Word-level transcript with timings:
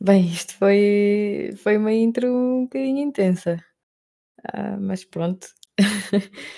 Bem, 0.00 0.26
isto 0.28 0.54
foi 0.54 1.50
foi 1.62 1.76
uma 1.76 1.92
intro 1.92 2.26
um 2.28 2.62
bocadinho 2.64 2.98
intensa. 3.00 3.62
Ah, 4.52 4.76
mas 4.78 5.04
pronto. 5.04 5.48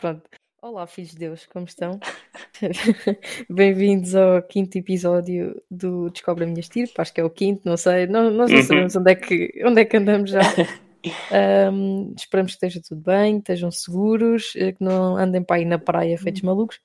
Pronto. 0.00 0.22
Olá, 0.60 0.86
filhos 0.86 1.12
de 1.12 1.18
Deus, 1.18 1.46
como 1.46 1.66
estão? 1.66 1.98
Bem-vindos 3.48 4.14
ao 4.14 4.42
quinto 4.42 4.76
episódio 4.78 5.60
do 5.70 6.10
Descobre 6.10 6.44
a 6.44 6.46
Minha 6.46 6.60
Estirpe. 6.60 6.94
Acho 6.98 7.14
que 7.14 7.20
é 7.20 7.24
o 7.24 7.30
quinto, 7.30 7.62
não 7.64 7.76
sei. 7.76 8.06
Não, 8.06 8.30
nós 8.30 8.50
não 8.50 8.58
Uhum. 8.58 8.64
sabemos 8.66 8.96
onde 8.96 9.12
é, 9.12 9.14
que, 9.14 9.62
onde 9.64 9.80
é 9.80 9.84
que 9.84 9.96
andamos 9.96 10.30
já. 10.30 10.40
Ahm, 11.30 12.12
esperamos 12.16 12.52
que 12.52 12.56
esteja 12.66 12.80
tudo 12.86 13.00
bem, 13.02 13.34
que 13.34 13.40
estejam 13.52 13.70
seguros, 13.70 14.52
eh, 14.56 14.72
que 14.72 14.82
não 14.82 15.16
andem 15.16 15.42
para 15.42 15.56
aí 15.56 15.64
na 15.64 15.78
praia 15.78 16.18
feitos 16.18 16.42
malucos. 16.42 16.80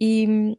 E 0.00 0.26
hum, 0.28 0.56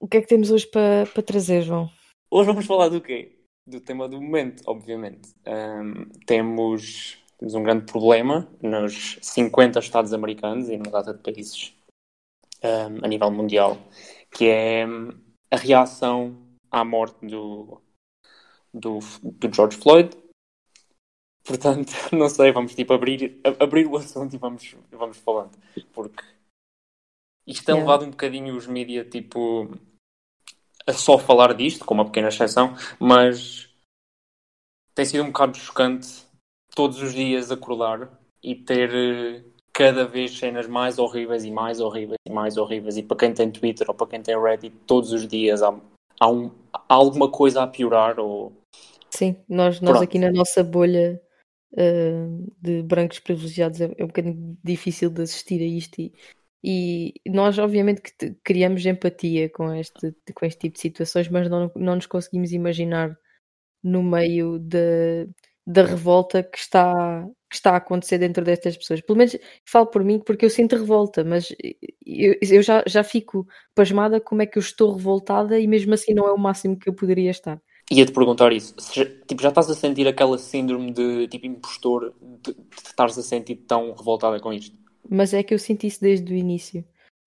o 0.00 0.08
que 0.08 0.18
é 0.18 0.22
que 0.22 0.26
temos 0.28 0.50
hoje 0.50 0.66
para 0.66 1.06
para 1.06 1.22
trazer, 1.22 1.62
João? 1.62 1.88
Hoje 2.36 2.48
vamos 2.48 2.66
falar 2.66 2.88
do 2.88 3.00
quê? 3.00 3.38
Do 3.64 3.80
tema 3.80 4.08
do 4.08 4.20
momento, 4.20 4.64
obviamente. 4.66 5.32
Ahm, 5.46 6.10
temos, 6.26 7.16
temos 7.38 7.54
um 7.54 7.62
grande 7.62 7.86
problema 7.86 8.52
nos 8.60 9.20
50 9.22 9.78
Estados 9.78 10.12
americanos 10.12 10.68
e 10.68 10.76
numa 10.76 10.90
data 10.90 11.14
de 11.14 11.22
países 11.22 11.72
ahm, 12.60 13.04
a 13.04 13.06
nível 13.06 13.30
mundial, 13.30 13.78
que 14.32 14.46
é 14.48 14.82
a 15.48 15.56
reação 15.56 16.36
à 16.72 16.84
morte 16.84 17.24
do, 17.24 17.80
do, 18.72 18.98
do 19.22 19.54
George 19.54 19.76
Floyd. 19.76 20.10
Portanto, 21.44 21.92
não 22.10 22.28
sei, 22.28 22.50
vamos 22.50 22.74
tipo 22.74 22.94
abrir, 22.94 23.40
abrir 23.60 23.86
o 23.86 23.96
assunto 23.96 24.34
e 24.34 24.38
vamos, 24.38 24.74
vamos 24.90 25.18
falando. 25.18 25.56
Porque 25.92 26.20
isto 27.46 27.64
tem 27.64 27.76
Yeah. 27.76 27.92
levado 27.92 28.08
um 28.08 28.10
bocadinho 28.10 28.56
os 28.56 28.66
mídias 28.66 29.08
tipo 29.08 29.70
a 30.86 30.92
só 30.92 31.18
falar 31.18 31.54
disto, 31.54 31.84
com 31.84 31.94
uma 31.94 32.04
pequena 32.04 32.28
exceção, 32.28 32.74
mas 32.98 33.68
tem 34.94 35.04
sido 35.04 35.24
um 35.24 35.28
bocado 35.28 35.56
chocante 35.56 36.24
todos 36.74 37.02
os 37.02 37.12
dias 37.12 37.50
acordar 37.50 38.20
e 38.42 38.54
ter 38.54 38.90
eh, 38.94 39.44
cada 39.72 40.04
vez 40.04 40.38
cenas 40.38 40.66
mais 40.66 40.98
horríveis 40.98 41.44
e 41.44 41.50
mais 41.50 41.80
horríveis 41.80 42.18
e 42.26 42.30
mais 42.32 42.56
horríveis. 42.56 42.96
E 42.96 43.02
para 43.02 43.16
quem 43.16 43.32
tem 43.34 43.50
Twitter 43.50 43.88
ou 43.88 43.94
para 43.94 44.06
quem 44.06 44.22
tem 44.22 44.40
Reddit, 44.40 44.74
todos 44.86 45.12
os 45.12 45.26
dias 45.26 45.62
há, 45.62 45.74
há, 46.20 46.30
um- 46.30 46.50
há 46.72 46.94
alguma 46.94 47.30
coisa 47.30 47.62
a 47.62 47.66
piorar 47.66 48.20
ou 48.20 48.52
Sim, 49.10 49.36
nós, 49.48 49.80
nós 49.80 49.92
Pronto. 49.92 50.04
aqui 50.04 50.18
na 50.18 50.30
nossa 50.30 50.62
bolha 50.62 51.20
ah, 51.76 52.28
de 52.60 52.82
brancos 52.82 53.20
privilegiados 53.20 53.80
é, 53.80 53.84
é 53.96 54.04
um 54.04 54.08
bocadinho 54.08 54.58
difícil 54.62 55.08
de 55.10 55.22
assistir 55.22 55.60
a 55.60 55.66
isto 55.66 56.00
e, 56.00 56.12
e 56.66 57.12
nós 57.26 57.58
obviamente 57.58 58.00
que 58.00 58.34
criamos 58.42 58.86
empatia 58.86 59.50
com 59.50 59.70
este, 59.74 60.16
com 60.34 60.46
este 60.46 60.60
tipo 60.60 60.74
de 60.76 60.80
situações, 60.80 61.28
mas 61.28 61.50
não, 61.50 61.70
não 61.76 61.96
nos 61.96 62.06
conseguimos 62.06 62.52
imaginar 62.52 63.14
no 63.82 64.02
meio 64.02 64.58
da, 64.58 64.78
da 65.66 65.82
revolta 65.84 66.42
que 66.42 66.56
está, 66.56 67.22
que 67.50 67.56
está 67.56 67.72
a 67.72 67.76
acontecer 67.76 68.16
dentro 68.16 68.42
destas 68.42 68.78
pessoas. 68.78 69.02
Pelo 69.02 69.18
menos 69.18 69.36
falo 69.66 69.88
por 69.88 70.02
mim 70.02 70.18
porque 70.18 70.46
eu 70.46 70.48
sinto 70.48 70.74
revolta, 70.74 71.22
mas 71.22 71.54
eu, 72.06 72.34
eu 72.40 72.62
já, 72.62 72.82
já 72.86 73.04
fico 73.04 73.46
pasmada 73.74 74.18
como 74.18 74.40
é 74.40 74.46
que 74.46 74.56
eu 74.56 74.62
estou 74.62 74.94
revoltada 74.94 75.60
e 75.60 75.66
mesmo 75.66 75.92
assim 75.92 76.14
não 76.14 76.26
é 76.26 76.32
o 76.32 76.38
máximo 76.38 76.78
que 76.78 76.88
eu 76.88 76.94
poderia 76.94 77.30
estar. 77.30 77.60
Ia-te 77.90 78.12
perguntar 78.12 78.54
isso. 78.54 78.74
Se 78.78 79.04
tipo, 79.26 79.42
já 79.42 79.50
estás 79.50 79.68
a 79.68 79.74
sentir 79.74 80.08
aquela 80.08 80.38
síndrome 80.38 80.92
de 80.92 81.28
tipo 81.28 81.44
impostor 81.46 82.14
de, 82.42 82.54
de 82.54 82.64
estares 82.86 83.18
a 83.18 83.22
sentir 83.22 83.56
tão 83.56 83.92
revoltada 83.92 84.40
com 84.40 84.50
isto? 84.50 84.82
Mas 85.08 85.34
é 85.34 85.42
que 85.42 85.54
eu 85.54 85.58
sinto 85.58 85.84
isso 85.84 86.00
desde 86.00 86.32
o 86.32 86.36
início. 86.36 86.84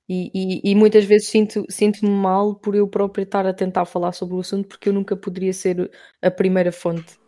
E, 0.09 0.31
e, 0.33 0.71
e 0.71 0.75
muitas 0.75 1.03
vezes 1.03 1.27
sinto, 1.27 1.65
sinto-me 1.69 2.09
mal 2.09 2.55
por 2.55 2.75
eu 2.75 2.87
própria 2.87 3.23
estar 3.23 3.45
a 3.45 3.53
tentar 3.53 3.85
falar 3.85 4.13
sobre 4.13 4.35
o 4.35 4.39
assunto 4.39 4.67
porque 4.67 4.87
eu 4.87 4.93
nunca 4.93 5.17
poderia 5.17 5.51
ser 5.51 5.91
a 6.21 6.31
primeira 6.31 6.71
fonte. 6.71 7.19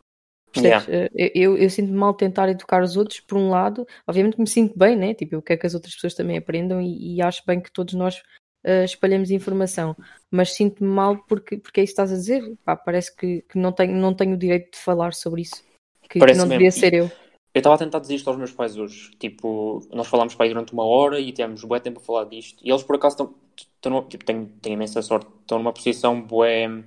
Percebes? 0.52 0.88
Eh, 0.90 1.32
Eu, 1.36 1.58
eu, 1.58 1.70
sinto-me 1.70 1.98
mal 1.98 2.14
tentar 2.14 2.50
educar 2.50 2.82
os 2.82 2.96
outros, 2.96 3.20
por 3.20 3.38
um 3.38 3.50
lado. 3.50 3.86
Obviamente 4.08 4.36
que 4.36 4.42
me 4.42 4.48
sinto 4.48 4.78
bem, 4.78 4.96
né? 4.96 5.14
Tipo, 5.14 5.36
eu 5.36 5.42
quero 5.42 5.60
que 5.60 5.68
as 5.68 5.76
outras 5.76 5.94
pessoas 5.94 6.16
também 6.16 6.38
aprendam 6.38 6.82
e, 6.82 7.16
e 7.16 7.22
acho 7.22 7.44
bem 7.46 7.60
que 7.60 7.72
todos 7.72 7.94
nós 7.94 8.22
eh, 8.64 8.86
espalhemos 8.86 9.30
informação. 9.30 9.96
Mas 10.32 10.54
sinto-me 10.54 10.90
mal 10.90 11.18
porque, 11.28 11.58
porque 11.58 11.82
é 11.82 11.84
isso 11.84 11.94
que 11.94 12.02
estás 12.02 12.12
a 12.12 12.16
dizer. 12.16 12.44
Pá, 12.64 12.76
parece 12.76 13.16
que, 13.16 13.42
que 13.44 13.58
não, 13.58 13.72
tenho, 13.72 13.94
não 13.96 14.14
tenho 14.14 14.34
o 14.34 14.38
direito 14.38 14.72
de 14.72 14.80
falar 14.80 15.14
sobre 15.14 15.42
isso. 15.42 15.64
Que, 16.02 16.20
que 16.20 16.20
não 16.20 16.28
mesmo. 16.28 16.50
deveria 16.50 16.72
ser 16.72 16.94
eu. 16.94 17.12
Eu 17.54 17.60
estava 17.60 17.76
a 17.76 17.80
tentar 17.80 18.00
dizer 18.00 18.16
isto 18.16 18.28
aos 18.30 18.38
meus 18.38 18.52
pais 18.52 18.78
hoje. 18.78 19.12
Tipo, 19.18 19.82
nós 19.92 20.08
falámos 20.08 20.36
para 20.36 20.46
aí 20.46 20.50
durante 20.50 20.72
uma 20.74 20.86
hora 20.86 21.20
e 21.20 21.34
temos 21.34 21.64
bué 21.64 21.80
tempo 21.80 22.00
a 22.00 22.04
falar 22.04 22.26
disto. 22.26 22.64
E 22.64 22.70
eles, 22.70 22.84
por 22.84 22.96
acaso, 22.96 23.34
estão, 23.58 24.04
tipo, 24.04 24.24
têm, 24.24 24.46
têm 24.62 24.74
imensa 24.74 25.02
sorte. 25.02 25.28
Estão 25.42 25.58
numa 25.58 25.74
posição 25.74 26.22
bué 26.22 26.84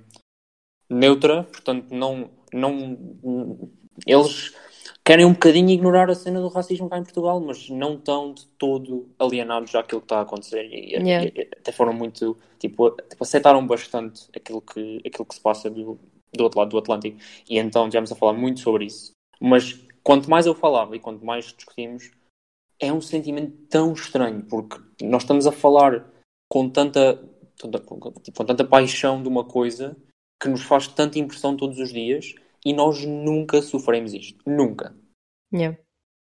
neutra. 0.89 1.43
Portanto, 1.43 1.93
não, 1.93 2.29
não... 2.53 2.97
Eles 4.07 4.55
querem 5.03 5.25
um 5.25 5.33
bocadinho 5.33 5.69
ignorar 5.69 6.09
a 6.09 6.15
cena 6.15 6.39
do 6.39 6.47
racismo 6.47 6.89
cá 6.89 6.97
em 6.97 7.03
Portugal, 7.03 7.41
mas 7.41 7.69
não 7.69 7.95
estão 7.95 8.33
de 8.33 8.45
todo 8.57 9.09
alienados 9.19 9.75
àquilo 9.75 9.99
que 9.99 10.05
está 10.05 10.19
a 10.19 10.21
acontecer. 10.21 10.63
E, 10.71 10.93
Yeah. 10.93 11.25
e- 11.27 11.49
até 11.59 11.73
foram 11.73 11.91
muito... 11.93 12.37
Tipo, 12.57 12.91
tipo, 12.91 13.21
aceitaram 13.21 13.67
bastante 13.67 14.29
aquilo 14.33 14.61
que, 14.61 15.01
aquilo 15.05 15.25
que 15.25 15.35
se 15.35 15.41
passa 15.41 15.69
do, 15.69 15.99
do 16.33 16.43
outro 16.43 16.59
lado 16.59 16.69
do 16.69 16.77
Atlântico. 16.77 17.17
E 17.49 17.57
então, 17.59 17.89
tivemos 17.89 18.13
a 18.13 18.15
falar 18.15 18.31
muito 18.31 18.61
sobre 18.61 18.85
isso. 18.85 19.11
Mas 19.41 19.77
quanto 20.03 20.29
mais 20.29 20.45
eu 20.45 20.53
falava 20.53 20.95
e 20.95 20.99
quanto 20.99 21.25
mais 21.25 21.45
discutimos, 21.45 22.11
é 22.79 22.91
um 22.91 23.01
sentimento 23.01 23.55
tão 23.69 23.93
estranho, 23.93 24.43
porque 24.45 24.77
nós 25.01 25.23
estamos 25.23 25.47
a 25.47 25.51
falar 25.51 26.05
com 26.51 26.69
tanta, 26.69 27.15
tanta- 27.57 27.79
com, 27.79 28.11
tipo, 28.21 28.37
com 28.37 28.45
tanta 28.45 28.65
paixão 28.65 29.21
de 29.21 29.27
uma 29.29 29.45
coisa 29.45 29.95
que 30.41 30.49
nos 30.49 30.61
faz 30.61 30.87
tanta 30.87 31.17
impressão 31.17 31.55
todos 31.55 31.79
os 31.79 31.93
dias 31.93 32.35
e 32.65 32.73
nós 32.73 33.05
nunca 33.05 33.61
sofremos 33.61 34.13
isto. 34.13 34.37
Nunca. 34.45 34.95
Yeah. 35.53 35.77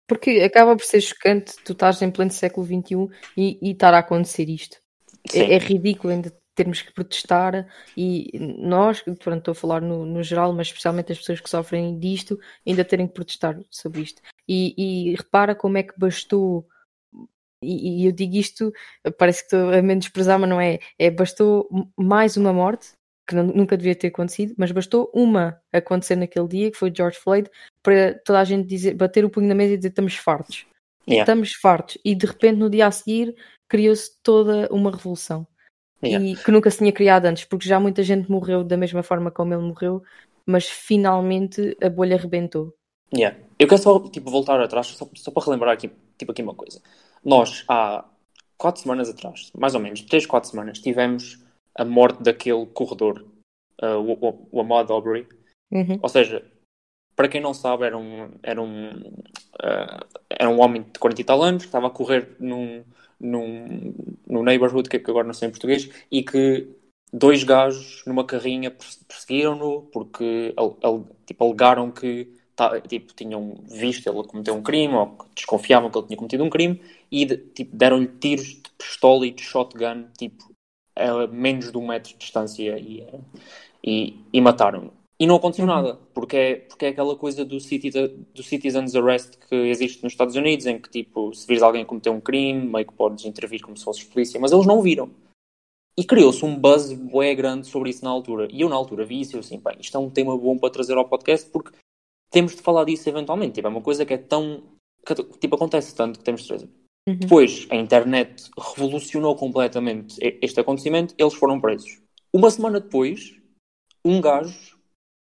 Porque 0.09 0.31
acaba 0.41 0.75
por 0.75 0.85
ser 0.85 1.01
chocante 1.01 1.55
tu 1.65 1.73
estás 1.73 2.01
em 2.03 2.11
pleno 2.11 2.31
século 2.31 2.67
XXI 2.67 3.09
e, 3.37 3.59
e 3.63 3.73
estar 3.73 3.95
a 3.95 3.99
acontecer 3.99 4.49
isto. 4.49 4.79
É, 5.35 5.55
é 5.55 5.59
ridículo 5.59 6.13
ainda 6.13 6.35
termos 6.59 6.83
que 6.83 6.93
protestar 6.93 7.69
e 7.97 8.33
nós, 8.59 9.01
pronto, 9.01 9.39
estou 9.39 9.53
a 9.53 9.55
falar 9.55 9.81
no, 9.81 10.05
no 10.05 10.25
geral, 10.25 10.53
mas 10.53 10.67
especialmente 10.67 11.13
as 11.13 11.19
pessoas 11.19 11.41
que 11.41 11.49
sofrem 11.49 11.97
disto, 12.01 12.37
ainda 12.67 12.85
terem 12.85 13.07
que 13.07 13.15
protestar 13.15 13.57
sobre 13.71 14.01
isto. 14.01 14.21
E, 14.49 14.75
e 14.77 15.15
repara 15.15 15.55
como 15.55 15.79
é 15.79 15.85
que 15.85 15.97
bastou, 15.97 16.67
e, 17.63 18.03
e 18.03 18.07
eu 18.07 18.13
digo 18.13 18.35
isto, 18.35 18.73
parece 19.17 19.41
que 19.41 19.55
estou 19.55 19.73
a 19.73 19.81
menosprezar, 19.81 20.37
mas 20.37 20.51
não 20.51 20.61
é, 20.61 20.81
é 20.99 21.13
bastou 21.13 21.69
mais 21.97 22.37
uma 22.37 22.53
morte, 22.53 22.91
que 23.25 23.37
não- 23.37 23.47
nunca 23.47 23.77
devia 23.77 23.95
ter 23.95 24.09
acontecido, 24.09 24.53
mas 24.59 24.73
bastou 24.73 25.13
uma 25.15 25.61
acontecer 25.73 26.17
naquele 26.17 26.49
dia, 26.49 26.71
que 26.73 26.77
foi 26.77 26.93
George 26.93 27.21
Floyd, 27.21 27.49
para 27.85 28.19
toda 28.25 28.41
a 28.41 28.45
gente 28.45 28.67
dizer, 28.67 28.95
bater 28.95 29.25
o 29.25 29.31
punho 29.31 29.47
na 29.47 29.55
mesa 29.55 29.75
e 29.75 29.77
dizer 29.77 29.91
estamos 29.91 30.17
fartos. 30.17 30.67
Yeah. 31.07 31.23
Estamos 31.23 31.55
fartos. 31.55 31.99
E 32.05 32.17
de 32.17 32.27
repente 32.27 32.57
no 32.59 32.69
dia 32.69 32.89
a 32.89 32.91
seguir 32.91 33.37
criou-se 33.69 34.11
toda 34.25 34.69
uma 34.73 34.91
revolução. 34.91 35.47
Yeah. 36.03 36.25
E 36.25 36.37
que 36.37 36.53
nunca 36.53 36.71
se 36.71 36.79
tinha 36.79 36.93
criado 36.93 37.27
antes, 37.27 37.45
porque 37.45 37.69
já 37.69 37.81
muita 37.81 38.03
gente 38.03 38.31
morreu 38.31 38.63
da 38.63 38.77
mesma 38.77 39.03
forma 39.03 39.31
como 39.31 39.53
ele 39.53 39.63
morreu, 39.63 40.03
mas 40.47 40.69
finalmente 40.69 41.77
a 41.83 41.89
bolha 41.89 42.17
rebentou. 42.17 42.75
Yeah. 43.15 43.37
Eu 43.59 43.67
quero 43.67 43.83
só 43.83 43.99
tipo, 44.09 44.31
voltar 44.31 44.61
atrás, 44.61 44.89
só, 44.89 45.09
só 45.15 45.31
para 45.31 45.45
relembrar 45.45 45.73
aqui, 45.73 45.91
tipo, 46.17 46.33
aqui 46.33 46.43
uma 46.43 46.55
coisa. 46.55 46.81
Nós, 47.25 47.65
há 47.69 48.05
quatro 48.57 48.83
semanas 48.83 49.09
atrás, 49.09 49.51
mais 49.57 49.75
ou 49.75 49.81
menos, 49.81 50.03
três, 50.03 50.25
quatro 50.27 50.49
semanas, 50.49 50.79
tivemos 50.79 51.43
a 51.75 51.85
morte 51.85 52.23
daquele 52.23 52.67
corredor, 52.67 53.25
uh, 53.83 53.99
o, 53.99 54.13
o, 54.13 54.49
o 54.53 54.61
Ahmaud 54.61 54.93
Arbery. 54.93 55.27
Uhum. 55.71 55.99
Ou 56.03 56.09
seja, 56.09 56.45
para 57.17 57.29
quem 57.29 57.41
não 57.41 57.53
sabe, 57.53 57.85
era 57.85 57.99
um, 57.99 58.31
era 58.43 58.63
um, 58.63 58.91
uh, 58.91 60.07
era 60.31 60.49
um 60.49 60.61
homem 60.61 60.83
de 60.83 60.99
40 60.99 61.21
e 61.21 61.25
tal 61.25 61.43
anos 61.43 61.63
que 61.63 61.69
estava 61.69 61.89
a 61.89 61.91
correr 61.91 62.37
num, 62.39 62.85
num, 63.21 63.95
num 64.27 64.43
neighborhood, 64.43 64.89
que 64.89 64.99
que 64.99 65.11
agora 65.11 65.27
não 65.27 65.35
sei 65.35 65.49
em 65.49 65.51
português, 65.51 65.89
e 66.11 66.23
que 66.23 66.69
dois 67.13 67.43
gajos 67.45 68.03
numa 68.07 68.25
carrinha 68.25 68.71
perse- 68.71 69.05
perseguiram-no 69.05 69.83
porque 69.93 70.55
tipo, 71.27 71.45
alegaram 71.45 71.91
que 71.91 72.33
tipo, 72.89 73.15
tinham 73.15 73.55
visto 73.65 74.09
ele 74.09 74.25
cometer 74.25 74.51
um 74.51 74.63
crime 74.63 74.95
ou 74.95 75.17
que 75.17 75.25
desconfiavam 75.35 75.91
que 75.91 75.99
ele 75.99 76.07
tinha 76.09 76.17
cometido 76.17 76.45
um 76.45 76.51
crime 76.51 76.81
e 77.11 77.27
tipo, 77.27 77.77
deram-lhe 77.77 78.09
tiros 78.09 78.47
de 78.47 78.63
pistola 78.77 79.27
e 79.27 79.31
de 79.31 79.43
shotgun 79.43 80.09
tipo, 80.19 80.51
a 80.97 81.27
menos 81.29 81.71
de 81.71 81.79
um 81.79 81.87
metro 81.87 82.13
de 82.13 82.19
distância 82.19 82.79
e, 82.79 83.07
e, 83.83 84.17
e 84.33 84.41
mataram-no. 84.41 84.98
E 85.21 85.27
não 85.27 85.37
aconteceu 85.37 85.65
Uhum. 85.65 85.75
nada, 85.75 85.99
porque 86.15 86.37
é, 86.37 86.55
porque 86.57 86.87
é 86.87 86.89
aquela 86.91 87.17
coisa 87.17 87.45
do, 87.45 87.59
citizen, 87.59 88.25
do 88.33 88.43
citizen's 88.43 88.95
arrest 88.95 89.37
que 89.49 89.55
existe 89.55 90.03
nos 90.03 90.13
Estados 90.13 90.37
Unidos, 90.37 90.65
em 90.67 90.79
que, 90.79 90.89
tipo, 90.89 91.35
se 91.35 91.45
vires 91.47 91.63
alguém 91.63 91.85
cometer 91.85 92.11
um 92.11 92.21
crime, 92.21 92.67
meio 92.67 92.87
que 92.87 92.95
podes 92.95 93.25
intervir 93.25 93.61
como 93.61 93.77
se 93.77 93.85
fosses 93.85 94.05
polícia, 94.05 94.39
mas 94.39 94.53
eles 94.53 94.67
não 94.67 94.81
viram. 94.81 95.11
E 95.97 96.05
criou-se 96.05 96.45
um 96.45 96.57
buzz 96.57 96.93
bué 96.93 97.35
grande 97.35 97.67
sobre 97.67 97.91
isso 97.91 98.05
na 98.05 98.11
altura. 98.11 98.47
E 98.53 98.61
eu, 98.61 98.69
na 98.69 98.77
altura, 98.77 99.05
vi 99.05 99.21
isso 99.21 99.35
e 99.35 99.37
eu 99.37 99.41
assim, 99.41 99.59
bem, 99.59 99.75
isto 99.81 99.97
é 99.97 100.01
um 100.01 100.09
tema 100.09 100.39
bom 100.39 100.57
para 100.57 100.71
trazer 100.71 100.97
ao 100.97 101.09
podcast, 101.09 101.51
porque 101.51 101.73
temos 102.31 102.55
de 102.55 102.63
falar 102.63 102.85
disso 102.85 103.09
eventualmente. 103.09 103.55
Tipo, 103.55 103.67
é 103.67 103.71
uma 103.71 103.83
coisa 103.83 104.07
que 104.07 104.15
é 104.15 104.19
tão... 104.19 104.63
Que, 105.05 105.15
tipo, 105.15 105.57
acontece 105.57 105.93
tanto 105.97 106.21
que 106.21 106.25
temos 106.25 106.43
de 106.43 106.49
trazer. 106.49 106.69
Uhum. 107.09 107.17
Depois, 107.17 107.67
a 107.71 107.75
internet 107.75 108.49
revolucionou 108.77 109.35
completamente 109.35 110.15
este 110.21 110.61
acontecimento, 110.61 111.15
eles 111.19 111.35
foram 111.35 111.61
presos. 111.61 112.01
Uma 112.33 112.51
semana 112.51 112.79
depois, 112.79 113.35
um 114.05 114.21
gajo 114.21 114.78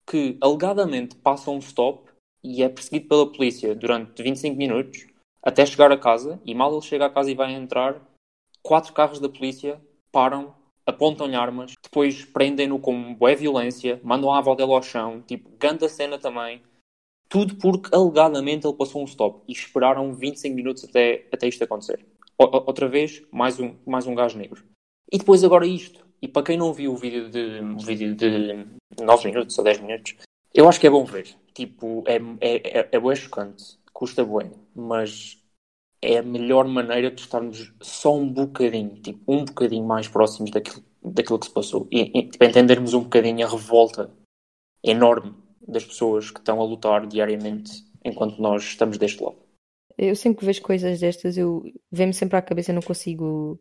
que 0.09 0.37
alegadamente 0.41 1.17
passa 1.17 1.51
um 1.51 1.59
stop 1.59 2.09
e 2.43 2.63
é 2.63 2.69
perseguido 2.69 3.09
pela 3.09 3.33
polícia 3.33 3.75
durante 3.75 4.23
25 4.23 4.57
minutos 4.57 5.07
até 5.43 5.65
chegar 5.65 5.93
a 5.93 5.99
casa 5.99 6.41
e 6.45 6.55
mal 6.55 6.73
ele 6.73 6.83
chega 6.83 7.07
a 7.07 7.11
casa 7.11 7.31
e 7.31 7.35
vai 7.35 7.53
entrar, 7.53 8.01
quatro 8.63 8.93
carros 8.93 9.21
da 9.21 9.29
polícia 9.29 9.81
param, 10.11 10.55
apontam-lhe 10.85 11.37
armas, 11.37 11.75
depois 11.83 12.25
prendem-no 12.25 12.79
com 12.79 13.15
boa 13.15 13.35
violência, 13.35 14.01
mandam 14.03 14.33
a 14.33 14.39
avó 14.39 14.55
dele 14.55 14.73
ao 14.73 14.83
chão, 14.83 15.23
tipo, 15.23 15.51
ganda 15.59 15.89
cena 15.89 16.19
também. 16.19 16.63
Tudo 17.29 17.57
porque 17.57 17.95
alegadamente 17.95 18.67
ele 18.67 18.77
passou 18.77 19.03
um 19.03 19.05
stop 19.05 19.43
e 19.49 19.53
esperaram 19.53 20.15
25 20.15 20.55
minutos 20.55 20.85
até, 20.85 21.27
até 21.33 21.49
isto 21.49 21.63
acontecer. 21.63 22.07
O, 22.39 22.45
outra 22.45 22.89
vez, 22.89 23.23
mais 23.33 23.59
um, 23.59 23.75
mais 23.85 24.07
um 24.07 24.15
gajo 24.15 24.39
negro. 24.39 24.65
E 25.13 25.19
depois 25.19 25.43
agora 25.43 25.67
isto. 25.67 26.06
E 26.21 26.29
para 26.29 26.43
quem 26.43 26.57
não 26.57 26.73
viu 26.73 26.93
o 26.93 26.97
vídeo 26.97 27.29
de, 27.31 27.61
o 27.61 27.79
vídeo 27.79 28.15
de 28.15 28.67
9 29.03 29.29
minutos 29.29 29.57
ou 29.59 29.65
10 29.65 29.81
minutos, 29.81 30.17
eu 30.55 30.69
acho 30.69 30.81
que 30.81 30.87
é 30.87 30.91
bom 30.91 31.05
ver. 31.05 31.29
Tipo, 31.55 32.05
é, 32.07 32.17
é, 32.41 32.81
é, 32.81 32.89
é 32.93 32.99
bué 32.99 33.15
chocante. 33.15 33.79
Custa 33.93 34.25
bué. 34.25 34.51
Mas 34.75 35.43
é 36.01 36.19
a 36.19 36.23
melhor 36.23 36.67
maneira 36.67 37.11
de 37.11 37.21
estarmos 37.21 37.75
só 37.83 38.15
um 38.15 38.29
bocadinho, 38.29 38.97
tipo, 39.03 39.21
um 39.27 39.45
bocadinho 39.45 39.85
mais 39.85 40.09
próximos 40.09 40.51
daquilo, 40.51 40.85
daquilo 41.03 41.39
que 41.39 41.47
se 41.47 41.53
passou. 41.53 41.89
E, 41.91 42.19
e 42.19 42.29
tipo, 42.29 42.45
entendermos 42.45 42.95
um 42.95 43.03
bocadinho 43.03 43.47
a 43.47 43.51
revolta 43.51 44.11
enorme 44.83 45.35
das 45.67 45.85
pessoas 45.85 46.31
que 46.31 46.39
estão 46.39 46.61
a 46.61 46.65
lutar 46.65 47.07
diariamente 47.07 47.85
enquanto 48.05 48.41
nós 48.41 48.63
estamos 48.63 48.99
deste 48.99 49.23
lado. 49.23 49.37
Eu 49.99 50.15
sempre 50.15 50.41
que 50.41 50.47
vejo 50.47 50.63
coisas 50.63 51.01
destas, 51.01 51.37
eu 51.37 51.63
vem-me 51.91 52.13
sempre 52.13 52.37
à 52.37 52.43
cabeça, 52.43 52.73
não 52.73 52.83
consigo 52.83 53.59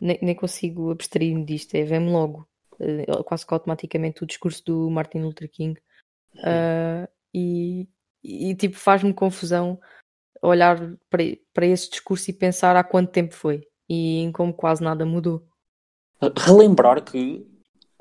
nem, 0.00 0.18
nem 0.22 0.34
consigo 0.34 0.90
abstrair-me 0.90 1.44
disto, 1.44 1.74
é 1.74 1.84
vem-me 1.84 2.10
logo, 2.10 2.48
uh, 2.80 3.24
quase 3.24 3.46
que 3.46 3.54
automaticamente 3.54 4.22
o 4.22 4.26
discurso 4.26 4.64
do 4.64 4.90
Martin 4.90 5.18
Luther 5.18 5.50
King 5.50 5.78
uh, 6.36 7.08
e, 7.34 7.88
e 8.22 8.54
tipo 8.54 8.76
faz-me 8.76 9.12
confusão 9.12 9.80
olhar 10.42 10.78
para, 11.08 11.22
para 11.52 11.66
esse 11.66 11.90
discurso 11.90 12.30
e 12.30 12.34
pensar 12.34 12.76
há 12.76 12.84
quanto 12.84 13.10
tempo 13.10 13.34
foi 13.34 13.66
e 13.88 14.18
em 14.18 14.32
como 14.32 14.52
quase 14.52 14.82
nada 14.82 15.04
mudou. 15.04 15.46
Relembrar 16.36 17.04
que 17.04 17.46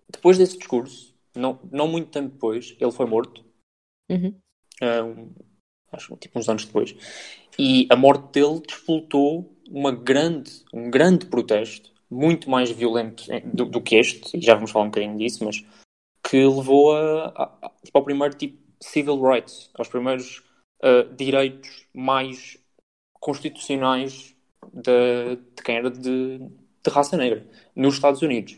depois 0.09 0.37
desse 0.37 0.57
discurso, 0.57 1.15
não, 1.35 1.59
não 1.71 1.87
muito 1.87 2.09
tempo 2.09 2.29
depois, 2.29 2.75
ele 2.79 2.91
foi 2.91 3.05
morto. 3.05 3.43
Uhum. 4.09 4.39
Um, 4.81 5.33
acho 5.91 6.15
tipo 6.17 6.39
uns 6.39 6.47
anos 6.47 6.65
depois. 6.65 6.95
E 7.57 7.87
a 7.89 7.95
morte 7.95 8.31
dele 8.33 8.61
despoltou 8.65 9.54
uma 9.69 9.91
grande, 9.91 10.51
um 10.73 10.89
grande 10.89 11.25
protesto, 11.25 11.91
muito 12.09 12.49
mais 12.49 12.69
violento 12.71 13.25
do, 13.45 13.65
do, 13.65 13.81
que 13.81 13.95
este, 13.95 14.37
e 14.37 14.41
já 14.41 14.55
vamos 14.55 14.71
falar 14.71 14.85
um 14.85 14.89
bocadinho 14.89 15.17
disso, 15.17 15.43
mas 15.43 15.63
que 16.23 16.37
levou 16.37 16.95
a, 16.95 17.27
a, 17.61 17.71
tipo, 17.83 17.97
ao 17.97 18.03
primeiro 18.03 18.35
tipo 18.35 18.57
civil 18.79 19.21
rights, 19.21 19.69
aos 19.73 19.87
primeiros 19.87 20.43
uh, 20.83 21.13
direitos 21.15 21.87
mais 21.93 22.57
constitucionais 23.13 24.35
de, 24.73 25.35
de 25.55 25.63
quem 25.63 25.77
era 25.77 25.89
de, 25.89 26.39
de, 26.39 26.89
raça 26.89 27.17
negra 27.17 27.45
nos 27.75 27.95
Estados 27.95 28.21
Unidos. 28.21 28.57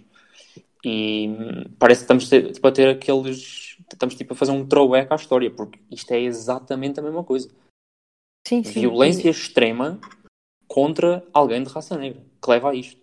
E 0.83 1.30
hum, 1.30 1.63
parece 1.80 2.01
que 2.01 2.04
estamos 2.04 2.30
tipo, 2.30 2.68
a 2.68 2.71
ter 2.71 2.89
aqueles. 2.89 3.77
Estamos 3.92 4.15
tipo, 4.15 4.33
a 4.33 4.36
fazer 4.36 4.51
um 4.51 4.65
throwback 4.65 5.12
à 5.12 5.15
história, 5.15 5.50
porque 5.50 5.80
isto 5.92 6.12
é 6.12 6.19
exatamente 6.19 7.00
a 7.00 7.04
mesma 7.04 7.24
coisa. 7.24 7.50
Sim, 8.48 8.63
sim. 8.63 8.81
Violência 8.81 9.30
extrema 9.30 10.00
contra 10.77 11.25
alguém 11.33 11.63
de 11.63 11.74
raça 11.74 11.97
negra, 11.97 12.21
que 12.39 12.51
leva 12.51 12.69
a 12.69 12.75
isto. 12.75 13.01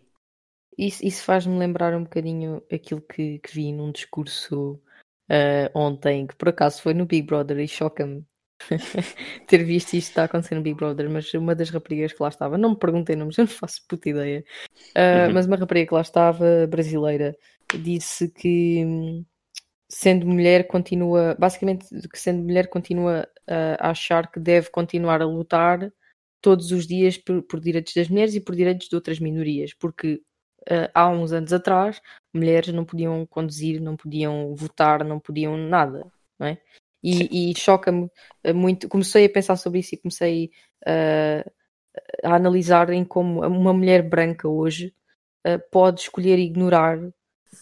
Isso, 0.78 1.04
isso 1.04 1.24
faz-me 1.24 1.58
lembrar 1.58 1.92
um 1.92 2.04
bocadinho 2.04 2.62
aquilo 2.72 3.00
que, 3.00 3.40
que 3.40 3.52
vi 3.52 3.72
num 3.72 3.90
discurso 3.90 4.80
uh, 5.28 5.68
ontem, 5.74 6.24
que 6.24 6.36
por 6.36 6.50
acaso 6.50 6.80
foi 6.80 6.94
no 6.94 7.04
Big 7.04 7.26
Brother 7.26 7.58
e 7.58 7.66
choca-me 7.66 8.24
ter 9.48 9.64
visto 9.64 9.94
isto 9.94 10.10
está 10.10 10.22
acontecendo 10.22 10.58
no 10.58 10.62
Big 10.62 10.76
Brother, 10.76 11.10
mas 11.10 11.34
uma 11.34 11.52
das 11.52 11.68
raparigas 11.68 12.12
que 12.12 12.22
lá 12.22 12.28
estava, 12.28 12.56
não 12.56 12.70
me 12.70 12.78
perguntei 12.78 13.16
nomes, 13.16 13.36
eu 13.38 13.42
não 13.42 13.50
faço 13.50 13.84
puta 13.88 14.08
ideia, 14.08 14.44
uh, 14.96 15.26
uhum. 15.26 15.34
mas 15.34 15.44
uma 15.46 15.56
rapariga 15.56 15.88
que 15.88 15.94
lá 15.94 16.02
estava, 16.02 16.68
brasileira, 16.68 17.36
disse 17.76 18.28
que 18.28 19.24
sendo 19.88 20.28
mulher 20.28 20.68
continua, 20.68 21.34
basicamente 21.36 21.88
que 22.08 22.18
sendo 22.20 22.44
mulher 22.44 22.68
continua 22.68 23.28
a 23.48 23.90
achar 23.90 24.30
que 24.30 24.38
deve 24.38 24.70
continuar 24.70 25.20
a 25.20 25.26
lutar 25.26 25.92
todos 26.44 26.72
os 26.72 26.86
dias 26.86 27.16
por, 27.16 27.42
por 27.42 27.58
direitos 27.58 27.94
das 27.94 28.06
mulheres 28.10 28.34
e 28.34 28.40
por 28.40 28.54
direitos 28.54 28.86
de 28.86 28.94
outras 28.94 29.18
minorias, 29.18 29.72
porque 29.72 30.20
uh, 30.70 30.90
há 30.92 31.08
uns 31.08 31.32
anos 31.32 31.54
atrás 31.54 32.02
mulheres 32.34 32.70
não 32.70 32.84
podiam 32.84 33.24
conduzir, 33.26 33.80
não 33.80 33.96
podiam 33.96 34.54
votar, 34.54 35.02
não 35.02 35.18
podiam 35.18 35.56
nada, 35.56 36.06
não 36.38 36.46
é? 36.48 36.58
E, 37.02 37.50
e 37.50 37.58
choca-me 37.58 38.10
ah, 38.44 38.52
muito. 38.52 38.88
Comecei 38.90 39.24
a 39.24 39.30
pensar 39.30 39.56
sobre 39.56 39.80
isso 39.80 39.94
e 39.94 39.98
comecei 39.98 40.50
uh, 40.86 41.50
a 42.22 42.34
analisar 42.36 42.90
em 42.90 43.04
como 43.06 43.42
uma 43.46 43.72
mulher 43.72 44.02
branca 44.06 44.46
hoje 44.46 44.94
uh, 45.46 45.58
pode 45.72 46.02
escolher 46.02 46.38
ignorar 46.38 46.98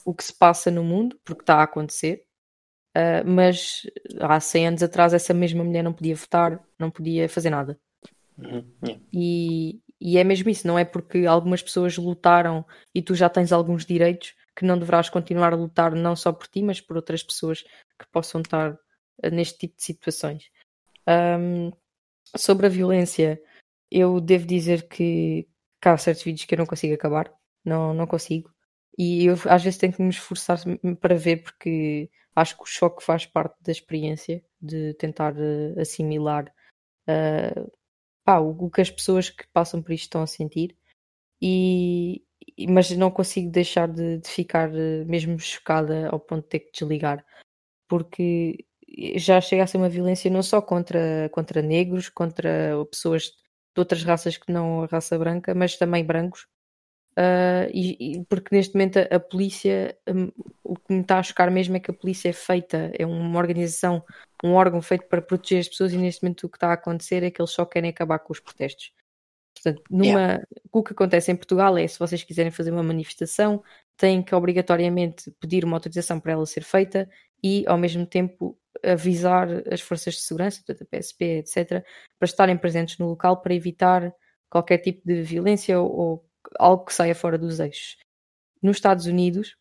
o 0.05 0.13
que 0.13 0.25
se 0.25 0.37
passa 0.37 0.73
no 0.73 0.83
mundo, 0.83 1.21
porque 1.25 1.43
está 1.43 1.57
a 1.59 1.65
acontecer, 1.65 2.25
mas 3.27 3.83
há 4.21 4.41
100 4.41 4.69
anos 4.69 4.83
atrás 4.83 5.15
essa 5.15 5.35
mesma 5.35 5.63
mulher 5.65 5.83
não 5.83 5.93
podia 5.93 6.15
votar, 6.15 6.61
não 6.79 6.91
podia 6.91 7.29
fazer 7.29 7.51
nada. 7.51 7.79
Uhum. 8.39 8.65
Yeah. 8.85 9.03
E, 9.13 9.81
e 10.01 10.19
é 10.19 10.25
mesmo 10.25 10.51
isso, 10.51 10.67
não 10.67 10.79
é 10.79 10.85
porque 10.85 11.27
algumas 11.27 11.63
pessoas 11.63 11.97
lutaram 11.97 12.65
e 12.95 13.03
tu 13.03 13.15
já 13.15 13.29
tens 13.29 13.53
alguns 13.53 13.85
direitos 13.85 14.35
que 14.57 14.65
não 14.65 14.79
deverás 14.79 15.09
continuar 15.09 15.53
a 15.53 15.57
lutar 15.57 15.95
não 15.95 16.15
só 16.15 16.33
por 16.33 16.47
ti, 16.47 16.63
mas 16.63 16.81
por 16.81 16.97
outras 16.97 17.23
pessoas 17.23 17.63
que 17.63 18.07
possam 18.11 18.41
estar 18.41 18.79
eh, 19.23 19.31
neste 19.31 19.59
tipo 19.59 19.77
de 19.77 19.85
situações. 19.85 20.51
Um, 21.09 21.73
sobre 22.37 22.67
a 22.67 22.71
violência, 22.71 23.41
eu 23.91 24.21
devo 24.21 24.47
dizer 24.47 24.89
que, 24.89 25.49
que 25.81 25.89
há 25.89 25.97
certos 25.97 26.25
vídeos 26.25 26.45
que 26.45 26.55
eu 26.55 26.59
não 26.59 26.67
consigo 26.67 26.95
acabar, 26.95 27.33
não, 27.65 27.95
não 27.95 28.07
consigo. 28.07 28.51
E 28.99 29.25
eu 29.25 29.35
às 29.49 29.63
vezes 29.63 29.79
tenho 29.79 29.93
que 29.93 30.03
me 30.03 30.11
esforçar 30.11 30.59
para 31.01 31.17
ver, 31.17 31.43
porque 31.43 32.11
acho 32.35 32.57
que 32.57 32.63
o 32.63 32.67
choque 32.67 33.03
faz 33.03 33.27
parte 33.27 33.57
da 33.63 33.73
experiência 33.73 34.45
de 34.61 34.95
tentar 34.95 35.35
uh, 35.35 35.81
assimilar 35.81 36.53
uh, 37.09 37.73
pá, 38.25 38.39
o, 38.39 38.51
o, 38.67 38.71
que 38.71 38.81
as 38.81 38.91
pessoas 38.91 39.31
que 39.31 39.47
passam 39.53 39.83
por 39.83 39.93
isto 39.93 40.05
estão 40.05 40.23
a 40.23 40.27
sentir, 40.27 40.77
e, 41.41 42.25
mas 42.69 42.91
não 42.93 43.11
consigo 43.11 43.51
deixar 43.51 43.89
de, 43.89 44.19
de 44.19 44.29
ficar 44.29 44.71
uh, 44.71 45.07
mesmo 45.07 45.39
chocada 45.39 46.09
ao 46.11 46.21
ponto 46.21 46.43
de 46.45 46.49
ter 46.49 46.61
que 46.61 46.73
desligar, 46.73 47.25
porque 47.89 48.67
já 49.17 49.41
chega 49.41 49.65
a 49.65 49.67
ser 49.67 49.79
uma 49.79 49.89
violência 49.89 50.31
não 50.31 50.43
só 50.43 50.61
contra, 50.63 51.29
contra 51.33 51.63
negros, 51.63 52.09
contra 52.09 52.51
pessoas 52.91 53.25
de 53.75 53.81
outras 53.81 54.05
raças 54.05 54.37
que 54.37 54.53
não 54.53 54.83
a 54.83 54.87
raça 54.87 55.19
branca, 55.19 55.55
mas 55.55 55.77
também 55.77 56.05
brancos. 56.05 56.47
Uh, 57.19 57.69
e, 57.73 58.15
e, 58.17 58.25
porque 58.25 58.55
neste 58.57 58.75
momento 58.75 58.99
a, 58.99 59.17
a 59.17 59.21
polícia, 59.21 59.97
um, 60.09 60.33
o 60.65 60.75
que 60.77 60.95
me 60.95 61.03
está 61.03 61.19
a 61.19 61.23
chocar 61.23 61.51
mesmo 61.51 61.77
é 61.77 61.81
que 61.81 61.91
a 61.91 61.95
polícia 61.95 62.31
é 62.31 62.33
feita, 62.33 62.91
é 62.99 63.05
uma 63.05 63.39
organização 63.39 64.03
um 64.43 64.55
órgão 64.55 64.83
feito 64.83 65.07
para 65.07 65.23
proteger 65.23 65.61
as 65.61 65.69
pessoas 65.69 65.93
e 65.93 65.97
neste 65.97 66.23
momento 66.23 66.45
o 66.45 66.49
que 66.49 66.57
está 66.57 66.69
a 66.69 66.73
acontecer 66.73 67.23
é 67.23 67.31
que 67.31 67.41
eles 67.41 67.53
só 67.53 67.65
querem 67.65 67.91
acabar 67.91 68.19
com 68.19 68.33
os 68.33 68.41
protestos. 68.41 68.93
Portanto, 69.55 69.83
numa, 69.91 70.05
yeah. 70.05 70.47
o 70.73 70.83
que 70.83 70.93
acontece 70.93 71.31
em 71.31 71.37
Portugal 71.37 71.79
é 71.79 71.87
se 71.87 71.99
vocês 71.99 72.25
quiserem 72.25 72.51
fazer 72.51 72.73
uma 72.73 72.83
manifestação, 72.83 73.63
têm 73.97 74.23
que 74.23 74.35
obrigatoriamente 74.35 75.31
pedir 75.39 75.65
uma 75.65 75.77
autorização 75.77 76.19
para 76.19 76.33
ela 76.33 76.47
ser 76.47 76.65
feita 76.65 77.09
e 77.43 77.65
ao 77.69 77.79
mesmo 77.79 78.05
tempo 78.05 78.59
avisar 78.83 79.49
as 79.71 79.81
forças 79.81 80.15
de 80.15 80.21
segurança, 80.21 80.63
portanto 80.67 80.83
a 80.83 80.97
PSP, 80.97 81.25
etc., 81.39 81.85
para 82.19 82.27
estarem 82.27 82.57
presentes 82.57 82.99
no 82.99 83.09
local 83.09 83.41
para 83.41 83.55
evitar 83.55 84.13
qualquer 84.51 84.79
tipo 84.79 85.07
de 85.07 85.23
violência 85.23 85.81
ou, 85.81 85.93
ou 85.93 86.32
algo 86.59 86.85
que 86.85 86.95
saia 86.95 87.15
fora 87.15 87.39
dos 87.39 87.61
eixos. 87.61 87.97
Nos 88.63 88.77
Estados 88.77 89.07
Unidos, 89.07 89.57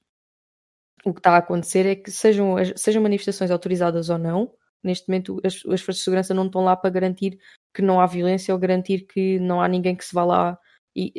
o 1.05 1.13
que 1.13 1.19
está 1.19 1.31
a 1.31 1.37
acontecer 1.37 1.85
é 1.85 1.95
que 1.95 2.11
sejam, 2.11 2.55
sejam 2.75 3.01
manifestações 3.01 3.51
autorizadas 3.51 4.09
ou 4.09 4.17
não, 4.17 4.53
neste 4.83 5.07
momento 5.07 5.39
as, 5.43 5.55
as 5.55 5.81
forças 5.81 5.97
de 5.97 6.03
segurança 6.03 6.33
não 6.33 6.45
estão 6.45 6.63
lá 6.63 6.75
para 6.75 6.89
garantir 6.89 7.39
que 7.73 7.81
não 7.81 7.99
há 7.99 8.05
violência 8.05 8.53
ou 8.53 8.59
garantir 8.59 9.05
que 9.07 9.39
não 9.39 9.61
há 9.61 9.67
ninguém 9.67 9.95
que 9.95 10.05
se 10.05 10.13
vá 10.13 10.23
lá 10.23 10.59
e 10.95 11.13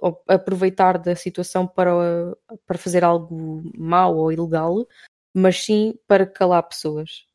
ou, 0.00 0.22
aproveitar 0.28 0.98
da 0.98 1.16
situação 1.16 1.66
para, 1.66 1.90
para 2.66 2.78
fazer 2.78 3.04
algo 3.04 3.62
mau 3.76 4.16
ou 4.16 4.32
ilegal, 4.32 4.86
mas 5.34 5.64
sim 5.64 5.98
para 6.06 6.26
calar 6.26 6.62
pessoas. 6.62 7.26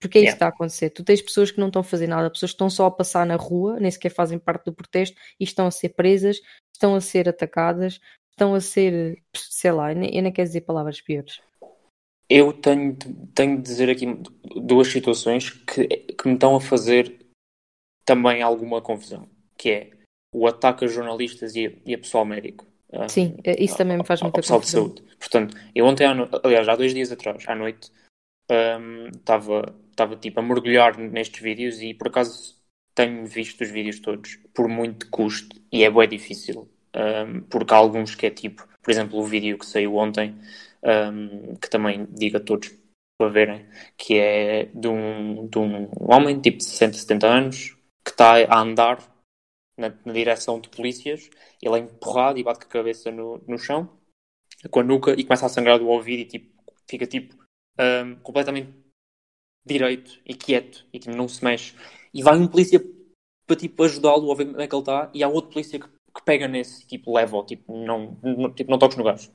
Porque 0.00 0.18
é 0.18 0.20
isso 0.20 0.26
yeah. 0.26 0.32
que 0.32 0.36
está 0.36 0.46
a 0.46 0.48
acontecer. 0.50 0.90
Tu 0.90 1.02
tens 1.02 1.20
pessoas 1.20 1.50
que 1.50 1.58
não 1.58 1.66
estão 1.66 1.80
a 1.80 1.84
fazer 1.84 2.06
nada, 2.06 2.30
pessoas 2.30 2.52
que 2.52 2.54
estão 2.54 2.70
só 2.70 2.86
a 2.86 2.90
passar 2.90 3.26
na 3.26 3.36
rua, 3.36 3.80
nem 3.80 3.90
sequer 3.90 4.10
fazem 4.10 4.38
parte 4.38 4.64
do 4.64 4.72
protesto 4.72 5.16
e 5.38 5.44
estão 5.44 5.66
a 5.66 5.70
ser 5.70 5.90
presas, 5.90 6.40
estão 6.72 6.94
a 6.94 7.00
ser 7.00 7.28
atacadas, 7.28 8.00
estão 8.30 8.54
a 8.54 8.60
ser, 8.60 9.22
sei 9.34 9.72
lá, 9.72 9.92
eu 9.92 9.96
nem, 9.96 10.32
quero 10.32 10.46
dizer 10.46 10.60
palavras 10.60 11.00
piores. 11.00 11.40
Eu 12.30 12.52
tenho, 12.52 12.96
tenho 13.34 13.56
de 13.56 13.62
dizer 13.62 13.90
aqui 13.90 14.06
duas 14.62 14.88
situações 14.88 15.50
que, 15.50 15.86
que 15.86 16.28
me 16.28 16.34
estão 16.34 16.54
a 16.54 16.60
fazer 16.60 17.26
também 18.04 18.42
alguma 18.42 18.80
confusão, 18.80 19.28
que 19.56 19.70
é 19.70 19.90
o 20.32 20.46
ataque 20.46 20.84
a 20.84 20.88
jornalistas 20.88 21.56
e 21.56 21.66
a, 21.66 21.72
e 21.84 21.94
a 21.94 21.98
pessoal 21.98 22.24
médico. 22.24 22.66
Ah, 22.92 23.08
Sim, 23.08 23.36
isso 23.58 23.76
também 23.76 23.98
me 23.98 24.04
faz 24.04 24.22
muita 24.22 24.40
pessoal 24.40 24.60
confusão. 24.60 24.88
de 24.88 25.00
saúde. 25.00 25.16
Portanto, 25.18 25.56
eu 25.74 25.84
ontem, 25.84 26.06
aliás, 26.42 26.68
há 26.68 26.76
dois 26.76 26.94
dias 26.94 27.10
atrás, 27.10 27.44
à 27.46 27.54
noite, 27.54 27.90
estava 28.48 30.14
um, 30.14 30.16
tipo 30.16 30.40
a 30.40 30.42
mergulhar 30.42 30.98
nestes 30.98 31.42
vídeos 31.42 31.82
e 31.82 31.94
por 31.94 32.08
acaso 32.08 32.56
tenho 32.94 33.26
visto 33.26 33.60
os 33.62 33.70
vídeos 33.70 34.00
todos 34.00 34.36
por 34.54 34.68
muito 34.68 35.08
custo 35.10 35.56
e 35.70 35.84
é 35.84 35.90
bem 35.90 36.08
difícil. 36.08 36.68
Um, 36.96 37.42
porque 37.42 37.72
há 37.74 37.76
alguns 37.76 38.14
que 38.14 38.26
é 38.26 38.30
tipo, 38.30 38.66
por 38.82 38.90
exemplo, 38.90 39.18
o 39.18 39.24
vídeo 39.24 39.58
que 39.58 39.66
saiu 39.66 39.96
ontem 39.96 40.34
um, 40.82 41.54
que 41.56 41.68
também 41.70 42.06
diga 42.10 42.38
a 42.38 42.40
todos 42.40 42.70
para 43.18 43.30
verem, 43.30 43.66
que 43.96 44.16
é 44.18 44.66
de 44.66 44.88
um, 44.88 45.48
de 45.48 45.58
um 45.58 45.88
homem 45.98 46.40
tipo 46.40 46.58
de 46.58 46.64
60, 46.64 46.96
70 46.98 47.26
anos 47.26 47.76
que 48.04 48.10
está 48.10 48.36
a 48.44 48.60
andar 48.60 48.98
na, 49.76 49.92
na, 50.04 50.12
direção 50.12 50.60
de 50.60 50.68
polícias, 50.68 51.28
ele 51.62 51.76
é 51.76 51.78
empurrado 51.78 52.38
e 52.38 52.44
bate 52.44 52.60
com 52.60 52.66
a 52.66 52.68
cabeça 52.68 53.10
no, 53.10 53.42
no 53.46 53.58
chão, 53.58 53.90
com 54.70 54.80
a 54.80 54.84
nuca, 54.84 55.14
e 55.18 55.24
começa 55.24 55.46
a 55.46 55.48
sangrar 55.48 55.78
do 55.78 55.88
ouvido 55.88 56.20
e 56.20 56.24
tipo, 56.24 56.62
fica 56.88 57.06
tipo 57.06 57.34
um, 57.78 58.16
completamente 58.16 58.72
direito 59.64 60.18
e 60.24 60.34
quieto 60.34 60.86
e 60.92 60.98
tipo, 60.98 61.16
não 61.16 61.28
se 61.28 61.44
mexe. 61.44 61.74
E 62.12 62.22
vai 62.22 62.36
um 62.36 62.48
polícia 62.48 62.82
para 63.46 63.56
tipo, 63.56 63.82
ajudá-lo 63.82 64.30
a 64.30 64.34
ver 64.34 64.46
como 64.46 64.60
é 64.60 64.66
que 64.66 64.74
ele 64.74 64.82
está, 64.82 65.10
e 65.14 65.22
há 65.22 65.28
outro 65.28 65.52
polícia 65.52 65.78
que, 65.80 65.86
que 65.86 66.24
pega 66.24 66.46
nesse 66.46 66.86
tipo, 66.86 67.14
leva-o, 67.14 67.44
tipo, 67.44 67.72
não, 67.76 68.16
não, 68.22 68.52
tipo, 68.52 68.70
não 68.70 68.78
toques 68.78 68.98
no 68.98 69.04
gajo. 69.04 69.30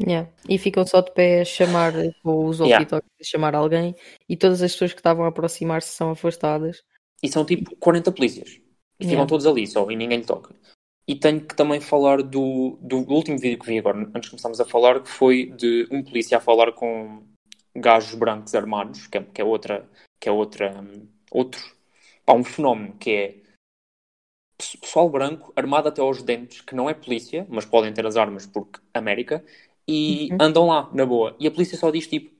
Yeah. 0.00 0.30
E 0.48 0.58
ficam 0.58 0.86
só 0.86 1.00
de 1.00 1.12
pé 1.12 1.42
a 1.42 1.44
chamar 1.44 1.92
com 2.22 2.46
os 2.46 2.60
walkie 2.60 2.72
yeah. 2.72 2.96
a 2.96 3.24
chamar 3.24 3.54
alguém 3.54 3.94
e 4.26 4.36
todas 4.36 4.62
as 4.62 4.72
pessoas 4.72 4.92
que 4.92 5.00
estavam 5.00 5.24
a 5.24 5.28
aproximar-se 5.28 5.90
são 5.90 6.10
afastadas. 6.10 6.82
E 7.22 7.28
são 7.28 7.44
tipo 7.44 7.76
40 7.76 8.10
polícias. 8.10 8.52
E 8.98 9.04
ficam 9.04 9.10
yeah. 9.10 9.26
todos 9.26 9.46
ali 9.46 9.66
só 9.66 9.90
e 9.90 9.96
ninguém 9.96 10.18
lhe 10.18 10.24
toca. 10.24 10.54
E 11.06 11.14
tenho 11.16 11.40
que 11.40 11.54
também 11.54 11.80
falar 11.80 12.22
do, 12.22 12.78
do 12.80 12.98
último 13.12 13.38
vídeo 13.38 13.58
que 13.58 13.66
vi 13.66 13.78
agora, 13.78 13.98
antes 13.98 14.22
de 14.22 14.30
começarmos 14.30 14.60
a 14.60 14.64
falar, 14.64 15.02
que 15.02 15.08
foi 15.08 15.46
de 15.50 15.86
um 15.90 16.02
polícia 16.02 16.38
a 16.38 16.40
falar 16.40 16.72
com 16.72 17.22
gajos 17.74 18.14
brancos 18.14 18.54
armados, 18.54 19.06
que 19.06 19.18
é, 19.18 19.22
que 19.22 19.40
é 19.40 19.44
outra, 19.44 19.88
que 20.20 20.28
é 20.28 20.32
outra, 20.32 20.80
um, 20.80 21.08
outro, 21.30 21.60
pá, 22.24 22.34
um 22.34 22.44
fenómeno 22.44 22.94
que 22.98 23.10
é 23.10 23.42
pessoal 24.80 25.08
branco 25.08 25.52
armado 25.56 25.88
até 25.88 26.00
aos 26.00 26.22
dentes, 26.22 26.60
que 26.60 26.74
não 26.74 26.88
é 26.88 26.94
polícia, 26.94 27.46
mas 27.48 27.64
podem 27.64 27.92
ter 27.92 28.06
as 28.06 28.16
armas 28.16 28.46
porque 28.46 28.80
América, 28.94 29.44
e 29.86 30.28
uhum. 30.30 30.38
andam 30.40 30.66
lá, 30.66 30.88
na 30.92 31.04
boa. 31.04 31.34
E 31.40 31.46
a 31.46 31.50
polícia 31.50 31.76
só 31.76 31.90
diz 31.90 32.06
tipo, 32.06 32.30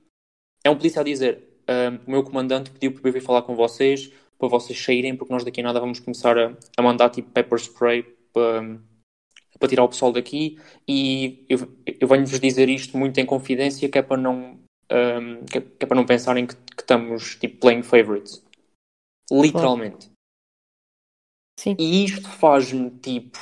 é 0.63 0.69
um 0.69 0.77
polícia 0.77 1.01
a 1.01 1.03
dizer, 1.03 1.43
um, 1.69 2.07
o 2.07 2.11
meu 2.11 2.23
comandante 2.23 2.71
pediu 2.71 2.93
para 2.93 3.09
eu 3.09 3.13
vir 3.13 3.21
falar 3.21 3.41
com 3.41 3.55
vocês, 3.55 4.11
para 4.37 4.47
vocês 4.47 4.81
saírem, 4.81 5.15
porque 5.15 5.33
nós 5.33 5.43
daqui 5.43 5.61
a 5.61 5.63
nada 5.63 5.79
vamos 5.79 5.99
começar 5.99 6.37
a, 6.37 6.55
a 6.77 6.81
mandar 6.81 7.09
tipo 7.09 7.29
pepper 7.31 7.59
spray 7.59 8.03
para, 8.31 8.79
para 9.59 9.69
tirar 9.69 9.83
o 9.83 9.89
pessoal 9.89 10.11
daqui 10.11 10.57
e 10.87 11.45
eu, 11.49 11.59
eu 11.99 12.07
venho-vos 12.07 12.39
dizer 12.39 12.69
isto 12.69 12.97
muito 12.97 13.19
em 13.19 13.25
confidência 13.25 13.87
que 13.89 13.97
é 13.97 14.01
para 14.01 14.21
não 14.21 14.62
um, 14.93 15.45
que, 15.45 15.57
é, 15.57 15.61
que, 15.61 15.83
é, 15.83 15.85
para 15.85 15.95
não 15.95 16.05
pensarem 16.05 16.45
que, 16.45 16.55
que, 16.55 16.81
estamos 16.81 17.35
tipo 17.35 17.59
playing 17.59 17.83
favorites. 17.83 18.43
Literalmente. 19.31 20.11
Sim. 21.59 21.75
e 21.79 22.03
isto 22.03 22.27
faz-me 22.27 22.89
tipo 22.99 23.37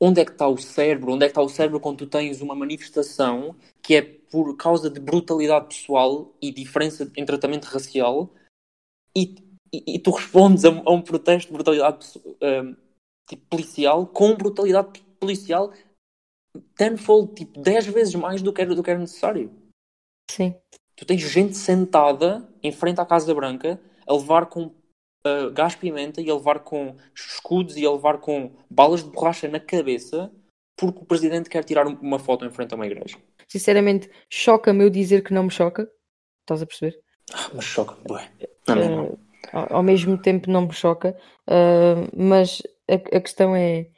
onde 0.00 0.20
é 0.20 0.24
que 0.24 0.30
está 0.30 0.48
o 0.48 0.56
cérebro? 0.56 1.12
Onde 1.12 1.24
é 1.24 1.28
que 1.28 1.32
está 1.32 1.42
o 1.42 1.48
cérebro 1.48 1.80
quando 1.80 1.98
tu 1.98 2.06
tens 2.06 2.40
uma 2.40 2.54
manifestação 2.54 3.54
que 3.82 3.94
é 3.94 4.02
por 4.02 4.56
causa 4.56 4.88
de 4.88 4.98
brutalidade 4.98 5.66
pessoal 5.66 6.34
e 6.40 6.50
diferença 6.50 7.10
em 7.16 7.24
tratamento 7.24 7.64
racial 7.64 8.32
e, 9.14 9.34
e, 9.72 9.96
e 9.96 9.98
tu 9.98 10.10
respondes 10.10 10.64
a, 10.64 10.68
a, 10.68 10.90
um 10.90 11.02
protesto 11.02 11.48
de 11.48 11.54
brutalidade 11.54 12.06
um, 12.42 12.76
tipo, 13.28 13.46
policial 13.48 14.06
com 14.06 14.34
brutalidade 14.34 15.02
policial 15.18 15.72
tenfold, 16.76 17.34
tipo 17.34 17.60
10 17.60 17.86
vezes 17.86 18.14
mais 18.14 18.42
do 18.42 18.52
que, 18.52 18.60
era, 18.60 18.74
do 18.74 18.82
que 18.82 18.90
era 18.90 18.98
necessário. 18.98 19.50
Sim. 20.30 20.54
Tu 20.96 21.04
tens 21.04 21.20
gente 21.20 21.56
sentada 21.56 22.48
em 22.62 22.72
frente 22.72 23.00
à 23.00 23.06
Casa 23.06 23.34
Branca 23.34 23.80
a 24.06 24.12
levar 24.12 24.46
com 24.46 24.66
uh, 24.66 25.50
gás 25.52 25.74
pimenta 25.74 26.20
e 26.20 26.30
a 26.30 26.34
levar 26.34 26.60
com 26.60 26.96
escudos 27.14 27.76
e 27.76 27.86
a 27.86 27.90
levar 27.90 28.18
com 28.18 28.52
balas 28.68 29.02
de 29.02 29.10
borracha 29.10 29.48
na 29.48 29.60
cabeça 29.60 30.30
porque 30.80 31.00
o 31.02 31.04
presidente 31.04 31.50
quer 31.50 31.62
tirar 31.62 31.86
uma 31.86 32.18
foto 32.18 32.46
em 32.46 32.50
frente 32.50 32.72
a 32.72 32.76
uma 32.76 32.86
igreja. 32.86 33.18
Sinceramente, 33.46 34.10
choca-me 34.30 34.82
eu 34.82 34.88
dizer 34.88 35.22
que 35.22 35.34
não 35.34 35.44
me 35.44 35.50
choca. 35.50 35.86
Estás 36.40 36.62
a 36.62 36.66
perceber? 36.66 36.98
Ah, 37.34 37.50
mas 37.54 37.64
choca, 37.64 37.96
ué. 38.10 38.30
Uh, 38.68 39.18
ao, 39.52 39.76
ao, 39.76 39.82
mesmo 39.82 40.16
tempo 40.16 40.50
não 40.50 40.62
me 40.62 40.72
choca, 40.72 41.14
uh, 41.48 42.08
mas 42.16 42.62
a, 42.88 42.94
a, 42.94 43.20
questão 43.20 43.54
é 43.54 43.88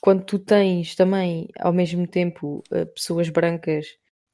quando 0.00 0.24
tu 0.24 0.38
tens 0.38 0.94
também 0.94 1.48
ao 1.58 1.72
mesmo 1.72 2.06
tempo 2.06 2.62
uh, 2.72 2.86
pessoas 2.86 3.28
brancas 3.28 3.86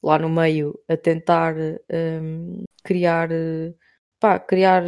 lá 0.03 0.19
no 0.19 0.29
meio 0.29 0.79
a 0.87 0.95
tentar 0.95 1.55
um, 1.91 2.63
criar 2.83 3.29
pá, 4.19 4.39
criar 4.39 4.83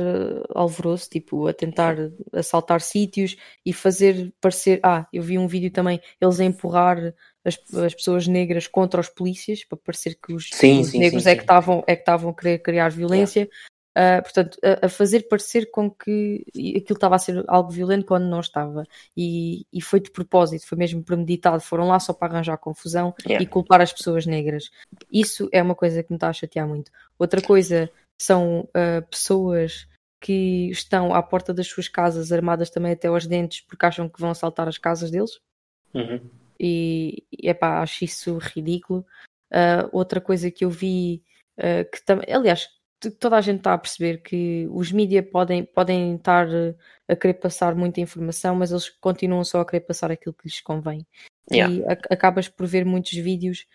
alvoroço, 0.56 1.10
tipo, 1.10 1.48
a 1.48 1.54
tentar 1.54 1.96
assaltar 2.34 2.82
sítios 2.82 3.36
e 3.66 3.72
fazer 3.74 4.34
parecer. 4.42 4.80
Ah, 4.84 5.08
eu 5.14 5.22
vi 5.22 5.38
um 5.38 5.48
vídeo 5.48 5.72
também, 5.72 6.00
eles 6.20 6.40
a 6.40 6.46
empurrar 6.46 7.14
as, 7.44 7.58
as 7.76 7.94
pessoas 7.94 8.28
negras 8.28 8.68
contra 8.68 9.00
os 9.00 9.10
polícias, 9.10 9.64
para 9.64 9.78
parecer 9.78 10.16
que 10.16 10.34
os, 10.34 10.50
sim, 10.54 10.82
os 10.82 10.90
sim, 10.90 11.00
negros 11.00 11.24
sim, 11.24 11.30
é 11.30 11.36
que 11.36 11.42
estavam 11.42 11.84
é 11.88 11.96
que 11.96 12.02
estavam 12.02 12.32
a 12.32 12.36
querer 12.36 12.60
criar 12.60 12.90
violência. 12.90 13.50
Uh, 13.98 14.22
portanto, 14.22 14.58
a, 14.64 14.86
a, 14.86 14.90
fazer 14.90 15.28
parecer 15.28 15.72
com 15.72 15.90
que 15.90 16.46
aquilo 16.78 16.96
estava 16.96 17.16
a 17.16 17.20
ser 17.20 17.44
algo 17.48 17.72
violento 17.72 18.06
quando 18.06 18.26
não 18.26 18.40
estava. 18.40 18.86
E, 19.18 19.66
e 19.74 19.82
foi 19.82 20.00
de 20.00 20.12
propósito, 20.12 20.68
foi 20.68 20.78
mesmo 20.78 21.04
premeditado. 21.04 21.62
Foram 21.62 21.88
lá 21.88 22.00
só 22.00 22.14
para 22.14 22.34
arranjar 22.34 22.58
confusão 22.58 23.14
yeah. 23.26 23.44
e 23.44 23.48
culpar 23.48 23.82
as 23.82 23.92
pessoas 23.92 24.26
negras. 24.26 24.70
Isso 25.12 25.50
é 25.52 25.62
uma 25.62 25.76
coisa 25.76 26.04
que 26.04 26.12
me 26.12 26.18
está 26.18 26.30
a 26.30 26.34
chatear 26.34 26.68
muito. 26.68 26.92
Outra 27.18 27.42
coisa 27.42 27.90
são 28.22 28.62
uh, 28.62 29.06
pessoas 29.10 29.88
que 30.22 30.70
estão 30.70 31.14
à 31.14 31.24
porta 31.24 31.54
das 31.54 31.68
suas 31.68 31.88
casas 31.88 32.32
armadas 32.32 32.70
também 32.70 32.92
até 32.92 33.08
aos 33.08 33.26
dentes 33.26 33.62
porque 33.62 33.86
acham 33.86 34.10
que 34.10 34.20
vão 34.20 34.30
assaltar 34.30 34.68
as 34.68 34.78
casas 34.78 35.10
deles. 35.10 35.40
Uhum. 35.94 36.30
E, 36.60 37.24
epá, 37.42 37.82
acho 37.82 38.04
isso 38.04 38.38
ridículo. 38.38 39.06
Uh, 39.52 39.90
outra 39.92 40.20
coisa 40.20 40.52
que 40.52 40.66
eu 40.66 40.70
vi, 40.70 41.24
uh, 41.58 41.90
que 41.90 42.04
também, 42.06 42.32
aliás, 42.32 42.68
toda 43.20 43.38
a 43.38 43.42
gente 43.42 43.60
está 43.60 43.74
a 43.74 43.78
perceber 43.78 44.22
que 44.22 44.68
os 44.72 44.92
mídias 44.92 45.26
podem, 45.30 45.64
podem 45.64 46.16
estar 46.16 46.48
a 47.08 47.16
querer 47.16 47.36
passar 47.36 47.76
muita 47.76 48.02
informação, 48.02 48.56
mas 48.56 48.72
eles 48.72 48.90
continuam 48.90 49.44
só 49.44 49.62
a 49.62 49.66
querer 49.66 49.82
passar 49.82 50.12
aquilo 50.12 50.34
que 50.34 50.48
lhes 50.48 50.62
convém. 50.62 51.06
Yeah. 51.52 51.74
E 51.74 51.84
a, 51.86 51.94
acabas 52.14 52.48
por 52.48 52.68
ver 52.68 52.86
muitos 52.86 53.14
vídeos 53.14 53.66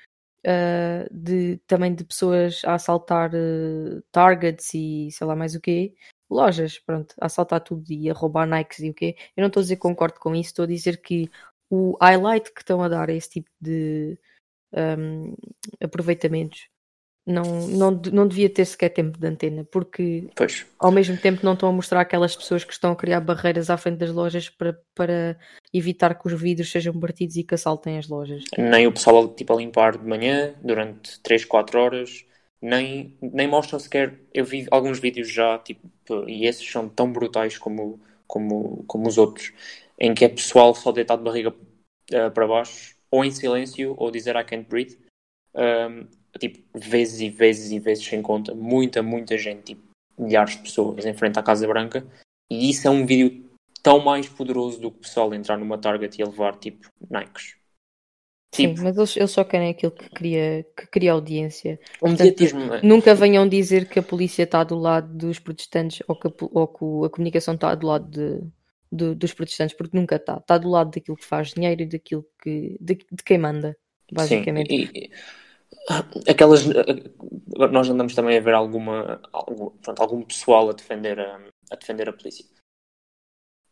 uh, 0.47 1.09
de, 1.11 1.59
também 1.67 1.95
de 1.95 2.05
pessoas 2.05 2.63
a 2.65 2.75
assaltar 2.75 3.31
uh, 3.35 4.03
targets 4.13 4.75
e 4.75 5.09
sei 5.11 5.27
lá 5.27 5.35
mais 5.35 5.55
o 5.55 5.61
quê. 5.61 5.95
Lojas, 6.31 6.79
pronto, 6.79 7.15
a 7.21 7.27
assaltar 7.27 7.61
tudo 7.61 7.85
e 7.91 8.11
a 8.11 8.15
roubar 8.15 8.47
Nikes 8.47 8.81
e 8.81 8.91
o 8.91 8.95
quê. 8.95 9.17
Eu 9.37 9.43
não 9.43 9.49
estou 9.49 9.61
a 9.61 9.65
dizer 9.65 9.77
que 9.77 9.83
concordo 9.83 10.19
com 10.21 10.35
isso, 10.35 10.51
estou 10.51 10.65
a 10.65 10.69
dizer 10.69 11.01
que 11.01 11.31
o 11.71 11.97
highlight 12.01 12.53
que 12.53 12.61
estão 12.61 12.83
a 12.83 12.89
dar 12.89 13.09
a 13.09 13.13
esse 13.13 13.31
tipo 13.31 13.51
de 13.61 14.19
um, 14.73 15.35
aproveitamentos 15.81 16.69
não, 17.27 17.67
não, 17.69 17.91
não 18.13 18.29
devia 18.29 18.51
ter 18.51 18.65
sequer 18.67 18.91
tempo 18.91 19.19
de 19.19 19.27
antena, 19.27 19.65
porque 19.65 20.29
pois. 20.35 20.67
ao 20.79 20.93
mesmo 20.93 21.17
tempo 21.17 21.41
não 21.43 21.55
estão 21.55 21.69
a 21.71 21.73
mostrar 21.73 22.01
aquelas 22.01 22.37
pessoas 22.37 22.65
que 22.65 22.73
estão 22.73 22.93
a 22.93 22.97
criar 22.97 23.21
barreiras 23.21 23.71
à 23.71 23.77
frente 23.77 23.99
das 23.99 24.11
lojas 24.11 24.51
para, 24.51 24.79
para 24.95 25.39
evitar 25.73 26.15
que 26.15 26.27
os 26.27 26.41
vidros 26.41 26.71
sejam 26.71 26.99
partidos 27.01 27.37
e 27.37 27.43
que 27.43 27.55
assaltem 27.55 27.97
as 27.97 28.09
lojas. 28.09 28.45
Nem 28.59 28.87
o 28.87 28.93
pessoal 28.93 29.29
tipo, 29.29 29.55
a 29.55 29.57
limpar 29.57 29.97
de 29.97 30.07
manhã 30.07 30.55
durante 30.63 31.19
3, 31.21 31.47
4 31.47 31.81
horas, 31.81 32.27
nem, 32.61 33.17
nem 33.23 33.49
mostram 33.49 33.79
sequer. 33.79 34.21
Eu 34.33 34.45
vi 34.45 34.67
alguns 34.71 34.99
vídeos 34.99 35.31
já, 35.31 35.59
tipo, 35.59 35.89
e 36.29 36.47
esses 36.47 36.71
são 36.71 36.89
tão 36.91 37.11
brutais 37.11 37.57
como, 37.57 38.01
como, 38.27 38.85
como 38.87 39.09
os 39.09 39.17
outros, 39.17 39.53
em 39.99 40.13
que 40.13 40.27
é 40.27 40.29
pessoal 40.29 40.75
só 40.75 40.93
deitado 40.93 41.21
de 41.21 41.25
barriga 41.25 41.51
uh, 41.51 42.31
para 42.35 42.47
baixo, 42.47 42.97
ou 43.11 43.25
em 43.25 43.31
silêncio, 43.31 43.95
ou 43.97 44.11
dizer 44.11 44.37
I 44.37 44.45
can't 44.45 44.69
breathe. 44.69 44.99
Um, 45.55 46.07
tipo, 46.39 46.63
vezes 46.75 47.21
e 47.21 47.31
vezes 47.31 47.71
e 47.71 47.79
vezes 47.79 48.05
sem 48.05 48.23
conta, 48.23 48.55
muita, 48.55 49.03
muita 49.03 49.37
gente, 49.39 49.75
tipo, 49.75 49.83
milhares 50.19 50.57
de 50.57 50.63
pessoas 50.63 51.05
em 51.05 51.15
frente 51.15 51.39
à 51.39 51.43
Casa 51.43 51.67
Branca, 51.67 52.07
e 52.51 52.71
isso 52.71 52.87
é 52.87 52.91
um 52.91 53.07
vídeo 53.07 53.45
tão 53.83 54.01
mais 54.01 54.29
poderoso 54.29 54.81
do 54.81 54.91
que 54.91 54.99
o 54.99 55.01
pessoal 55.01 55.35
entrar 55.35 55.59
numa 55.59 55.79
Target 55.79 56.21
e 56.21 56.25
levar, 56.25 56.57
tipo, 56.57 56.89
Nikes. 57.11 57.57
Sim, 58.55 58.69
tipo, 58.69 58.83
mas 58.83 58.97
eles, 58.97 59.17
eles, 59.17 59.31
só 59.33 59.43
querem 59.43 59.71
aquilo 59.71 59.91
que 59.91 60.09
cria, 60.11 60.65
que 60.77 60.87
cria 60.87 61.13
audiência. 61.13 61.79
Um 62.01 62.11
mediatismo. 62.11 62.75
É? 62.75 62.83
Nunca 62.83 63.15
venham 63.15 63.49
dizer 63.49 63.89
que 63.89 63.99
a 63.99 64.03
polícia 64.03 64.45
está 64.45 64.63
do 64.63 64.79
lado 64.79 65.13
dos 65.13 65.41
protestantes 65.41 66.03
ou 66.07 66.15
que 66.15 66.29
a, 66.29 66.33
ou 66.53 66.69
que 66.69 67.07
a 67.07 67.11
comunicação 67.11 67.55
está 67.55 67.75
do 67.75 67.87
lado 67.87 68.09
de, 68.09 68.41
de, 68.93 69.15
dos 69.17 69.35
protestantes, 69.35 69.77
porque 69.77 69.99
nunca 69.99 70.17
está. 70.17 70.37
Está 70.37 70.57
do 70.57 70.71
lado 70.71 70.93
daquilo 70.93 71.17
que 71.17 71.25
faz 71.25 71.53
dinheiro 71.53 71.83
e 71.83 71.87
daquilo 71.87 72.25
que. 72.41 72.79
de, 72.81 72.95
de 72.95 73.25
quem 73.25 73.39
manda, 73.39 73.77
basicamente. 74.13 74.69
Sim, 74.69 74.89
e, 74.95 75.11
aquelas 76.29 76.65
nós 77.73 77.89
andamos 77.89 78.15
também 78.15 78.39
a 78.39 78.41
ver 78.41 78.55
alguma 78.55 79.21
algum, 79.33 79.71
pronto, 79.71 80.01
algum 80.01 80.23
pessoal 80.23 80.71
a 80.71 80.73
defender 80.73 81.19
a, 81.21 81.41
a, 81.71 81.77
defender 81.77 82.09
a 82.09 82.13
polícia 82.13 82.45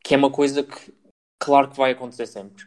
que 0.03 0.15
é 0.15 0.17
uma 0.17 0.31
coisa 0.31 0.63
que 0.63 0.95
claro 1.39 1.71
que 1.71 1.77
vai 1.77 1.93
acontecer 1.93 2.27
sempre 2.27 2.67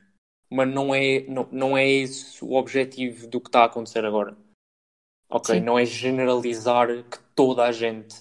mas 0.50 0.68
não 0.68 0.94
é 0.94 1.22
não, 1.28 1.48
não 1.52 1.78
é 1.78 1.88
esse 1.88 2.44
o 2.44 2.54
objetivo 2.54 3.28
do 3.28 3.40
que 3.40 3.50
está 3.50 3.62
a 3.62 3.66
acontecer 3.66 4.06
agora 4.06 4.38
Ok? 5.30 5.56
Sim. 5.56 5.62
Não 5.62 5.78
é 5.78 5.86
generalizar 5.86 6.88
que 7.04 7.20
toda 7.36 7.64
a 7.64 7.72
gente, 7.72 8.16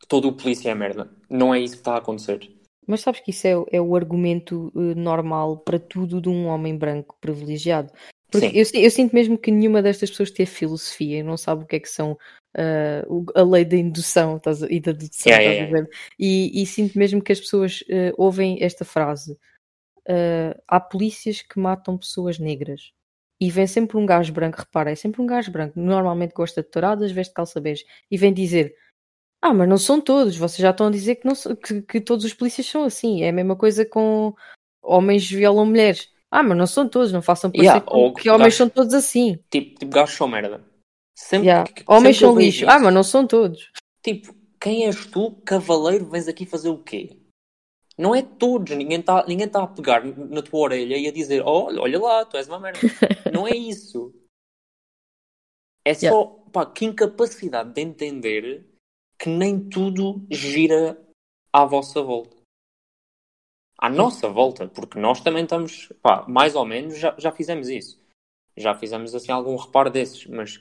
que 0.00 0.06
todo 0.08 0.28
o 0.28 0.36
polícia 0.36 0.70
é 0.70 0.74
merda. 0.74 1.10
Não 1.28 1.54
é 1.54 1.60
isso 1.60 1.74
que 1.74 1.80
está 1.80 1.94
a 1.94 1.98
acontecer. 1.98 2.50
Mas 2.86 3.02
sabes 3.02 3.20
que 3.20 3.30
isso 3.30 3.46
é, 3.46 3.52
é 3.70 3.80
o 3.80 3.94
argumento 3.94 4.72
uh, 4.74 4.94
normal 4.96 5.58
para 5.58 5.78
tudo 5.78 6.20
de 6.20 6.28
um 6.28 6.46
homem 6.46 6.76
branco 6.76 7.16
privilegiado. 7.20 7.92
Porque 8.30 8.46
eu, 8.46 8.64
eu, 8.74 8.90
sinto 8.90 9.14
mesmo 9.14 9.36
que 9.36 9.50
nenhuma 9.50 9.82
destas 9.82 10.10
pessoas 10.10 10.30
tem 10.30 10.46
filosofia 10.46 11.18
e 11.18 11.22
não 11.22 11.36
sabe 11.36 11.64
o 11.64 11.66
que 11.66 11.76
é 11.76 11.80
que 11.80 11.88
são 11.88 12.12
uh, 12.12 13.26
a 13.34 13.42
lei 13.42 13.64
da 13.64 13.76
indução 13.76 14.36
estás, 14.36 14.62
e 14.62 14.80
da 14.80 14.92
dedução. 14.92 15.32
Yeah, 15.32 15.44
yeah, 15.44 15.70
yeah. 15.70 15.88
E, 16.18 16.62
e, 16.62 16.66
sinto 16.66 16.98
mesmo 16.98 17.22
que 17.22 17.32
as 17.32 17.40
pessoas 17.40 17.80
uh, 17.82 18.14
ouvem 18.16 18.62
esta 18.62 18.84
frase: 18.84 19.38
há 20.66 20.80
polícias 20.80 21.42
que 21.42 21.58
matam 21.58 21.98
pessoas 21.98 22.38
negras. 22.38 22.92
E 23.40 23.50
vem 23.50 23.66
sempre 23.66 23.96
um 23.96 24.04
gajo 24.04 24.32
branco, 24.34 24.58
repara, 24.58 24.90
é 24.90 24.94
sempre 24.94 25.22
um 25.22 25.26
gajo 25.26 25.50
branco, 25.50 25.80
normalmente 25.80 26.34
gosta 26.34 26.62
de 26.62 26.68
touradas, 26.68 27.10
veste 27.10 27.32
calça 27.32 27.58
bege, 27.58 27.86
e 28.10 28.18
vem 28.18 28.34
dizer: 28.34 28.74
Ah, 29.40 29.54
mas 29.54 29.66
não 29.66 29.78
são 29.78 29.98
todos, 29.98 30.36
vocês 30.36 30.58
já 30.58 30.70
estão 30.70 30.88
a 30.88 30.90
dizer 30.90 31.16
que, 31.16 31.26
não, 31.26 31.34
que, 31.56 31.80
que 31.82 32.00
todos 32.02 32.26
os 32.26 32.34
polícias 32.34 32.66
são 32.66 32.84
assim. 32.84 33.22
É 33.22 33.30
a 33.30 33.32
mesma 33.32 33.56
coisa 33.56 33.86
com 33.86 34.34
homens 34.82 35.28
violam 35.30 35.64
mulheres. 35.64 36.10
Ah, 36.30 36.42
mas 36.42 36.56
não 36.56 36.66
são 36.66 36.88
todos, 36.88 37.12
não 37.12 37.20
façam 37.22 37.50
parecer 37.50 37.66
Yeah, 37.66 37.86
que, 37.86 37.92
ou 37.96 38.14
que 38.14 38.28
homens 38.30 38.44
gajos- 38.44 38.56
são 38.58 38.68
todos 38.68 38.94
assim. 38.94 39.36
Tipo, 39.50 39.78
tipo 39.80 39.92
gajos 39.92 40.14
são 40.16 40.28
merda. 40.28 40.64
Sempre, 41.18 41.48
Yeah. 41.48 41.72
que- 41.72 41.84
Homens 41.88 42.16
sempre 42.16 42.26
eu 42.26 42.30
são 42.32 42.38
lixo. 42.38 42.58
isso. 42.64 42.70
Ah, 42.70 42.78
mas 42.78 42.94
não 42.94 43.02
são 43.02 43.26
todos. 43.26 43.70
Tipo, 44.02 44.34
quem 44.60 44.86
és 44.86 45.06
tu, 45.06 45.32
cavaleiro, 45.44 46.08
vens 46.08 46.28
aqui 46.28 46.46
fazer 46.46 46.68
o 46.68 46.78
quê? 46.78 47.16
Não 47.98 48.14
é 48.14 48.22
todos, 48.22 48.74
ninguém 48.76 49.00
está 49.00 49.26
ninguém 49.26 49.48
tá 49.48 49.62
a 49.62 49.66
pegar 49.66 50.02
na 50.04 50.40
tua 50.40 50.60
orelha 50.60 50.96
e 50.96 51.06
a 51.08 51.12
dizer: 51.12 51.42
olha, 51.44 51.80
olha 51.82 51.98
lá, 52.00 52.24
tu 52.24 52.36
és 52.36 52.48
uma 52.48 52.58
merda. 52.60 52.78
não 53.34 53.46
é 53.46 53.54
isso. 53.54 54.14
É 55.84 55.92
só, 55.94 56.24
pá, 56.52 56.64
que 56.66 56.84
incapacidade 56.84 57.72
de 57.74 57.80
entender 57.80 58.66
que 59.18 59.28
nem 59.28 59.58
tudo 59.68 60.24
gira 60.30 60.98
à 61.52 61.64
vossa 61.64 62.00
volta. 62.02 62.36
À 63.80 63.88
nossa 63.88 64.28
volta, 64.28 64.68
porque 64.68 64.98
nós 64.98 65.22
também 65.22 65.44
estamos, 65.44 65.90
pá, 66.02 66.26
mais 66.28 66.54
ou 66.54 66.66
menos 66.66 66.98
já, 66.98 67.14
já 67.16 67.32
fizemos 67.32 67.68
isso. 67.70 67.98
Já 68.54 68.74
fizemos 68.74 69.14
assim 69.14 69.32
algum 69.32 69.56
reparo 69.56 69.88
desses, 69.88 70.26
mas 70.26 70.60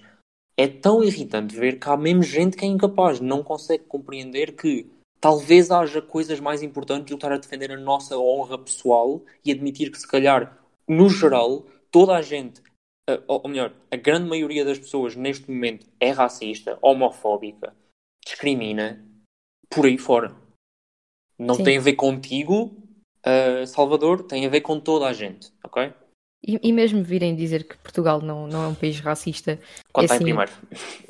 é 0.56 0.68
tão 0.68 1.04
irritante 1.04 1.54
ver 1.54 1.80
que 1.80 1.90
há 1.90 1.98
mesmo 1.98 2.24
gente 2.24 2.56
que 2.56 2.64
é 2.64 2.68
incapaz, 2.68 3.20
não 3.20 3.44
consegue 3.44 3.84
compreender 3.84 4.54
que 4.54 4.90
talvez 5.20 5.70
haja 5.70 6.02
coisas 6.02 6.40
mais 6.40 6.64
importantes 6.64 7.08
do 7.08 7.08
que 7.08 7.14
estar 7.16 7.34
a 7.34 7.38
defender 7.38 7.72
a 7.72 7.78
nossa 7.78 8.18
honra 8.18 8.58
pessoal 8.58 9.22
e 9.44 9.52
admitir 9.52 9.92
que 9.92 10.00
se 10.00 10.08
calhar, 10.08 10.58
no 10.88 11.10
geral, 11.10 11.66
toda 11.92 12.16
a 12.16 12.22
gente, 12.22 12.62
ou 13.28 13.42
ou 13.44 13.50
melhor, 13.50 13.74
a 13.92 13.98
grande 13.98 14.30
maioria 14.30 14.64
das 14.64 14.80
pessoas 14.80 15.16
neste 15.16 15.52
momento 15.52 15.86
é 16.00 16.12
racista, 16.12 16.80
homofóbica, 16.82 17.76
discrimina, 18.26 19.06
por 19.70 19.86
aí 19.86 19.98
fora. 19.98 20.36
Não 21.38 21.56
Sim. 21.56 21.64
tem 21.64 21.78
a 21.78 21.82
ver 21.82 21.94
contigo, 21.94 22.72
eh, 23.24 23.66
Salvador, 23.66 24.24
tem 24.24 24.46
a 24.46 24.50
ver 24.50 24.62
com 24.62 24.80
toda 24.80 25.08
a 25.08 25.14
gente, 25.14 25.52
ok? 25.64 25.94
E, 26.46 26.60
e 26.70 26.72
mesmo 26.74 27.04
virem 27.04 27.36
dizer 27.36 27.68
que 27.68 27.78
Portugal 27.78 28.22
não, 28.22 28.48
não 28.48 28.64
é 28.64 28.68
um 28.68 28.76
país 28.76 29.00
racista, 29.00 29.60
Quando 29.94 30.04
É 30.04 30.06
está 30.06 30.16
em 30.16 30.20
assim, 30.20 30.24
primeiro. 30.24 30.52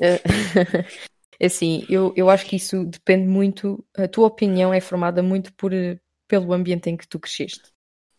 eh, 0.00 0.22
assim, 1.42 1.86
eu, 1.88 2.12
eu 2.16 2.30
acho 2.30 2.46
que 2.46 2.56
isso 2.56 2.84
depende 2.84 3.26
muito, 3.28 3.84
a 3.96 4.08
tua 4.08 4.26
opinião 4.28 4.72
é 4.74 4.80
formada 4.80 5.22
muito 5.22 5.52
por, 5.54 5.72
eh, 5.72 5.98
pelo 6.28 6.52
ambiente 6.52 6.90
em 6.90 6.96
que 6.96 7.08
tu 7.08 7.20
cresceste. 7.20 7.70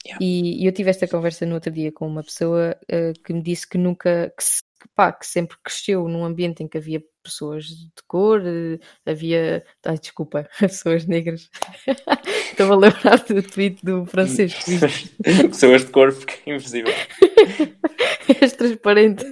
Yeah. 0.05 0.19
E, 0.19 0.63
e 0.63 0.67
eu 0.67 0.73
tive 0.73 0.89
esta 0.91 1.07
conversa 1.07 1.45
no 1.45 1.55
outro 1.55 1.71
dia 1.71 1.91
com 1.91 2.07
uma 2.07 2.23
pessoa 2.23 2.77
eh, 2.89 3.13
que 3.25 3.33
me 3.33 3.41
disse 3.43 3.67
que 3.67 3.77
nunca, 3.77 4.33
que, 4.37 4.43
se- 4.43 4.61
que, 4.81 4.87
pá, 4.95 5.11
que 5.11 5.27
sempre 5.27 5.55
cresceu 5.63 6.07
num 6.07 6.25
ambiente 6.25 6.63
em 6.63 6.67
que 6.67 6.77
havia 6.77 7.03
pessoas 7.23 7.65
de 7.65 7.91
cor, 8.07 8.41
eh, 8.43 8.79
havia, 9.05 9.63
ai, 9.85 9.97
desculpa, 9.99 10.47
pessoas 10.59 11.05
negras. 11.05 11.49
Estou 12.51 12.73
a 12.73 12.75
lembrar 12.75 13.17
do 13.25 13.43
tweet 13.43 13.83
do 13.85 14.03
viste. 14.05 14.79
Pessoas 15.49 15.85
de 15.85 15.91
cor 15.91 16.11
porque 16.13 16.49
é 16.49 16.53
invisível. 16.55 16.93
És 18.41 18.53
transparente. 18.53 19.23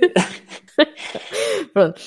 pronto, 1.73 1.99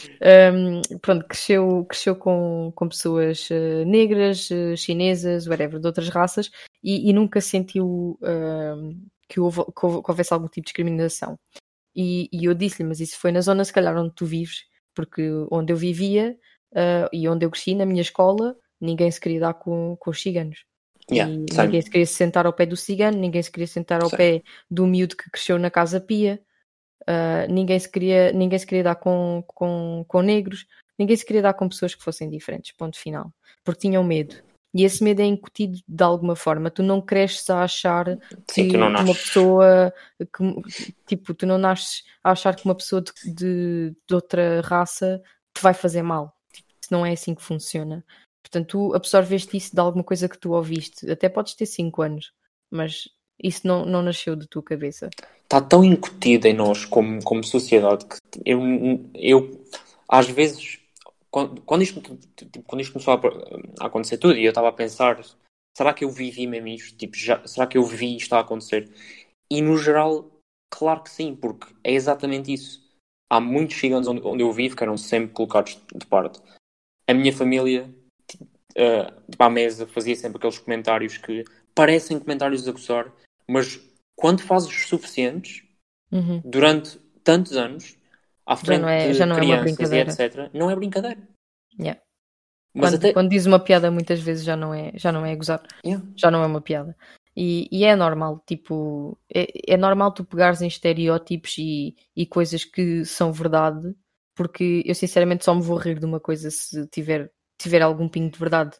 hum, 0.54 0.80
pronto, 1.00 1.26
cresceu, 1.26 1.84
cresceu 1.88 2.16
com, 2.16 2.72
com 2.74 2.88
pessoas 2.88 3.48
eh, 3.50 3.84
negras, 3.84 4.48
eh, 4.50 4.76
chinesas, 4.76 5.46
whatever, 5.46 5.78
de 5.80 5.86
outras 5.86 6.08
raças, 6.08 6.50
e, 6.82 7.10
e 7.10 7.12
nunca 7.12 7.40
sentiu 7.40 8.18
hum, 8.22 9.04
que, 9.28 9.40
houve, 9.40 9.62
que 9.76 9.86
houve- 9.86 10.02
que 10.02 10.10
houvesse 10.10 10.32
algum 10.32 10.46
tipo 10.46 10.60
de 10.62 10.66
discriminação. 10.66 11.38
E, 11.94 12.28
e 12.32 12.44
eu 12.46 12.54
disse-lhe, 12.54 12.88
mas 12.88 13.00
isso 13.00 13.18
foi 13.18 13.32
na 13.32 13.40
zona, 13.40 13.64
se 13.64 13.72
calhar, 13.72 13.96
onde 13.96 14.14
tu 14.14 14.24
vives, 14.24 14.64
porque 14.94 15.22
onde 15.50 15.72
eu 15.72 15.76
vivia 15.76 16.36
ah, 16.74 17.08
e 17.12 17.28
onde 17.28 17.44
eu 17.44 17.50
cresci, 17.50 17.74
na 17.74 17.86
minha 17.86 18.02
escola, 18.02 18.56
ninguém 18.80 19.10
se 19.10 19.20
queria 19.20 19.40
dar 19.40 19.54
com, 19.54 19.96
com 19.98 20.10
os 20.10 20.20
ciganos. 20.20 20.64
Yeah, 21.10 21.32
E 21.32 21.36
ninguém 21.36 21.82
se 21.82 21.90
queria 21.90 22.06
sentar 22.06 22.46
ao 22.46 22.52
pé 22.52 22.64
do 22.64 22.76
cigano, 22.76 23.18
ninguém 23.18 23.42
se 23.42 23.50
queria 23.50 23.66
sentar 23.66 24.02
ao 24.02 24.08
Sim. 24.08 24.16
pé 24.16 24.42
do 24.70 24.86
miúdo 24.86 25.16
que 25.16 25.30
cresceu 25.30 25.58
na 25.58 25.70
Casa 25.70 26.00
Pia, 26.00 26.40
ah, 27.06 27.46
ninguém, 27.48 27.78
se 27.78 27.90
queria, 27.90 28.32
ninguém 28.32 28.58
se 28.58 28.66
queria 28.66 28.84
dar 28.84 28.96
com, 28.96 29.42
com, 29.46 30.04
com 30.06 30.22
negros, 30.22 30.66
ninguém 30.98 31.16
se 31.16 31.26
queria 31.26 31.42
dar 31.42 31.54
com 31.54 31.68
pessoas 31.68 31.94
que 31.94 32.02
fossem 32.02 32.30
diferentes, 32.30 32.72
ponto 32.72 32.98
final, 32.98 33.32
porque 33.64 33.80
tinham 33.80 34.04
medo. 34.04 34.36
E 34.74 34.84
esse 34.84 35.04
medo 35.04 35.20
é 35.20 35.26
incutido 35.26 35.78
de 35.86 36.02
alguma 36.02 36.34
forma. 36.34 36.70
Tu 36.70 36.82
não 36.82 37.00
cresces 37.00 37.48
a 37.50 37.62
achar 37.62 38.16
que 38.48 38.54
Sim, 38.54 38.68
não 38.68 38.88
uma 38.88 39.14
pessoa, 39.14 39.92
que, 40.18 40.94
tipo, 41.06 41.34
tu 41.34 41.46
não 41.46 41.58
nasces 41.58 42.04
a 42.24 42.32
achar 42.32 42.56
que 42.56 42.64
uma 42.64 42.74
pessoa 42.74 43.02
de, 43.02 43.12
de, 43.34 43.96
de 44.08 44.14
outra 44.14 44.62
raça 44.62 45.22
te 45.54 45.62
vai 45.62 45.74
fazer 45.74 46.02
mal. 46.02 46.34
Não 46.90 47.04
é 47.04 47.12
assim 47.12 47.34
que 47.34 47.42
funciona. 47.42 48.04
Portanto, 48.42 48.66
tu 48.68 48.94
absorveste 48.94 49.56
isso 49.56 49.74
de 49.74 49.80
alguma 49.80 50.02
coisa 50.02 50.28
que 50.28 50.38
tu 50.38 50.52
ouviste. 50.52 51.10
Até 51.10 51.28
podes 51.28 51.54
ter 51.54 51.66
5 51.66 52.02
anos, 52.02 52.32
mas 52.70 53.08
isso 53.42 53.66
não, 53.66 53.84
não 53.84 54.02
nasceu 54.02 54.34
da 54.34 54.46
tua 54.46 54.62
cabeça. 54.62 55.10
está 55.42 55.60
tão 55.60 55.84
incutido 55.84 56.46
em 56.46 56.54
nós 56.54 56.84
como, 56.84 57.22
como 57.22 57.44
sociedade 57.44 58.06
que 58.06 58.16
eu, 58.44 58.60
eu 59.14 59.64
às 60.08 60.28
vezes 60.28 60.81
quando, 61.32 61.62
quando, 61.62 61.82
isto, 61.82 62.00
tipo, 62.36 62.62
quando 62.62 62.82
isto 62.82 62.92
começou 62.92 63.14
a, 63.14 63.84
a 63.84 63.86
acontecer 63.86 64.18
tudo 64.18 64.36
e 64.36 64.44
eu 64.44 64.50
estava 64.50 64.68
a 64.68 64.72
pensar 64.72 65.20
será 65.76 65.94
que 65.94 66.04
eu 66.04 66.10
vivi 66.10 66.46
mesmo 66.46 66.68
isto? 66.68 66.96
Tipo, 66.96 67.16
já, 67.16 67.44
será 67.46 67.66
que 67.66 67.78
eu 67.78 67.84
vi 67.84 68.16
isto 68.16 68.34
a 68.34 68.40
acontecer? 68.40 68.92
E 69.50 69.60
no 69.62 69.76
geral, 69.78 70.30
claro 70.70 71.02
que 71.02 71.10
sim, 71.10 71.34
porque 71.34 71.72
é 71.82 71.92
exatamente 71.92 72.52
isso. 72.52 72.82
Há 73.30 73.40
muitos 73.40 73.78
ciganos 73.78 74.06
onde, 74.06 74.20
onde 74.22 74.42
eu 74.42 74.52
vivo 74.52 74.76
que 74.76 74.82
eram 74.82 74.98
sempre 74.98 75.32
colocados 75.32 75.80
de 75.94 76.06
parte. 76.06 76.38
A 77.08 77.14
minha 77.14 77.32
família, 77.32 77.92
tipo, 78.28 78.44
uh, 78.44 79.30
tipo, 79.30 79.42
à 79.42 79.48
mesa, 79.48 79.86
fazia 79.86 80.14
sempre 80.14 80.36
aqueles 80.36 80.58
comentários 80.58 81.16
que 81.16 81.44
parecem 81.74 82.18
comentários 82.18 82.68
a 82.68 82.72
gozar, 82.72 83.10
mas 83.48 83.80
quando 84.14 84.42
fazes 84.42 84.68
os 84.68 84.86
suficientes, 84.86 85.64
Uhum. 86.12 86.42
durante 86.44 86.98
tantos 87.24 87.56
anos, 87.56 87.96
à 88.46 88.56
frente 88.56 88.80
não 88.80 88.88
é- 88.88 89.12
já 89.12 89.26
não 89.26 89.36
é 89.36 89.42
uma 89.42 89.56
brincadeira. 89.62 90.10
etc., 90.10 90.50
não 90.52 90.70
é 90.70 90.76
brincadeira. 90.76 91.20
Yeah. 91.78 92.00
Quando, 92.78 92.94
até. 92.96 93.12
quando 93.12 93.28
diz 93.28 93.44
uma 93.46 93.60
piada, 93.60 93.90
muitas 93.90 94.20
vezes 94.20 94.44
já 94.44 94.56
não 94.56 94.72
é, 94.72 94.92
já 94.94 95.12
não 95.12 95.26
é 95.26 95.36
gozar, 95.36 95.62
Yeah. 95.84 96.04
já 96.16 96.30
não 96.30 96.42
é 96.42 96.46
uma 96.46 96.60
piada. 96.60 96.96
E, 97.36 97.68
e 97.72 97.84
é 97.84 97.96
normal, 97.96 98.42
tipo, 98.46 99.18
é, 99.34 99.72
é 99.74 99.76
normal 99.76 100.12
tu 100.12 100.24
pegares 100.24 100.60
em 100.60 100.66
estereótipos 100.68 101.56
e, 101.58 101.96
e 102.14 102.26
coisas 102.26 102.64
que 102.64 103.04
são 103.04 103.32
verdade, 103.32 103.94
porque 104.34 104.82
eu 104.86 104.94
sinceramente 104.94 105.44
só 105.44 105.54
me 105.54 105.62
vou 105.62 105.76
rir 105.78 105.98
de 105.98 106.04
uma 106.06 106.20
coisa 106.20 106.50
se 106.50 106.86
tiver, 106.88 107.30
tiver 107.58 107.82
algum 107.82 108.08
pingo 108.08 108.30
de 108.30 108.38
verdade. 108.38 108.76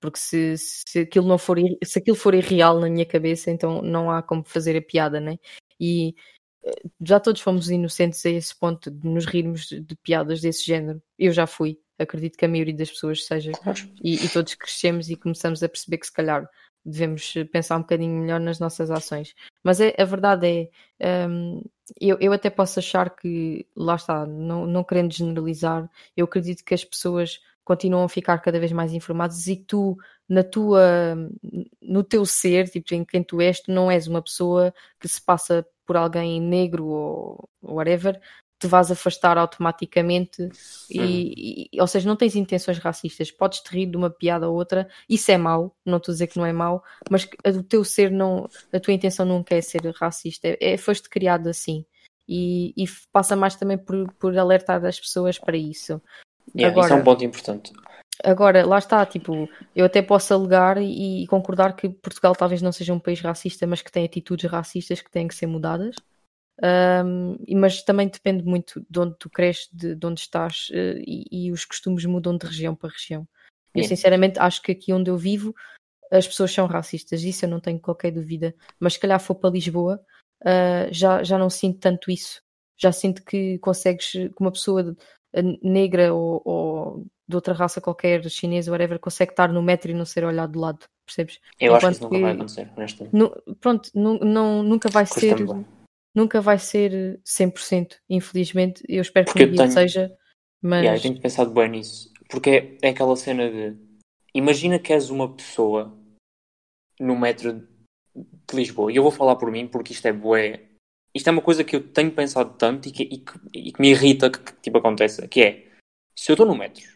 Porque 0.00 0.18
se, 0.18 0.56
se, 0.58 0.98
aquilo 1.00 1.26
não 1.26 1.38
for, 1.38 1.56
se 1.82 1.98
aquilo 1.98 2.16
for 2.16 2.34
irreal 2.34 2.78
na 2.78 2.90
minha 2.90 3.06
cabeça, 3.06 3.50
então 3.50 3.80
não 3.80 4.10
há 4.10 4.22
como 4.22 4.44
fazer 4.44 4.76
a 4.76 4.82
piada, 4.82 5.18
né? 5.18 5.38
E 5.80 6.14
já 7.00 7.20
todos 7.20 7.40
fomos 7.40 7.70
inocentes 7.70 8.24
a 8.26 8.30
esse 8.30 8.54
ponto 8.54 8.90
de 8.90 9.06
nos 9.06 9.26
rirmos 9.26 9.66
de, 9.66 9.96
piadas 10.02 10.40
desse 10.40 10.64
género. 10.64 11.02
Eu 11.18 11.32
já 11.32 11.46
fui, 11.46 11.78
acredito 11.98 12.36
que 12.38 12.44
a 12.44 12.48
maioria 12.48 12.74
das 12.74 12.90
pessoas 12.90 13.24
seja 13.24 13.52
e, 14.02 14.24
e 14.24 14.28
todos 14.28 14.54
crescemos 14.54 15.10
e 15.10 15.16
começamos 15.16 15.62
a 15.62 15.68
perceber 15.68 15.98
que 15.98 16.06
se 16.06 16.12
calhar 16.12 16.48
devemos 16.84 17.32
pensar 17.50 17.76
um 17.76 17.80
bocadinho 17.80 18.20
melhor 18.20 18.40
nas 18.40 18.58
nossas 18.58 18.90
ações. 18.90 19.34
Mas 19.62 19.80
é, 19.80 19.94
a 19.98 20.04
verdade 20.04 20.70
é, 20.98 21.26
hum, 21.26 21.62
eu, 22.00 22.18
eu 22.20 22.32
até 22.32 22.50
posso 22.50 22.78
achar 22.78 23.14
que, 23.14 23.66
lá 23.74 23.96
está, 23.96 24.26
não, 24.26 24.66
não 24.66 24.84
querendo 24.84 25.12
generalizar, 25.12 25.90
eu 26.16 26.24
acredito 26.24 26.64
que 26.64 26.74
as 26.74 26.84
pessoas 26.84 27.40
continuam 27.64 28.04
a 28.04 28.08
ficar 28.08 28.38
cada 28.38 28.60
vez 28.60 28.72
mais 28.72 28.92
informadas 28.92 29.46
e 29.46 29.56
que 29.56 29.64
tu, 29.64 29.96
na 30.28 30.44
tua, 30.44 31.16
no 31.80 32.04
teu 32.04 32.26
ser, 32.26 32.68
tipo, 32.68 32.94
em 32.94 33.04
quem 33.04 33.22
tu 33.22 33.40
és, 33.40 33.60
tu 33.60 33.72
não 33.72 33.90
és 33.90 34.06
uma 34.06 34.20
pessoa 34.20 34.72
que 35.00 35.08
se 35.08 35.20
passa 35.20 35.66
por 35.86 35.96
alguém 35.96 36.40
negro 36.40 36.86
ou 36.86 37.48
whatever, 37.62 38.20
te 38.58 38.66
vais 38.66 38.90
afastar 38.90 39.36
automaticamente 39.36 40.48
e, 40.90 41.68
e- 41.72 41.80
ou 41.80 41.86
seja, 41.86 42.08
não 42.08 42.16
tens 42.16 42.36
intenções 42.36 42.78
racistas, 42.78 43.30
podes 43.30 43.60
te 43.60 43.70
rir 43.70 43.86
de 43.86 43.96
uma 43.96 44.10
piada 44.10 44.48
ou 44.48 44.54
outra, 44.54 44.88
isso 45.08 45.30
é 45.30 45.36
mau, 45.36 45.74
não 45.84 45.98
estou 45.98 46.12
a 46.12 46.14
dizer 46.14 46.26
que 46.28 46.38
não 46.38 46.46
é 46.46 46.52
mau, 46.52 46.82
mas 47.10 47.28
do 47.44 47.62
teu 47.62 47.84
ser 47.84 48.10
não, 48.10 48.48
a 48.72 48.80
tua 48.80 48.94
intenção 48.94 49.26
nunca 49.26 49.54
é 49.54 49.60
ser 49.60 49.82
racista, 49.94 50.48
é, 50.48 50.56
é 50.60 50.76
foste 50.76 51.08
criado 51.08 51.48
assim. 51.48 51.84
E, 52.26 52.72
e 52.74 52.86
passa 53.12 53.36
mais 53.36 53.54
também 53.54 53.76
por, 53.76 54.10
por 54.14 54.36
alertar 54.38 54.82
as 54.86 54.98
pessoas 54.98 55.38
para 55.38 55.58
isso. 55.58 56.00
Yeah, 56.56 56.72
Agora, 56.72 56.86
isso 56.86 56.94
é 56.94 57.00
um 57.00 57.04
ponto 57.04 57.24
importante. 57.24 57.72
Agora, 58.24 58.66
lá 58.66 58.78
está, 58.78 59.04
tipo, 59.04 59.48
eu 59.76 59.84
até 59.84 60.00
posso 60.00 60.32
alegar 60.32 60.78
e, 60.80 61.24
e, 61.24 61.26
concordar 61.26 61.76
que 61.76 61.88
Portugal 61.88 62.34
talvez 62.34 62.62
não 62.62 62.72
seja 62.72 62.94
um 62.94 62.98
país 62.98 63.20
racista, 63.20 63.66
mas 63.66 63.82
que 63.82 63.92
tem 63.92 64.04
atitudes 64.04 64.50
racistas 64.50 65.00
que 65.00 65.10
têm 65.10 65.28
que 65.28 65.34
ser 65.34 65.46
mudadas. 65.46 65.96
Um, 66.62 67.36
mas 67.56 67.82
também 67.82 68.08
depende 68.08 68.44
muito 68.44 68.84
de 68.88 69.00
onde 69.00 69.16
tu 69.18 69.28
cresces, 69.28 69.68
de, 69.72 69.94
de 69.94 70.06
onde 70.06 70.20
estás, 70.20 70.68
uh, 70.70 71.02
e, 71.06 71.26
e, 71.30 71.52
os 71.52 71.64
costumes 71.64 72.04
mudam 72.04 72.36
de 72.36 72.46
região 72.46 72.74
para 72.74 72.90
região. 72.90 73.26
Eu 73.74 73.82
sinceramente 73.82 74.38
acho 74.38 74.62
que 74.62 74.70
aqui 74.70 74.92
onde 74.92 75.10
eu 75.10 75.18
vivo 75.18 75.52
as 76.10 76.28
pessoas 76.28 76.52
são 76.52 76.66
racistas, 76.66 77.22
isso 77.22 77.44
eu 77.44 77.48
não 77.48 77.58
tenho 77.58 77.80
qualquer 77.80 78.12
dúvida. 78.12 78.54
Mas 78.78 78.94
se 78.94 79.00
calhar 79.00 79.18
for 79.18 79.34
para 79.34 79.50
Lisboa, 79.50 80.00
uh, 80.42 80.92
já, 80.92 81.22
já 81.24 81.36
não 81.36 81.50
sinto 81.50 81.80
tanto 81.80 82.10
isso. 82.10 82.40
Já 82.76 82.92
sinto 82.92 83.24
que 83.24 83.58
consegues, 83.58 84.12
que 84.12 84.34
uma 84.40 84.52
pessoa 84.52 84.96
negra 85.62 86.14
ou, 86.14 86.40
ou 86.44 87.06
de 87.26 87.34
outra 87.34 87.54
raça 87.54 87.80
qualquer, 87.80 88.28
chinesa, 88.28 88.70
whatever, 88.70 88.98
consegue 88.98 89.32
estar 89.32 89.52
no 89.52 89.62
metro 89.62 89.90
e 89.90 89.94
não 89.94 90.04
ser 90.04 90.24
olhado 90.24 90.52
de 90.52 90.58
lado, 90.58 90.86
percebes? 91.06 91.40
Eu 91.58 91.74
Enquanto 91.74 91.86
acho 91.86 91.86
que 91.86 91.92
isso 91.92 92.02
nunca 92.04 92.16
que, 92.16 92.22
vai 92.22 92.32
acontecer, 92.32 92.72
honestamente. 92.76 93.56
Pronto, 93.60 93.90
nu, 93.94 94.18
não, 94.20 94.62
nunca 94.62 94.88
vai 94.88 95.06
ser. 95.06 95.36
Nunca 96.14 96.40
vai 96.40 96.58
ser 96.58 97.20
100%, 97.24 97.96
infelizmente. 98.08 98.84
Eu 98.88 99.02
espero 99.02 99.32
que 99.32 99.44
um 99.44 99.56
tenho... 99.56 99.70
seja. 99.70 100.16
Mas... 100.62 100.82
Yeah, 100.82 100.98
eu 100.98 101.02
tenho 101.02 101.20
pensado 101.20 101.50
bem 101.50 101.68
nisso. 101.68 102.12
Porque 102.28 102.50
é, 102.50 102.78
é 102.82 102.90
aquela 102.90 103.16
cena 103.16 103.50
de. 103.50 103.76
Imagina 104.32 104.78
que 104.78 104.92
és 104.92 105.10
uma 105.10 105.34
pessoa 105.34 105.96
no 107.00 107.18
metro 107.18 107.66
de 108.14 108.56
Lisboa. 108.56 108.92
E 108.92 108.96
eu 108.96 109.02
vou 109.02 109.10
falar 109.10 109.36
por 109.36 109.50
mim 109.50 109.66
porque 109.66 109.92
isto 109.92 110.06
é 110.06 110.12
bué. 110.12 110.62
Isto 111.12 111.28
é 111.28 111.32
uma 111.32 111.42
coisa 111.42 111.64
que 111.64 111.76
eu 111.76 111.88
tenho 111.92 112.12
pensado 112.12 112.54
tanto 112.56 112.88
e 112.88 112.92
que, 112.92 113.02
e 113.02 113.18
que, 113.18 113.40
e 113.52 113.72
que 113.72 113.80
me 113.80 113.90
irrita 113.90 114.30
que, 114.30 114.38
que 114.38 114.52
tipo 114.60 114.78
aconteça. 114.78 115.26
Que 115.26 115.42
é, 115.42 115.68
se 116.16 116.30
eu 116.30 116.34
estou 116.34 116.46
no 116.46 116.56
metro 116.56 116.93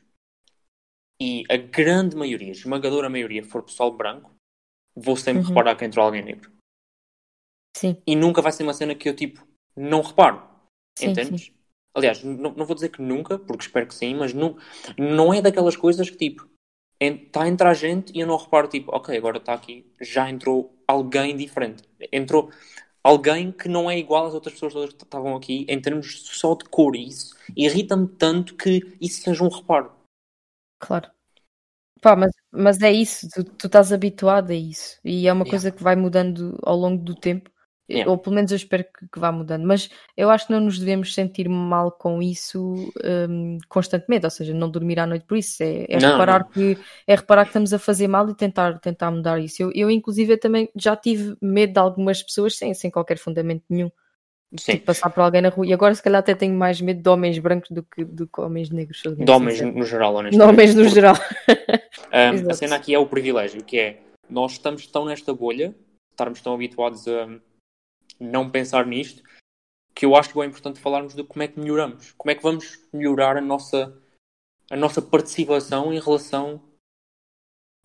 e 1.20 1.44
a 1.50 1.56
grande 1.56 2.16
maioria, 2.16 2.48
a 2.48 2.52
esmagadora 2.52 3.08
maioria, 3.08 3.42
for 3.42 3.62
pessoal 3.62 3.90
branco, 3.90 4.30
vou 4.94 5.16
sempre 5.16 5.42
uhum. 5.42 5.48
reparar 5.48 5.76
que 5.76 5.84
entrou 5.84 6.04
alguém 6.04 6.22
negro. 6.22 6.50
Sim. 7.76 7.96
E 8.06 8.16
nunca 8.16 8.42
vai 8.42 8.52
ser 8.52 8.62
uma 8.62 8.74
cena 8.74 8.94
que 8.94 9.08
eu, 9.08 9.14
tipo, 9.14 9.46
não 9.76 10.00
reparo. 10.00 10.42
Sim, 10.98 11.10
Entendes? 11.10 11.42
Sim. 11.46 11.52
Aliás, 11.94 12.22
não, 12.22 12.52
não 12.52 12.66
vou 12.66 12.74
dizer 12.74 12.90
que 12.90 13.02
nunca, 13.02 13.38
porque 13.38 13.64
espero 13.64 13.86
que 13.86 13.94
sim, 13.94 14.14
mas 14.14 14.32
não, 14.32 14.56
não 14.96 15.32
é 15.32 15.42
daquelas 15.42 15.76
coisas 15.76 16.08
que, 16.08 16.16
tipo, 16.16 16.48
está 17.00 17.42
a 17.42 17.48
entrar 17.48 17.74
gente 17.74 18.12
e 18.14 18.20
eu 18.20 18.26
não 18.26 18.36
reparo, 18.36 18.68
tipo, 18.68 18.94
ok, 18.94 19.16
agora 19.16 19.38
está 19.38 19.54
aqui, 19.54 19.86
já 20.00 20.28
entrou 20.28 20.76
alguém 20.86 21.36
diferente. 21.36 21.82
Entrou 22.12 22.50
alguém 23.02 23.50
que 23.52 23.68
não 23.68 23.90
é 23.90 23.98
igual 23.98 24.26
às 24.26 24.34
outras 24.34 24.54
pessoas 24.54 24.72
todas 24.72 24.92
que 24.92 25.02
estavam 25.02 25.36
aqui, 25.36 25.64
em 25.68 25.80
termos 25.80 26.22
só 26.26 26.54
de 26.54 26.64
cor. 26.66 26.94
E 26.94 27.08
isso 27.08 27.36
irrita-me 27.56 28.06
tanto 28.06 28.54
que 28.54 28.96
isso 29.00 29.22
seja 29.22 29.44
um 29.44 29.48
reparo. 29.48 29.97
Claro. 30.78 31.10
Pá, 32.00 32.14
mas, 32.14 32.32
mas 32.52 32.80
é 32.80 32.92
isso, 32.92 33.28
tu, 33.34 33.44
tu 33.44 33.66
estás 33.66 33.92
habituado 33.92 34.50
a 34.50 34.54
isso. 34.54 34.98
E 35.04 35.26
é 35.26 35.32
uma 35.32 35.44
yeah. 35.44 35.50
coisa 35.50 35.70
que 35.70 35.82
vai 35.82 35.96
mudando 35.96 36.58
ao 36.62 36.76
longo 36.76 37.02
do 37.02 37.14
tempo. 37.14 37.50
Yeah. 37.90 38.10
Ou 38.10 38.18
pelo 38.18 38.36
menos 38.36 38.50
eu 38.50 38.56
espero 38.56 38.84
que, 38.84 39.08
que, 39.08 39.18
vá 39.18 39.32
mudando. 39.32 39.66
Mas 39.66 39.88
eu 40.14 40.28
acho 40.28 40.46
que 40.46 40.52
não 40.52 40.60
nos 40.60 40.78
devemos 40.78 41.14
sentir 41.14 41.48
mal 41.48 41.90
com 41.90 42.20
isso 42.20 42.74
um, 43.30 43.56
constantemente, 43.66 44.26
ou 44.26 44.30
seja, 44.30 44.52
não 44.52 44.70
dormir 44.70 45.00
à 45.00 45.06
noite 45.06 45.24
por 45.24 45.38
isso. 45.38 45.62
É, 45.62 45.86
é 45.88 45.98
não, 45.98 46.12
reparar 46.12 46.40
não. 46.40 46.50
que 46.50 46.78
é 47.06 47.14
reparar 47.14 47.44
que 47.44 47.48
estamos 47.48 47.72
a 47.72 47.78
fazer 47.78 48.06
mal 48.06 48.28
e 48.28 48.34
tentar, 48.34 48.78
tentar 48.78 49.10
mudar 49.10 49.38
isso. 49.38 49.62
Eu, 49.62 49.72
eu, 49.74 49.90
inclusive, 49.90 50.36
também 50.36 50.68
já 50.76 50.94
tive 50.94 51.34
medo 51.40 51.72
de 51.72 51.78
algumas 51.78 52.22
pessoas 52.22 52.56
sem, 52.58 52.74
sem 52.74 52.90
qualquer 52.90 53.16
fundamento 53.16 53.64
nenhum. 53.70 53.90
Sim. 54.56 54.72
Tipo, 54.72 54.86
passar 54.86 55.10
por 55.10 55.20
alguém 55.20 55.42
na 55.42 55.50
rua. 55.50 55.66
E 55.66 55.72
agora, 55.72 55.94
se 55.94 56.02
calhar, 56.02 56.20
até 56.20 56.34
tenho 56.34 56.54
mais 56.54 56.80
medo 56.80 57.02
de 57.02 57.08
homens 57.08 57.38
brancos 57.38 57.70
do 57.70 57.82
que 57.82 58.04
de 58.04 58.26
homens 58.38 58.70
negros. 58.70 59.02
De 59.02 59.30
homens 59.30 59.60
no 59.60 59.84
geral, 59.84 60.14
honestamente. 60.16 60.46
De 60.46 60.52
homens 60.52 60.74
no 60.74 60.88
geral. 60.88 61.14
um, 62.46 62.50
a 62.50 62.54
cena 62.54 62.76
aqui 62.76 62.94
é 62.94 62.98
o 62.98 63.06
privilégio, 63.06 63.62
que 63.62 63.78
é 63.78 64.02
nós 64.28 64.52
estamos 64.52 64.86
tão 64.86 65.04
nesta 65.04 65.34
bolha, 65.34 65.74
estarmos 66.10 66.40
tão 66.40 66.54
habituados 66.54 67.06
a 67.06 67.28
não 68.18 68.50
pensar 68.50 68.86
nisto, 68.86 69.22
que 69.94 70.06
eu 70.06 70.16
acho 70.16 70.32
que 70.32 70.40
é 70.40 70.44
importante 70.44 70.80
falarmos 70.80 71.14
de 71.14 71.24
como 71.24 71.42
é 71.42 71.48
que 71.48 71.60
melhoramos. 71.60 72.12
Como 72.12 72.30
é 72.30 72.34
que 72.34 72.42
vamos 72.42 72.80
melhorar 72.92 73.36
a 73.36 73.40
nossa, 73.40 74.00
a 74.70 74.76
nossa 74.76 75.02
participação 75.02 75.92
em 75.92 76.00
relação 76.00 76.62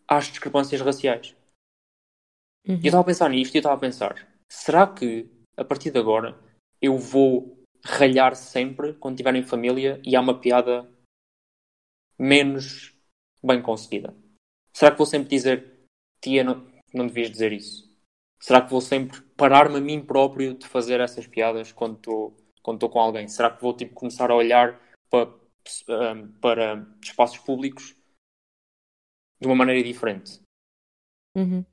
às 0.07 0.27
discrepâncias 0.27 0.79
raciais. 0.79 1.35
Uhum. 2.65 2.75
Eu 2.75 2.85
estava 2.85 3.01
a 3.01 3.05
pensar 3.05 3.29
nisto 3.29 3.53
e 3.53 3.57
eu 3.57 3.59
estava 3.59 3.75
a 3.75 3.79
pensar, 3.79 4.27
será 4.49 4.87
que 4.87 5.29
a 5.57 5.65
partir 5.65 5.91
de 5.91 5.99
agora 5.99 6.37
eu 6.83 6.97
vou 6.97 7.63
ralhar 7.85 8.35
sempre 8.35 8.93
quando 8.95 9.15
estiver 9.15 9.33
em 9.35 9.41
família 9.41 10.01
e 10.03 10.17
há 10.17 10.19
uma 10.19 10.37
piada 10.37 10.85
menos 12.19 12.93
bem 13.41 13.61
conseguida? 13.61 14.13
Será 14.73 14.91
que 14.91 14.97
vou 14.97 15.07
sempre 15.07 15.29
dizer 15.29 15.79
tia, 16.21 16.43
não, 16.43 16.69
não 16.93 17.07
devias 17.07 17.31
dizer 17.31 17.53
isso? 17.53 17.89
Será 18.37 18.61
que 18.61 18.69
vou 18.69 18.81
sempre 18.81 19.21
parar-me 19.37 19.77
a 19.77 19.81
mim 19.81 20.05
próprio 20.05 20.53
de 20.53 20.67
fazer 20.67 20.99
essas 20.99 21.25
piadas 21.25 21.71
quando 21.71 21.95
estou 21.95 22.37
quando 22.61 22.89
com 22.89 22.99
alguém? 22.99 23.29
Será 23.29 23.49
que 23.49 23.61
vou 23.61 23.75
tipo, 23.75 23.93
começar 23.93 24.29
a 24.29 24.35
olhar 24.35 24.81
para, 25.09 25.33
para 26.41 26.85
espaços 27.01 27.37
públicos 27.37 27.95
de 29.39 29.47
uma 29.47 29.55
maneira 29.55 29.81
diferente? 29.81 30.41
Uhum. 31.35 31.65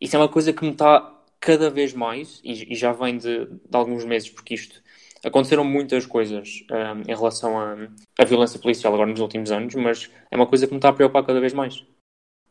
Isso 0.00 0.16
é 0.16 0.18
uma 0.18 0.30
coisa 0.30 0.52
que 0.52 0.64
me 0.64 0.72
está 0.72 1.15
cada 1.40 1.70
vez 1.70 1.92
mais, 1.92 2.40
e, 2.44 2.72
e 2.72 2.74
já 2.74 2.92
vem 2.92 3.16
de, 3.16 3.46
de, 3.46 3.76
alguns 3.76 4.04
meses, 4.04 4.30
porque 4.30 4.54
isto 4.54 4.82
aconteceram 5.24 5.64
muitas 5.64 6.06
coisas 6.06 6.64
um, 6.70 7.10
em 7.10 7.14
relação 7.14 7.58
à 7.58 8.24
violência 8.24 8.60
policial 8.60 8.94
agora 8.94 9.10
nos 9.10 9.20
últimos 9.20 9.50
anos, 9.50 9.74
mas 9.74 10.10
é 10.30 10.36
uma 10.36 10.46
coisa 10.46 10.66
que 10.66 10.72
me 10.72 10.78
está 10.78 10.90
a 10.90 10.92
preocupar 10.92 11.24
cada 11.24 11.40
vez 11.40 11.52
mais. 11.52 11.84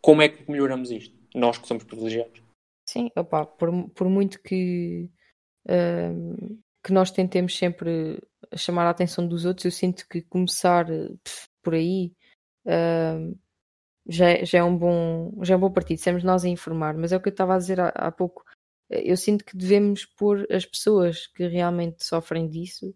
Como 0.01 0.21
é 0.21 0.29
que 0.29 0.49
melhoramos 0.49 0.91
isto? 0.91 1.15
Nós 1.33 1.57
que 1.57 1.67
somos 1.67 1.83
privilegiados. 1.83 2.41
Sim, 2.87 3.09
opa, 3.15 3.45
por, 3.45 3.89
por 3.89 4.07
muito 4.07 4.41
que, 4.41 5.09
uh, 5.67 6.59
que 6.83 6.93
nós 6.93 7.11
tentemos 7.11 7.57
sempre 7.57 8.21
chamar 8.55 8.85
a 8.85 8.91
atenção 8.91 9.27
dos 9.27 9.45
outros, 9.45 9.65
eu 9.65 9.71
sinto 9.71 10.07
que 10.07 10.21
começar 10.21 10.85
por 11.63 11.73
aí 11.73 12.13
uh, 12.67 13.35
já, 14.07 14.29
é, 14.29 14.45
já, 14.45 14.59
é 14.59 14.63
um 14.63 14.77
bom, 14.77 15.33
já 15.41 15.55
é 15.55 15.57
um 15.57 15.59
bom 15.59 15.71
partido. 15.71 15.99
Somos 15.99 16.23
nós 16.23 16.45
a 16.45 16.49
informar, 16.49 16.95
mas 16.95 17.11
é 17.11 17.17
o 17.17 17.21
que 17.21 17.29
eu 17.29 17.31
estava 17.31 17.55
a 17.55 17.57
dizer 17.57 17.79
há, 17.79 17.89
há 17.89 18.11
pouco. 18.11 18.43
Eu 18.89 19.17
sinto 19.17 19.43
que 19.43 19.57
devemos 19.57 20.05
pôr 20.05 20.45
as 20.51 20.65
pessoas 20.65 21.27
que 21.27 21.47
realmente 21.47 22.05
sofrem 22.05 22.47
disso 22.47 22.89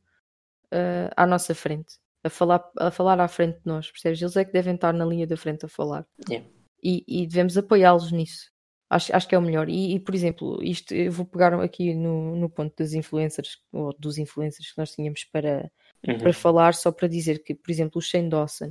uh, 0.74 1.10
à 1.16 1.26
nossa 1.26 1.56
frente, 1.56 1.96
a 2.24 2.30
falar, 2.30 2.64
a 2.78 2.92
falar 2.92 3.20
à 3.20 3.28
frente 3.28 3.56
de 3.56 3.66
nós, 3.66 3.92
percebes? 3.92 4.22
Eles 4.22 4.36
é 4.36 4.46
que 4.46 4.54
devem 4.54 4.76
estar 4.76 4.94
na 4.94 5.06
linha 5.06 5.26
da 5.26 5.38
frente 5.38 5.66
a 5.66 5.70
falar. 5.70 6.06
Yeah. 6.30 6.48
E, 6.84 7.04
e 7.08 7.28
devemos 7.28 7.58
apoiá-los 7.58 8.12
nisso. 8.12 8.52
Acho, 8.90 9.16
acho 9.16 9.28
que 9.28 9.36
é 9.36 9.38
o 9.38 9.42
melhor. 9.42 9.70
E, 9.70 9.96
e, 9.96 10.00
por 10.00 10.16
exemplo, 10.16 10.64
isto 10.64 10.94
eu 10.94 11.12
vou 11.12 11.26
pegar 11.26 11.54
aqui 11.62 11.94
no, 11.94 12.36
no 12.36 12.50
ponto 12.50 12.76
das 12.78 12.94
influencers, 12.94 13.58
ou 13.72 13.94
dos 13.98 14.18
influencers 14.18 14.72
que 14.72 14.78
nós 14.78 14.92
tínhamos 14.92 15.24
para, 15.26 15.72
uhum. 16.08 16.18
para 16.18 16.34
falar, 16.34 16.74
só 16.74 16.92
para 16.92 17.08
dizer 17.08 17.44
que, 17.44 17.54
por 17.54 17.70
exemplo, 17.70 18.00
o 18.00 18.02
Shane 18.02 18.30
Dawson, 18.30 18.70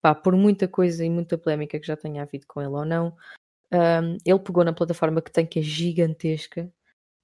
pá, 0.00 0.14
por 0.14 0.34
muita 0.34 0.66
coisa 0.66 1.04
e 1.04 1.10
muita 1.10 1.38
polémica 1.38 1.78
que 1.78 1.86
já 1.86 1.96
tenha 1.96 2.22
havido 2.22 2.44
com 2.48 2.60
ele 2.60 2.70
ou 2.70 2.84
não, 2.84 3.16
um, 3.72 4.18
ele 4.24 4.38
pegou 4.38 4.64
na 4.64 4.72
plataforma 4.72 5.22
que 5.22 5.30
tem, 5.32 5.46
que 5.46 5.58
é 5.58 5.62
gigantesca, 5.62 6.72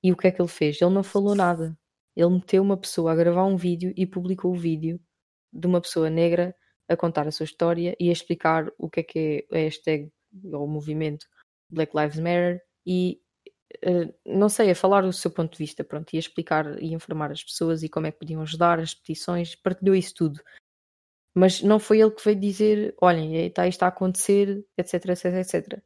e 0.03 0.13
o 0.13 0.17
que 0.17 0.29
é 0.29 0.31
que 0.31 0.41
ele 0.41 0.49
fez? 0.49 0.81
Ele 0.81 0.95
não 0.95 1.03
falou 1.03 1.35
nada. 1.35 1.77
Ele 2.17 2.31
meteu 2.31 2.63
uma 2.63 2.77
pessoa 2.77 3.13
a 3.13 3.17
gravar 3.17 3.45
um 3.45 3.57
vídeo 3.57 3.93
e 3.97 4.07
publicou 4.07 4.53
o 4.53 4.59
vídeo 4.59 5.01
de 5.53 5.67
uma 5.67 5.81
pessoa 5.81 6.11
negra 6.11 6.55
a 6.89 6.97
contar 6.97 7.27
a 7.29 7.31
sua 7.31 7.45
história 7.45 7.97
e 8.01 8.09
a 8.09 8.13
explicar 8.13 8.73
o 8.79 8.89
que 8.89 9.01
é 9.01 9.03
que 9.03 9.47
é 9.53 9.59
a 9.59 9.63
hashtag 9.63 10.11
ou 10.53 10.65
o 10.65 10.69
movimento 10.69 11.27
Black 11.71 11.97
Lives 11.97 12.19
Matter 12.19 12.63
e 12.87 13.21
uh, 13.87 14.15
não 14.25 14.49
sei, 14.49 14.71
a 14.71 14.75
falar 14.75 15.05
o 15.05 15.13
seu 15.13 15.31
ponto 15.31 15.53
de 15.53 15.59
vista, 15.59 15.85
pronto, 15.85 16.13
e 16.13 16.17
a 16.17 16.21
explicar 16.21 16.83
e 16.83 16.93
informar 16.95 17.31
as 17.31 17.45
pessoas 17.45 17.83
e 17.83 17.89
como 17.89 18.07
é 18.07 18.13
que 18.13 18.19
podiam 18.19 18.43
ajudar, 18.43 18.79
as 18.81 18.95
petições, 18.95 19.55
partilhou 19.55 19.95
isso 19.95 20.15
tudo. 20.15 20.41
Mas 21.35 21.63
não 21.63 21.79
foi 21.79 22.01
ele 22.01 22.11
que 22.11 22.25
veio 22.25 22.41
dizer, 22.41 22.95
olhem, 23.01 23.47
está 23.47 23.67
isto 23.67 23.83
a 23.83 23.89
acontecer, 23.89 24.65
etc, 24.77 24.95
etc, 25.11 25.25
etc. 25.35 25.83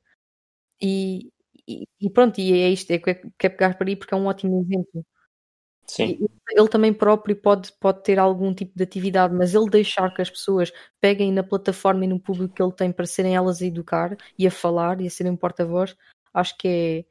E, 0.83 1.31
e, 1.67 1.85
e 2.01 2.11
pronto, 2.11 2.41
e 2.41 2.53
é 2.53 2.69
isto, 2.71 2.91
é 2.91 2.99
que 2.99 3.15
quer 3.39 3.51
pegar 3.51 3.77
para 3.77 3.89
aí 3.89 3.97
porque 3.97 4.13
é 4.13 4.17
um 4.17 4.27
ótimo 4.27 4.61
exemplo. 4.61 5.07
Sim. 5.87 6.27
Ele 6.51 6.69
também 6.69 6.93
próprio 6.93 7.37
pode, 7.37 7.73
pode 7.79 8.03
ter 8.03 8.19
algum 8.19 8.55
tipo 8.55 8.73
de 8.75 8.83
atividade, 8.83 9.35
mas 9.35 9.55
ele 9.55 9.69
deixar 9.69 10.13
que 10.13 10.23
as 10.23 10.31
pessoas 10.31 10.73
peguem 11.01 11.33
na 11.33 11.43
plataforma 11.43 12.05
e 12.05 12.09
no 12.09 12.21
público 12.21 12.55
que 12.55 12.63
ele 12.63 12.73
tem 12.73 12.91
para 12.91 13.07
serem 13.07 13.37
elas 13.37 13.61
a 13.61 13.67
educar 13.67 14.17
e 14.39 14.47
a 14.47 14.51
falar 14.51 15.01
e 15.01 15.07
a 15.07 15.11
serem 15.11 15.33
um 15.33 15.37
porta-voz, 15.37 15.97
acho 16.33 16.57
que 16.57 16.69
é, 16.69 17.05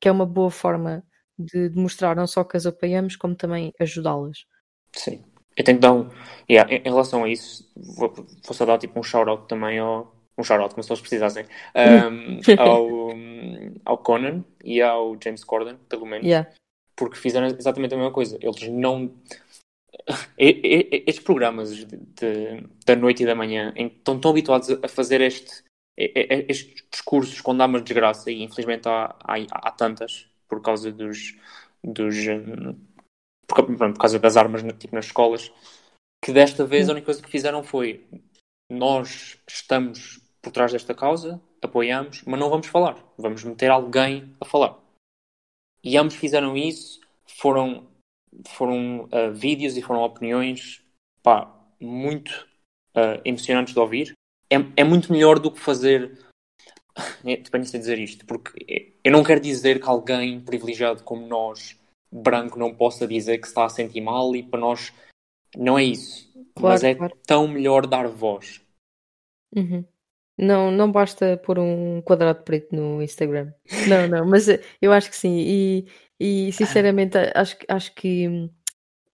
que 0.00 0.08
é 0.08 0.12
uma 0.12 0.26
boa 0.26 0.50
forma 0.50 1.02
de, 1.38 1.68
de 1.68 1.78
mostrar 1.78 2.16
não 2.16 2.26
só 2.26 2.44
que 2.44 2.56
as 2.56 2.66
apoiamos, 2.66 3.16
como 3.16 3.34
também 3.34 3.72
ajudá-las. 3.80 4.44
Sim. 4.92 5.24
Eu 5.56 5.64
tenho 5.64 5.78
que 5.78 5.82
dar 5.82 5.92
um. 5.92 6.10
Yeah, 6.48 6.70
em, 6.70 6.78
em 6.80 6.90
relação 6.90 7.24
a 7.24 7.28
isso, 7.28 7.66
vou, 7.74 8.12
vou 8.12 8.54
só 8.54 8.66
dar 8.66 8.78
tipo 8.78 9.00
um 9.00 9.02
shout-out 9.02 9.48
também 9.48 9.78
ao. 9.78 10.14
Um 10.38 10.44
shout-out, 10.44 10.74
como 10.74 10.82
se 10.82 10.90
eles 10.90 11.00
precisassem. 11.00 11.46
Um, 11.76 12.40
ao, 12.58 13.10
ao 13.84 13.98
Conan 13.98 14.44
e 14.64 14.82
ao 14.82 15.16
James 15.22 15.44
Corden, 15.44 15.76
pelo 15.88 16.06
menos. 16.06 16.26
Yeah 16.26 16.48
porque 16.96 17.16
fizeram 17.16 17.46
exatamente 17.46 17.94
a 17.94 17.96
mesma 17.96 18.12
coisa. 18.12 18.38
Eles 18.40 18.68
não. 18.68 19.12
Estes 20.38 21.20
programas 21.20 21.76
de, 21.76 21.96
de, 21.96 22.64
da 22.84 22.96
noite 22.96 23.22
e 23.22 23.26
da 23.26 23.34
manhã 23.34 23.72
estão 23.76 24.18
tão 24.18 24.30
habituados 24.30 24.70
a 24.70 24.88
fazer 24.88 25.20
este, 25.20 25.62
estes 25.96 26.84
discursos 26.90 27.40
quando 27.40 27.60
há 27.60 27.66
uma 27.66 27.80
desgraça, 27.80 28.30
e 28.30 28.42
infelizmente 28.42 28.88
há, 28.88 29.14
há, 29.22 29.36
há 29.50 29.70
tantas 29.70 30.28
por 30.48 30.62
causa 30.62 30.90
dos. 30.90 31.36
dos 31.84 32.16
por, 33.46 33.64
por, 33.64 33.98
causa 33.98 34.18
das 34.18 34.36
armas 34.36 34.62
tipo, 34.78 34.94
nas 34.94 35.06
escolas, 35.06 35.52
que 36.24 36.32
desta 36.32 36.64
vez 36.64 36.88
a 36.88 36.92
única 36.92 37.06
coisa 37.06 37.22
que 37.22 37.30
fizeram 37.30 37.62
foi 37.62 38.04
nós 38.70 39.38
estamos 39.48 40.20
por 40.46 40.52
trás 40.52 40.70
desta 40.70 40.94
causa, 40.94 41.42
apoiamos, 41.60 42.22
mas 42.24 42.38
não 42.38 42.48
vamos 42.48 42.68
falar. 42.68 43.04
Vamos 43.18 43.42
meter 43.42 43.68
alguém 43.68 44.32
a 44.40 44.44
falar. 44.44 44.78
E 45.82 45.98
ambos 45.98 46.14
fizeram 46.14 46.56
isso, 46.56 47.00
foram, 47.26 47.88
foram 48.50 49.06
uh, 49.06 49.32
vídeos 49.34 49.76
e 49.76 49.82
foram 49.82 50.02
opiniões 50.02 50.84
pá, 51.20 51.52
muito 51.80 52.46
uh, 52.94 53.20
emocionantes 53.24 53.74
de 53.74 53.80
ouvir. 53.80 54.12
É, 54.48 54.54
é 54.76 54.84
muito 54.84 55.10
melhor 55.10 55.40
do 55.40 55.50
que 55.50 55.58
fazer. 55.58 56.16
É, 57.26 57.36
depende 57.36 57.70
de 57.70 57.78
dizer 57.78 57.98
isto, 57.98 58.24
porque 58.24 58.96
eu 59.04 59.12
não 59.12 59.22
quero 59.22 59.38
dizer 59.38 59.78
que 59.78 59.86
alguém 59.86 60.40
privilegiado 60.40 61.02
como 61.02 61.26
nós, 61.26 61.78
branco, 62.10 62.58
não 62.58 62.74
possa 62.74 63.06
dizer 63.06 63.36
que 63.36 63.46
se 63.46 63.50
está 63.50 63.66
a 63.66 63.68
sentir 63.68 64.00
mal 64.00 64.34
e 64.34 64.42
para 64.42 64.60
nós 64.60 64.94
não 65.54 65.78
é 65.78 65.84
isso. 65.84 66.32
Claro, 66.54 66.72
mas 66.72 66.84
é 66.84 66.94
claro. 66.94 67.14
tão 67.26 67.46
melhor 67.46 67.86
dar 67.86 68.08
voz. 68.08 68.62
Uhum. 69.54 69.84
Não, 70.38 70.70
não 70.70 70.92
basta 70.92 71.36
pôr 71.38 71.58
um 71.58 72.02
quadrado 72.02 72.42
preto 72.42 72.74
no 72.74 73.02
Instagram. 73.02 73.52
Não, 73.88 74.06
não, 74.06 74.26
mas 74.26 74.48
eh, 74.48 74.60
eu 74.82 74.92
acho 74.92 75.08
que 75.10 75.16
sim. 75.16 75.38
E, 75.38 75.86
e 76.20 76.52
sinceramente 76.52 77.16
acho, 77.34 77.56
acho 77.68 77.94
que 77.94 78.28
hum, 78.28 78.50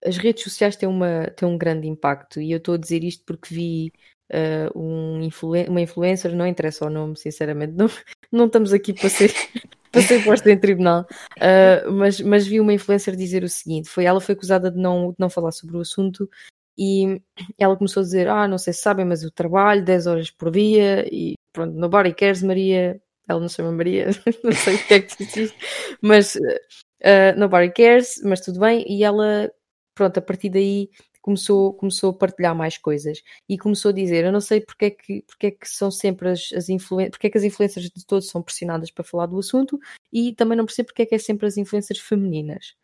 as 0.05 0.17
redes 0.17 0.43
sociais 0.43 0.75
têm, 0.75 0.89
uma, 0.89 1.27
têm 1.35 1.47
um 1.47 1.57
grande 1.57 1.87
impacto. 1.87 2.41
E 2.41 2.51
eu 2.51 2.57
estou 2.57 2.75
a 2.75 2.77
dizer 2.77 3.03
isto 3.03 3.23
porque 3.25 3.53
vi 3.53 3.93
uh, 4.31 4.79
um 4.79 5.21
influ 5.21 5.53
uma 5.69 5.81
influencer, 5.81 6.35
não 6.35 6.47
interessa 6.47 6.85
o 6.85 6.89
nome, 6.89 7.17
sinceramente, 7.17 7.73
não, 7.77 7.89
não 8.31 8.45
estamos 8.47 8.73
aqui 8.73 8.93
para 8.93 9.09
ser, 9.09 9.31
para 9.91 10.01
ser 10.01 10.23
posta 10.23 10.51
em 10.51 10.57
tribunal, 10.57 11.05
uh, 11.37 11.91
mas, 11.91 12.19
mas 12.19 12.45
vi 12.45 12.59
uma 12.59 12.73
influencer 12.73 13.15
dizer 13.15 13.43
o 13.43 13.49
seguinte: 13.49 13.89
foi 13.89 14.05
ela 14.05 14.19
foi 14.21 14.33
acusada 14.33 14.69
de 14.71 14.77
não, 14.77 15.11
de 15.11 15.15
não 15.19 15.29
falar 15.29 15.51
sobre 15.51 15.77
o 15.77 15.81
assunto 15.81 16.29
e 16.77 17.21
ela 17.57 17.77
começou 17.77 18.01
a 18.01 18.03
dizer: 18.03 18.27
Ah, 18.27 18.47
não 18.47 18.57
sei 18.57 18.73
se 18.73 18.81
sabem, 18.81 19.05
mas 19.05 19.23
eu 19.23 19.31
trabalho 19.31 19.83
10 19.83 20.07
horas 20.07 20.31
por 20.31 20.51
dia 20.51 21.07
e 21.11 21.35
pronto, 21.51 21.73
nobody 21.75 22.13
cares, 22.13 22.41
Maria. 22.43 23.01
Ela 23.27 23.39
não 23.39 23.49
chama 23.49 23.71
Maria, 23.71 24.07
não 24.43 24.51
sei 24.51 24.75
o 24.75 24.87
que 24.87 24.93
é 24.95 24.99
que 25.01 25.25
disse, 25.25 25.55
mas 26.01 26.35
uh, 26.35 27.37
nobody 27.37 27.71
cares, 27.71 28.21
mas 28.23 28.41
tudo 28.41 28.59
bem. 28.59 28.85
E 28.87 29.03
ela, 29.03 29.49
pronto, 29.95 30.17
a 30.17 30.21
partir 30.21 30.49
daí 30.49 30.89
começou, 31.21 31.73
começou 31.73 32.09
a 32.11 32.13
partilhar 32.13 32.53
mais 32.55 32.77
coisas 32.77 33.21
e 33.47 33.57
começou 33.57 33.89
a 33.89 33.93
dizer: 33.93 34.25
Eu 34.25 34.31
não 34.31 34.41
sei 34.41 34.61
porque 34.61 34.85
é 34.85 34.89
que, 34.91 35.23
porque 35.27 35.47
é 35.47 35.51
que 35.51 35.69
são 35.69 35.91
sempre 35.91 36.29
as, 36.29 36.51
as 36.53 36.69
influências, 36.69 37.11
porque 37.11 37.27
é 37.27 37.29
que 37.29 37.37
as 37.37 37.43
influências 37.45 37.85
de 37.85 38.05
todos 38.05 38.29
são 38.29 38.41
pressionadas 38.43 38.91
para 38.91 39.03
falar 39.05 39.27
do 39.27 39.39
assunto 39.39 39.79
e 40.11 40.33
também 40.35 40.57
não 40.57 40.65
percebo 40.65 40.87
porque 40.87 41.03
é 41.03 41.05
que 41.05 41.15
é 41.15 41.19
sempre 41.19 41.47
as 41.47 41.57
influências 41.57 41.99
femininas. 41.99 42.75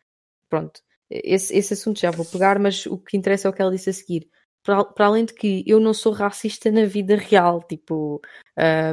Pronto 0.48 0.80
esse, 1.10 1.56
esse 1.56 1.74
assunto 1.74 2.00
já 2.00 2.10
vou 2.10 2.24
pegar, 2.24 2.58
mas 2.58 2.86
o 2.86 2.96
que 2.96 3.16
interessa 3.16 3.48
é 3.48 3.50
o 3.50 3.52
que 3.52 3.60
ela 3.60 3.70
disse 3.72 3.90
a 3.90 3.92
seguir. 3.92 4.28
Para, 4.62 4.86
além 5.06 5.24
de 5.24 5.34
que 5.34 5.64
eu 5.66 5.80
não 5.80 5.94
sou 5.94 6.12
racista 6.12 6.70
na 6.70 6.84
vida 6.84 7.16
real, 7.16 7.62
tipo, 7.62 8.20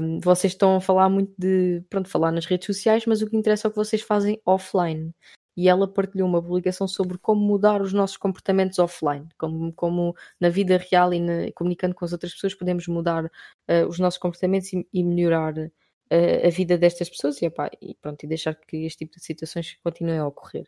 um, 0.01 0.19
vocês 0.19 0.53
estão 0.53 0.77
a 0.77 0.81
falar 0.81 1.09
muito 1.09 1.33
de, 1.37 1.83
pronto, 1.89 2.09
falar 2.09 2.31
nas 2.31 2.45
redes 2.45 2.65
sociais, 2.65 3.05
mas 3.05 3.21
o 3.21 3.29
que 3.29 3.35
interessa 3.35 3.67
é 3.67 3.69
o 3.69 3.71
que 3.71 3.77
vocês 3.77 4.01
fazem 4.01 4.41
offline. 4.45 5.13
E 5.57 5.67
ela 5.67 5.87
partilhou 5.87 6.27
uma 6.27 6.41
publicação 6.41 6.87
sobre 6.87 7.17
como 7.17 7.41
mudar 7.41 7.81
os 7.81 7.91
nossos 7.91 8.15
comportamentos 8.15 8.79
offline, 8.79 9.27
como, 9.37 9.73
como 9.73 10.15
na 10.39 10.49
vida 10.49 10.77
real 10.77 11.13
e 11.13 11.19
na, 11.19 11.51
comunicando 11.53 11.95
com 11.95 12.05
as 12.05 12.13
outras 12.13 12.33
pessoas 12.33 12.53
podemos 12.53 12.87
mudar 12.87 13.25
uh, 13.25 13.87
os 13.89 13.99
nossos 13.99 14.19
comportamentos 14.19 14.71
e, 14.71 14.87
e 14.93 15.03
melhorar 15.03 15.57
uh, 15.57 16.47
a 16.47 16.49
vida 16.49 16.77
destas 16.77 17.09
pessoas 17.09 17.41
e, 17.41 17.51
e, 17.81 17.95
pronto, 17.95 18.23
e 18.23 18.27
deixar 18.27 18.55
que 18.55 18.85
este 18.85 18.99
tipo 18.99 19.17
de 19.17 19.25
situações 19.25 19.77
continuem 19.83 20.19
a 20.19 20.27
ocorrer 20.27 20.67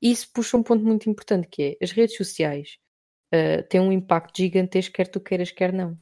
isso 0.00 0.28
puxa 0.32 0.56
um 0.56 0.62
ponto 0.62 0.84
muito 0.84 1.08
importante 1.08 1.48
que 1.48 1.62
é 1.80 1.84
as 1.84 1.90
redes 1.90 2.16
sociais 2.16 2.78
uh, 3.34 3.62
têm 3.68 3.80
um 3.80 3.92
impacto 3.92 4.36
gigantesco, 4.38 4.94
quer 4.94 5.08
tu 5.08 5.20
queiras, 5.20 5.50
quer 5.50 5.72
não. 5.72 5.98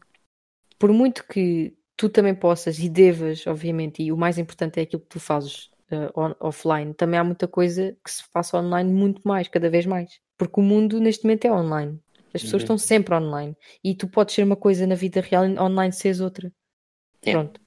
Por 0.78 0.92
muito 0.92 1.26
que 1.26 1.76
tu 1.96 2.08
também 2.08 2.34
possas 2.34 2.78
e 2.78 2.88
devas, 2.88 3.46
obviamente, 3.46 4.02
e 4.02 4.12
o 4.12 4.16
mais 4.16 4.38
importante 4.38 4.80
é 4.80 4.82
aquilo 4.82 5.02
que 5.02 5.08
tu 5.08 5.20
fazes 5.20 5.70
uh, 5.90 6.10
on, 6.20 6.34
offline, 6.40 6.94
também 6.94 7.18
há 7.18 7.24
muita 7.24 7.46
coisa 7.46 7.96
que 8.04 8.10
se 8.10 8.22
passa 8.32 8.58
online 8.58 8.92
muito 8.92 9.22
mais, 9.26 9.48
cada 9.48 9.70
vez 9.70 9.86
mais. 9.86 10.20
Porque 10.36 10.60
o 10.60 10.62
mundo 10.62 11.00
neste 11.00 11.24
momento 11.24 11.44
é 11.44 11.52
online. 11.52 12.00
As 12.34 12.42
pessoas 12.42 12.62
uhum. 12.62 12.64
estão 12.64 12.78
sempre 12.78 13.14
online. 13.14 13.56
E 13.82 13.94
tu 13.94 14.08
podes 14.08 14.34
ser 14.34 14.42
uma 14.42 14.56
coisa 14.56 14.86
na 14.86 14.96
vida 14.96 15.20
real 15.20 15.44
online 15.44 15.92
seres 15.92 16.20
outra. 16.20 16.52
Yeah. 17.24 17.48
Pronto. 17.48 17.60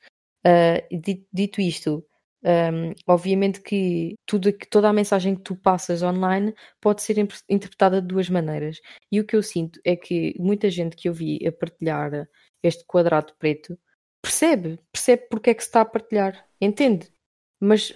Uh, 0.45 0.99
dito, 0.99 1.25
dito 1.31 1.61
isto, 1.61 2.05
um, 2.43 2.93
obviamente 3.07 3.61
que 3.61 4.15
tudo, 4.25 4.51
toda 4.69 4.89
a 4.89 4.93
mensagem 4.93 5.35
que 5.35 5.41
tu 5.41 5.55
passas 5.55 6.03
online 6.03 6.53
pode 6.79 7.01
ser 7.01 7.17
interpretada 7.49 8.01
de 8.01 8.07
duas 8.07 8.29
maneiras. 8.29 8.79
E 9.11 9.19
o 9.19 9.25
que 9.25 9.35
eu 9.35 9.43
sinto 9.43 9.79
é 9.83 9.95
que 9.95 10.35
muita 10.39 10.69
gente 10.69 10.95
que 10.95 11.09
eu 11.09 11.13
vi 11.13 11.45
a 11.47 11.51
partilhar 11.51 12.27
este 12.63 12.83
quadrado 12.85 13.33
preto 13.37 13.77
percebe, 14.21 14.79
percebe 14.91 15.27
porque 15.29 15.51
é 15.51 15.53
que 15.53 15.61
se 15.61 15.69
está 15.69 15.81
a 15.81 15.85
partilhar, 15.85 16.45
entende? 16.59 17.11
Mas 17.59 17.93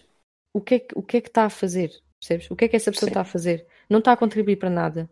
o 0.54 0.62
que 0.62 0.76
é 0.76 0.80
que, 0.80 0.98
o 0.98 1.04
que, 1.04 1.18
é 1.18 1.22
que 1.22 1.28
está 1.30 1.46
a 1.46 1.50
fazer? 1.50 1.92
Percebes? 2.20 2.50
O 2.52 2.56
que 2.56 2.66
é 2.66 2.68
que 2.68 2.76
essa 2.76 2.92
pessoa 2.92 3.08
Sim. 3.08 3.12
está 3.12 3.22
a 3.22 3.26
fazer? 3.26 3.68
Não 3.90 4.00
está 4.00 4.12
a 4.14 4.18
contribuir 4.18 4.58
para 4.58 4.70
nada. 4.70 5.10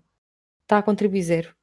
Está 0.64 0.78
a 0.78 0.84
contribuir 0.84 1.24
zero 1.24 1.59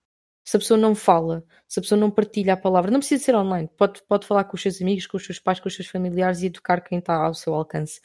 se 0.46 0.56
a 0.56 0.60
pessoa 0.60 0.78
não 0.78 0.94
fala, 0.94 1.44
se 1.66 1.80
a 1.80 1.82
pessoa 1.82 2.00
não 2.00 2.08
partilha 2.08 2.52
a 2.52 2.56
palavra, 2.56 2.90
não 2.90 3.00
precisa 3.00 3.24
ser 3.24 3.34
online, 3.34 3.68
pode, 3.76 4.00
pode 4.04 4.24
falar 4.24 4.44
com 4.44 4.54
os 4.54 4.62
seus 4.62 4.80
amigos, 4.80 5.06
com 5.06 5.16
os 5.16 5.24
seus 5.24 5.40
pais, 5.40 5.58
com 5.58 5.66
os 5.66 5.74
seus 5.74 5.88
familiares 5.88 6.40
e 6.40 6.46
educar 6.46 6.80
quem 6.82 7.00
está 7.00 7.16
ao 7.16 7.34
seu 7.34 7.52
alcance. 7.52 8.00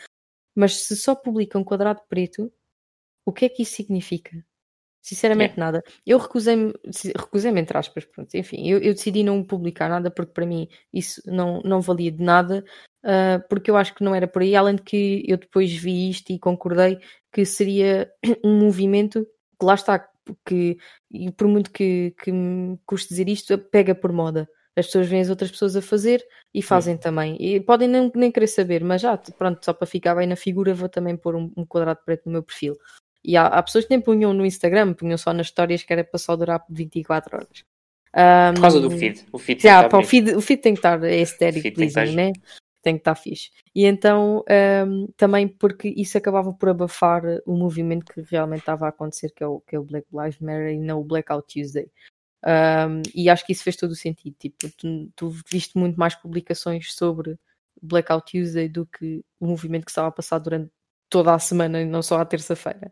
Mas 0.56 0.76
se 0.78 0.96
só 0.96 1.14
publica 1.14 1.60
um 1.60 1.64
quadrado 1.64 2.02
preto, 2.10 2.52
o 3.24 3.32
que 3.32 3.46
é 3.46 3.50
que 3.50 3.62
isso 3.62 3.76
significa? 3.76 4.44
Sinceramente, 5.04 5.54
é. 5.56 5.60
nada. 5.60 5.84
Eu 6.06 6.18
recusei-me, 6.18 6.74
recusei-me 7.16 7.62
entre 7.62 7.78
aspas, 7.78 8.06
pronto, 8.06 8.36
enfim, 8.36 8.68
eu, 8.68 8.80
eu, 8.80 8.94
decidi 8.94 9.24
não 9.24 9.44
publicar 9.44 9.88
nada 9.88 10.10
porque 10.10 10.34
para 10.34 10.46
mim 10.46 10.68
isso 10.92 11.22
não, 11.26 11.62
não 11.62 11.80
valia 11.80 12.12
de 12.12 12.24
nada, 12.24 12.66
uh, 13.04 13.48
porque 13.50 13.70
eu 13.70 13.78
acho 13.78 13.94
que 13.94 14.04
não 14.04 14.16
era 14.16 14.28
por 14.28 14.42
aí, 14.42 14.56
além 14.56 14.76
de 14.76 14.82
que 14.82 15.24
eu 15.28 15.38
depois 15.38 15.72
vi 15.72 16.10
isto 16.10 16.32
e 16.32 16.40
concordei 16.40 17.00
que 17.32 17.46
seria 17.46 18.12
um 18.44 18.60
movimento 18.60 19.28
que 19.60 19.66
lá 19.66 19.76
está, 19.76 20.08
porque, 20.26 20.78
e 21.10 21.32
por 21.32 21.48
muito 21.48 21.72
que, 21.72 22.14
que 22.22 22.32
me 22.32 22.78
custe 22.86 23.10
dizer 23.10 23.28
isto, 23.30 23.58
pega 23.58 23.96
por 23.96 24.12
moda. 24.12 24.48
As 24.76 24.86
pessoas 24.86 25.08
veem 25.08 25.22
as 25.22 25.30
outras 25.30 25.52
pessoas 25.52 25.76
a 25.76 25.82
fazer 25.82 26.24
e 26.54 26.62
fazem 26.62 26.98
também. 26.98 27.36
E 27.40 27.60
podem 27.60 27.88
nem, 27.88 28.12
nem 28.16 28.32
querer 28.32 28.48
saber, 28.48 28.84
mas 28.84 29.02
já, 29.02 29.18
pronto, 29.18 29.64
só 29.64 29.74
para 29.74 29.86
ficar 29.86 30.16
bem 30.16 30.28
na 30.28 30.36
figura, 30.36 30.74
vou 30.74 30.88
também 30.88 31.18
pôr 31.18 31.36
um, 31.36 31.52
um 31.58 31.66
quadrado 31.66 32.00
preto 32.06 32.24
no 32.26 32.32
meu 32.32 32.44
perfil. 32.44 32.78
E 33.24 33.36
há, 33.36 33.48
há, 33.48 33.62
pessoas 33.62 33.86
que 33.86 33.92
nem 33.92 34.02
punham 34.02 34.34
no 34.34 34.46
Instagram, 34.46 34.94
punham 34.94 35.18
só 35.18 35.34
nas 35.34 35.48
histórias 35.48 35.84
que 35.84 35.92
era 35.92 36.04
para 36.04 36.18
só 36.18 36.36
durar 36.36 36.64
24 36.70 37.36
horas. 37.36 37.66
Um, 38.16 38.54
por 38.56 38.62
causa 38.62 38.80
do 38.80 38.92
feed. 38.92 39.26
O 39.32 39.38
feed, 39.38 39.62
já, 39.62 39.88
o 39.88 40.04
feed, 40.04 40.36
o 40.36 40.42
feed 40.42 40.62
tem 40.62 40.74
que 40.74 40.80
estar 40.80 41.02
aesthetic 41.04 41.74
pleasing, 41.76 42.16
né? 42.16 42.32
Tem 42.82 42.96
que 42.96 43.02
estar 43.02 43.16
fixe. 43.16 43.52
E 43.74 43.86
então, 43.86 44.44
um, 44.88 45.08
também 45.16 45.48
porque 45.48 45.94
isso 45.96 46.18
acabava 46.18 46.52
por 46.54 46.70
abafar 46.70 47.24
o 47.46 47.56
movimento 47.56 48.12
que 48.12 48.22
realmente 48.22 48.62
estava 48.62 48.86
a 48.86 48.90
acontecer, 48.90 49.32
que 49.32 49.44
é 49.44 49.48
o, 49.48 49.60
que 49.62 49.76
é 49.76 49.80
o 49.80 49.84
Black 49.84 50.08
Lives 50.12 50.40
Matter 50.40 50.74
e 50.74 50.80
não 50.80 51.00
o 51.00 51.04
Blackout 51.04 51.52
Tuesday. 51.52 51.90
Um, 52.44 53.02
e 53.14 53.30
acho 53.30 53.46
que 53.46 53.52
isso 53.52 53.64
fez 53.64 53.76
todo 53.76 53.92
o 53.92 53.96
sentido. 53.96 54.36
Tipo, 54.40 54.70
tu, 54.78 55.12
tu 55.16 55.30
viste 55.50 55.78
muito 55.78 56.00
mais 56.00 56.16
publicações 56.16 56.94
sobre 56.94 57.38
Blackout 57.82 58.32
Tuesday 58.32 58.68
do 58.68 58.86
que 58.86 59.24
o 59.40 59.48
movimento 59.48 59.86
que 59.86 59.92
estava 59.92 60.08
a 60.08 60.12
passar 60.12 60.40
durante 60.40 60.72
toda 61.10 61.34
a 61.34 61.40
semana 61.40 61.82
e 61.82 61.86
não 61.86 62.02
só 62.02 62.20
à 62.20 62.26
terça-feira. 62.26 62.92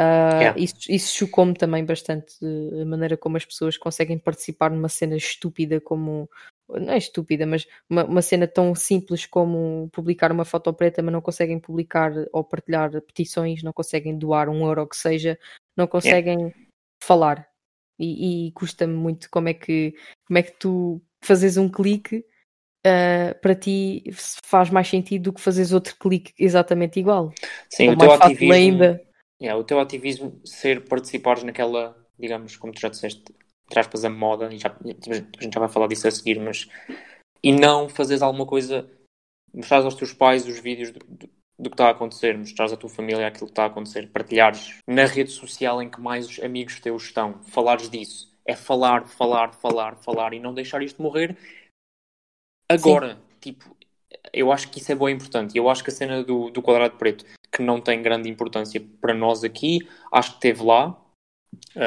Uh, 0.00 0.40
yeah. 0.40 0.58
Isso, 0.58 0.90
isso 0.90 1.14
chocou-me 1.16 1.54
também 1.54 1.84
bastante 1.84 2.34
a 2.80 2.84
maneira 2.84 3.16
como 3.16 3.36
as 3.36 3.44
pessoas 3.44 3.76
conseguem 3.76 4.18
participar 4.18 4.70
numa 4.70 4.88
cena 4.88 5.16
estúpida 5.16 5.80
como 5.80 6.28
não 6.68 6.92
é 6.92 6.98
estúpida, 6.98 7.46
mas 7.46 7.66
uma, 7.88 8.04
uma, 8.04 8.22
cena 8.22 8.46
tão 8.46 8.74
simples 8.74 9.26
como 9.26 9.88
publicar 9.92 10.32
uma 10.32 10.44
foto 10.44 10.72
preta, 10.72 11.02
mas 11.02 11.12
não 11.12 11.20
conseguem 11.20 11.58
publicar 11.58 12.12
ou 12.32 12.44
partilhar 12.44 12.90
petições, 13.02 13.62
não 13.62 13.72
conseguem 13.72 14.16
doar 14.16 14.48
um 14.48 14.66
euro 14.66 14.86
que 14.86 14.96
seja, 14.96 15.38
não 15.76 15.86
conseguem 15.86 16.38
yeah. 16.38 16.56
falar. 17.02 17.48
E, 17.98 18.48
e 18.48 18.52
custa-me 18.52 18.94
muito 18.94 19.28
como 19.30 19.48
é 19.48 19.54
que 19.54 19.94
como 20.26 20.38
é 20.38 20.42
que 20.42 20.52
tu 20.52 21.00
fazes 21.22 21.56
um 21.56 21.68
clique 21.68 22.24
uh, 22.86 23.38
para 23.40 23.54
ti 23.54 24.04
faz 24.44 24.70
mais 24.70 24.88
sentido 24.88 25.24
do 25.24 25.32
que 25.32 25.40
fazes 25.40 25.72
outro 25.72 25.96
clique 25.98 26.32
exatamente 26.38 26.98
igual. 26.98 27.32
Sim, 27.70 27.88
Ou 27.88 27.94
o 27.94 27.98
teu 27.98 28.12
ativismo 28.12 28.52
ainda. 28.52 29.02
Yeah, 29.40 29.60
o 29.60 29.64
teu 29.64 29.80
ativismo 29.80 30.40
ser 30.44 30.84
participares 30.84 31.42
naquela, 31.42 31.96
digamos, 32.18 32.56
como 32.56 32.72
tu 32.72 32.80
já 32.80 32.88
disseste, 32.88 33.34
entre 33.72 33.80
aspas, 33.80 34.04
a 34.04 34.10
moda, 34.10 34.52
e 34.52 34.58
já, 34.58 34.68
a 34.68 35.42
gente 35.42 35.54
já 35.54 35.60
vai 35.60 35.68
falar 35.68 35.86
disso 35.86 36.06
a 36.06 36.10
seguir, 36.10 36.38
mas 36.38 36.68
e 37.42 37.50
não 37.50 37.88
fazeres 37.88 38.20
alguma 38.20 38.44
coisa, 38.44 38.86
mostrares 39.52 39.86
aos 39.86 39.94
teus 39.94 40.12
pais 40.12 40.46
os 40.46 40.58
vídeos 40.58 40.90
do, 40.90 41.00
do 41.58 41.70
que 41.70 41.74
está 41.74 41.88
a 41.88 41.92
acontecer, 41.92 42.36
mostrares 42.36 42.74
à 42.74 42.76
tua 42.76 42.90
família 42.90 43.26
aquilo 43.26 43.46
que 43.46 43.52
está 43.52 43.64
a 43.64 43.66
acontecer, 43.66 44.10
partilhares 44.10 44.78
na 44.86 45.06
rede 45.06 45.30
social 45.30 45.80
em 45.80 45.88
que 45.88 46.00
mais 46.02 46.28
os 46.28 46.38
amigos 46.40 46.78
teus 46.80 47.04
estão, 47.04 47.42
falares 47.44 47.88
disso. 47.88 48.30
É 48.44 48.54
falar, 48.54 49.06
falar, 49.06 49.54
falar, 49.54 49.96
falar 49.96 50.34
e 50.34 50.40
não 50.40 50.52
deixar 50.52 50.82
isto 50.82 51.00
morrer 51.00 51.38
agora. 52.68 53.14
Sim. 53.14 53.20
Tipo, 53.40 53.76
eu 54.32 54.52
acho 54.52 54.68
que 54.68 54.80
isso 54.80 54.92
é 54.92 54.94
bom 54.94 55.08
e 55.08 55.12
importante. 55.12 55.56
Eu 55.56 55.70
acho 55.70 55.82
que 55.82 55.90
a 55.90 55.94
cena 55.94 56.22
do, 56.22 56.50
do 56.50 56.60
quadrado 56.60 56.96
preto, 56.96 57.24
que 57.50 57.62
não 57.62 57.80
tem 57.80 58.02
grande 58.02 58.28
importância 58.28 58.84
para 59.00 59.14
nós 59.14 59.44
aqui, 59.44 59.88
acho 60.12 60.34
que 60.34 60.40
teve 60.40 60.62
lá. 60.62 61.01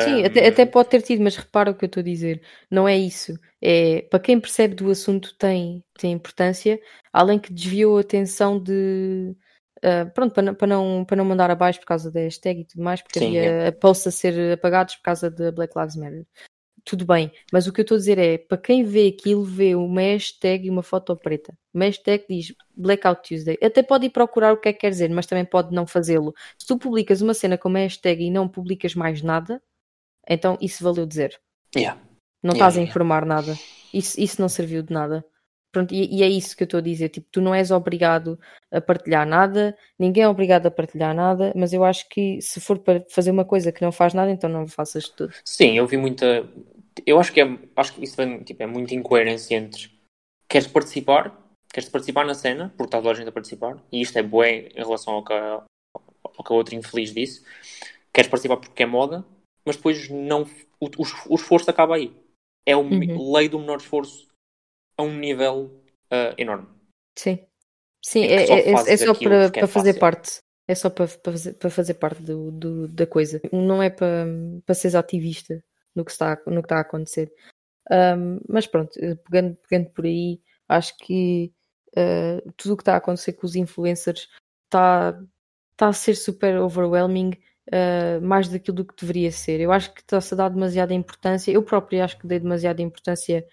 Sim, 0.01 0.21
um... 0.21 0.25
até, 0.25 0.47
até 0.47 0.65
pode 0.65 0.89
ter 0.89 1.01
tido, 1.01 1.23
mas 1.23 1.35
repara 1.35 1.71
o 1.71 1.75
que 1.75 1.85
eu 1.85 1.87
estou 1.87 2.01
a 2.01 2.03
dizer. 2.03 2.41
Não 2.69 2.87
é 2.87 2.97
isso. 2.97 3.33
É, 3.61 4.01
para 4.09 4.19
quem 4.19 4.39
percebe 4.39 4.75
do 4.75 4.89
assunto 4.89 5.35
tem, 5.37 5.83
tem 5.97 6.11
importância, 6.11 6.79
além 7.11 7.39
que 7.39 7.53
desviou 7.53 7.97
a 7.97 8.01
atenção 8.01 8.61
de. 8.61 9.35
Uh, 9.77 10.09
pronto, 10.13 10.33
para, 10.33 10.53
para, 10.53 10.67
não, 10.67 11.05
para 11.05 11.17
não 11.17 11.25
mandar 11.25 11.51
abaixo 11.51 11.79
por 11.79 11.85
causa 11.85 12.11
da 12.11 12.21
hashtag 12.21 12.61
e 12.61 12.65
tudo 12.65 12.83
mais, 12.83 13.01
porque 13.01 13.19
Sim, 13.19 13.27
havia 13.27 13.51
é. 13.51 13.71
posts 13.71 14.07
a 14.07 14.11
ser 14.11 14.53
apagados 14.53 14.95
por 14.95 15.03
causa 15.03 15.29
da 15.29 15.51
Black 15.51 15.77
Lives 15.77 15.95
Matter 15.95 16.25
tudo 16.85 17.03
bem, 17.03 17.31
mas 17.51 17.65
o 17.65 17.73
que 17.73 17.81
eu 17.81 17.83
estou 17.83 17.95
a 17.95 17.97
dizer 17.97 18.19
é, 18.19 18.37
para 18.37 18.59
quem 18.59 18.83
vê 18.83 19.07
aquilo, 19.07 19.43
vê 19.43 19.75
uma 19.75 20.01
hashtag 20.01 20.67
e 20.67 20.69
uma 20.69 20.83
foto 20.83 21.15
preta. 21.17 21.57
Uma 21.73 21.85
hashtag 21.85 22.25
diz 22.29 22.53
Blackout 22.77 23.27
Tuesday. 23.27 23.57
Até 23.61 23.81
pode 23.81 24.05
ir 24.05 24.11
procurar 24.11 24.53
o 24.53 24.57
que 24.57 24.69
é 24.69 24.73
que 24.73 24.79
quer 24.79 24.91
dizer, 24.91 25.09
mas 25.09 25.25
também 25.25 25.43
pode 25.43 25.73
não 25.73 25.87
fazê-lo. 25.87 26.33
Se 26.59 26.67
tu 26.67 26.77
publicas 26.77 27.21
uma 27.21 27.33
cena 27.33 27.57
com 27.57 27.69
uma 27.69 27.79
hashtag 27.79 28.23
e 28.23 28.29
não 28.29 28.47
publicas 28.47 28.93
mais 28.93 29.23
nada, 29.23 29.61
então 30.27 30.57
isso 30.61 30.83
valeu 30.83 31.05
dizer. 31.05 31.39
Yeah. 31.75 31.99
Não 32.43 32.53
yeah, 32.53 32.57
estás 32.57 32.75
yeah. 32.75 32.87
a 32.87 32.89
informar 32.89 33.25
nada. 33.25 33.57
Isso, 33.93 34.19
isso 34.19 34.41
não 34.41 34.49
serviu 34.49 34.83
de 34.83 34.93
nada. 34.93 35.25
Pronto, 35.71 35.93
e, 35.93 36.19
e, 36.19 36.23
é 36.23 36.29
isso 36.29 36.55
que 36.55 36.63
eu 36.63 36.65
estou 36.65 36.77
a 36.77 36.81
dizer. 36.81 37.09
Tipo, 37.09 37.27
tu 37.29 37.41
não 37.41 37.53
és 37.53 37.69
obrigado 37.69 38.39
a 38.71 38.79
partilhar 38.79 39.27
nada, 39.27 39.77
ninguém 39.99 40.23
é 40.23 40.29
obrigado 40.29 40.67
a 40.67 40.71
partilhar 40.71 41.13
nada, 41.13 41.51
mas 41.53 41.73
eu 41.73 41.83
acho 41.83 42.07
que 42.07 42.41
se 42.41 42.61
for 42.61 42.79
para 42.79 43.03
fazer 43.09 43.31
uma 43.31 43.43
coisa 43.43 43.73
que 43.73 43.81
não 43.81 43.91
faz 43.91 44.13
nada, 44.13 44.31
então 44.31 44.49
não 44.49 44.67
faças 44.67 45.09
tudo. 45.09 45.33
Sim, 45.43 45.77
eu 45.77 45.85
vi 45.85 45.97
muita 45.97 46.47
eu 47.05 47.19
acho 47.19 47.33
que, 47.33 47.41
é, 47.41 47.59
acho 47.75 47.93
que 47.93 48.03
isso 48.03 48.15
vem, 48.15 48.43
tipo, 48.43 48.61
é 48.61 48.67
muito 48.67 48.93
incoerência 48.93 49.55
entre 49.55 49.91
queres 50.47 50.67
participar, 50.67 51.35
queres 51.73 51.89
participar 51.89 52.25
na 52.25 52.35
cena, 52.35 52.69
porque 52.77 52.85
está 52.85 52.97
toda 52.99 53.11
a 53.11 53.13
gente 53.13 53.27
a 53.27 53.31
participar, 53.31 53.83
e 53.91 54.01
isto 54.01 54.17
é 54.17 54.23
bué 54.23 54.69
em 54.75 54.83
relação 54.83 55.15
ao 55.15 55.23
que, 55.23 55.33
ao 55.33 56.43
que 56.43 56.53
a 56.53 56.55
outra 56.55 56.75
infeliz 56.75 57.13
disse, 57.13 57.43
queres 58.13 58.29
participar 58.29 58.57
porque 58.57 58.83
é 58.83 58.85
moda, 58.85 59.25
mas 59.65 59.75
depois 59.75 60.09
não, 60.09 60.43
o, 60.79 60.85
o, 60.85 61.03
o 61.29 61.35
esforço 61.35 61.69
acaba 61.69 61.95
aí. 61.95 62.15
É 62.65 62.75
o 62.75 62.81
uhum. 62.81 63.33
lei 63.33 63.49
do 63.49 63.59
menor 63.59 63.77
esforço 63.77 64.27
a 64.97 65.03
um 65.03 65.17
nível 65.17 65.83
uh, 66.11 66.33
enorme. 66.37 66.67
Sim. 67.17 67.39
Sim, 68.03 68.23
é, 68.23 68.45
é, 68.45 68.71
é, 68.71 68.97
só 68.97 69.15
para, 69.15 69.49
para 69.49 69.67
fazer 69.67 69.95
parte. 69.95 70.37
É 70.67 70.75
só 70.75 70.89
para, 70.89 71.07
para, 71.07 71.31
fazer, 71.31 71.53
para 71.53 71.69
fazer 71.69 71.93
parte 71.95 72.21
do, 72.21 72.51
do, 72.51 72.87
da 72.87 73.07
coisa. 73.07 73.41
Não 73.51 73.81
é 73.81 73.89
para, 73.89 74.27
para 74.63 74.75
seres 74.75 74.93
ativista 74.93 75.63
no 75.95 76.05
que 76.05 76.11
está, 76.11 76.39
no 76.45 76.61
que 76.61 76.65
está 76.65 76.77
a 76.77 76.81
acontecer. 76.81 77.33
Um, 77.91 78.39
mas 78.47 78.67
pronto, 78.67 78.97
eh, 78.99 79.15
pegando, 79.15 79.57
pegando 79.67 79.89
por 79.91 80.05
aí, 80.05 80.41
acho 80.67 80.97
que 80.97 81.53
uh, 81.97 82.51
tudo 82.57 82.73
o 82.73 82.77
que 82.77 82.81
está 82.81 82.93
a 82.93 82.97
acontecer 82.97 83.33
com 83.33 83.45
os 83.45 83.55
influencers 83.55 84.27
está, 84.65 85.19
está 85.71 85.87
a 85.87 85.93
ser 85.93 86.15
super 86.15 86.57
overwhelming, 86.57 87.31
uh, 87.69 88.21
mais 88.21 88.47
daquilo 88.49 88.77
do 88.77 88.85
que 88.85 88.95
deveria 88.99 89.31
ser. 89.31 89.59
Eu 89.59 89.71
acho 89.71 89.93
que 89.93 90.01
está-se 90.01 90.33
a 90.33 90.37
dar 90.37 90.49
demasiada 90.49 90.93
importância, 90.93 91.51
eu 91.51 91.63
próprio 91.63 92.03
acho 92.03 92.17
que 92.17 92.27
dei 92.27 92.39
demasiada 92.39 92.81
importância 92.81 93.45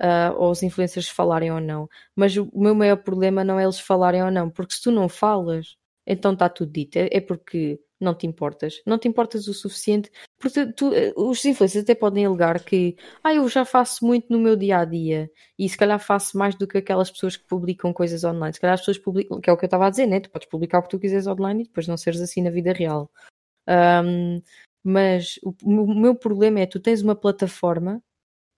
uh, 0.00 0.36
aos 0.36 0.62
influencers 0.62 1.08
falarem 1.08 1.52
ou 1.52 1.60
não. 1.60 1.88
Mas 2.14 2.36
o, 2.36 2.48
o 2.52 2.60
meu 2.60 2.74
maior 2.74 2.96
problema 2.96 3.44
não 3.44 3.58
é 3.58 3.64
eles 3.64 3.80
falarem 3.80 4.22
ou 4.22 4.30
não, 4.30 4.50
porque 4.50 4.74
se 4.74 4.82
tu 4.82 4.90
não 4.90 5.08
falas, 5.08 5.76
então 6.06 6.32
está 6.32 6.48
tudo 6.48 6.72
dito. 6.72 6.96
É, 6.96 7.08
é 7.12 7.20
porque 7.20 7.80
não 8.00 8.14
te 8.14 8.26
importas. 8.26 8.80
Não 8.86 8.98
te 8.98 9.08
importas 9.08 9.48
o 9.48 9.54
suficiente. 9.54 10.10
Porque 10.38 10.72
tu, 10.72 10.94
eh, 10.94 11.12
os 11.16 11.44
influencers 11.44 11.82
até 11.82 11.94
podem 11.94 12.26
alegar 12.26 12.62
que 12.64 12.96
ah, 13.24 13.34
eu 13.34 13.48
já 13.48 13.64
faço 13.64 14.04
muito 14.06 14.32
no 14.32 14.38
meu 14.38 14.56
dia 14.56 14.78
a 14.78 14.84
dia 14.84 15.30
e 15.58 15.68
se 15.68 15.76
calhar 15.76 15.98
faço 15.98 16.38
mais 16.38 16.54
do 16.54 16.66
que 16.66 16.78
aquelas 16.78 17.10
pessoas 17.10 17.36
que 17.36 17.44
publicam 17.46 17.92
coisas 17.92 18.22
online. 18.24 18.54
Se 18.54 18.60
calhar 18.60 18.74
as 18.74 18.80
pessoas 18.80 18.98
publicam, 18.98 19.40
que 19.40 19.50
é 19.50 19.52
o 19.52 19.56
que 19.56 19.64
eu 19.64 19.66
estava 19.66 19.86
a 19.86 19.90
dizer, 19.90 20.06
né? 20.06 20.20
Tu 20.20 20.30
podes 20.30 20.48
publicar 20.48 20.78
o 20.78 20.82
que 20.82 20.90
tu 20.90 20.98
quiseres 21.00 21.26
online 21.26 21.62
e 21.64 21.66
depois 21.66 21.88
não 21.88 21.96
seres 21.96 22.20
assim 22.20 22.42
na 22.42 22.50
vida 22.50 22.72
real. 22.72 23.10
Um, 23.68 24.40
mas 24.82 25.38
o, 25.42 25.52
o 25.62 25.94
meu 25.94 26.14
problema 26.14 26.60
é 26.60 26.66
tu 26.66 26.80
tens 26.80 27.02
uma 27.02 27.14
plataforma 27.14 28.02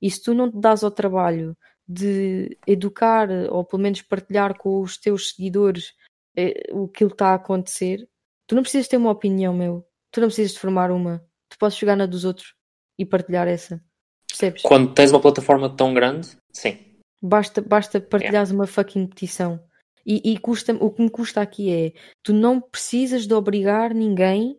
e 0.00 0.10
se 0.10 0.22
tu 0.22 0.32
não 0.34 0.50
te 0.50 0.58
dás 0.58 0.84
ao 0.84 0.90
trabalho 0.90 1.56
de 1.88 2.56
educar 2.66 3.28
ou 3.50 3.64
pelo 3.64 3.82
menos 3.82 4.02
partilhar 4.02 4.56
com 4.56 4.80
os 4.80 4.96
teus 4.96 5.30
seguidores 5.30 5.92
eh, 6.36 6.70
o 6.72 6.86
que 6.86 7.04
está 7.04 7.30
a 7.30 7.34
acontecer, 7.34 8.08
Tu 8.50 8.56
não 8.56 8.64
precisas 8.64 8.88
ter 8.88 8.96
uma 8.96 9.12
opinião, 9.12 9.54
meu. 9.54 9.86
Tu 10.10 10.20
não 10.20 10.26
precisas 10.26 10.54
de 10.54 10.58
formar 10.58 10.90
uma. 10.90 11.24
Tu 11.48 11.56
podes 11.56 11.78
chegar 11.78 11.94
na 11.94 12.04
dos 12.04 12.24
outros 12.24 12.56
e 12.98 13.06
partilhar 13.06 13.46
essa. 13.46 13.80
Percebes? 14.26 14.62
Quando 14.62 14.92
tens 14.92 15.12
uma 15.12 15.20
plataforma 15.20 15.70
tão 15.70 15.94
grande, 15.94 16.36
sim. 16.52 16.76
Basta, 17.22 17.60
basta 17.62 18.00
partilhares 18.00 18.50
uma 18.50 18.66
fucking 18.66 19.06
petição. 19.06 19.62
E, 20.04 20.32
e 20.32 20.36
custa, 20.36 20.72
o 20.72 20.90
que 20.90 21.00
me 21.00 21.08
custa 21.08 21.40
aqui 21.40 21.72
é 21.72 21.92
tu 22.24 22.32
não 22.32 22.60
precisas 22.60 23.24
de 23.24 23.34
obrigar 23.34 23.94
ninguém, 23.94 24.58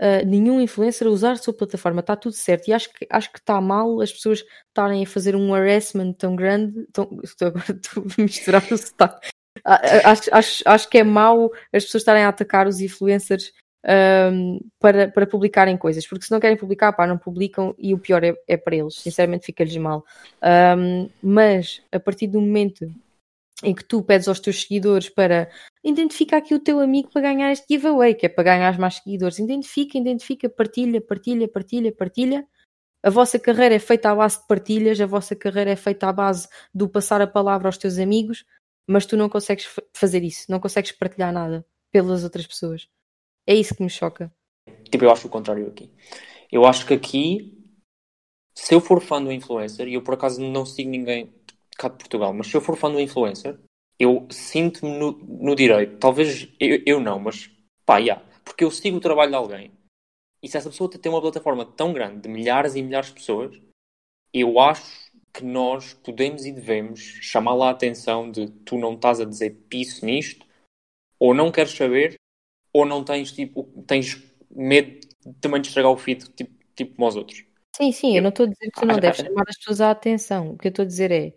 uh, 0.00 0.26
nenhum 0.26 0.60
influencer 0.60 1.06
a 1.06 1.10
usar 1.10 1.32
a 1.32 1.36
sua 1.36 1.54
plataforma. 1.54 2.00
Está 2.00 2.16
tudo 2.16 2.34
certo. 2.34 2.68
E 2.68 2.72
acho 2.72 2.92
que 2.92 3.06
acho 3.10 3.32
que 3.32 3.38
está 3.38 3.60
mal 3.60 4.00
as 4.00 4.12
pessoas 4.12 4.44
estarem 4.68 5.02
a 5.02 5.06
fazer 5.06 5.36
um 5.36 5.54
harassment 5.54 6.12
tão 6.14 6.34
grande. 6.34 6.86
Tão, 6.92 7.04
agora 7.40 7.72
estou 7.72 8.04
a 8.04 8.22
misturar 8.22 8.64
o 8.72 8.76
sotaque 8.76 9.28
acho, 9.64 10.34
acho, 10.34 10.62
acho 10.66 10.88
que 10.88 10.98
é 10.98 11.04
mau 11.04 11.50
as 11.72 11.84
pessoas 11.84 12.02
estarem 12.02 12.24
a 12.24 12.28
atacar 12.28 12.66
os 12.66 12.80
influencers 12.80 13.52
um, 14.32 14.60
para, 14.78 15.08
para 15.08 15.26
publicarem 15.26 15.76
coisas, 15.76 16.06
porque 16.06 16.24
se 16.24 16.30
não 16.30 16.40
querem 16.40 16.56
publicar, 16.56 16.92
pá, 16.92 17.06
não 17.06 17.16
publicam 17.16 17.74
e 17.78 17.94
o 17.94 17.98
pior 17.98 18.22
é, 18.24 18.34
é 18.46 18.56
para 18.56 18.76
eles, 18.76 18.96
sinceramente 18.96 19.46
fica-lhes 19.46 19.76
mal. 19.76 20.04
Um, 20.76 21.08
mas 21.22 21.82
a 21.92 22.00
partir 22.00 22.26
do 22.26 22.40
momento 22.40 22.92
em 23.62 23.74
que 23.74 23.84
tu 23.84 24.02
pedes 24.02 24.28
aos 24.28 24.40
teus 24.40 24.62
seguidores 24.62 25.08
para 25.08 25.50
identificar 25.88 26.38
aqui 26.38 26.54
o 26.54 26.60
teu 26.60 26.80
amigo 26.80 27.10
para 27.10 27.22
ganhar 27.22 27.50
este 27.50 27.66
giveaway, 27.68 28.14
que 28.14 28.26
é 28.26 28.28
para 28.28 28.44
ganhar 28.44 28.78
mais 28.78 28.96
seguidores, 28.96 29.38
identifica, 29.38 29.98
identifica, 29.98 30.48
partilha, 30.48 31.00
partilha, 31.00 31.48
partilha, 31.48 31.92
partilha. 31.92 32.46
A 33.02 33.10
vossa 33.10 33.38
carreira 33.38 33.74
é 33.74 33.78
feita 33.78 34.10
à 34.10 34.14
base 34.14 34.40
de 34.40 34.46
partilhas, 34.46 35.00
a 35.00 35.06
vossa 35.06 35.36
carreira 35.36 35.70
é 35.70 35.76
feita 35.76 36.08
à 36.08 36.12
base 36.12 36.48
do 36.74 36.88
passar 36.88 37.20
a 37.20 37.26
palavra 37.26 37.68
aos 37.68 37.78
teus 37.78 37.98
amigos 37.98 38.44
mas 38.88 39.04
tu 39.04 39.18
não 39.18 39.28
consegues 39.28 39.68
fazer 39.92 40.24
isso, 40.24 40.50
não 40.50 40.58
consegues 40.58 40.90
partilhar 40.92 41.30
nada 41.30 41.64
pelas 41.92 42.24
outras 42.24 42.46
pessoas. 42.46 42.88
É 43.46 43.54
isso 43.54 43.74
que 43.74 43.82
me 43.82 43.90
choca. 43.90 44.32
Tipo, 44.90 45.04
eu 45.04 45.10
acho 45.12 45.26
o 45.26 45.30
contrário 45.30 45.68
aqui. 45.68 45.92
Eu 46.50 46.64
acho 46.64 46.86
que 46.86 46.94
aqui, 46.94 47.54
se 48.54 48.74
eu 48.74 48.80
for 48.80 49.02
fã 49.02 49.22
do 49.22 49.30
influencer, 49.30 49.86
e 49.86 49.94
eu 49.94 50.02
por 50.02 50.14
acaso 50.14 50.40
não 50.40 50.64
sigo 50.64 50.88
ninguém 50.88 51.30
cá 51.76 51.88
de 51.88 51.98
Portugal, 51.98 52.32
mas 52.32 52.46
se 52.46 52.56
eu 52.56 52.62
for 52.62 52.76
fã 52.76 52.90
do 52.90 52.98
influencer, 52.98 53.58
eu 53.98 54.26
sinto-me 54.30 54.98
no, 54.98 55.12
no, 55.12 55.54
direito. 55.54 55.98
Talvez 55.98 56.48
eu, 56.60 56.82
eu 56.86 57.00
não, 57.00 57.18
mas 57.18 57.50
pá, 57.84 57.98
yeah, 57.98 58.24
porque 58.44 58.64
eu 58.64 58.70
sigo 58.70 58.98
o 58.98 59.00
trabalho 59.00 59.30
de 59.30 59.36
alguém. 59.36 59.72
E 60.42 60.48
se 60.48 60.56
essa 60.56 60.70
pessoa 60.70 60.88
tem 60.88 61.10
uma 61.10 61.20
plataforma 61.20 61.64
tão 61.64 61.92
grande 61.92 62.20
de 62.22 62.28
milhares 62.28 62.76
e 62.76 62.82
milhares 62.82 63.08
de 63.08 63.14
pessoas, 63.14 63.60
eu 64.32 64.60
acho 64.60 65.10
que 65.32 65.44
nós 65.44 65.94
podemos 65.94 66.46
e 66.46 66.52
devemos 66.52 67.00
chamar 67.00 67.54
lá 67.54 67.68
a 67.68 67.72
atenção 67.72 68.30
de 68.30 68.48
tu 68.64 68.78
não 68.78 68.94
estás 68.94 69.20
a 69.20 69.24
dizer 69.24 69.50
piso 69.68 70.04
nisto, 70.06 70.46
ou 71.18 71.34
não 71.34 71.50
queres 71.50 71.72
saber, 71.72 72.14
ou 72.72 72.86
não 72.86 73.04
tens 73.04 73.32
tipo, 73.32 73.64
tens 73.86 74.22
medo 74.50 75.00
de 75.24 75.32
também 75.40 75.60
de 75.60 75.68
estragar 75.68 75.90
o 75.90 75.96
feed 75.96 76.24
tipo, 76.30 76.52
tipo 76.74 76.94
como 76.94 77.06
aos 77.06 77.16
outros. 77.16 77.44
Sim, 77.76 77.92
sim, 77.92 78.10
eu, 78.10 78.16
eu 78.16 78.22
não 78.22 78.30
estou 78.30 78.46
a 78.46 78.48
dizer 78.48 78.70
que 78.70 78.80
tu 78.80 78.86
não 78.86 78.98
deves 78.98 79.20
chamar 79.20 79.44
as 79.48 79.56
pessoas 79.56 79.80
à 79.80 79.90
atenção. 79.90 80.50
O 80.50 80.58
que 80.58 80.68
eu 80.68 80.70
estou 80.70 80.84
a 80.84 80.86
dizer 80.86 81.10
é 81.10 81.34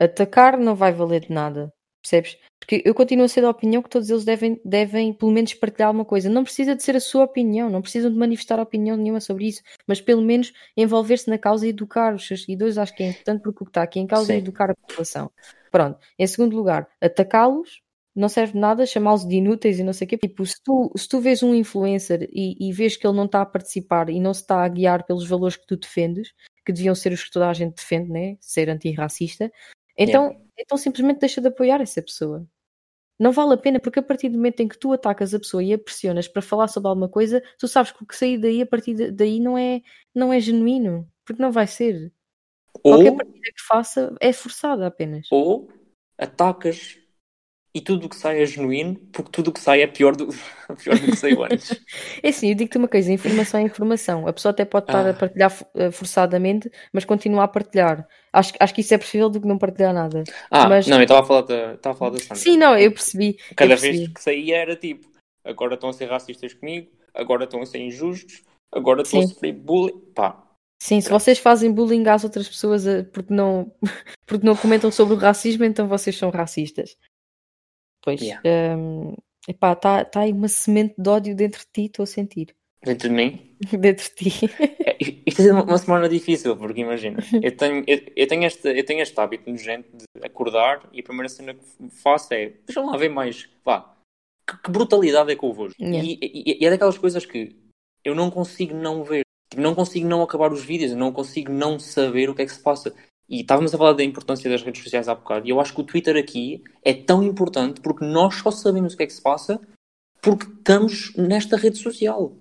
atacar 0.00 0.58
não 0.58 0.74
vai 0.74 0.92
valer 0.92 1.20
de 1.20 1.32
nada, 1.32 1.72
percebes? 2.04 2.36
Porque 2.60 2.82
eu 2.84 2.94
continuo 2.94 3.24
a 3.24 3.28
ser 3.28 3.40
da 3.42 3.50
opinião 3.50 3.82
que 3.82 3.90
todos 3.90 4.08
eles 4.08 4.24
devem, 4.24 4.60
devem 4.64 5.12
pelo 5.12 5.32
menos 5.32 5.52
partilhar 5.54 5.88
alguma 5.88 6.04
coisa. 6.04 6.30
Não 6.30 6.44
precisa 6.44 6.74
de 6.74 6.82
ser 6.82 6.96
a 6.96 7.00
sua 7.00 7.24
opinião, 7.24 7.68
não 7.68 7.82
precisam 7.82 8.10
de 8.10 8.16
manifestar 8.16 8.60
opinião 8.60 8.96
nenhuma 8.96 9.20
sobre 9.20 9.48
isso, 9.48 9.62
mas 9.86 10.00
pelo 10.00 10.22
menos 10.22 10.52
envolver-se 10.76 11.28
na 11.28 11.36
causa 11.36 11.66
e 11.66 11.70
educar 11.70 12.14
os 12.14 12.26
seus 12.26 12.42
seguidores. 12.42 12.78
Acho 12.78 12.94
que 12.94 13.02
é 13.02 13.10
importante 13.10 13.42
porque 13.42 13.62
o 13.62 13.66
que 13.66 13.70
está 13.70 13.82
aqui 13.82 14.00
em 14.00 14.06
causa 14.06 14.32
é 14.32 14.34
Sim. 14.34 14.34
é 14.34 14.38
educar 14.38 14.70
a 14.70 14.74
população. 14.74 15.30
Pronto. 15.70 15.98
Em 16.18 16.26
segundo 16.26 16.56
lugar, 16.56 16.88
atacá-los 17.00 17.82
não 18.14 18.28
serve 18.28 18.52
de 18.52 18.58
nada, 18.60 18.86
chamá-los 18.86 19.26
de 19.26 19.36
inúteis 19.36 19.78
e 19.78 19.82
não 19.82 19.92
sei 19.92 20.06
o 20.06 20.08
quê. 20.08 20.16
Tipo, 20.18 20.46
se 20.46 20.62
tu, 20.62 20.92
se 20.96 21.08
tu 21.08 21.20
vês 21.20 21.42
um 21.42 21.54
influencer 21.54 22.28
e, 22.32 22.68
e 22.68 22.72
vês 22.72 22.96
que 22.96 23.06
ele 23.06 23.16
não 23.16 23.24
está 23.24 23.42
a 23.42 23.46
participar 23.46 24.08
e 24.08 24.20
não 24.20 24.32
se 24.32 24.42
está 24.42 24.64
a 24.64 24.68
guiar 24.68 25.04
pelos 25.04 25.26
valores 25.26 25.56
que 25.56 25.66
tu 25.66 25.76
defendes, 25.76 26.32
que 26.64 26.72
deviam 26.72 26.94
ser 26.94 27.12
os 27.12 27.24
que 27.24 27.30
toda 27.30 27.48
a 27.48 27.52
gente 27.52 27.74
defende, 27.74 28.10
né? 28.10 28.36
Ser 28.40 28.70
antirracista, 28.70 29.50
então, 29.96 30.24
yeah. 30.24 30.44
então 30.58 30.78
simplesmente 30.78 31.20
deixa 31.20 31.40
de 31.40 31.48
apoiar 31.48 31.80
essa 31.80 32.02
pessoa. 32.02 32.46
Não 33.18 33.30
vale 33.30 33.54
a 33.54 33.56
pena, 33.56 33.78
porque 33.78 34.00
a 34.00 34.02
partir 34.02 34.28
do 34.28 34.36
momento 34.36 34.60
em 34.60 34.68
que 34.68 34.76
tu 34.76 34.92
atacas 34.92 35.32
a 35.32 35.38
pessoa 35.38 35.62
e 35.62 35.72
a 35.72 35.78
pressionas 35.78 36.26
para 36.26 36.42
falar 36.42 36.66
sobre 36.68 36.88
alguma 36.88 37.08
coisa, 37.08 37.42
tu 37.58 37.68
sabes 37.68 37.92
que 37.92 38.02
o 38.02 38.06
que 38.06 38.16
sair 38.16 38.38
daí, 38.38 38.60
a 38.60 38.66
partir 38.66 39.12
daí, 39.12 39.38
não 39.38 39.56
é, 39.56 39.82
não 40.14 40.32
é 40.32 40.40
genuíno. 40.40 41.08
Porque 41.24 41.40
não 41.40 41.52
vai 41.52 41.66
ser. 41.66 42.12
Ou, 42.82 42.92
Qualquer 42.92 43.16
partida 43.16 43.40
que 43.40 43.62
faça 43.66 44.14
é 44.20 44.32
forçada 44.32 44.86
apenas. 44.86 45.28
Ou 45.30 45.68
atacas 46.18 46.98
e 47.74 47.80
tudo 47.80 48.06
o 48.06 48.08
que 48.08 48.14
sai 48.14 48.40
é 48.40 48.46
genuíno, 48.46 48.94
porque 49.12 49.32
tudo 49.32 49.48
o 49.48 49.52
que 49.52 49.58
sai 49.58 49.82
é 49.82 49.86
pior 49.88 50.14
do, 50.14 50.28
pior 50.82 50.96
do 50.96 51.06
que 51.06 51.16
saiu 51.16 51.42
antes. 51.44 51.76
é 52.22 52.28
assim, 52.28 52.50
eu 52.50 52.54
digo-te 52.54 52.78
uma 52.78 52.86
coisa: 52.86 53.12
informação 53.12 53.58
é 53.58 53.64
informação. 53.64 54.28
A 54.28 54.32
pessoa 54.32 54.50
até 54.50 54.64
pode 54.64 54.86
estar 54.86 55.04
ah. 55.04 55.10
a 55.10 55.14
partilhar 55.14 55.52
eh, 55.74 55.90
forçadamente, 55.90 56.70
mas 56.92 57.04
continua 57.04 57.42
a 57.42 57.48
partilhar. 57.48 58.06
Acho, 58.32 58.52
acho 58.60 58.74
que 58.74 58.80
isso 58.80 58.94
é 58.94 58.98
preferível 58.98 59.28
do 59.28 59.40
que 59.40 59.48
não 59.48 59.58
partilhar 59.58 59.92
nada. 59.92 60.22
Ah, 60.50 60.68
mas... 60.68 60.86
não, 60.86 60.98
eu 60.98 61.02
estava 61.02 61.20
a 61.20 61.24
falar 61.24 61.42
da, 61.42 61.74
estava 61.74 61.96
a 61.96 61.98
falar 61.98 62.10
da 62.12 62.18
Sandra. 62.18 62.36
Sim, 62.36 62.56
não, 62.56 62.78
eu 62.78 62.92
percebi. 62.92 63.36
Cada 63.56 63.74
eu 63.74 63.76
percebi. 63.76 63.98
vez 63.98 64.08
que 64.12 64.22
saía 64.22 64.56
era 64.56 64.76
tipo: 64.76 65.08
agora 65.44 65.74
estão 65.74 65.90
a 65.90 65.92
ser 65.92 66.06
racistas 66.06 66.54
comigo, 66.54 66.92
agora 67.12 67.42
estão 67.42 67.60
a 67.60 67.66
ser 67.66 67.78
injustos, 67.78 68.42
agora 68.70 69.02
estou 69.02 69.20
a 69.20 69.26
sofrer 69.26 69.52
bullying. 69.52 69.98
Pá. 70.14 70.40
Sim, 70.80 71.00
se 71.00 71.08
vocês 71.08 71.38
fazem 71.40 71.72
bullying 71.72 72.06
às 72.06 72.22
outras 72.22 72.48
pessoas 72.48 72.86
eh, 72.86 73.02
porque 73.02 73.34
não, 73.34 73.72
porque 74.24 74.46
não 74.46 74.54
comentam 74.54 74.92
sobre 74.92 75.14
o 75.14 75.18
racismo, 75.18 75.64
então 75.64 75.88
vocês 75.88 76.16
são 76.16 76.30
racistas. 76.30 76.96
Pois, 78.04 78.20
yeah. 78.20 78.42
um, 78.76 79.14
epá, 79.48 79.72
está 79.72 80.04
tá 80.04 80.20
aí 80.20 80.32
uma 80.32 80.48
semente 80.48 80.94
de 80.98 81.08
ódio 81.08 81.34
dentro 81.34 81.60
de 81.60 81.66
ti, 81.72 81.86
estou 81.86 82.02
a 82.02 82.06
sentir. 82.06 82.54
Dentro 82.84 83.08
de 83.08 83.14
mim? 83.14 83.56
dentro 83.80 84.04
de 84.04 84.30
ti. 84.30 84.50
É, 84.84 84.96
isto 85.26 85.40
é 85.40 85.52
uma, 85.52 85.78
semana 85.78 86.06
difícil, 86.06 86.54
porque 86.54 86.82
imagina, 86.82 87.18
eu 87.42 87.56
tenho, 87.56 87.82
eu, 87.86 88.00
eu, 88.14 88.26
tenho 88.28 88.44
este, 88.44 88.68
eu 88.68 88.84
tenho 88.84 89.00
este 89.00 89.18
hábito 89.18 89.50
nojento 89.50 89.88
de 89.96 90.04
acordar 90.26 90.86
e 90.92 91.00
a 91.00 91.02
primeira 91.02 91.30
cena 91.30 91.54
que 91.54 91.64
faço 92.02 92.34
é 92.34 92.52
deixa 92.66 92.82
lá 92.82 92.94
ver 92.98 93.08
mais, 93.08 93.48
vá, 93.64 93.94
que, 94.46 94.58
que 94.58 94.70
brutalidade 94.70 95.32
é 95.32 95.36
que 95.36 95.44
eu 95.44 95.52
vejo. 95.54 95.74
Yeah. 95.80 96.06
E, 96.06 96.18
e, 96.20 96.58
e, 96.62 96.66
é 96.66 96.70
daquelas 96.70 96.98
coisas 96.98 97.24
que 97.24 97.56
eu 98.04 98.14
não 98.14 98.30
consigo 98.30 98.74
não 98.74 99.02
ver, 99.02 99.22
tipo, 99.48 99.62
não 99.62 99.74
consigo 99.74 100.06
não 100.06 100.22
acabar 100.22 100.52
os 100.52 100.62
vídeos, 100.62 100.92
eu 100.92 100.98
não 100.98 101.10
consigo 101.10 101.50
não 101.50 101.78
saber 101.78 102.28
o 102.28 102.34
que 102.34 102.42
é 102.42 102.44
que 102.44 102.52
se 102.52 102.60
passa. 102.60 102.94
E 103.28 103.40
estávamos 103.40 103.74
a 103.74 103.78
falar 103.78 103.94
da 103.94 104.04
importância 104.04 104.50
das 104.50 104.62
redes 104.62 104.82
sociais 104.82 105.08
há 105.08 105.14
bocado, 105.14 105.46
e 105.46 105.50
eu 105.50 105.60
acho 105.60 105.74
que 105.74 105.80
o 105.80 105.84
Twitter 105.84 106.16
aqui 106.16 106.62
é 106.82 106.92
tão 106.92 107.22
importante 107.22 107.80
porque 107.80 108.04
nós 108.04 108.34
só 108.36 108.50
sabemos 108.50 108.94
o 108.94 108.96
que 108.96 109.02
é 109.02 109.06
que 109.06 109.12
se 109.12 109.22
passa 109.22 109.60
porque 110.20 110.44
estamos 110.44 111.14
nesta 111.16 111.56
rede 111.56 111.78
social. 111.78 112.36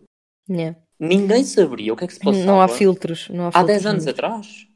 Yeah. 0.49 0.77
Ninguém 0.99 1.43
saberia 1.43 1.93
o 1.93 1.97
que 1.97 2.05
é 2.05 2.07
que 2.07 2.13
se 2.13 2.19
passava. 2.19 2.45
Não 2.45 2.61
há 2.61 2.67
filtros. 2.67 3.27
Não 3.29 3.47
há, 3.47 3.51
há 3.53 3.63
10 3.63 3.85
anos 3.85 4.07
atrás. 4.07 4.67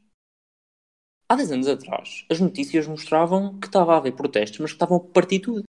Há 1.28 1.36
10 1.36 1.52
anos 1.52 1.68
atrás, 1.68 2.24
as 2.30 2.40
notícias 2.40 2.86
mostravam 2.86 3.58
que 3.58 3.66
estava 3.66 3.94
a 3.94 3.98
haver 3.98 4.12
protestos, 4.12 4.58
mas 4.60 4.70
que 4.70 4.76
estavam 4.76 4.96
a 4.96 5.00
partir 5.00 5.40
tudo. 5.40 5.64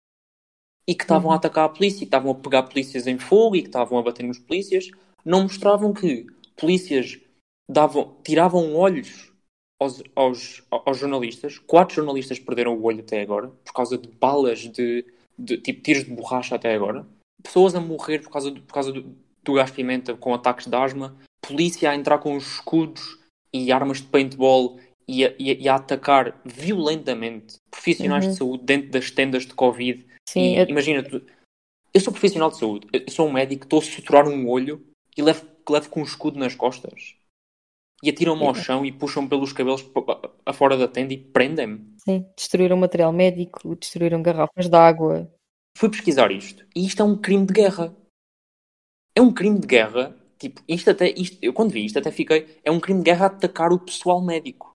E 0.87 0.95
que 0.95 1.03
estavam 1.03 1.27
uhum. 1.27 1.33
a 1.33 1.35
atacar 1.35 1.65
a 1.65 1.69
polícia, 1.69 1.99
que 1.99 2.05
estavam 2.05 2.31
a 2.31 2.35
pegar 2.35 2.63
polícias 2.63 3.07
em 3.07 3.17
fogo 3.17 3.55
e 3.55 3.61
que 3.61 3.67
estavam 3.67 3.99
a 3.99 4.01
bater 4.01 4.23
nos 4.23 4.39
polícias. 4.39 4.89
Não 5.23 5.43
mostravam 5.43 5.93
que 5.93 6.27
polícias 6.55 7.19
davam, 7.69 8.17
tiravam 8.23 8.75
olhos 8.75 9.28
aos, 9.79 10.03
aos, 10.15 10.63
aos, 10.69 10.97
jornalistas. 10.97 11.57
Quatro 11.57 11.95
jornalistas 11.95 12.37
perderam 12.37 12.75
o 12.75 12.83
olho 12.83 12.99
até 12.99 13.21
agora 13.21 13.47
por 13.63 13.73
causa 13.73 13.97
de 13.97 14.07
balas 14.07 14.59
de, 14.59 15.05
de 15.37 15.57
tipo 15.57 15.81
tiros 15.81 16.03
de 16.03 16.11
borracha 16.11 16.55
até 16.55 16.73
agora. 16.73 17.05
Pessoas 17.41 17.73
a 17.73 17.79
morrer 17.79 18.19
por 18.19 18.29
causa, 18.29 18.51
do, 18.51 18.61
por 18.61 18.73
causa 18.73 18.91
do, 18.91 19.15
do 19.43 19.53
gás 19.53 19.71
pimenta 19.71 20.13
com 20.13 20.33
ataques 20.33 20.67
de 20.67 20.75
asma. 20.75 21.15
Polícia 21.41 21.89
a 21.89 21.95
entrar 21.95 22.19
com 22.19 22.37
escudos 22.37 23.17
e 23.53 23.71
armas 23.71 23.97
de 23.97 24.07
paintball 24.07 24.77
e 25.07 25.25
a, 25.25 25.33
e 25.39 25.51
a, 25.51 25.53
e 25.53 25.69
a 25.69 25.75
atacar 25.75 26.39
violentamente 26.45 27.55
profissionais 27.71 28.25
uhum. 28.25 28.31
de 28.31 28.37
saúde 28.37 28.63
dentro 28.65 28.91
das 28.91 29.09
tendas 29.09 29.45
de 29.45 29.53
Covid. 29.53 30.05
Sim, 30.29 30.57
eu... 30.57 30.67
Imagina, 30.67 31.03
eu 31.93 32.01
sou 32.01 32.13
profissional 32.13 32.51
de 32.51 32.57
saúde, 32.57 32.87
eu 32.93 33.09
sou 33.09 33.27
um 33.27 33.31
médico, 33.31 33.63
estou 33.63 33.79
a 33.79 33.81
suturar 33.81 34.27
um 34.27 34.47
olho 34.47 34.85
e 35.17 35.23
levo, 35.23 35.43
levo 35.67 35.89
com 35.89 36.01
um 36.01 36.03
escudo 36.03 36.37
nas 36.37 36.53
costas 36.53 37.15
e 38.03 38.09
atiram-me 38.09 38.45
ao 38.45 38.55
chão 38.55 38.85
e 38.85 38.91
puxam 38.91 39.27
pelos 39.27 39.53
cabelos 39.53 39.85
a 40.45 40.53
fora 40.53 40.77
da 40.77 40.87
tenda 40.87 41.13
e 41.13 41.17
prendem-me. 41.17 41.93
Sim, 41.97 42.25
destruíram 42.35 42.77
material 42.77 43.11
médico, 43.11 43.75
destruíram 43.75 44.21
garrafas 44.21 44.69
de 44.69 44.75
água. 44.75 45.31
Fui 45.77 45.89
pesquisar 45.89 46.31
isto 46.31 46.65
e 46.75 46.85
isto 46.85 47.01
é 47.01 47.05
um 47.05 47.17
crime 47.17 47.45
de 47.45 47.53
guerra. 47.53 47.95
É 49.15 49.21
um 49.21 49.33
crime 49.33 49.59
de 49.59 49.67
guerra. 49.67 50.15
Tipo, 50.37 50.61
isto 50.67 50.89
até, 50.89 51.09
isto, 51.09 51.37
eu 51.41 51.51
quando 51.51 51.71
vi 51.71 51.85
isto 51.85 51.99
até 51.99 52.11
fiquei, 52.11 52.59
é 52.63 52.71
um 52.71 52.79
crime 52.79 52.99
de 52.99 53.05
guerra 53.05 53.25
atacar 53.25 53.73
o 53.73 53.79
pessoal 53.79 54.21
médico. 54.21 54.71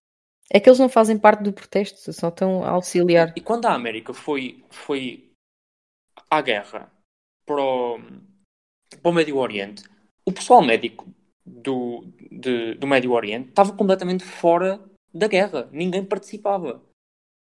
É 0.51 0.61
que 0.61 0.69
eles 0.69 0.79
não 0.79 0.91
fazem 0.91 1.19
parte 1.19 1.43
do 1.43 1.53
protesto, 1.53 2.13
só 2.13 2.29
estão 2.29 2.63
a 2.63 2.71
auxiliar. 2.71 3.33
E 3.35 3.41
quando 3.41 3.65
a 3.65 3.73
América 3.73 4.13
foi, 4.13 4.63
foi 4.69 5.31
à 6.31 6.43
guerra 6.43 6.93
para 7.47 7.63
o, 7.63 7.99
para 9.01 9.11
o 9.11 9.13
Médio 9.13 9.39
Oriente, 9.39 9.85
o 10.27 10.33
pessoal 10.33 10.63
médico 10.63 11.07
do, 11.45 12.07
de, 12.31 12.75
do 12.75 12.87
Médio 12.87 13.13
Oriente 13.13 13.51
estava 13.51 13.73
completamente 13.73 14.25
fora 14.25 14.81
da 15.13 15.29
guerra. 15.29 15.69
Ninguém 15.73 16.05
participava. 16.05 16.83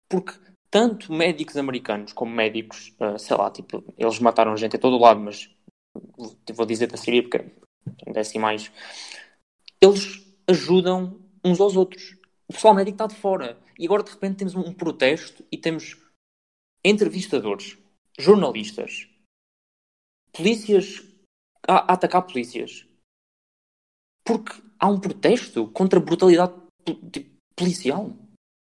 Porque 0.09 0.33
tanto 0.71 1.11
médicos 1.13 1.57
americanos 1.57 2.13
como 2.13 2.33
médicos, 2.33 2.95
uh, 2.99 3.17
sei 3.17 3.35
lá, 3.35 3.49
tipo, 3.51 3.83
eles 3.97 4.19
mataram 4.19 4.57
gente 4.57 4.75
a 4.75 4.79
todo 4.79 4.97
lado, 4.97 5.19
mas 5.19 5.49
vou 6.53 6.65
dizer 6.65 6.87
da 6.87 6.97
Síria 6.97 7.21
porque 7.21 7.45
é 8.05 8.19
assim 8.19 8.39
mais. 8.39 8.71
Eles 9.81 10.25
ajudam 10.47 11.19
uns 11.43 11.59
aos 11.59 11.75
outros. 11.75 12.17
O 12.47 12.53
pessoal 12.53 12.73
médico 12.73 12.95
está 12.95 13.07
de 13.07 13.15
fora. 13.15 13.59
E 13.77 13.85
agora 13.85 14.03
de 14.03 14.11
repente 14.11 14.37
temos 14.37 14.55
um 14.55 14.73
protesto 14.73 15.45
e 15.51 15.57
temos 15.57 15.97
entrevistadores, 16.83 17.77
jornalistas, 18.17 19.07
polícias 20.33 21.03
a, 21.67 21.91
a 21.91 21.93
atacar 21.93 22.23
polícias, 22.23 22.85
porque 24.29 24.61
há 24.79 24.87
um 24.87 24.99
protesto 24.99 25.67
contra 25.69 25.97
a 25.97 26.01
brutalidade 26.01 26.53
policial. 27.55 28.15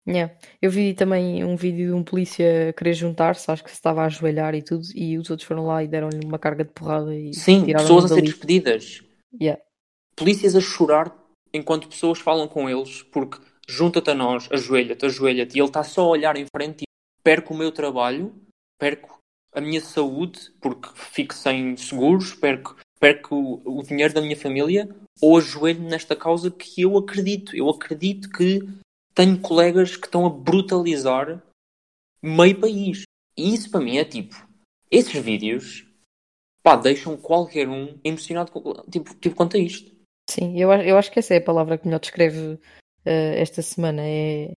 Yeah. 0.08 0.32
Eu 0.62 0.70
vi 0.70 0.94
também 0.94 1.42
um 1.44 1.56
vídeo 1.56 1.88
de 1.88 1.92
um 1.92 2.04
polícia 2.04 2.72
querer 2.74 2.94
juntar-se, 2.94 3.50
acho 3.50 3.64
que 3.64 3.70
se 3.70 3.74
estava 3.74 4.02
a 4.02 4.04
ajoelhar 4.04 4.54
e 4.54 4.62
tudo, 4.62 4.86
e 4.94 5.18
os 5.18 5.28
outros 5.28 5.48
foram 5.48 5.66
lá 5.66 5.82
e 5.82 5.88
deram-lhe 5.88 6.24
uma 6.24 6.38
carga 6.38 6.62
de 6.62 6.70
porrada 6.70 7.12
e 7.12 7.34
Sim, 7.34 7.66
pessoas 7.66 8.04
a 8.04 8.14
ser 8.14 8.22
despedidas. 8.22 9.02
Yeah. 9.42 9.60
Polícias 10.14 10.54
a 10.54 10.60
chorar 10.60 11.12
enquanto 11.52 11.88
pessoas 11.88 12.20
falam 12.20 12.46
com 12.46 12.70
eles 12.70 13.02
porque 13.02 13.40
junta-te 13.68 14.10
a 14.10 14.14
nós, 14.14 14.48
ajoelha-te, 14.52 15.04
ajoelha-te, 15.04 15.56
e 15.56 15.60
ele 15.60 15.66
está 15.66 15.82
só 15.82 16.02
a 16.02 16.10
olhar 16.10 16.36
em 16.36 16.46
frente 16.46 16.82
e 16.82 16.86
perco 17.24 17.52
o 17.52 17.56
meu 17.56 17.72
trabalho, 17.72 18.32
perco 18.78 19.18
a 19.52 19.60
minha 19.60 19.80
saúde 19.80 20.38
porque 20.60 20.88
fico 20.94 21.34
sem 21.34 21.76
seguros, 21.76 22.34
perco, 22.34 22.76
perco 22.98 23.34
o, 23.64 23.78
o 23.78 23.82
dinheiro 23.82 24.14
da 24.14 24.20
minha 24.20 24.36
família 24.36 24.88
ou 25.20 25.38
ajoelho 25.38 25.82
nesta 25.82 26.14
causa 26.14 26.50
que 26.50 26.82
eu 26.82 26.96
acredito. 26.96 27.56
Eu 27.56 27.68
acredito 27.68 28.30
que 28.30 28.60
tenho 29.14 29.40
colegas 29.40 29.96
que 29.96 30.06
estão 30.06 30.26
a 30.26 30.30
brutalizar 30.30 31.42
meio 32.22 32.60
país. 32.60 33.02
E 33.36 33.54
isso 33.54 33.70
para 33.70 33.80
mim 33.80 33.96
é 33.98 34.04
tipo, 34.04 34.34
esses 34.90 35.14
vídeos 35.22 35.86
pá, 36.62 36.74
deixam 36.74 37.16
qualquer 37.16 37.68
um 37.68 37.96
emocionado 38.02 38.50
tipo, 38.90 39.14
tipo 39.14 39.36
quanto 39.36 39.56
a 39.56 39.60
isto. 39.60 39.94
Sim, 40.28 40.58
eu, 40.58 40.72
eu 40.72 40.98
acho 40.98 41.12
que 41.12 41.20
essa 41.20 41.34
é 41.34 41.38
a 41.38 41.44
palavra 41.44 41.78
que 41.78 41.86
melhor 41.86 42.00
descreve 42.00 42.54
uh, 42.54 42.58
esta 43.04 43.62
semana, 43.62 44.02
é, 44.04 44.52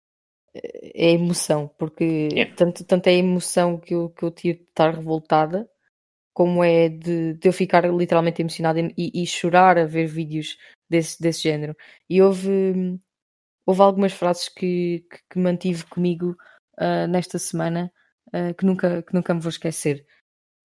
é 0.55 1.11
emoção, 1.11 1.70
porque 1.78 2.28
yeah. 2.32 2.55
tanto, 2.57 2.82
tanto 2.84 3.07
é 3.09 3.11
a 3.11 3.16
emoção 3.16 3.78
que 3.78 3.95
eu, 3.95 4.09
que 4.09 4.22
eu 4.22 4.30
tiro 4.30 4.59
de 4.59 4.64
estar 4.64 4.95
revoltada, 4.95 5.68
como 6.39 6.62
é 6.62 6.89
de, 6.89 7.34
de 7.34 7.49
eu 7.49 7.53
ficar 7.53 7.84
literalmente 7.93 8.41
emocionada 8.41 8.78
e, 8.97 9.11
e, 9.12 9.26
chorar 9.26 9.76
a 9.76 9.84
ver 9.84 10.07
vídeos 10.07 10.57
desse, 10.89 11.20
desse 11.20 11.43
género. 11.43 11.76
E 12.09 12.22
houve, 12.22 12.97
houve 13.66 13.82
algumas 13.82 14.12
frases 14.12 14.49
que, 14.49 15.05
que, 15.11 15.18
que 15.30 15.39
mantive 15.41 15.84
comigo 15.86 16.36
uh, 16.78 17.09
nesta 17.09 17.41
semana 17.41 17.93
uh, 18.28 18.55
que, 18.55 18.64
nunca, 18.64 19.03
que 19.03 19.12
nunca 19.12 19.34
me 19.34 19.41
vou 19.41 19.49
esquecer. 19.49 20.07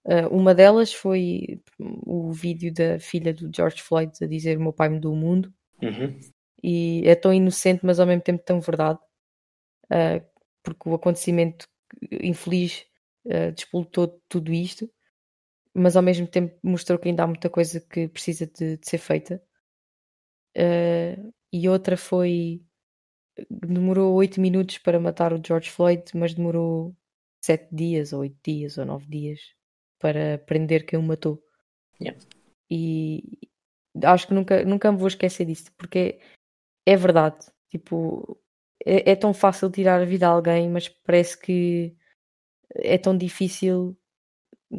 Uh, 0.05 0.27
uma 0.29 0.53
delas 0.53 0.93
foi 0.93 1.59
o 1.79 2.31
vídeo 2.31 2.71
da 2.71 2.99
filha 2.99 3.33
do 3.33 3.49
George 3.51 3.81
Floyd 3.81 4.11
a 4.21 4.27
dizer: 4.27 4.59
meu 4.59 4.73
pai 4.73 4.89
mudou 4.89 5.11
o 5.11 5.17
mundo. 5.17 5.51
Uhum. 5.81 6.19
E 6.61 7.01
é 7.03 7.15
tão 7.15 7.33
inocente, 7.33 7.83
mas 7.83 7.99
ao 7.99 8.05
mesmo 8.05 8.21
tempo 8.21 8.43
tão 8.45 8.61
verdade, 8.61 8.99
porque 10.61 10.87
o 10.87 10.93
acontecimento 10.93 11.65
infeliz 12.21 12.85
uh, 13.25 13.51
despoltou 13.51 14.21
tudo 14.29 14.53
isto 14.53 14.87
mas 15.73 15.95
ao 15.95 16.03
mesmo 16.03 16.27
tempo 16.27 16.57
mostrou 16.63 16.99
que 16.99 17.09
ainda 17.09 17.23
há 17.23 17.27
muita 17.27 17.49
coisa 17.49 17.81
que 17.81 18.07
precisa 18.07 18.45
de, 18.47 18.77
de 18.77 18.87
ser 18.87 18.97
feita. 18.99 19.41
Uh, 20.55 21.33
e 21.51 21.67
outra 21.67 21.97
foi. 21.97 22.61
Demorou 23.49 24.13
oito 24.15 24.39
minutos 24.39 24.77
para 24.77 24.99
matar 24.99 25.33
o 25.33 25.41
George 25.43 25.71
Floyd, 25.71 26.03
mas 26.13 26.35
demorou 26.35 26.95
sete 27.43 27.73
dias, 27.73 28.13
ou 28.13 28.21
oito 28.21 28.37
dias, 28.43 28.77
ou 28.77 28.85
nove 28.85 29.07
dias 29.07 29.39
para 29.99 30.37
prender 30.39 30.85
quem 30.85 30.99
o 30.99 31.01
matou. 31.01 31.41
Yeah. 31.99 32.19
E 32.69 33.39
acho 34.03 34.27
que 34.27 34.33
nunca, 34.33 34.65
nunca 34.65 34.91
me 34.91 34.97
vou 34.97 35.07
esquecer 35.07 35.45
disso, 35.45 35.71
porque 35.77 36.19
é, 36.85 36.93
é 36.93 36.97
verdade. 36.97 37.37
Tipo, 37.69 38.37
é, 38.85 39.11
é 39.11 39.15
tão 39.15 39.33
fácil 39.33 39.71
tirar 39.71 40.01
a 40.01 40.05
vida 40.05 40.27
a 40.27 40.31
alguém, 40.31 40.69
mas 40.69 40.89
parece 40.89 41.39
que 41.39 41.95
é 42.75 42.97
tão 42.97 43.17
difícil 43.17 43.97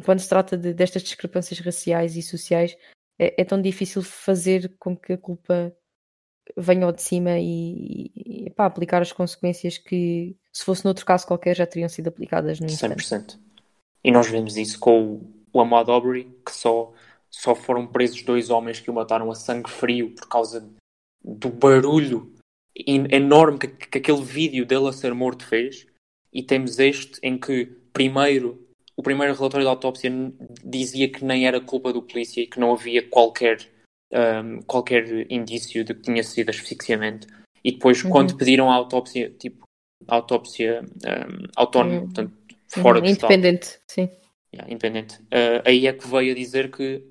quando 0.03 0.19
se 0.19 0.29
trata 0.29 0.57
de, 0.57 0.73
destas 0.73 1.03
discrepâncias 1.03 1.59
raciais 1.59 2.15
e 2.15 2.21
sociais, 2.21 2.75
é, 3.17 3.41
é, 3.41 3.45
tão 3.45 3.61
difícil 3.61 4.01
fazer 4.01 4.75
com 4.77 4.95
que 4.95 5.13
a 5.13 5.17
culpa 5.17 5.73
venha 6.57 6.85
ao 6.85 6.91
de 6.91 7.01
cima 7.01 7.37
e, 7.39 8.11
e 8.15 8.49
pá, 8.51 8.65
aplicar 8.65 9.01
as 9.01 9.11
consequências 9.11 9.77
que, 9.77 10.35
se 10.51 10.63
fosse 10.63 10.85
noutro 10.85 11.05
caso 11.05 11.25
qualquer, 11.25 11.55
já 11.55 11.65
teriam 11.65 11.89
sido 11.89 12.07
aplicadas 12.07 12.59
no 12.59 12.67
instante. 12.67 13.03
100%. 13.03 13.39
E 14.03 14.11
nós 14.11 14.27
vemos 14.27 14.57
isso 14.57 14.79
com 14.79 15.13
o, 15.13 15.33
o 15.53 15.61
Ahmad 15.61 15.89
Aubrey, 15.89 16.25
que 16.45 16.51
só, 16.51 16.93
só 17.29 17.55
foram 17.55 17.87
presos 17.87 18.21
dois 18.23 18.49
homens 18.49 18.79
que 18.79 18.91
o 18.91 18.93
mataram 18.93 19.31
a 19.31 19.35
sangue 19.35 19.69
frio 19.69 20.11
por 20.11 20.27
causa 20.27 20.69
do 21.23 21.49
barulho 21.49 22.31
enorme 22.75 23.57
que, 23.57 23.67
que 23.67 23.97
aquele 23.97 24.21
vídeo 24.21 24.65
dele 24.65 24.89
a 24.89 24.93
ser 24.93 25.13
morto 25.13 25.45
fez. 25.45 25.87
E 26.31 26.43
temos 26.43 26.79
este 26.79 27.17
em 27.23 27.37
que, 27.37 27.65
primeiro, 27.93 28.64
o 28.97 29.03
primeiro 29.03 29.33
relatório 29.33 29.65
da 29.65 29.71
autópsia 29.71 30.11
dizia 30.63 31.11
que 31.11 31.23
nem 31.23 31.45
era 31.45 31.59
culpa 31.59 31.91
do 31.91 32.01
polícia 32.01 32.41
e 32.41 32.47
que 32.47 32.59
não 32.59 32.73
havia 32.73 33.07
qualquer, 33.07 33.57
um, 34.13 34.61
qualquer 34.61 35.29
indício 35.29 35.83
de 35.83 35.93
que 35.93 36.01
tinha 36.01 36.23
sido 36.23 36.49
asfixiamento. 36.49 37.27
E 37.63 37.71
depois, 37.71 38.03
uhum. 38.03 38.11
quando 38.11 38.37
pediram 38.37 38.71
a 38.71 38.75
autópsia, 38.75 39.29
tipo, 39.31 39.65
a 40.07 40.15
autópsia 40.15 40.81
um, 40.83 41.47
autónoma, 41.55 41.95
uhum. 41.95 42.05
portanto, 42.05 42.33
fora 42.69 42.97
uhum. 42.99 43.03
do 43.03 43.09
Independente, 43.09 43.63
estado. 43.63 43.83
sim. 43.87 44.09
Yeah, 44.53 44.71
independente. 44.71 45.21
Uh, 45.23 45.61
aí 45.65 45.85
é 45.85 45.91
que 45.91 46.07
veio 46.07 46.31
a 46.31 46.35
dizer 46.35 46.71
que 46.71 47.05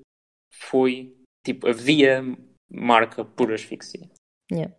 foi, 0.51 1.15
tipo, 1.45 1.67
havia 1.67 2.23
marca 2.71 3.23
por 3.23 3.53
asfixia. 3.53 4.09
Yeah. 4.51 4.73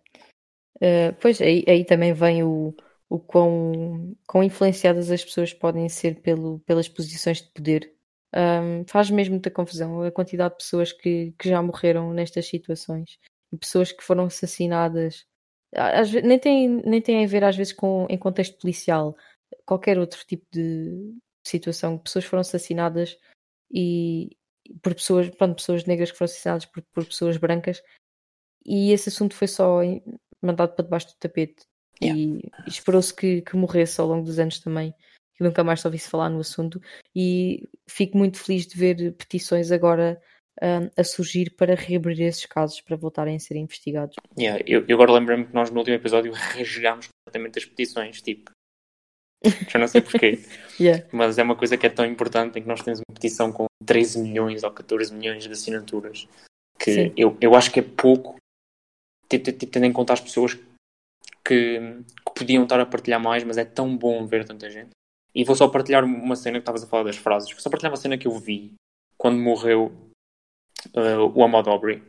Uh, 0.81 1.15
pois, 1.21 1.41
aí, 1.41 1.63
aí 1.67 1.85
também 1.85 2.11
vem 2.11 2.43
o, 2.43 2.75
o 3.09 3.19
quão, 3.19 4.15
quão 4.27 4.43
influenciadas 4.43 5.09
as 5.11 5.23
pessoas 5.23 5.53
podem 5.53 5.87
ser 5.89 6.21
pelo, 6.21 6.59
pelas 6.61 6.87
posições 6.87 7.41
de 7.41 7.49
poder. 7.51 7.93
Um, 8.35 8.85
faz 8.87 9.09
mesmo 9.09 9.33
muita 9.33 9.49
confusão 9.49 10.01
a 10.03 10.11
quantidade 10.11 10.53
de 10.53 10.57
pessoas 10.57 10.91
que, 10.91 11.33
que 11.39 11.49
já 11.49 11.61
morreram 11.61 12.13
nestas 12.13 12.45
situações 12.47 13.17
e 13.51 13.57
pessoas 13.57 13.91
que 13.91 14.03
foram 14.03 14.25
assassinadas. 14.25 15.25
Às 15.73 16.11
nem, 16.11 16.37
tem, 16.37 16.67
nem 16.85 17.01
tem 17.01 17.23
a 17.23 17.27
ver, 17.27 17.43
às 17.43 17.55
vezes, 17.55 17.73
com, 17.73 18.05
em 18.09 18.17
contexto 18.17 18.59
policial, 18.59 19.15
qualquer 19.65 19.97
outro 19.97 20.19
tipo 20.25 20.45
de 20.51 21.15
situação. 21.45 21.97
Pessoas 21.97 22.25
foram 22.25 22.41
assassinadas 22.41 23.17
e 23.71 24.37
por 24.81 24.93
pessoas, 24.93 25.29
pronto, 25.29 25.55
pessoas 25.55 25.85
negras 25.85 26.11
que 26.11 26.17
foram 26.17 26.29
assassinadas 26.29 26.65
por, 26.65 26.83
por 26.93 27.05
pessoas 27.05 27.37
brancas, 27.37 27.81
e 28.65 28.91
esse 28.91 29.09
assunto 29.09 29.33
foi 29.33 29.47
só 29.47 29.79
mandado 30.41 30.75
para 30.75 30.83
debaixo 30.83 31.07
do 31.07 31.15
tapete. 31.19 31.65
Yeah. 32.01 32.19
E, 32.19 32.51
esperou-se 32.67 33.13
que, 33.13 33.41
que, 33.41 33.55
morresse 33.55 33.99
ao 33.99 34.07
longo 34.07 34.25
dos 34.25 34.39
anos 34.39 34.59
também, 34.59 34.93
que 35.35 35.43
nunca 35.43 35.63
mais 35.63 35.81
se 35.81 35.87
ouvisse 35.87 36.09
falar 36.09 36.29
no 36.29 36.39
assunto. 36.39 36.81
E 37.15 37.67
fico 37.89 38.17
muito 38.17 38.37
feliz 38.39 38.67
de 38.67 38.77
ver 38.77 39.13
petições 39.13 39.71
agora 39.71 40.21
um, 40.61 40.89
a 40.95 41.03
surgir 41.03 41.51
para 41.51 41.75
reabrir 41.75 42.21
esses 42.21 42.45
casos, 42.45 42.81
para 42.81 42.95
voltarem 42.95 43.35
a 43.35 43.39
ser 43.39 43.55
investigados. 43.55 44.15
Yeah, 44.37 44.63
eu, 44.67 44.85
eu 44.87 44.95
agora 44.95 45.13
lembro-me 45.13 45.45
que 45.45 45.53
nós 45.53 45.69
no 45.69 45.79
último 45.79 45.95
episódio 45.95 46.31
rasgámos 46.33 47.07
completamente 47.07 47.59
as 47.59 47.65
petições, 47.65 48.21
tipo. 48.21 48.51
Já 49.69 49.77
não 49.77 49.87
sei 49.87 50.01
porquê, 50.01 50.39
yeah. 50.81 51.05
mas 51.11 51.37
é 51.37 51.43
uma 51.43 51.55
coisa 51.55 51.77
que 51.77 51.85
é 51.85 51.89
tão 51.89 52.05
importante 52.05 52.57
em 52.57 52.61
que 52.63 52.67
nós 52.67 52.81
temos 52.81 52.99
uma 52.99 53.13
petição 53.13 53.51
com 53.51 53.67
13 53.85 54.19
milhões 54.19 54.63
ou 54.63 54.71
14 54.71 55.13
milhões 55.13 55.43
de 55.43 55.51
assinaturas 55.51 56.27
que 56.79 57.13
eu, 57.15 57.37
eu 57.41 57.55
acho 57.55 57.71
que 57.71 57.79
é 57.79 57.83
pouco 57.83 58.35
tendo 59.29 59.85
em 59.85 59.91
conta 59.91 60.13
as 60.13 60.21
pessoas 60.21 60.53
que, 60.53 60.63
que, 61.45 62.03
podiam 62.35 62.63
estar 62.63 62.79
a 62.79 62.85
partilhar 62.85 63.19
mais, 63.19 63.43
mas 63.43 63.57
é 63.57 63.65
tão 63.65 63.97
bom 63.97 64.25
ver 64.25 64.45
tanta 64.45 64.69
gente. 64.69 64.91
E 65.33 65.43
vou 65.43 65.55
só 65.55 65.67
partilhar 65.67 66.03
uma 66.03 66.35
cena 66.35 66.57
que 66.57 66.61
estavas 66.61 66.83
a 66.83 66.87
falar 66.87 67.03
das 67.03 67.17
frases. 67.17 67.51
Vou 67.51 67.59
só 67.59 67.69
partilhar 67.69 67.91
uma 67.91 67.97
cena 67.97 68.17
que 68.17 68.27
eu 68.27 68.37
vi 68.37 68.73
quando 69.17 69.37
morreu 69.37 70.11
uh, 70.95 71.31
o 71.33 71.43
Ahmad 71.43 71.67
Aubrey, 71.67 72.03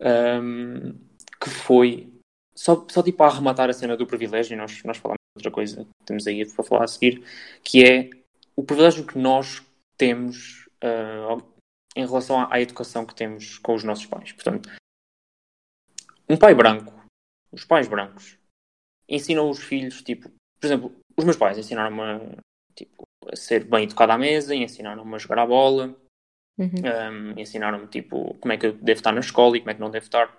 um, 0.00 0.92
que 1.40 1.50
foi 1.50 2.12
só, 2.54 2.86
só 2.88 3.02
tipo 3.02 3.22
a 3.22 3.26
arrematar 3.26 3.68
a 3.68 3.72
cena 3.72 3.96
do 3.96 4.06
privilégio, 4.06 4.54
e 4.54 4.56
nós, 4.56 4.82
nós 4.84 4.96
falamos 4.96 5.18
outra 5.36 5.50
coisa 5.50 5.84
que 5.84 6.06
temos 6.06 6.26
aí 6.26 6.44
para 6.46 6.64
falar 6.64 6.84
a 6.84 6.88
seguir, 6.88 7.22
que 7.62 7.84
é 7.84 8.10
o 8.56 8.64
privilégio 8.64 9.06
que 9.06 9.18
nós 9.18 9.62
temos 9.96 10.66
uh, 10.82 11.42
em 11.94 12.06
relação 12.06 12.40
à, 12.40 12.54
à, 12.54 12.60
educação 12.60 13.04
que 13.04 13.14
temos 13.14 13.58
com 13.58 13.74
os 13.74 13.84
nossos 13.84 14.06
pais. 14.06 14.32
Portanto, 14.32 14.70
um 16.28 16.36
pai 16.36 16.54
branco, 16.54 16.92
os 17.52 17.64
pais 17.64 17.88
brancos, 17.88 18.37
ensinam 19.08 19.48
os 19.48 19.62
filhos, 19.62 20.02
tipo, 20.02 20.28
por 20.60 20.66
exemplo, 20.66 20.92
os 21.16 21.24
meus 21.24 21.36
pais 21.36 21.58
ensinaram-me 21.58 22.02
a, 22.02 22.20
tipo, 22.74 23.04
a 23.26 23.36
ser 23.36 23.64
bem 23.64 23.84
educado 23.84 24.12
à 24.12 24.18
mesa, 24.18 24.54
ensinaram-me 24.54 25.14
a 25.14 25.18
jogar 25.18 25.38
à 25.40 25.46
bola, 25.46 25.96
uhum. 26.58 27.34
um, 27.34 27.40
ensinaram-me, 27.40 27.86
tipo, 27.86 28.34
como 28.34 28.52
é 28.52 28.56
que 28.56 28.66
eu 28.66 28.72
devo 28.72 28.98
estar 28.98 29.12
na 29.12 29.20
escola 29.20 29.56
e 29.56 29.60
como 29.60 29.70
é 29.70 29.74
que 29.74 29.80
não 29.80 29.90
devo 29.90 30.04
estar. 30.04 30.36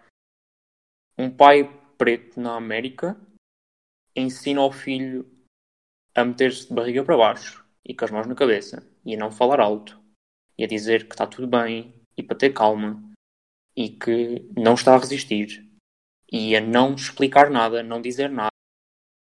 Um 1.18 1.30
pai 1.30 1.70
preto 1.98 2.40
na 2.40 2.56
América 2.56 3.20
ensina 4.16 4.62
ao 4.62 4.72
filho 4.72 5.30
a 6.16 6.24
meter-se 6.24 6.68
de 6.68 6.74
barriga 6.74 7.04
para 7.04 7.18
baixo 7.18 7.66
e 7.86 7.94
com 7.94 8.06
as 8.06 8.12
mãos 8.12 8.28
na 8.28 8.36
cabeça 8.36 8.86
e 9.06 9.16
a 9.16 9.18
não 9.18 9.32
falar 9.32 9.60
alto 9.60 10.00
e 10.58 10.64
a 10.64 10.68
dizer 10.68 11.08
que 11.08 11.14
está 11.14 11.26
tudo 11.26 11.48
bem 11.48 11.94
e 12.18 12.24
para 12.24 12.38
ter 12.38 12.54
calma 12.54 13.02
e 13.76 13.90
que 13.90 14.46
não 14.58 14.74
está 14.74 14.96
a 14.96 15.00
resistir 15.00 15.66
e 16.32 16.56
a 16.56 16.62
não 16.62 16.96
explicar 16.96 17.50
nada, 17.50 17.82
não 17.82 18.02
dizer 18.02 18.30
nada, 18.30 18.49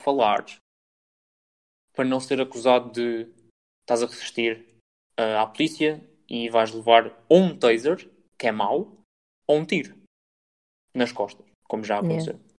falar, 0.03 0.44
para 1.92 2.05
não 2.05 2.20
ser 2.20 2.40
acusado 2.40 2.90
de 2.92 3.28
estás 3.82 4.03
a 4.03 4.07
resistir 4.07 4.66
uh, 5.18 5.38
à 5.38 5.46
polícia 5.46 6.03
e 6.28 6.48
vais 6.48 6.72
levar 6.72 7.24
ou 7.28 7.38
um 7.38 7.59
taser, 7.59 8.09
que 8.38 8.46
é 8.46 8.53
mau, 8.53 9.03
ou 9.46 9.59
um 9.59 9.64
tiro 9.64 9.98
nas 10.94 11.12
costas, 11.12 11.46
como 11.68 11.84
já 11.84 11.98
aconteceu. 11.98 12.34
Yeah. 12.34 12.55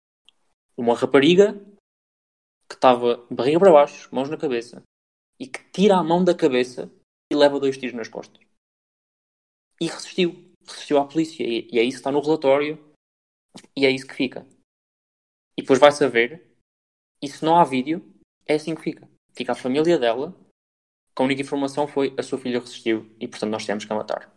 Uma 0.77 0.95
rapariga 0.95 1.53
que 2.67 2.75
estava 2.75 3.25
barriga 3.29 3.59
para 3.59 3.71
baixo, 3.71 4.13
mãos 4.13 4.29
na 4.29 4.37
cabeça, 4.37 4.83
e 5.39 5.47
que 5.47 5.63
tira 5.71 5.97
a 5.97 6.03
mão 6.03 6.23
da 6.23 6.35
cabeça 6.35 6.91
e 7.31 7.35
leva 7.35 7.59
dois 7.59 7.77
tiros 7.77 7.95
nas 7.95 8.07
costas. 8.07 8.41
E 9.79 9.87
resistiu. 9.87 10.53
Resistiu 10.67 10.99
à 10.99 11.07
polícia. 11.07 11.43
E, 11.43 11.67
e 11.71 11.79
é 11.79 11.83
isso 11.83 11.97
que 11.97 12.01
está 12.01 12.11
no 12.11 12.21
relatório 12.21 12.77
e 13.75 13.85
é 13.85 13.89
isso 13.89 14.07
que 14.07 14.13
fica. 14.13 14.45
E 15.57 15.61
depois 15.61 15.79
vai 15.79 15.91
saber, 15.91 16.51
e 17.22 17.28
se 17.28 17.43
não 17.45 17.55
há 17.55 17.63
vídeo, 17.63 18.03
é 18.45 18.55
assim 18.55 18.76
que 18.76 18.82
fica. 18.82 19.07
Fica 19.34 19.51
a 19.51 19.55
família 19.55 19.97
dela, 19.97 20.36
que 21.15 21.22
a 21.22 21.26
única 21.26 21.41
informação 21.41 21.88
foi 21.88 22.13
a 22.17 22.24
sua 22.24 22.39
filha 22.39 22.59
resistiu 22.59 23.09
e 23.19 23.28
portanto 23.28 23.51
nós 23.51 23.65
temos 23.65 23.86
que 23.86 23.93
a 23.93 23.95
matar. 23.95 24.32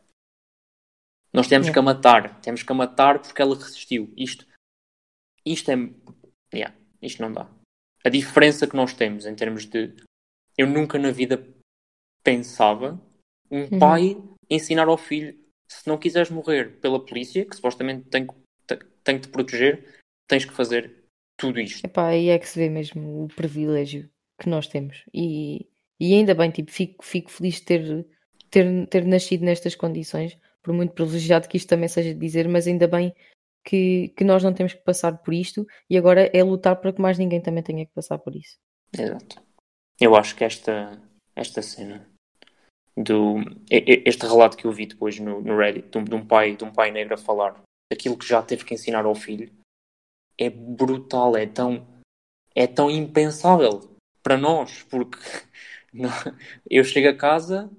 Nós 1.32 1.48
temos 1.48 1.68
que 1.68 1.78
a 1.78 1.82
matar, 1.82 2.40
temos 2.40 2.62
que 2.62 2.70
a 2.70 2.74
matar 2.74 3.20
porque 3.20 3.42
ela 3.42 3.56
resistiu. 3.56 4.12
Isto, 4.16 4.46
isto 5.44 5.70
é. 5.70 5.74
Yeah, 6.54 6.76
isto 7.02 7.20
não 7.20 7.32
dá. 7.32 7.50
A 8.04 8.08
diferença 8.08 8.66
que 8.68 8.76
nós 8.76 8.94
temos 8.94 9.26
em 9.26 9.34
termos 9.34 9.66
de. 9.66 9.94
Eu 10.56 10.68
nunca 10.68 10.96
na 10.98 11.10
vida 11.10 11.44
pensava 12.22 13.00
um 13.50 13.62
uhum. 13.62 13.78
pai 13.78 14.22
ensinar 14.48 14.86
ao 14.86 14.96
filho 14.96 15.36
se 15.68 15.88
não 15.88 15.98
quiseres 15.98 16.30
morrer 16.30 16.78
pela 16.80 17.04
polícia, 17.04 17.44
que 17.44 17.56
supostamente 17.56 18.08
tem 18.08 18.26
tem 19.04 19.20
que 19.20 19.26
te 19.26 19.28
proteger, 19.28 20.00
tens 20.26 20.44
que 20.44 20.52
fazer 20.52 21.03
tudo 21.44 21.60
isto. 21.60 21.84
Epá, 21.84 22.08
aí 22.08 22.28
é 22.28 22.38
que 22.38 22.48
se 22.48 22.58
vê 22.58 22.68
mesmo 22.68 23.24
o 23.24 23.28
privilégio 23.28 24.08
que 24.38 24.48
nós 24.48 24.66
temos. 24.66 25.04
E, 25.12 25.68
e 26.00 26.14
ainda 26.14 26.34
bem, 26.34 26.50
tipo, 26.50 26.70
fico, 26.70 27.04
fico 27.04 27.30
feliz 27.30 27.56
de 27.56 27.62
ter, 27.62 28.06
ter, 28.50 28.86
ter 28.88 29.04
nascido 29.04 29.44
nestas 29.44 29.74
condições, 29.74 30.38
por 30.62 30.72
muito 30.72 30.94
privilegiado 30.94 31.48
que 31.48 31.56
isto 31.56 31.68
também 31.68 31.88
seja 31.88 32.14
de 32.14 32.20
dizer, 32.20 32.48
mas 32.48 32.66
ainda 32.66 32.88
bem 32.88 33.14
que, 33.64 34.08
que 34.16 34.24
nós 34.24 34.42
não 34.42 34.52
temos 34.52 34.72
que 34.72 34.82
passar 34.82 35.18
por 35.18 35.34
isto 35.34 35.66
e 35.88 35.96
agora 35.96 36.30
é 36.32 36.42
lutar 36.42 36.76
para 36.76 36.92
que 36.92 37.00
mais 37.00 37.18
ninguém 37.18 37.40
também 37.40 37.62
tenha 37.62 37.86
que 37.86 37.92
passar 37.92 38.18
por 38.18 38.34
isso. 38.34 38.58
Exato. 38.92 39.42
Eu 40.00 40.16
acho 40.16 40.34
que 40.34 40.44
esta, 40.44 41.00
esta 41.36 41.62
cena 41.62 42.08
do 42.96 43.36
este 43.68 44.24
relato 44.24 44.56
que 44.56 44.66
eu 44.66 44.72
vi 44.72 44.86
depois 44.86 45.18
no, 45.18 45.40
no 45.40 45.56
Reddit 45.56 45.88
de 45.88 45.98
um, 45.98 46.04
de 46.04 46.14
um, 46.14 46.24
pai 46.24 46.54
de 46.54 46.64
um 46.64 46.72
pai 46.72 46.92
negro 46.92 47.14
a 47.14 47.18
falar 47.18 47.60
aquilo 47.92 48.16
que 48.16 48.26
já 48.26 48.40
teve 48.40 48.64
que 48.64 48.74
ensinar 48.74 49.04
ao 49.04 49.14
filho 49.14 49.50
é 50.38 50.50
brutal, 50.50 51.36
é 51.36 51.46
tão, 51.46 51.86
é 52.54 52.66
tão 52.66 52.90
impensável 52.90 53.96
para 54.22 54.36
nós, 54.36 54.82
porque 54.84 55.18
não, 55.92 56.10
eu 56.68 56.84
chego 56.84 57.08
a 57.08 57.16
casa 57.16 57.70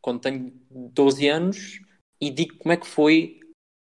quando 0.00 0.20
tenho 0.20 0.52
12 0.70 1.28
anos 1.28 1.80
e 2.20 2.30
digo 2.30 2.56
como 2.58 2.72
é 2.72 2.76
que 2.76 2.86
foi 2.86 3.40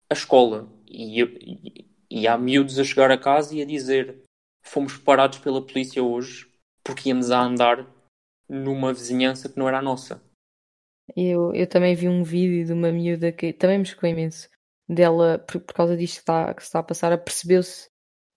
a 0.10 0.14
escola. 0.14 0.70
E, 0.88 1.22
e, 1.22 1.86
e 2.10 2.28
há 2.28 2.38
miúdos 2.38 2.78
a 2.78 2.84
chegar 2.84 3.10
a 3.12 3.18
casa 3.18 3.56
e 3.56 3.62
a 3.62 3.66
dizer 3.66 4.22
fomos 4.64 4.98
parados 4.98 5.40
pela 5.40 5.66
polícia 5.66 6.04
hoje 6.04 6.52
porque 6.84 7.10
íamos 7.10 7.32
a 7.32 7.42
andar 7.42 7.88
numa 8.50 8.94
vizinhança 8.94 9.48
que 9.48 9.58
não 9.58 9.68
era 9.68 9.80
a 9.80 9.82
nossa. 9.82 10.22
Eu, 11.16 11.54
eu 11.54 11.68
também 11.68 11.96
vi 11.96 12.08
um 12.08 12.24
vídeo 12.24 12.66
de 12.66 12.74
uma 12.74 12.92
miúda 12.92 13.32
que 13.32 13.54
também 13.54 13.78
me 13.78 13.86
chocou 13.86 14.10
imenso, 14.10 14.50
dela, 14.88 15.40
por, 15.40 15.62
por 15.62 15.74
causa 15.74 15.98
disto 15.98 16.16
que 16.16 16.22
está, 16.22 16.54
que 16.54 16.62
está 16.62 16.80
a 16.80 16.84
passar, 16.84 17.12
apercebeu-se 17.12 17.91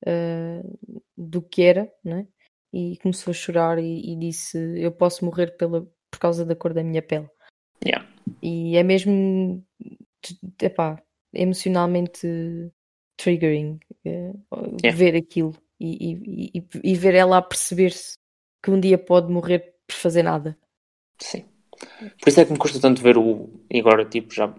uh, 0.07 0.99
do 1.16 1.42
que 1.42 1.62
era, 1.62 1.90
né? 2.05 2.26
e 2.74 2.99
começou 2.99 3.30
a 3.30 3.34
chorar 3.34 3.78
e, 3.78 4.12
e, 4.12 4.16
disse: 4.16 4.59
Eu 4.76 4.90
posso 4.90 5.24
morrer 5.24 5.57
pela, 5.57 5.86
por 6.11 6.18
causa 6.18 6.45
da 6.45 6.57
cor 6.57 6.74
da 6.74 6.82
minha 6.82 7.01
pele. 7.01 7.28
Yeah. 7.84 8.05
E 8.42 8.76
é 8.76 8.82
mesmo 8.82 9.64
epá, 10.61 11.01
emocionalmente 11.32 12.26
triggering 13.16 13.78
uh, 14.07 14.76
yeah. 14.82 14.92
ver 14.92 15.14
aquilo 15.14 15.55
e, 15.78 16.51
e, 16.53 16.66
e, 16.82 16.95
ver 16.97 17.14
ela 17.14 17.38
a 17.38 17.42
perceber-se 17.42 18.16
que 18.61 18.72
um 18.72 18.80
dia 18.80 18.99
pode 18.99 19.32
morrer 19.32 19.76
por 19.86 19.95
fazer 19.95 20.24
nada. 20.24 20.59
Sim. 21.20 21.45
Por 22.20 22.28
isso 22.28 22.40
é 22.40 22.45
que 22.45 22.53
me 22.53 22.59
custa 22.59 22.80
tanto 22.80 23.03
ver 23.03 23.16
o. 23.16 23.51
E 23.70 23.78
agora, 23.78 24.05
tipo, 24.05 24.34
já. 24.34 24.53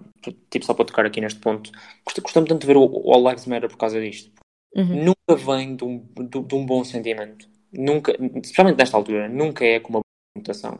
Tipo, 0.49 0.65
só 0.65 0.73
para 0.73 0.85
tocar 0.85 1.05
aqui 1.05 1.19
neste 1.19 1.39
ponto. 1.41 1.69
Custa, 2.05 2.21
custa-me 2.21 2.47
tanto 2.47 2.65
ver 2.65 2.77
o, 2.77 2.85
o 2.85 3.13
All 3.13 3.27
Lives 3.27 3.45
Matter 3.45 3.69
por 3.69 3.77
causa 3.77 3.99
disto. 3.99 4.31
Uhum. 4.75 5.05
Nunca 5.05 5.35
vem 5.35 5.75
de 5.75 5.83
um, 5.83 5.99
de, 5.99 6.43
de 6.43 6.55
um 6.55 6.65
bom 6.65 6.83
sentimento. 6.83 7.47
Nunca, 7.71 8.11
especialmente 8.11 8.77
nesta 8.77 8.97
altura, 8.97 9.29
nunca 9.29 9.63
é 9.65 9.79
com 9.79 9.89
uma 9.89 9.99
boa 9.99 10.37
mutação. 10.37 10.79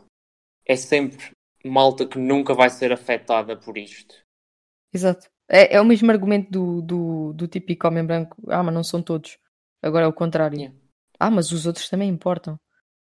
É 0.65 0.75
sempre 0.75 1.31
malta 1.63 2.05
que 2.05 2.17
nunca 2.17 2.53
vai 2.53 2.69
ser 2.69 2.91
afetada 2.91 3.55
por 3.57 3.77
isto. 3.77 4.15
Exato. 4.93 5.27
É, 5.49 5.75
é 5.75 5.81
o 5.81 5.85
mesmo 5.85 6.11
argumento 6.11 6.51
do, 6.51 6.81
do, 6.81 7.33
do 7.33 7.47
típico 7.47 7.87
homem 7.87 8.05
branco. 8.05 8.35
Ah, 8.47 8.63
mas 8.63 8.73
não 8.73 8.83
são 8.83 9.01
todos. 9.01 9.37
Agora 9.81 10.05
é 10.05 10.07
o 10.07 10.13
contrário. 10.13 10.57
Yeah. 10.57 10.75
Ah, 11.19 11.31
mas 11.31 11.51
os 11.51 11.65
outros 11.65 11.87
também 11.89 12.09
importam. 12.09 12.57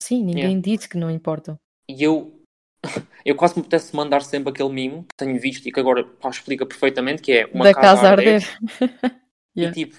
Sim, 0.02 0.24
ninguém 0.24 0.42
Yeah. 0.44 0.60
disse 0.60 0.88
que 0.88 0.98
não 0.98 1.10
importam. 1.10 1.56
E 1.88 2.02
eu, 2.02 2.42
eu 3.24 3.36
quase 3.36 3.54
me 3.54 3.60
apetece 3.60 3.94
mandar 3.94 4.22
sempre 4.22 4.50
aquele 4.50 4.70
mimo 4.70 5.04
que 5.04 5.16
tenho 5.16 5.40
visto 5.40 5.66
e 5.66 5.72
que 5.72 5.80
agora 5.80 6.04
pá, 6.04 6.28
explica 6.28 6.66
perfeitamente, 6.66 7.22
que 7.22 7.32
é 7.32 7.46
uma 7.46 7.64
da 7.64 7.74
casa, 7.74 8.02
casa 8.02 8.08
arder. 8.10 8.42
arder. 8.42 9.20
E 9.56 9.60
Yeah. 9.60 9.74
tipo, 9.74 9.96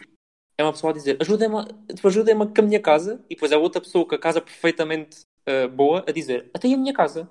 é 0.60 0.64
uma 0.64 0.74
pessoa 0.74 0.92
a 0.92 0.94
dizer 0.94 1.18
ajuda-me 1.22 1.66
tipo, 1.94 2.08
ajuda 2.08 2.36
com 2.36 2.62
a 2.62 2.64
minha 2.64 2.82
casa 2.82 3.24
e 3.30 3.36
depois 3.36 3.52
é 3.52 3.58
outra 3.58 3.82
pessoa 3.82 4.08
com 4.08 4.16
a 4.16 4.20
casa 4.20 4.42
perfeitamente 4.42 5.26
ah, 5.48 5.68
boa 5.68 6.04
a 6.08 6.12
dizer 6.12 6.50
até 6.54 6.72
a 6.72 6.78
minha 6.78 6.94
casa. 6.94 7.30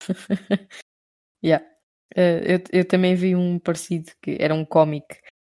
Yeah. 1.44 1.64
Eh, 2.16 2.54
eu, 2.72 2.80
eu 2.80 2.84
também 2.88 3.14
vi 3.14 3.36
um 3.36 3.58
parecido 3.58 4.10
que 4.22 4.36
era 4.40 4.54
um 4.54 4.64
cómic 4.64 5.04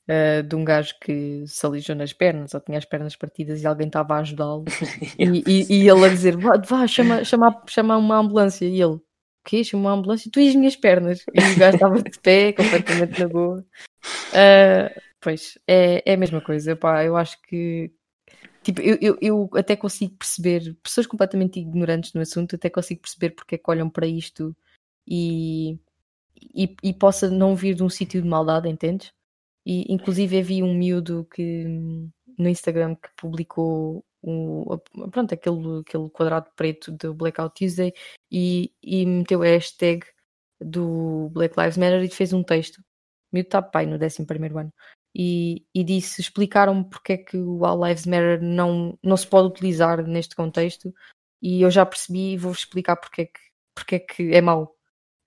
eh, 0.08 0.42
de 0.44 0.56
um 0.56 0.64
gajo 0.64 0.94
que 1.02 1.44
se 1.48 1.66
alijou 1.66 1.96
nas 1.96 2.12
pernas 2.12 2.54
ou 2.54 2.60
tinha 2.60 2.78
as 2.78 2.86
pernas 2.86 3.16
partidas 3.16 3.62
e 3.62 3.66
alguém 3.66 3.88
estava 3.88 4.16
a 4.16 4.20
ajudá-lo 4.20 4.66
e, 5.18 5.42
e, 5.48 5.84
e 5.84 5.90
ele 5.90 6.06
a 6.06 6.10
dizer 6.10 6.38
vá, 6.38 6.58
vá 6.58 6.86
chama, 6.86 7.24
chama, 7.24 7.64
chama 7.68 7.98
uma 7.98 8.18
ambulância 8.18 8.66
e 8.66 8.80
ele 8.80 8.96
o 8.96 9.02
quê? 9.46 9.64
Chama 9.64 9.84
uma 9.84 9.94
ambulância? 9.94 10.30
Tu 10.32 10.42
e 10.42 10.50
as 10.50 10.56
minhas 10.56 10.76
pernas 10.76 11.24
e 11.34 11.54
o 11.54 11.58
gajo 11.58 11.76
estava 11.76 12.04
de 12.04 12.20
pé 12.20 12.52
completamente 12.52 13.20
na 13.20 13.28
boa 13.28 13.66
Eh, 14.34 15.02
pois, 15.22 15.58
é, 15.68 16.04
é 16.10 16.14
a 16.14 16.18
mesma 16.18 16.42
coisa 16.42 16.76
pá, 16.76 17.04
eu 17.04 17.16
acho 17.18 17.42
que 17.44 17.92
tipo, 18.64 18.82
eu, 18.82 18.98
eu, 19.02 19.18
eu 19.22 19.50
até 19.56 19.76
consigo 19.76 20.16
perceber 20.16 20.76
pessoas 20.84 21.08
completamente 21.08 21.60
ignorantes 21.60 22.14
no 22.14 22.22
assunto 22.22 22.56
até 22.56 22.70
consigo 22.70 23.02
perceber 23.02 23.32
porque 23.32 23.56
é 23.56 23.58
que 23.58 23.70
olham 23.70 23.90
para 23.90 24.08
isto 24.08 24.56
e, 25.08 25.80
e, 26.36 26.76
e 26.84 26.94
possa 26.94 27.30
não 27.30 27.56
vir 27.56 27.76
de 27.76 27.84
um 27.84 27.90
sítio 27.90 28.22
de 28.22 28.28
maldade, 28.28 28.70
entendes? 28.70 29.14
E 29.66 29.92
inclusive 29.94 30.40
havia 30.40 30.66
um 30.66 30.74
miúdo 30.74 31.28
que 31.34 31.66
no 32.38 32.48
Instagram 32.50 32.96
que 32.96 33.10
publicou 33.18 34.06
o, 34.22 34.78
pronto, 35.12 35.34
aquele, 35.34 35.80
aquele 35.80 36.10
quadrado 36.10 36.50
preto 36.56 36.92
do 36.92 37.14
Blackout 37.14 37.56
Tuesday 37.56 37.94
e, 38.32 38.74
e 38.82 39.06
meteu 39.06 39.42
a 39.42 39.46
hashtag 39.46 40.06
do 40.60 41.30
Black 41.30 41.58
Lives 41.58 41.78
Matter 41.78 42.04
e 42.04 42.10
fez 42.10 42.34
um 42.34 42.44
texto. 42.44 42.84
Miúdo 43.32 43.48
está 43.48 43.62
pai 43.62 43.86
no 43.86 43.96
11 43.96 44.26
ano. 44.56 44.74
E, 45.16 45.66
e 45.74 45.84
disse, 45.84 46.22
explicaram-me 46.22 46.88
porque 46.88 47.14
é 47.14 47.18
que 47.18 47.38
o 47.38 47.66
All 47.66 47.84
Lives 47.84 48.06
Matter 48.06 48.42
não, 48.42 48.98
não 49.02 49.18
se 49.18 49.26
pode 49.26 49.48
utilizar 49.48 50.06
neste 50.06 50.36
contexto 50.36 50.94
e 51.42 51.62
eu 51.62 51.72
já 51.72 51.86
percebi 51.86 52.34
e 52.34 52.38
vou-vos 52.38 52.60
explicar 52.60 52.96
porque 52.96 53.24
é 53.24 53.26
que, 53.26 53.40
porque 53.74 53.96
é, 53.96 54.00
que 54.00 54.34
é 54.34 54.42
mau. 54.42 54.76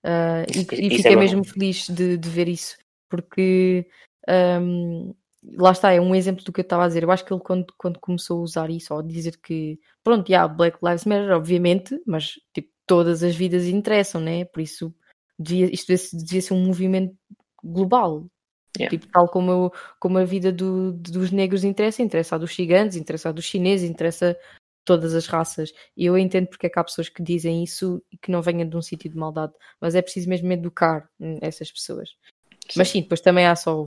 Ah, 0.03 0.45
e, 0.47 0.59
e 0.75 0.87
é 0.87 0.97
fiquei 0.97 1.15
bom. 1.15 1.21
mesmo 1.21 1.43
feliz 1.43 1.87
de, 1.89 2.17
de 2.17 2.29
ver 2.29 2.47
isso, 2.47 2.77
porque 3.09 3.87
ahm, 4.27 5.13
lá 5.57 5.71
está, 5.71 5.91
é 5.91 5.99
um 5.99 6.15
exemplo 6.15 6.43
do 6.43 6.51
que 6.51 6.61
eu 6.61 6.63
estava 6.63 6.85
a 6.85 6.87
dizer. 6.87 7.03
Eu 7.03 7.11
acho 7.11 7.25
que 7.25 7.33
ele, 7.33 7.41
quando, 7.41 7.73
quando 7.77 7.99
começou 7.99 8.39
a 8.39 8.43
usar 8.43 8.69
isso, 8.69 8.93
ou 8.93 8.99
a 8.99 9.03
dizer 9.03 9.37
que, 9.41 9.79
pronto, 10.03 10.29
já, 10.29 10.47
Black 10.47 10.77
Lives 10.83 11.05
Matter, 11.05 11.31
obviamente, 11.31 12.01
mas 12.05 12.33
tipo, 12.53 12.69
todas 12.85 13.23
as 13.23 13.35
vidas 13.35 13.65
interessam, 13.65 14.21
né? 14.21 14.45
Por 14.45 14.61
isso, 14.61 14.93
devia, 15.37 15.73
isto 15.73 15.87
devia, 15.87 16.07
devia 16.25 16.41
ser 16.41 16.53
um 16.53 16.65
movimento 16.65 17.15
global. 17.63 18.27
Yeah. 18.77 18.89
Tipo, 18.89 19.11
tal 19.11 19.27
como, 19.27 19.51
eu- 19.51 19.73
como 19.99 20.17
a 20.17 20.25
vida 20.25 20.51
do- 20.51 20.93
dos 20.93 21.31
negros 21.31 21.63
interessa, 21.63 22.01
interessa 22.01 22.35
a 22.35 22.39
dos 22.39 22.51
gigantes, 22.51 22.97
interessa 22.97 23.29
a 23.29 23.31
dos 23.31 23.45
chineses, 23.45 23.87
interessa 23.89 24.35
todas 24.85 25.13
as 25.13 25.27
raças. 25.27 25.71
E 25.95 26.05
eu 26.05 26.17
entendo 26.17 26.47
porque 26.47 26.65
é 26.65 26.69
que 26.69 26.79
há 26.79 26.83
pessoas 26.83 27.07
que 27.07 27.21
dizem 27.21 27.63
isso 27.63 28.03
e 28.11 28.17
que 28.17 28.31
não 28.31 28.41
venham 28.41 28.67
de 28.67 28.75
um 28.75 28.81
sítio 28.81 29.09
de 29.09 29.15
maldade, 29.17 29.53
mas 29.79 29.95
é 29.95 30.01
preciso 30.01 30.27
mesmo 30.27 30.51
educar 30.51 31.07
hum, 31.19 31.37
essas 31.41 31.71
pessoas. 31.71 32.09
Mas 32.75 32.89
sim, 32.89 33.01
depois 33.01 33.21
também 33.21 33.45
há 33.45 33.55
só 33.55 33.85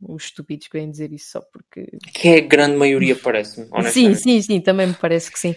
os 0.00 0.24
estúpidos 0.24 0.68
que 0.68 0.78
vêm 0.78 0.90
dizer 0.90 1.12
isso 1.12 1.30
só 1.32 1.40
porque. 1.40 1.88
Que 2.12 2.28
é 2.28 2.36
a 2.38 2.40
grande 2.40 2.76
maioria, 2.76 3.16
parece-me, 3.22 3.68
Sim, 3.90 4.14
sim, 4.14 4.40
sim, 4.42 4.60
também 4.60 4.86
me 4.86 4.94
parece 4.94 5.32
que 5.32 5.38
sim. 5.38 5.54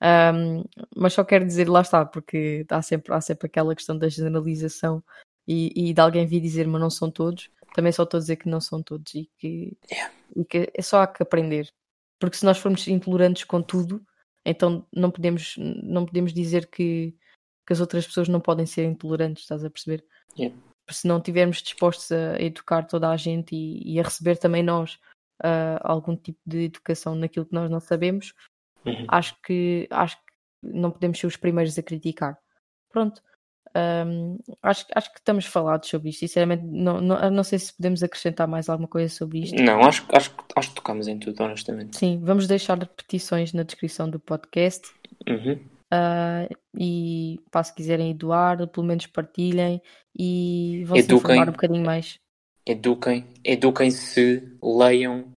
Ahm, 0.00 0.64
mas 0.96 1.12
só 1.12 1.24
quero 1.24 1.46
dizer, 1.46 1.68
lá 1.68 1.80
está, 1.82 2.04
porque 2.04 2.66
há 2.68 2.82
sempre, 2.82 3.12
há 3.14 3.20
sempre 3.20 3.46
aquela 3.46 3.74
questão 3.74 3.96
da 3.96 4.08
generalização 4.08 5.02
e, 5.46 5.72
e 5.90 5.94
de 5.94 6.00
alguém 6.00 6.26
vir 6.26 6.40
dizer, 6.40 6.66
mas 6.66 6.80
não 6.80 6.90
são 6.90 7.10
todos. 7.10 7.48
Também 7.74 7.92
só 7.92 8.04
estou 8.04 8.16
a 8.18 8.20
dizer 8.20 8.36
que 8.36 8.48
não 8.48 8.60
são 8.60 8.82
todos 8.82 9.14
e 9.14 9.28
que, 9.36 9.76
Yeah. 9.90 10.14
e 10.36 10.44
que 10.44 10.70
é 10.72 10.80
só 10.82 11.02
há 11.02 11.06
que 11.06 11.22
aprender. 11.22 11.70
Porque 12.18 12.36
se 12.36 12.44
nós 12.46 12.56
formos 12.56 12.86
intolerantes 12.88 13.44
com 13.44 13.60
tudo, 13.60 14.02
então 14.46 14.86
não 14.92 15.10
podemos, 15.10 15.56
não 15.58 16.06
podemos 16.06 16.32
dizer 16.32 16.68
que, 16.70 17.14
que 17.66 17.72
as 17.72 17.80
outras 17.80 18.06
pessoas 18.06 18.28
não 18.28 18.40
podem 18.40 18.64
ser 18.64 18.84
intolerantes, 18.84 19.42
estás 19.42 19.64
a 19.64 19.68
perceber? 19.70 20.04
Yeah. 20.38 20.56
Se 20.90 21.06
não 21.08 21.18
estivermos 21.18 21.60
dispostos 21.62 22.10
a 22.12 22.40
educar 22.40 22.84
toda 22.86 23.10
a 23.10 23.16
gente 23.16 23.54
e, 23.56 23.94
e 23.94 24.00
a 24.00 24.02
receber 24.04 24.36
também 24.38 24.62
nós 24.62 24.98
ah, 25.42 25.80
algum 25.82 26.16
tipo 26.16 26.38
de 26.46 26.64
educação 26.66 27.14
naquilo 27.16 27.46
que 27.46 27.54
nós 27.54 27.70
não 27.70 27.80
sabemos, 27.80 28.32
Uhum. 28.86 29.06
acho 29.08 29.34
que 29.42 29.88
acho 29.90 30.16
que 30.18 30.22
não 30.62 30.90
podemos 30.90 31.18
ser 31.18 31.26
os 31.26 31.38
primeiros 31.38 31.78
a 31.78 31.82
criticar. 31.82 32.38
Pronto. 32.90 33.22
Ahm, 33.76 34.36
acho, 34.62 34.86
acho 34.94 35.12
que 35.12 35.18
estamos 35.18 35.46
falados 35.46 35.88
sobre 35.88 36.10
isto. 36.10 36.20
Sinceramente, 36.20 36.62
não, 36.64 37.00
não, 37.00 37.30
não 37.30 37.42
sei 37.44 37.58
se 37.58 37.74
podemos 37.74 38.02
acrescentar 38.02 38.46
mais 38.46 38.68
alguma 38.68 38.88
coisa 38.88 39.12
sobre 39.12 39.40
isto. 39.40 39.60
Não, 39.62 39.80
acho, 39.84 40.04
acho, 40.12 40.30
que- 40.30 40.44
acho 40.56 40.68
que 40.68 40.74
tocamos 40.76 41.08
em 41.08 41.18
tudo, 41.18 41.42
honestamente. 41.42 41.96
Sim, 41.96 42.20
vamos 42.22 42.46
deixar 42.46 42.78
repetições 42.78 43.52
na 43.52 43.62
descrição 43.64 44.08
do 44.08 44.20
podcast. 44.20 44.88
Uhum. 45.28 45.58
ah, 45.92 46.48
e 46.78 47.38
pá, 47.50 47.62
se 47.62 47.74
quiserem 47.74 48.14
doar, 48.16 48.66
pelo 48.68 48.86
menos 48.86 49.06
partilhem 49.06 49.80
e 50.16 50.82
vão 50.86 50.96
se 50.96 51.02
Eduquem. 51.04 51.18
informar 51.36 51.48
um 51.48 51.52
bocadinho 51.52 51.84
mais. 51.84 52.18
Eduquem, 52.66 53.26
eduquem-se, 53.44 54.56
leiam, 54.62 55.30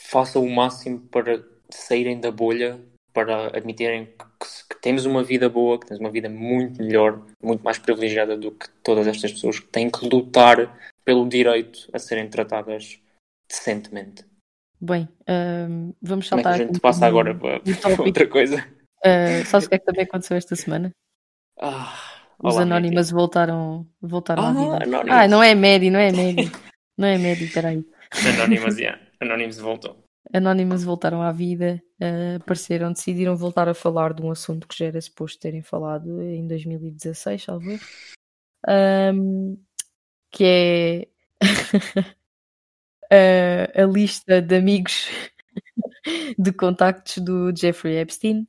façam 0.00 0.44
o 0.44 0.54
máximo 0.54 1.00
para 1.08 1.42
saírem 1.70 2.20
da 2.20 2.30
bolha, 2.30 2.80
para 3.16 3.46
admitirem 3.56 4.04
que, 4.04 4.74
que 4.74 4.80
temos 4.82 5.06
uma 5.06 5.22
vida 5.24 5.48
boa, 5.48 5.80
que 5.80 5.86
temos 5.86 6.00
uma 6.00 6.10
vida 6.10 6.28
muito 6.28 6.82
melhor, 6.82 7.22
muito 7.42 7.62
mais 7.64 7.78
privilegiada 7.78 8.36
do 8.36 8.50
que 8.52 8.68
todas 8.84 9.06
estas 9.06 9.32
pessoas 9.32 9.58
que 9.58 9.66
têm 9.68 9.88
que 9.90 10.06
lutar 10.06 10.78
pelo 11.02 11.26
direito 11.26 11.88
a 11.94 11.98
serem 11.98 12.28
tratadas 12.28 13.00
decentemente. 13.48 14.22
Bem, 14.78 15.08
vamos 16.02 16.28
Como 16.28 16.40
é 16.40 16.42
que 16.42 16.48
saltar. 16.48 16.52
a 16.52 16.58
gente 16.58 16.78
passa 16.80 17.06
agora 17.06 17.34
para, 17.34 17.60
para 17.60 18.02
outra 18.04 18.26
coisa? 18.28 18.62
Ah, 19.02 19.42
sabes 19.46 19.64
o 19.66 19.68
que 19.70 19.76
é 19.76 19.78
que 19.78 19.86
também 19.86 20.02
aconteceu 20.04 20.36
esta 20.36 20.54
semana? 20.54 20.90
Ah, 21.58 21.96
Os 22.38 22.54
olá, 22.54 22.62
anónimos 22.64 23.10
voltaram, 23.10 23.86
voltaram 24.02 24.42
à 24.42 24.48
Ah, 24.48 24.52
vida. 24.52 24.84
Anonymous. 24.84 25.08
Ah, 25.18 25.26
não 25.28 25.42
é 25.42 25.54
médio, 25.54 25.90
não 25.90 25.98
é 26.00 26.12
médio. 26.12 26.52
Não 26.98 27.08
é 27.08 27.16
médio, 27.16 27.50
peraí. 27.50 27.82
Anonymous, 28.34 28.76
yeah. 28.78 29.00
Anonymous 29.20 29.58
voltou. 29.58 29.96
Anónimos 30.36 30.84
voltaram 30.84 31.22
à 31.22 31.32
vida, 31.32 31.82
ah, 31.98 32.36
apareceram, 32.36 32.92
decidiram 32.92 33.34
voltar 33.34 33.70
a 33.70 33.74
falar 33.74 34.12
de 34.12 34.20
um 34.20 34.30
assunto 34.30 34.68
que 34.68 34.76
já 34.76 34.84
era 34.84 35.00
suposto 35.00 35.40
terem 35.40 35.62
falado 35.62 36.20
em 36.20 36.46
2016, 36.46 37.42
salvo 37.42 37.70
erro. 37.70 37.82
Ahm, 38.68 39.56
que 40.30 40.44
é 40.44 41.08
a, 43.74 43.82
a 43.82 43.86
lista 43.86 44.42
de 44.42 44.56
amigos 44.56 45.08
de 46.38 46.52
contactos 46.52 47.16
do 47.16 47.50
Jeffrey 47.56 47.96
Epstein. 47.96 48.46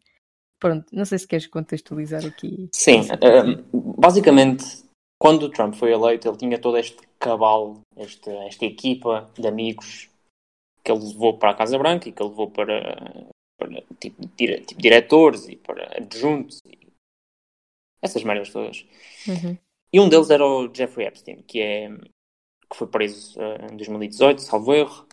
Pronto, 0.59 0.87
não 0.91 1.05
sei 1.05 1.19
se 1.19 1.27
queres 1.27 1.47
contextualizar 1.47 2.25
aqui. 2.25 2.67
Sim, 2.73 3.03
um, 3.73 3.93
basicamente, 3.97 4.65
quando 5.17 5.43
o 5.43 5.49
Trump 5.49 5.75
foi 5.75 5.93
eleito, 5.93 6.27
ele 6.27 6.37
tinha 6.37 6.59
todo 6.59 6.77
este 6.77 6.97
cabal, 7.17 7.79
esta 7.95 8.65
equipa 8.65 9.31
de 9.39 9.47
amigos 9.47 10.09
que 10.87 10.91
ele 10.93 11.05
levou 11.05 11.37
para 11.37 11.51
a 11.51 11.53
Casa 11.53 11.77
Branca 11.77 12.07
e 12.07 12.13
que 12.13 12.23
ele 12.23 12.29
levou 12.29 12.49
para, 12.49 12.95
para 13.57 13.83
tipo, 13.99 14.25
dire, 14.37 14.61
tipo, 14.61 14.81
diretores 14.81 15.49
e 15.49 15.57
para 15.57 15.97
adjuntos 15.97 16.61
e 16.65 16.87
essas 18.01 18.23
merdas 18.23 18.51
todas. 18.51 18.85
Uhum. 19.27 19.57
E 19.91 19.99
um 19.99 20.07
deles 20.07 20.29
era 20.29 20.45
o 20.45 20.73
Jeffrey 20.73 21.05
Epstein, 21.05 21.41
que, 21.41 21.59
é, 21.59 21.89
que 21.89 22.77
foi 22.77 22.87
preso 22.87 23.37
uh, 23.37 23.69
em 23.69 23.75
2018, 23.75 24.41
salvo 24.41 24.73
erro, 24.73 25.05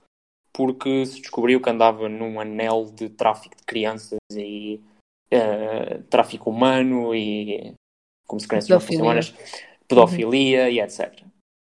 porque 0.53 1.05
se 1.07 1.21
descobriu 1.21 1.61
que 1.61 1.71
andava 1.71 2.09
num 2.09 2.39
anel 2.39 2.85
de 2.95 3.09
tráfico 3.09 3.57
de 3.57 3.65
crianças 3.65 4.19
e 4.33 4.81
uh, 5.33 6.03
tráfico 6.05 6.51
humano 6.51 7.13
e 7.17 7.75
como 8.29 8.39
se 8.39 8.47
crianças 8.47 8.71
não 8.71 8.79
fossem 8.79 9.03
humanas, 9.03 9.35
pedofilia 9.89 10.65
uhum. 10.65 10.71
e 10.71 10.81
etc. 10.81 11.21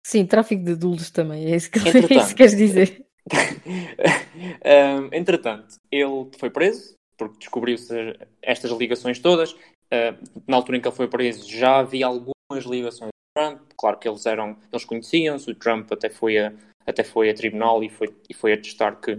Sim, 0.07 0.24
tráfico 0.24 0.62
de 0.62 0.72
adultos 0.72 1.11
também, 1.11 1.46
é 1.46 1.57
isso 1.57 1.68
que, 1.68 1.78
é 1.82 2.16
isso 2.16 2.28
que 2.28 2.34
queres 2.36 2.57
dizer. 2.57 3.08
um, 5.03 5.14
entretanto, 5.14 5.76
ele 5.91 6.31
foi 6.39 6.51
preso 6.51 6.99
porque 7.18 7.39
descobriu-se 7.39 8.16
estas 8.41 8.70
ligações 8.70 9.18
todas 9.18 9.53
uh, 9.53 10.16
na 10.47 10.57
altura 10.57 10.79
em 10.79 10.81
que 10.81 10.89
ele 10.89 10.95
foi 10.95 11.09
preso, 11.09 11.51
já 11.51 11.81
havia 11.81 12.07
algumas 12.07 12.64
ligações 12.64 13.11
com 13.11 13.43
Trump. 13.43 13.61
Claro 13.76 13.99
que 13.99 14.09
eles 14.09 14.24
eram, 14.24 14.57
eles 14.72 14.85
conheciam-se, 14.85 15.51
o 15.51 15.55
Trump 15.55 15.93
até 15.93 16.09
foi 16.09 16.39
a, 16.39 16.53
até 16.87 17.03
foi 17.03 17.29
a 17.29 17.35
tribunal 17.35 17.83
e 17.83 17.91
foi, 17.91 18.14
e 18.31 18.33
foi 18.33 18.53
atestar 18.53 19.01
que, 19.01 19.16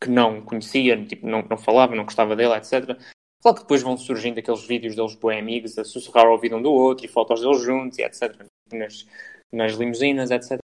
que 0.00 0.10
não 0.10 0.42
conhecia, 0.42 1.02
tipo, 1.04 1.26
não, 1.26 1.42
não 1.42 1.56
falava, 1.56 1.96
não 1.96 2.04
gostava 2.04 2.36
dele, 2.36 2.54
etc. 2.54 2.96
Claro 3.40 3.56
que 3.56 3.62
depois 3.62 3.82
vão 3.82 3.96
surgindo 3.96 4.38
aqueles 4.38 4.66
vídeos 4.66 4.94
deles 4.94 5.14
bem 5.14 5.38
amigos 5.38 5.78
a 5.78 5.84
sussurrar 5.84 6.26
ao 6.26 6.32
ouvido 6.32 6.56
um 6.56 6.62
do 6.62 6.72
outro 6.72 7.06
e 7.06 7.08
fotos 7.08 7.40
deles 7.40 7.62
juntos 7.62 7.98
e 7.98 8.02
etc. 8.02 8.44
Nas, 8.72 9.06
nas 9.52 9.72
limusinas, 9.74 10.30
etc. 10.30 10.58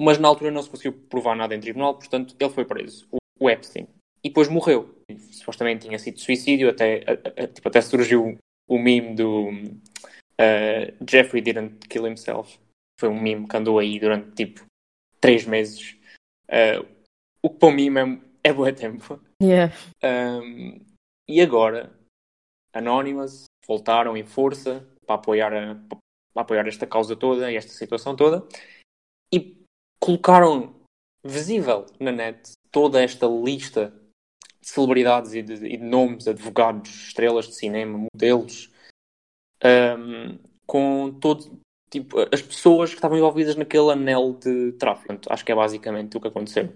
Mas 0.00 0.18
na 0.18 0.28
altura 0.28 0.50
não 0.50 0.62
se 0.62 0.70
conseguiu 0.70 0.94
provar 0.94 1.36
nada 1.36 1.54
em 1.54 1.60
tribunal, 1.60 1.94
portanto 1.94 2.34
ele 2.40 2.50
foi 2.50 2.64
preso, 2.64 3.06
o 3.38 3.50
Epstein. 3.50 3.86
E 4.24 4.28
depois 4.28 4.48
morreu. 4.48 4.94
Supostamente 5.30 5.86
tinha 5.86 5.98
sido 5.98 6.18
suicídio, 6.18 6.70
até, 6.70 7.04
a, 7.06 7.42
a, 7.42 7.46
tipo, 7.46 7.68
até 7.68 7.82
surgiu 7.82 8.38
o 8.68 8.78
meme 8.78 9.14
do 9.14 9.50
uh, 9.50 11.06
Jeffrey 11.08 11.42
didn't 11.42 11.86
kill 11.88 12.06
himself. 12.06 12.58
Foi 12.98 13.08
um 13.08 13.20
meme 13.20 13.46
que 13.46 13.56
andou 13.56 13.78
aí 13.78 13.98
durante 14.00 14.30
tipo 14.32 14.64
três 15.20 15.44
meses. 15.44 15.96
Uh, 16.48 16.86
o 17.42 17.50
que 17.50 17.58
para 17.58 17.68
o 17.68 17.72
meme 17.72 18.22
é, 18.42 18.50
é 18.50 18.52
bom 18.52 18.72
tempo. 18.72 19.20
Yeah. 19.42 19.74
Um, 20.02 20.80
e 21.28 21.40
agora, 21.40 21.92
Anonymous 22.72 23.44
voltaram 23.66 24.16
em 24.16 24.24
força 24.24 24.86
para 25.06 25.16
apoiar, 25.16 25.52
a, 25.52 25.74
para 26.32 26.42
apoiar 26.42 26.66
esta 26.66 26.86
causa 26.86 27.16
toda 27.16 27.50
e 27.50 27.56
esta 27.56 27.72
situação 27.72 28.16
toda 28.16 28.46
e 29.32 29.59
colocaram 30.00 30.74
visível 31.24 31.86
na 32.00 32.10
net 32.10 32.52
toda 32.70 33.02
esta 33.02 33.26
lista 33.26 33.92
de 34.60 34.68
celebridades 34.68 35.34
e 35.34 35.42
de, 35.42 35.54
e 35.66 35.76
de 35.76 35.84
nomes, 35.84 36.26
advogados, 36.26 36.90
estrelas 36.90 37.46
de 37.46 37.54
cinema, 37.54 38.06
modelos, 38.12 38.70
um, 39.64 40.38
com 40.66 41.12
todo 41.20 41.60
tipo 41.90 42.16
as 42.32 42.40
pessoas 42.40 42.90
que 42.90 42.96
estavam 42.96 43.18
envolvidas 43.18 43.56
naquele 43.56 43.90
anel 43.90 44.34
de 44.34 44.72
tráfico. 44.72 45.18
Acho 45.28 45.44
que 45.44 45.52
é 45.52 45.54
basicamente 45.54 46.16
o 46.16 46.20
que 46.20 46.28
aconteceu. 46.28 46.72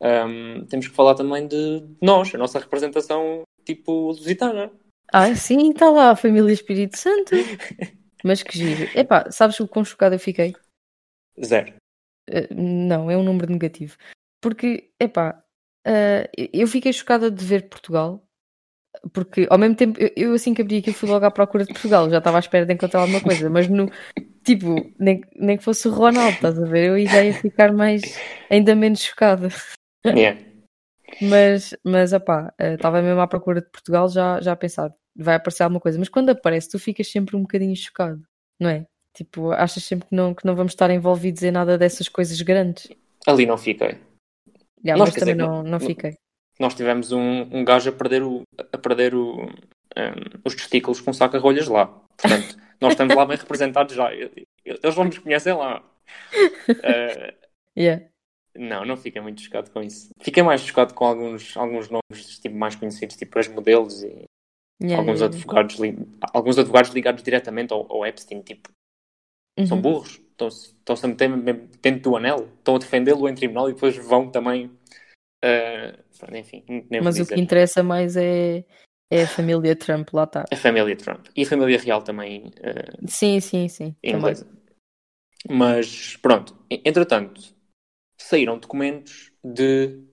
Um, 0.00 0.64
temos 0.66 0.88
que 0.88 0.94
falar 0.94 1.14
também 1.14 1.46
de 1.46 1.84
nós, 2.00 2.34
a 2.34 2.38
nossa 2.38 2.58
representação 2.58 3.42
tipo 3.64 4.08
lusitana. 4.08 4.70
Ah, 5.12 5.34
sim, 5.34 5.70
está 5.70 5.90
lá 5.90 6.10
a 6.10 6.16
família 6.16 6.52
Espírito 6.52 6.96
Santo. 6.96 7.32
Mas 8.22 8.42
que 8.42 8.56
giro. 8.56 8.98
Epá, 8.98 9.30
sabes 9.30 9.58
o 9.60 9.66
quão 9.66 9.84
chocado 9.84 10.14
eu 10.14 10.18
fiquei? 10.18 10.54
Zero. 11.42 11.79
Uh, 12.30 12.54
não, 12.54 13.10
é 13.10 13.16
um 13.16 13.22
número 13.22 13.50
negativo. 13.50 13.96
Porque, 14.40 14.90
epá, 14.98 15.42
uh, 15.86 16.48
eu 16.52 16.66
fiquei 16.66 16.92
chocada 16.92 17.30
de 17.30 17.44
ver 17.44 17.68
Portugal. 17.68 18.24
Porque 19.12 19.46
ao 19.48 19.58
mesmo 19.58 19.76
tempo, 19.76 20.00
eu, 20.00 20.10
eu 20.16 20.34
assim 20.34 20.52
que 20.52 20.62
abri 20.62 20.78
aqui 20.78 20.92
fui 20.92 21.08
logo 21.08 21.24
à 21.24 21.30
procura 21.30 21.64
de 21.64 21.72
Portugal, 21.72 22.10
já 22.10 22.18
estava 22.18 22.38
à 22.38 22.40
espera 22.40 22.66
de 22.66 22.74
encontrar 22.74 23.00
alguma 23.00 23.20
coisa, 23.20 23.48
mas 23.48 23.68
no 23.68 23.88
tipo, 24.44 24.92
nem, 24.98 25.20
nem 25.36 25.56
que 25.56 25.62
fosse 25.62 25.86
o 25.86 25.92
Ronaldo, 25.92 26.34
estás 26.34 26.58
a 26.58 26.66
ver? 26.66 26.88
Eu 26.88 27.06
já 27.06 27.22
ia 27.22 27.32
ficar 27.32 27.72
mais, 27.72 28.02
ainda 28.50 28.74
menos 28.74 29.00
chocada. 29.00 29.48
Yeah. 30.04 30.40
Mas, 31.20 31.74
mas 31.84 32.12
opá, 32.12 32.52
estava 32.58 33.02
mesmo 33.02 33.20
à 33.20 33.26
procura 33.26 33.60
de 33.60 33.70
Portugal 33.70 34.08
já, 34.08 34.40
já 34.40 34.52
a 34.52 34.56
pensar, 34.56 34.92
vai 35.16 35.36
aparecer 35.36 35.62
alguma 35.62 35.80
coisa. 35.80 35.98
Mas 35.98 36.08
quando 36.08 36.30
aparece, 36.30 36.70
tu 36.70 36.78
ficas 36.78 37.10
sempre 37.10 37.36
um 37.36 37.42
bocadinho 37.42 37.76
chocado, 37.76 38.22
não 38.58 38.70
é? 38.70 38.86
Tipo, 39.14 39.50
achas 39.52 39.82
sempre 39.84 40.08
que 40.08 40.14
não, 40.14 40.34
que 40.34 40.46
não 40.46 40.54
vamos 40.54 40.72
estar 40.72 40.90
envolvidos 40.90 41.42
em 41.42 41.50
nada 41.50 41.76
dessas 41.76 42.08
coisas 42.08 42.40
grandes. 42.42 42.88
Ali 43.26 43.44
não 43.44 43.58
fiquei. 43.58 43.98
Yeah, 44.84 44.98
nós, 44.98 45.10
mas 45.10 45.14
também 45.14 45.34
dizer, 45.34 45.46
não, 45.46 45.62
não 45.62 45.80
fiquei. 45.80 46.16
Nós 46.58 46.74
tivemos 46.74 47.12
um, 47.12 47.42
um 47.50 47.64
gajo 47.64 47.90
a 47.90 47.92
perder, 47.92 48.22
o, 48.22 48.42
a 48.72 48.78
perder 48.78 49.14
o, 49.14 49.44
um, 49.44 50.40
os 50.44 50.54
testículos 50.54 51.00
com 51.00 51.12
saca-rolhas 51.12 51.68
lá. 51.68 51.86
Portanto, 52.16 52.56
nós 52.80 52.92
estamos 52.92 53.14
lá 53.14 53.26
bem 53.26 53.36
representados 53.36 53.94
já. 53.94 54.12
Eles 54.12 54.96
não 54.96 55.04
nos 55.04 55.18
conhecem 55.18 55.54
lá. 55.54 55.82
Uh, 56.68 57.32
yeah. 57.76 58.04
Não, 58.54 58.84
não 58.84 58.96
fiquei 58.96 59.20
muito 59.20 59.42
chocado 59.42 59.70
com 59.70 59.82
isso. 59.82 60.10
Fiquei 60.20 60.42
mais 60.42 60.60
chocado 60.62 60.94
com 60.94 61.04
alguns, 61.04 61.56
alguns 61.56 61.88
nomes 61.88 62.38
tipo, 62.40 62.56
mais 62.56 62.74
conhecidos, 62.74 63.16
tipo 63.16 63.38
as 63.38 63.46
modelos 63.48 64.02
e 64.02 64.24
yeah, 64.82 64.98
alguns, 64.98 65.20
yeah, 65.20 65.26
advogados, 65.26 65.76
alguns 66.32 66.58
advogados 66.58 66.90
ligados 66.90 67.22
diretamente 67.22 67.72
ao, 67.72 67.90
ao 67.90 68.04
Epstein, 68.04 68.42
tipo, 68.42 68.68
uhum. 69.60 69.66
são 69.66 69.80
burros, 69.80 70.20
estão-se 70.30 70.74
estão 70.78 70.96
a 71.04 71.08
meter 71.08 71.54
dentro 71.82 72.10
do 72.10 72.16
anel, 72.16 72.48
estão 72.58 72.76
a 72.76 72.78
defendê-lo 72.78 73.28
em 73.28 73.34
tribunal 73.34 73.68
e 73.68 73.74
depois 73.74 73.96
vão 73.96 74.30
também. 74.30 74.66
Uh, 75.44 76.36
enfim, 76.36 76.64
Mas 77.02 77.18
o 77.18 77.26
que 77.26 77.40
interessa 77.40 77.82
mais 77.82 78.16
é, 78.16 78.64
é 79.10 79.22
a 79.22 79.26
família 79.26 79.74
Trump, 79.74 80.12
lá 80.12 80.24
está. 80.24 80.44
A 80.50 80.56
família 80.56 80.96
Trump. 80.96 81.26
E 81.34 81.42
a 81.42 81.46
família 81.46 81.78
real 81.78 82.02
também. 82.02 82.46
Uh, 82.58 83.08
sim, 83.08 83.40
sim, 83.40 83.68
sim. 83.68 83.94
Inglesa. 84.02 84.46
Mas 85.48 86.16
pronto, 86.18 86.54
entretanto 86.68 87.40
saíram 88.20 88.58
documentos 88.58 89.32
de 89.42 90.04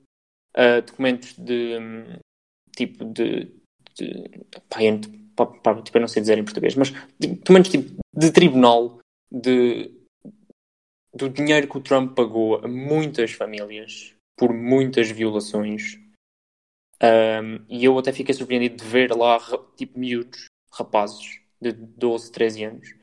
uh, 0.55 0.81
documentos 0.85 1.33
de 1.37 1.77
um, 1.77 2.19
tipo 2.75 3.05
de, 3.05 3.51
de 3.95 4.29
pá, 4.69 4.81
eu, 4.81 5.01
pá, 5.35 5.45
pá, 5.45 5.81
tipo, 5.81 5.97
eu 5.97 6.01
não 6.01 6.07
sei 6.07 6.21
dizer 6.21 6.37
em 6.37 6.43
português, 6.43 6.75
mas 6.75 6.93
de, 7.19 7.27
documentos 7.27 7.71
tipo 7.71 8.01
de 8.15 8.31
tribunal 8.31 8.99
de 9.31 9.91
do 11.13 11.29
dinheiro 11.29 11.67
que 11.67 11.77
o 11.77 11.81
Trump 11.81 12.15
pagou 12.15 12.63
a 12.63 12.67
muitas 12.67 13.31
famílias 13.31 14.13
por 14.37 14.53
muitas 14.53 15.09
violações. 15.09 15.99
Um, 17.01 17.65
e 17.67 17.85
eu 17.85 17.97
até 17.97 18.13
fiquei 18.13 18.33
surpreendido 18.33 18.77
de 18.77 18.85
ver 18.85 19.11
lá 19.15 19.39
tipo 19.75 19.99
miúdos, 19.99 20.45
rapazes 20.71 21.39
de 21.59 21.71
12, 21.71 22.31
13 22.31 22.63
anos. 22.63 22.95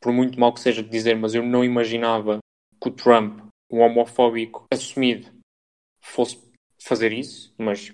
Por 0.00 0.12
muito 0.12 0.38
mal 0.40 0.52
que 0.52 0.60
seja 0.60 0.82
de 0.82 0.88
dizer, 0.88 1.14
mas 1.16 1.34
eu 1.34 1.42
não 1.42 1.62
imaginava 1.62 2.38
que 2.80 2.88
o 2.88 2.92
Trump 2.92 3.40
um 3.70 3.80
homofóbico 3.80 4.66
assumido 4.72 5.30
fosse 6.00 6.38
fazer 6.82 7.12
isso, 7.12 7.52
mas 7.58 7.92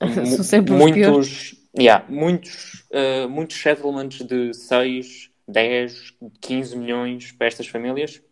muitos, 0.68 1.54
yeah, 1.78 2.04
muitos, 2.08 2.86
uh, 2.90 3.28
muitos 3.28 3.56
settlements 3.56 4.26
de 4.26 4.52
6, 4.52 5.30
10, 5.48 6.14
15 6.40 6.76
milhões 6.76 7.32
para 7.32 7.46
estas 7.46 7.66
famílias. 7.66 8.22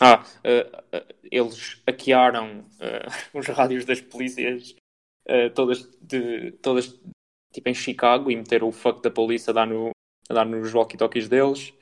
Ah, 0.00 0.24
uh, 0.44 0.96
uh, 0.96 1.14
eles 1.30 1.80
hackearam 1.86 2.64
os 3.32 3.46
rádios 3.46 3.84
das 3.84 4.00
polícias 4.00 4.74
todas, 5.54 5.88
de, 6.02 6.52
todas 6.60 7.00
tipo 7.52 7.68
em 7.68 7.74
Chicago 7.74 8.30
e 8.30 8.36
meteram 8.36 8.68
o 8.68 8.72
fuck 8.72 9.00
da 9.00 9.10
polícia 9.10 9.52
a 9.52 9.54
dar, 9.54 9.66
no, 9.66 9.90
a 10.28 10.34
dar 10.34 10.44
nos 10.44 10.74
walkie-talkies 10.74 11.28
deles 11.28 11.72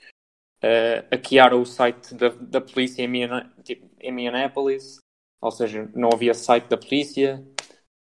uh, 0.63 1.07
hackearam 1.11 1.61
o 1.61 1.67
site 1.67 2.15
da, 2.15 2.29
da 2.29 2.61
polícia 2.61 3.03
em, 3.03 3.29
tipo, 3.63 3.91
em 4.01 4.13
Minneapolis, 4.13 4.99
ou 5.41 5.51
seja, 5.51 5.91
não 5.95 6.11
havia 6.13 6.35
site 6.35 6.69
da 6.69 6.77
polícia. 6.77 7.45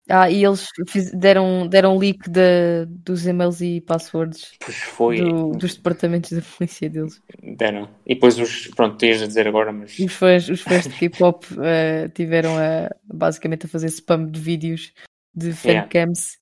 Ah, 0.09 0.29
e 0.31 0.45
eles 0.45 0.67
fiz, 0.87 1.11
deram, 1.11 1.67
deram 1.67 1.97
leak 1.97 2.29
de, 2.29 2.85
dos 2.87 3.27
e-mails 3.27 3.59
e 3.59 3.81
passwords 3.81 4.53
pois 4.59 4.77
foi. 4.77 5.17
Do, 5.17 5.51
dos 5.51 5.75
departamentos 5.75 6.31
da 6.31 6.41
polícia 6.41 6.89
deles. 6.89 7.21
Deram. 7.43 7.89
E 8.05 8.13
depois 8.13 8.39
os, 8.39 8.67
pronto, 8.67 8.97
tens 8.97 9.21
a 9.21 9.27
dizer 9.27 9.47
agora, 9.47 9.71
mas. 9.73 9.99
Os 9.99 10.13
fãs, 10.13 10.47
os 10.47 10.61
fãs 10.61 10.85
de 10.87 10.93
K-pop 10.97 11.45
uh, 11.53 12.09
tiveram 12.15 12.57
a, 12.57 12.89
basicamente 13.03 13.65
a 13.65 13.69
fazer 13.69 13.87
spam 13.87 14.25
de 14.25 14.39
vídeos 14.39 14.93
de 15.35 15.51
fancams 15.51 16.37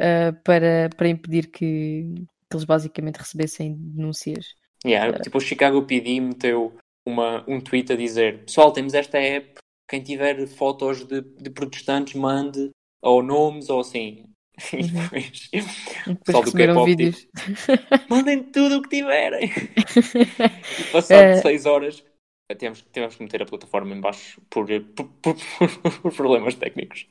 yeah. 0.00 0.30
uh, 0.30 0.42
para, 0.42 0.88
para 0.96 1.08
impedir 1.08 1.48
que, 1.48 2.14
que 2.50 2.56
eles 2.56 2.64
basicamente 2.64 3.16
recebessem 3.16 3.76
denúncias. 3.78 4.54
Yeah, 4.84 5.20
tipo, 5.20 5.36
o 5.36 5.40
Chicago 5.40 5.82
PD 5.82 6.18
meteu 6.18 6.76
uma, 7.06 7.44
um 7.46 7.60
tweet 7.60 7.92
a 7.92 7.96
dizer: 7.96 8.44
Pessoal, 8.44 8.72
temos 8.72 8.94
esta 8.94 9.18
app. 9.18 9.60
Quem 9.86 10.02
tiver 10.02 10.46
fotos 10.46 11.04
de, 11.04 11.20
de 11.20 11.50
protestantes, 11.50 12.14
mande 12.14 12.70
ou 13.02 13.22
nomes 13.22 13.68
ou 13.68 13.80
assim. 13.80 14.24
Uhum. 14.72 14.78
E 14.78 14.82
depois, 14.82 15.48
e 15.52 15.60
depois 16.06 16.44
receberam 16.44 16.84
vídeos. 16.84 17.16
Tipo, 17.16 18.14
Mandem 18.14 18.42
tudo 18.44 18.76
o 18.76 18.82
que 18.82 18.90
tiverem. 18.90 19.50
e 20.78 20.84
passado 20.92 21.20
é... 21.20 21.42
seis 21.42 21.66
horas, 21.66 22.04
tivemos, 22.50 22.84
tivemos 22.92 23.16
que 23.16 23.22
meter 23.22 23.42
a 23.42 23.46
plataforma 23.46 23.94
em 23.94 24.00
baixo 24.00 24.40
por, 24.48 24.66
por, 24.94 25.08
por, 25.20 25.36
por 26.02 26.14
problemas 26.14 26.54
técnicos. 26.54 27.06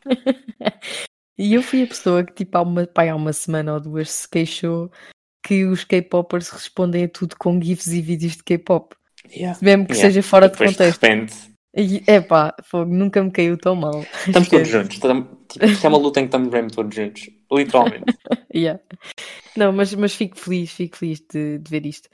e 1.37 1.53
eu 1.53 1.61
fui 1.61 1.83
a 1.83 1.87
pessoa 1.87 2.23
que, 2.23 2.33
tipo, 2.33 2.57
há 2.57 2.61
uma, 2.61 2.87
pai, 2.87 3.09
há 3.09 3.15
uma 3.15 3.33
semana 3.33 3.73
ou 3.73 3.79
duas 3.79 4.09
se 4.09 4.29
queixou 4.29 4.91
que 5.43 5.65
os 5.65 5.83
K-popers 5.83 6.49
respondem 6.49 7.05
a 7.05 7.09
tudo 7.09 7.35
com 7.35 7.59
GIFs 7.59 7.87
e 7.87 8.01
vídeos 8.01 8.37
de 8.37 8.43
K-pop. 8.43 8.95
Yeah. 9.29 9.57
Mesmo 9.61 9.87
que 9.87 9.93
yeah. 9.93 10.09
seja 10.09 10.23
fora 10.23 10.47
de 10.47 10.57
contexto. 10.57 11.01
De 11.01 11.07
repente... 11.07 11.50
É 11.73 12.19
pá, 12.19 12.53
nunca 12.87 13.23
me 13.23 13.31
caiu 13.31 13.57
tão 13.57 13.75
mal. 13.75 14.01
Estamos 14.27 14.49
todos 14.49 14.67
juntos. 14.67 14.95
Estamos, 14.95 15.27
tipo, 15.47 15.65
isto 15.65 15.85
é 15.85 15.89
uma 15.89 15.97
luta 15.97 16.19
em 16.19 16.23
que 16.23 16.27
estamos 16.27 16.49
mesmo 16.49 16.71
todos 16.71 16.93
juntos. 16.93 17.29
Literalmente. 17.49 18.03
yeah. 18.53 18.81
Não, 19.55 19.71
mas, 19.71 19.93
mas 19.93 20.13
fico 20.13 20.37
feliz, 20.37 20.71
fico 20.71 20.97
feliz 20.97 21.21
de, 21.21 21.59
de 21.59 21.69
ver 21.69 21.85
isto. 21.85 22.09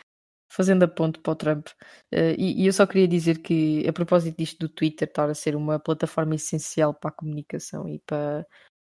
Fazendo 0.51 0.83
a 0.83 0.87
ponto 0.87 1.19
para 1.21 1.31
o 1.31 1.35
Trump. 1.35 1.67
Uh, 2.13 2.37
e, 2.37 2.63
e, 2.63 2.67
eu 2.67 2.73
só 2.73 2.85
queria 2.85 3.07
dizer 3.07 3.39
que, 3.39 3.87
a 3.87 3.93
propósito 3.93 4.37
disto 4.37 4.59
do 4.59 4.69
Twitter 4.69 5.07
estar 5.07 5.29
a 5.29 5.33
ser 5.33 5.55
uma 5.55 5.79
plataforma 5.79 6.35
essencial 6.35 6.93
para 6.93 7.09
a 7.09 7.13
comunicação 7.13 7.89
e 7.89 7.99
para, 7.99 8.45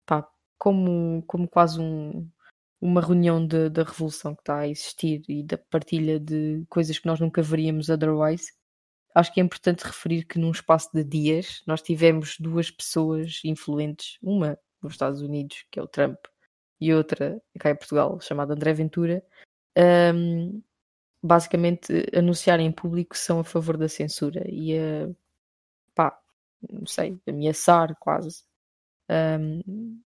para 0.06 0.28
como, 0.58 1.24
como 1.28 1.48
quase 1.48 1.80
um, 1.80 2.28
uma 2.82 3.02
reunião 3.02 3.46
da 3.46 3.84
revolução 3.84 4.34
que 4.34 4.42
está 4.42 4.60
a 4.60 4.68
existir 4.68 5.22
e 5.28 5.44
da 5.44 5.58
partilha 5.58 6.20
de 6.20 6.66
coisas 6.70 6.98
que 6.98 7.06
nós 7.06 7.20
nunca 7.20 7.42
veríamos 7.42 7.90
otherwise, 7.90 8.52
acho 9.14 9.34
que 9.34 9.40
é 9.40 9.44
importante 9.44 9.84
referir 9.84 10.24
que 10.26 10.40
num 10.40 10.52
espaço 10.52 10.90
de 10.94 11.04
dias 11.04 11.62
nós 11.68 11.82
tivemos 11.82 12.38
duas 12.40 12.72
pessoas 12.72 13.42
influentes, 13.44 14.18
uma 14.22 14.58
nos 14.82 14.94
Estados 14.94 15.22
Unidos, 15.22 15.66
que 15.72 15.80
é 15.80 15.84
o 15.84 15.88
Trump, 15.88 16.18
e 16.80 16.94
outra 16.94 17.42
cá 17.60 17.70
em 17.70 17.76
Portugal, 17.76 18.20
chamada 18.20 18.54
André 18.54 18.74
Ventura, 18.74 19.24
um, 20.14 20.62
basicamente 21.22 22.06
anunciarem 22.14 22.68
em 22.68 22.72
público 22.72 23.12
que 23.12 23.20
são 23.20 23.40
a 23.40 23.44
favor 23.44 23.78
da 23.78 23.88
censura 23.88 24.44
e 24.50 24.78
a, 24.78 25.10
pá, 25.96 26.20
não 26.70 26.86
sei, 26.86 27.18
ameaçar 27.26 27.96
quase 28.00 28.44
um, 29.10 30.02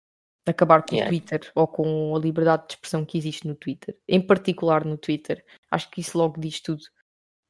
acabar 0.46 0.82
com 0.82 0.96
yeah. 0.96 1.08
o 1.08 1.10
Twitter 1.10 1.52
ou 1.54 1.68
com 1.68 2.16
a 2.16 2.18
liberdade 2.18 2.66
de 2.66 2.74
expressão 2.74 3.04
que 3.04 3.16
existe 3.16 3.46
no 3.46 3.54
Twitter, 3.54 3.96
em 4.08 4.20
particular 4.20 4.84
no 4.84 4.98
Twitter. 4.98 5.44
Acho 5.70 5.90
que 5.90 6.00
isso 6.00 6.18
logo 6.18 6.40
diz 6.40 6.60
tudo. 6.60 6.82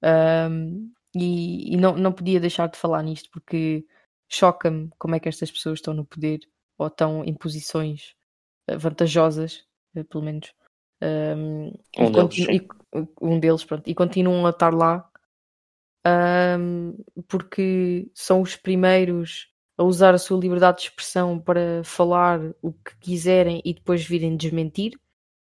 Um, 0.02 0.92
e, 1.14 1.74
e 1.74 1.76
não, 1.76 1.96
não 1.96 2.12
podia 2.12 2.40
deixar 2.40 2.68
de 2.68 2.78
falar 2.78 3.02
nisto 3.02 3.30
porque 3.30 3.86
choca-me 4.28 4.90
como 4.98 5.14
é 5.14 5.20
que 5.20 5.28
estas 5.28 5.50
pessoas 5.50 5.78
estão 5.78 5.94
no 5.94 6.04
poder 6.04 6.40
ou 6.78 6.86
estão 6.88 7.24
em 7.24 7.34
posições 7.34 8.14
eh, 8.66 8.76
vantajosas, 8.76 9.64
eh, 9.94 10.04
pelo 10.04 10.24
menos. 10.24 10.52
Um, 11.02 11.72
um, 11.98 12.12
deles, 12.12 12.38
e, 12.38 12.68
um 13.20 13.38
deles, 13.38 13.64
pronto, 13.64 13.88
e 13.88 13.94
continuam 13.94 14.46
a 14.46 14.50
estar 14.50 14.72
lá 14.72 15.06
um, 16.06 16.96
porque 17.28 18.10
são 18.14 18.40
os 18.40 18.56
primeiros 18.56 19.50
a 19.76 19.82
usar 19.82 20.14
a 20.14 20.18
sua 20.18 20.38
liberdade 20.38 20.78
de 20.78 20.84
expressão 20.84 21.38
para 21.38 21.82
falar 21.84 22.40
o 22.62 22.72
que 22.72 22.96
quiserem 23.00 23.60
e 23.64 23.74
depois 23.74 24.04
virem 24.04 24.36
desmentir 24.36 24.98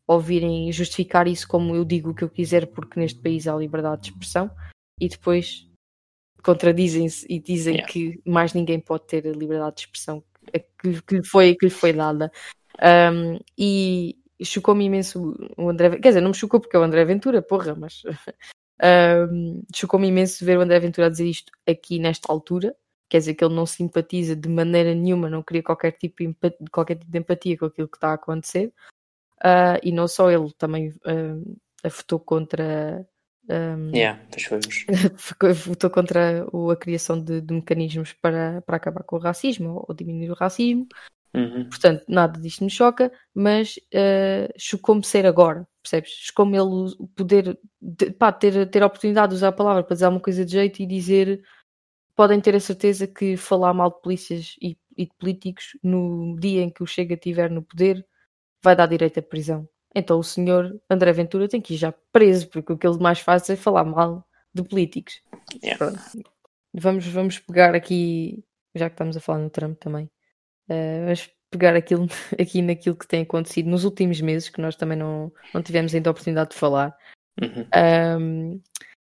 ou 0.07 0.19
virem 0.19 0.71
justificar 0.71 1.27
isso 1.27 1.47
como 1.47 1.75
eu 1.75 1.85
digo 1.85 2.09
o 2.09 2.15
que 2.15 2.23
eu 2.23 2.29
quiser 2.29 2.67
porque 2.67 2.99
neste 2.99 3.21
país 3.21 3.47
há 3.47 3.55
liberdade 3.55 4.03
de 4.03 4.09
expressão 4.09 4.49
e 4.99 5.09
depois 5.09 5.67
contradizem-se 6.43 7.25
e 7.29 7.39
dizem 7.39 7.75
yeah. 7.75 7.91
que 7.91 8.21
mais 8.25 8.53
ninguém 8.53 8.79
pode 8.79 9.07
ter 9.07 9.27
a 9.27 9.31
liberdade 9.31 9.77
de 9.77 9.81
expressão 9.81 10.23
que, 10.79 11.01
que, 11.01 11.15
lhe, 11.15 11.25
foi, 11.25 11.55
que 11.55 11.65
lhe 11.65 11.71
foi 11.71 11.91
dada. 11.91 12.31
Um, 12.81 13.39
e 13.57 14.17
chocou-me 14.43 14.85
imenso 14.85 15.35
o 15.57 15.69
André, 15.69 15.89
quer 15.97 16.09
dizer, 16.09 16.21
não 16.21 16.29
me 16.29 16.35
chocou 16.35 16.59
porque 16.59 16.75
é 16.75 16.79
o 16.79 16.83
André 16.83 17.03
Ventura, 17.05 17.41
porra, 17.41 17.73
mas 17.75 18.03
um, 19.31 19.63
chocou-me 19.73 20.07
imenso 20.07 20.43
ver 20.45 20.57
o 20.57 20.61
André 20.61 20.79
Ventura 20.79 21.09
dizer 21.09 21.27
isto 21.27 21.51
aqui 21.67 21.99
nesta 21.99 22.31
altura, 22.31 22.75
quer 23.09 23.19
dizer 23.19 23.33
que 23.33 23.43
ele 23.43 23.55
não 23.55 23.65
simpatiza 23.65 24.35
de 24.35 24.49
maneira 24.49 24.93
nenhuma, 24.93 25.29
não 25.29 25.41
queria 25.41 25.63
qualquer 25.63 25.93
tipo 25.93 26.17
de 26.17 26.25
empatia, 26.25 26.67
qualquer 26.71 26.95
tipo 26.95 27.11
de 27.11 27.17
empatia 27.17 27.57
com 27.57 27.65
aquilo 27.65 27.87
que 27.87 27.97
está 27.97 28.09
a 28.09 28.15
acontecer, 28.15 28.73
uh, 29.39 29.79
e 29.81 29.91
não 29.91 30.07
só 30.07 30.29
ele 30.29 30.51
também 30.57 30.89
uh, 30.89 31.57
votou 31.83 32.19
contra 32.19 33.07
um, 33.49 33.91
yeah, 33.95 34.19
votou 35.65 35.89
contra 35.89 36.47
o, 36.51 36.71
a 36.71 36.75
criação 36.75 37.21
de, 37.21 37.41
de, 37.41 37.53
mecanismos 37.53 38.13
para, 38.13 38.61
para 38.61 38.77
acabar 38.77 39.03
com 39.03 39.17
o 39.17 39.19
racismo 39.19 39.69
ou, 39.69 39.85
ou 39.89 39.95
diminuir 39.95 40.31
o 40.31 40.35
racismo. 40.35 40.87
Uhum. 41.35 41.67
Portanto, 41.69 42.03
nada 42.07 42.39
disto 42.39 42.63
me 42.63 42.69
choca, 42.69 43.11
mas 43.33 43.77
uh, 43.93 44.51
chocou-me 44.57 45.03
ser 45.03 45.25
agora, 45.25 45.67
percebes? 45.83 46.11
Chocou-me 46.11 46.57
ele 46.57 46.95
poder 47.15 47.59
de, 47.81 48.11
pá, 48.11 48.31
ter, 48.31 48.69
ter 48.69 48.81
a 48.81 48.87
oportunidade 48.87 49.29
de 49.29 49.35
usar 49.35 49.49
a 49.49 49.51
palavra 49.51 49.83
para 49.83 49.93
dizer 49.93 50.05
alguma 50.05 50.21
coisa 50.21 50.45
de 50.45 50.51
jeito 50.53 50.81
e 50.81 50.85
dizer 50.85 51.43
podem 52.15 52.39
ter 52.39 52.55
a 52.55 52.59
certeza 52.59 53.05
que 53.05 53.35
falar 53.35 53.73
mal 53.73 53.91
de 53.91 54.01
polícias 54.01 54.55
e, 54.61 54.77
e 54.97 55.05
de 55.05 55.11
políticos 55.19 55.77
no 55.83 56.37
dia 56.39 56.61
em 56.61 56.69
que 56.69 56.81
o 56.81 56.87
Chega 56.87 57.15
estiver 57.15 57.51
no 57.51 57.61
poder 57.61 58.05
vai 58.63 58.75
dar 58.75 58.87
direito 58.87 59.19
à 59.19 59.21
prisão. 59.21 59.67
Então 59.95 60.19
o 60.19 60.23
senhor 60.23 60.79
André 60.89 61.13
Ventura 61.13 61.47
tem 61.47 61.61
que 61.61 61.73
ir 61.73 61.77
já 61.77 61.93
preso, 62.11 62.49
porque 62.49 62.73
o 62.73 62.77
que 62.77 62.85
ele 62.85 62.99
mais 62.99 63.19
faz 63.19 63.49
é 63.49 63.55
falar 63.55 63.85
mal 63.85 64.27
de 64.53 64.61
políticos. 64.61 65.21
Yeah. 65.63 65.97
Vamos, 66.73 67.07
vamos 67.07 67.39
pegar 67.39 67.73
aqui, 67.73 68.43
já 68.75 68.89
que 68.89 68.95
estamos 68.95 69.15
a 69.15 69.21
falar 69.21 69.39
no 69.39 69.49
Trump 69.49 69.79
também, 69.79 70.05
uh, 70.69 71.05
vamos 71.05 71.29
pegar 71.49 71.75
aquilo, 71.75 72.07
aqui 72.39 72.61
naquilo 72.61 72.95
que 72.95 73.07
tem 73.07 73.21
acontecido 73.21 73.69
nos 73.69 73.85
últimos 73.85 74.19
meses, 74.19 74.49
que 74.49 74.61
nós 74.61 74.75
também 74.75 74.97
não, 74.97 75.31
não 75.53 75.63
tivemos 75.63 75.95
ainda 75.95 76.09
a 76.09 76.11
oportunidade 76.11 76.49
de 76.49 76.57
falar. 76.57 76.95
Uhum. 77.41 78.19
Um, 78.19 78.61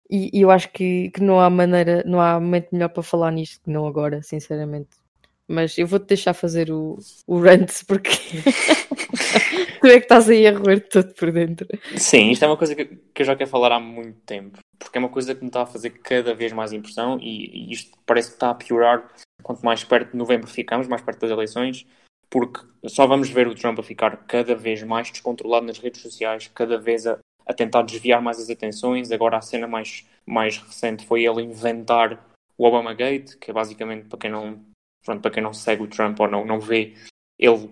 e, 0.10 0.38
e, 0.38 0.42
eu 0.42 0.52
acho 0.52 0.72
que, 0.72 1.10
que 1.12 1.22
não 1.22 1.40
há 1.40 1.50
maneira, 1.50 2.04
não 2.06 2.22
há 2.22 2.40
momento 2.40 2.70
melhor 2.72 2.90
para 2.90 3.04
falar 3.04 3.32
nisto 3.32 3.62
que 3.64 3.70
não 3.70 3.86
agora, 3.88 4.22
sinceramente. 4.22 4.90
Mas 5.48 5.78
eu 5.78 5.88
vou-te 5.88 6.08
deixar 6.08 6.34
fazer 6.34 6.72
o, 6.72 6.98
o 7.26 7.40
rant 7.40 7.72
porque 7.88 8.10
tu 9.80 9.88
é 9.88 10.00
que 10.00 10.06
estás 10.06 10.30
aí 10.30 10.46
a 10.46 10.58
roer 10.58 10.88
todo 10.90 11.14
por 11.14 11.32
dentro. 11.32 11.68
Sim, 11.96 12.32
isto 12.32 12.44
é 12.44 12.48
uma 12.48 12.58
coisa 12.58 12.76
que, 12.76 12.86
que 12.86 13.22
eu 13.22 13.26
já 13.26 13.36
quero 13.36 13.50
falar 13.50 13.72
há 13.72 13.80
muito 13.80 14.20
tempo, 14.22 14.60
porque 14.78 14.98
é 14.98 15.00
uma 15.00 15.10
coisa 15.10 15.34
que 15.34 15.42
me 15.42 15.48
está 15.48 15.62
a 15.62 15.66
fazer 15.66 15.92
cada 15.92 16.34
vez 16.34 16.52
mais 16.52 16.74
impressão 16.74 17.18
e, 17.22 17.70
e 17.70 17.72
isto 17.72 17.98
parece 18.06 18.30
que 18.30 18.36
está 18.36 18.50
a 18.50 18.56
piorar 18.56 19.08
quanto 19.42 19.64
mais 19.64 19.84
perto 19.84 20.12
de 20.12 20.18
novembro 20.18 20.48
ficamos, 20.48 20.88
mais 20.88 21.02
perto 21.02 21.22
das 21.22 21.32
eleições, 21.32 21.86
porque 22.30 22.60
só 22.86 23.08
vamos 23.08 23.30
ver 23.30 23.48
o 23.48 23.56
Trump 23.56 23.80
a 23.80 23.84
ficar 23.84 24.18
cada 24.28 24.56
vez 24.56 24.84
mais 24.84 25.10
descontrolado 25.10 25.66
nas 25.66 25.80
redes 25.80 26.02
sociais, 26.02 26.50
cada 26.54 26.78
vez 26.78 27.08
a, 27.08 27.18
a 27.46 27.54
tentar 27.54 27.84
desviar 27.84 28.22
mais 28.22 28.40
as 28.40 28.50
atenções. 28.50 29.12
Agora 29.12 29.38
a 29.38 29.42
cena 29.42 29.68
mais, 29.68 30.06
mais 30.26 30.58
recente 30.58 31.06
foi 31.06 31.24
ele 31.24 31.42
inventar 31.42 32.22
o 32.58 32.66
Obama 32.66 32.94
Gate, 32.94 33.36
que 33.40 33.52
é 33.52 33.54
basicamente, 33.54 34.08
para 34.08 34.20
quem 34.20 34.32
não 34.32 34.60
pronto, 35.08 35.22
para 35.22 35.32
quem 35.32 35.42
não 35.42 35.54
segue 35.54 35.84
o 35.84 35.88
Trump 35.88 36.20
ou 36.20 36.28
não, 36.28 36.46
não 36.46 36.60
vê, 36.60 36.94
ele 37.40 37.70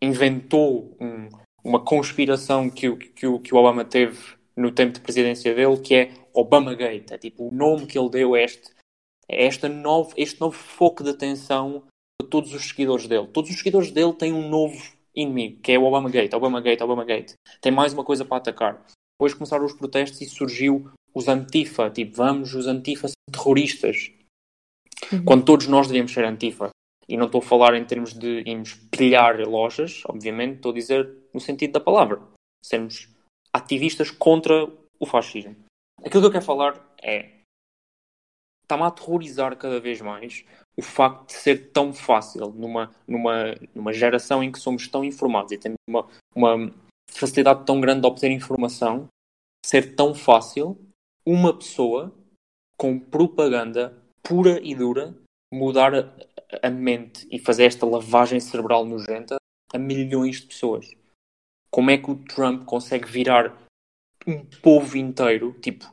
inventou 0.00 0.96
um, 1.00 1.28
uma 1.64 1.84
conspiração 1.84 2.70
que 2.70 2.88
o, 2.88 2.96
que, 2.96 3.26
o, 3.26 3.40
que 3.40 3.52
o 3.52 3.58
Obama 3.58 3.84
teve 3.84 4.18
no 4.56 4.70
tempo 4.70 4.92
de 4.92 5.00
presidência 5.00 5.52
dele, 5.52 5.78
que 5.78 5.94
é 5.94 6.12
Obama 6.32 6.74
Gate. 6.74 7.10
É 7.10 7.18
tipo 7.18 7.48
o 7.48 7.52
nome 7.52 7.86
que 7.86 7.98
ele 7.98 8.08
deu 8.08 8.34
a 8.34 8.40
este, 8.40 8.70
esta 9.28 9.68
novo, 9.68 10.14
este 10.16 10.40
novo 10.40 10.56
foco 10.56 11.02
de 11.02 11.10
atenção 11.10 11.82
para 12.18 12.30
todos 12.30 12.54
os 12.54 12.68
seguidores 12.68 13.08
dele. 13.08 13.26
Todos 13.26 13.50
os 13.50 13.58
seguidores 13.58 13.90
dele 13.90 14.12
têm 14.12 14.32
um 14.32 14.48
novo 14.48 14.80
inimigo, 15.14 15.60
que 15.60 15.72
é 15.72 15.78
o 15.78 15.84
Obama 15.84 16.08
Gate, 16.08 16.32
Obama 16.34 16.60
Gate, 16.60 16.80
Obama 16.80 17.04
Gate. 17.04 17.32
Tem 17.60 17.72
mais 17.72 17.92
uma 17.92 18.04
coisa 18.04 18.24
para 18.24 18.36
atacar. 18.36 18.86
Depois 19.18 19.34
começaram 19.34 19.64
os 19.64 19.72
protestos 19.72 20.20
e 20.20 20.26
surgiu 20.26 20.90
os 21.12 21.26
Antifa, 21.26 21.90
tipo, 21.90 22.16
vamos, 22.16 22.54
os 22.54 22.66
Antifa 22.66 23.08
são 23.08 23.14
terroristas. 23.32 24.12
Uhum. 25.10 25.24
Quando 25.24 25.44
todos 25.44 25.66
nós 25.66 25.86
devíamos 25.86 26.12
ser 26.12 26.24
Antifa. 26.24 26.70
E 27.08 27.16
não 27.16 27.26
estou 27.26 27.40
a 27.40 27.44
falar 27.44 27.74
em 27.74 27.84
termos 27.84 28.12
de 28.12 28.42
irmos 28.46 28.74
pilhar 28.90 29.38
lojas, 29.48 30.02
obviamente, 30.06 30.56
estou 30.56 30.72
a 30.72 30.74
dizer 30.74 31.14
no 31.32 31.40
sentido 31.40 31.72
da 31.72 31.80
palavra. 31.80 32.20
Sermos 32.64 33.08
ativistas 33.52 34.10
contra 34.10 34.66
o 34.98 35.06
fascismo. 35.06 35.56
Aquilo 36.04 36.22
que 36.22 36.26
eu 36.26 36.32
quero 36.32 36.44
falar 36.44 36.94
é. 37.02 37.36
Está-me 38.64 38.82
a 38.82 38.88
aterrorizar 38.88 39.56
cada 39.56 39.78
vez 39.78 40.00
mais 40.00 40.44
o 40.76 40.82
facto 40.82 41.28
de 41.28 41.34
ser 41.34 41.70
tão 41.70 41.92
fácil 41.92 42.50
numa, 42.50 42.92
numa, 43.06 43.54
numa 43.72 43.92
geração 43.92 44.42
em 44.42 44.50
que 44.50 44.58
somos 44.58 44.88
tão 44.88 45.04
informados 45.04 45.52
e 45.52 45.58
temos 45.58 45.78
uma, 45.88 46.08
uma 46.34 46.74
facilidade 47.08 47.64
tão 47.64 47.80
grande 47.80 48.00
de 48.00 48.06
obter 48.08 48.30
informação, 48.30 49.06
ser 49.64 49.94
tão 49.94 50.14
fácil 50.14 50.76
uma 51.24 51.56
pessoa 51.56 52.12
com 52.76 52.98
propaganda 52.98 53.96
pura 54.22 54.60
e 54.62 54.74
dura 54.74 55.14
mudar 55.52 55.92
a, 56.62 56.70
mente 56.70 57.26
e 57.30 57.38
fazer 57.38 57.64
esta 57.64 57.86
lavagem 57.86 58.40
cerebral 58.40 58.84
nojenta 58.84 59.36
a 59.72 59.78
milhões 59.78 60.40
de 60.40 60.46
pessoas. 60.46 60.90
Como 61.70 61.90
é 61.90 61.98
que 61.98 62.10
o 62.10 62.16
Trump 62.16 62.64
consegue 62.64 63.06
virar 63.08 63.56
um 64.26 64.44
povo 64.62 64.96
inteiro, 64.96 65.52
tipo 65.60 65.92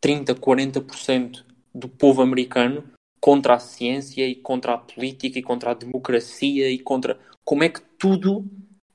30, 0.00 0.34
40% 0.34 1.44
do 1.74 1.88
povo 1.88 2.22
americano, 2.22 2.90
contra 3.20 3.54
a 3.54 3.58
ciência 3.58 4.26
e 4.26 4.34
contra 4.34 4.74
a 4.74 4.78
política 4.78 5.38
e 5.38 5.42
contra 5.42 5.72
a 5.72 5.74
democracia 5.74 6.70
e 6.70 6.78
contra. 6.78 7.18
Como 7.44 7.64
é 7.64 7.68
que 7.68 7.80
tudo 7.98 8.44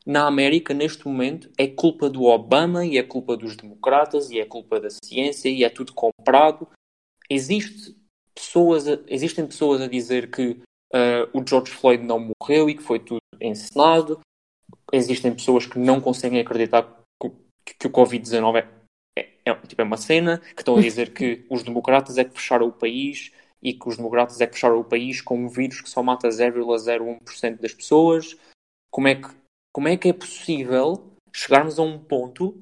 na 0.06 0.26
América, 0.26 0.74
neste 0.74 1.06
momento, 1.08 1.52
é 1.58 1.68
culpa 1.68 2.10
do 2.10 2.24
Obama 2.24 2.86
e 2.86 2.98
é 2.98 3.04
culpa 3.04 3.36
dos 3.36 3.56
democratas 3.56 4.32
e 4.32 4.40
é 4.40 4.46
culpa 4.46 4.80
da 4.80 4.90
ciência 5.04 5.50
e 5.50 5.64
é 5.64 5.70
tudo 5.70 5.94
comprado? 5.94 6.68
Existe 7.30 7.96
pessoas 8.34 8.88
a, 8.88 9.00
existem 9.08 9.46
pessoas 9.46 9.82
a 9.82 9.88
dizer 9.88 10.32
que 10.32 10.60
uh, 10.94 11.30
o 11.34 11.46
George 11.48 11.72
Floyd 11.72 12.04
não 12.04 12.34
morreu 12.40 12.70
e 12.70 12.76
que 12.76 12.84
foi 12.84 13.00
tudo 13.00 13.22
encenado. 13.40 14.20
Existem 14.92 15.34
pessoas 15.34 15.66
que 15.66 15.80
não 15.80 16.00
conseguem 16.00 16.40
acreditar 16.40 16.84
que, 17.66 17.74
que 17.80 17.88
o 17.88 17.92
Covid-19 17.92 18.58
é, 18.58 18.68
é, 19.18 19.30
é, 19.46 19.56
tipo, 19.56 19.82
é 19.82 19.86
uma 19.86 19.98
cena, 19.98 20.40
que 20.40 20.62
estão 20.62 20.76
a 20.76 20.82
dizer 20.82 21.14
que 21.14 21.46
os 21.50 21.64
democratas 21.64 22.18
é 22.18 22.24
que 22.24 22.36
fecharam 22.36 22.68
o 22.68 22.72
país 22.72 23.32
e 23.62 23.74
que 23.74 23.88
os 23.88 23.98
democratas 23.98 24.42
é 24.42 24.48
que 24.48 24.54
fecharam 24.54 24.80
o 24.80 24.84
país 24.84 25.22
com 25.22 25.38
um 25.38 25.48
vírus 25.48 25.82
que 25.82 25.90
só 25.90 26.02
mata 26.02 26.28
0,01% 26.28 27.60
das 27.60 27.74
pessoas. 27.74 28.38
Como 28.92 29.08
é, 29.08 29.16
que, 29.16 29.30
como 29.74 29.88
é 29.88 29.96
que 29.96 30.10
é 30.10 30.14
possível 30.14 31.12
chegarmos 31.34 31.80
a 31.80 31.84
um 31.84 31.98
ponto 31.98 32.62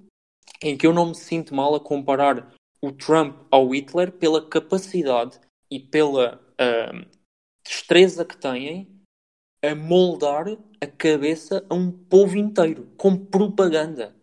em 0.62 0.78
que 0.78 0.86
eu 0.86 0.94
não 0.94 1.08
me 1.08 1.16
sinto 1.16 1.56
mal 1.56 1.74
a 1.74 1.80
comparar 1.80 2.54
o 2.82 2.92
Trump 2.92 3.36
ao 3.50 3.70
Hitler 3.70 4.12
pela 4.12 4.46
capacidade 4.46 5.40
e 5.72 5.80
pela 5.80 6.40
uh, 6.60 7.19
destreza 7.70 8.26
que 8.26 8.36
têm 8.36 8.88
a 9.62 9.76
moldar 9.76 10.48
a 10.82 10.88
cabeça 10.88 11.64
a 11.70 11.76
um 11.76 11.92
povo 11.92 12.36
inteiro 12.36 12.92
com 12.98 13.16
propaganda. 13.16 14.16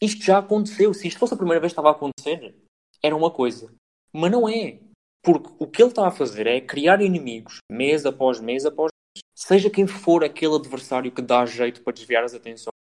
isto 0.00 0.24
já 0.24 0.38
aconteceu. 0.38 0.94
Se 0.94 1.06
isto 1.06 1.18
fosse 1.18 1.34
a 1.34 1.36
primeira 1.36 1.60
vez 1.60 1.72
que 1.72 1.74
estava 1.74 1.90
a 1.90 1.92
acontecer, 1.92 2.56
era 3.02 3.14
uma 3.14 3.30
coisa. 3.30 3.70
Mas 4.12 4.30
não 4.30 4.48
é. 4.48 4.80
Porque 5.22 5.50
o 5.58 5.66
que 5.66 5.82
ele 5.82 5.90
está 5.90 6.08
a 6.08 6.10
fazer 6.10 6.46
é 6.46 6.60
criar 6.60 7.02
inimigos, 7.02 7.58
mês 7.70 8.06
após 8.06 8.40
mês 8.40 8.64
após 8.64 8.90
mês. 8.90 9.22
Seja 9.36 9.70
quem 9.70 9.86
for 9.86 10.24
aquele 10.24 10.54
adversário 10.54 11.12
que 11.12 11.20
dá 11.20 11.44
jeito 11.44 11.82
para 11.82 11.92
desviar 11.92 12.24
as 12.24 12.34
atenções. 12.34 12.72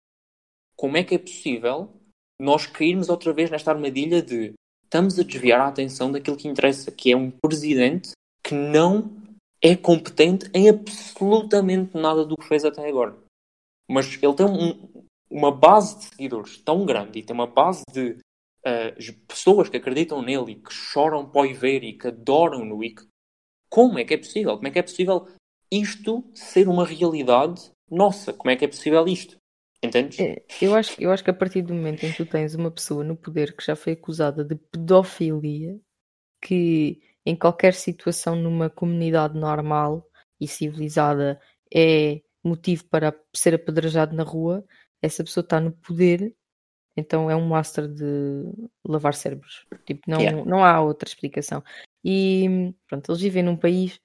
Como 0.76 0.96
é 0.96 1.02
que 1.02 1.16
é 1.16 1.18
possível 1.18 1.92
nós 2.40 2.64
cairmos 2.64 3.08
outra 3.08 3.32
vez 3.32 3.50
nesta 3.50 3.72
armadilha 3.72 4.22
de 4.22 4.54
estamos 4.84 5.18
a 5.18 5.22
desviar 5.22 5.60
a 5.60 5.68
atenção 5.68 6.10
daquilo 6.10 6.36
que 6.36 6.48
interessa, 6.48 6.90
que 6.90 7.12
é 7.12 7.16
um 7.16 7.30
presidente 7.30 8.12
que 8.42 8.54
não 8.54 9.29
é 9.62 9.76
competente 9.76 10.50
em 10.54 10.68
absolutamente 10.68 11.96
nada 11.96 12.24
do 12.24 12.36
que 12.36 12.46
fez 12.46 12.64
até 12.64 12.88
agora. 12.88 13.16
Mas 13.88 14.18
ele 14.22 14.34
tem 14.34 14.46
um, 14.46 15.04
uma 15.30 15.52
base 15.52 15.98
de 15.98 16.04
seguidores 16.04 16.58
tão 16.58 16.86
grande 16.86 17.18
e 17.18 17.22
tem 17.22 17.34
uma 17.34 17.46
base 17.46 17.82
de 17.92 18.16
uh, 18.66 19.26
pessoas 19.28 19.68
que 19.68 19.76
acreditam 19.76 20.22
nele 20.22 20.52
e 20.52 20.54
que 20.56 20.72
choram 20.72 21.28
para 21.28 21.48
o 21.48 21.54
ver 21.54 21.84
e 21.84 21.96
que 21.96 22.08
adoram-no 22.08 22.82
e. 22.82 22.94
Como 23.68 23.98
é 23.98 24.04
que 24.04 24.14
é 24.14 24.18
possível? 24.18 24.56
Como 24.56 24.66
é 24.66 24.70
que 24.70 24.78
é 24.80 24.82
possível 24.82 25.28
isto 25.70 26.24
ser 26.34 26.68
uma 26.68 26.84
realidade 26.84 27.70
nossa? 27.88 28.32
Como 28.32 28.50
é 28.50 28.56
que 28.56 28.64
é 28.64 28.68
possível 28.68 29.06
isto? 29.06 29.36
Entendes? 29.82 30.18
É, 30.18 30.42
eu, 30.60 30.74
acho, 30.74 31.00
eu 31.00 31.10
acho 31.10 31.22
que 31.22 31.30
a 31.30 31.34
partir 31.34 31.62
do 31.62 31.72
momento 31.72 32.04
em 32.04 32.10
que 32.10 32.16
tu 32.16 32.26
tens 32.26 32.54
uma 32.54 32.70
pessoa 32.70 33.04
no 33.04 33.16
poder 33.16 33.56
que 33.56 33.64
já 33.64 33.74
foi 33.74 33.92
acusada 33.94 34.44
de 34.44 34.56
pedofilia, 34.56 35.80
que 36.42 37.00
em 37.24 37.36
qualquer 37.36 37.74
situação 37.74 38.36
numa 38.36 38.70
comunidade 38.70 39.38
normal 39.38 40.06
e 40.40 40.48
civilizada 40.48 41.40
é 41.72 42.20
motivo 42.42 42.84
para 42.86 43.14
ser 43.34 43.54
apedrejado 43.54 44.16
na 44.16 44.22
rua, 44.22 44.64
essa 45.02 45.22
pessoa 45.22 45.42
está 45.42 45.60
no 45.60 45.72
poder, 45.72 46.34
então 46.96 47.30
é 47.30 47.36
um 47.36 47.46
master 47.46 47.86
de 47.88 48.44
lavar 48.84 49.14
cérebros. 49.14 49.66
Tipo, 49.86 50.02
não, 50.06 50.20
yeah. 50.20 50.44
não 50.44 50.64
há 50.64 50.80
outra 50.80 51.08
explicação. 51.08 51.62
E 52.04 52.74
pronto, 52.88 53.10
eles 53.10 53.20
vivem 53.20 53.42
num 53.42 53.56
país 53.56 54.00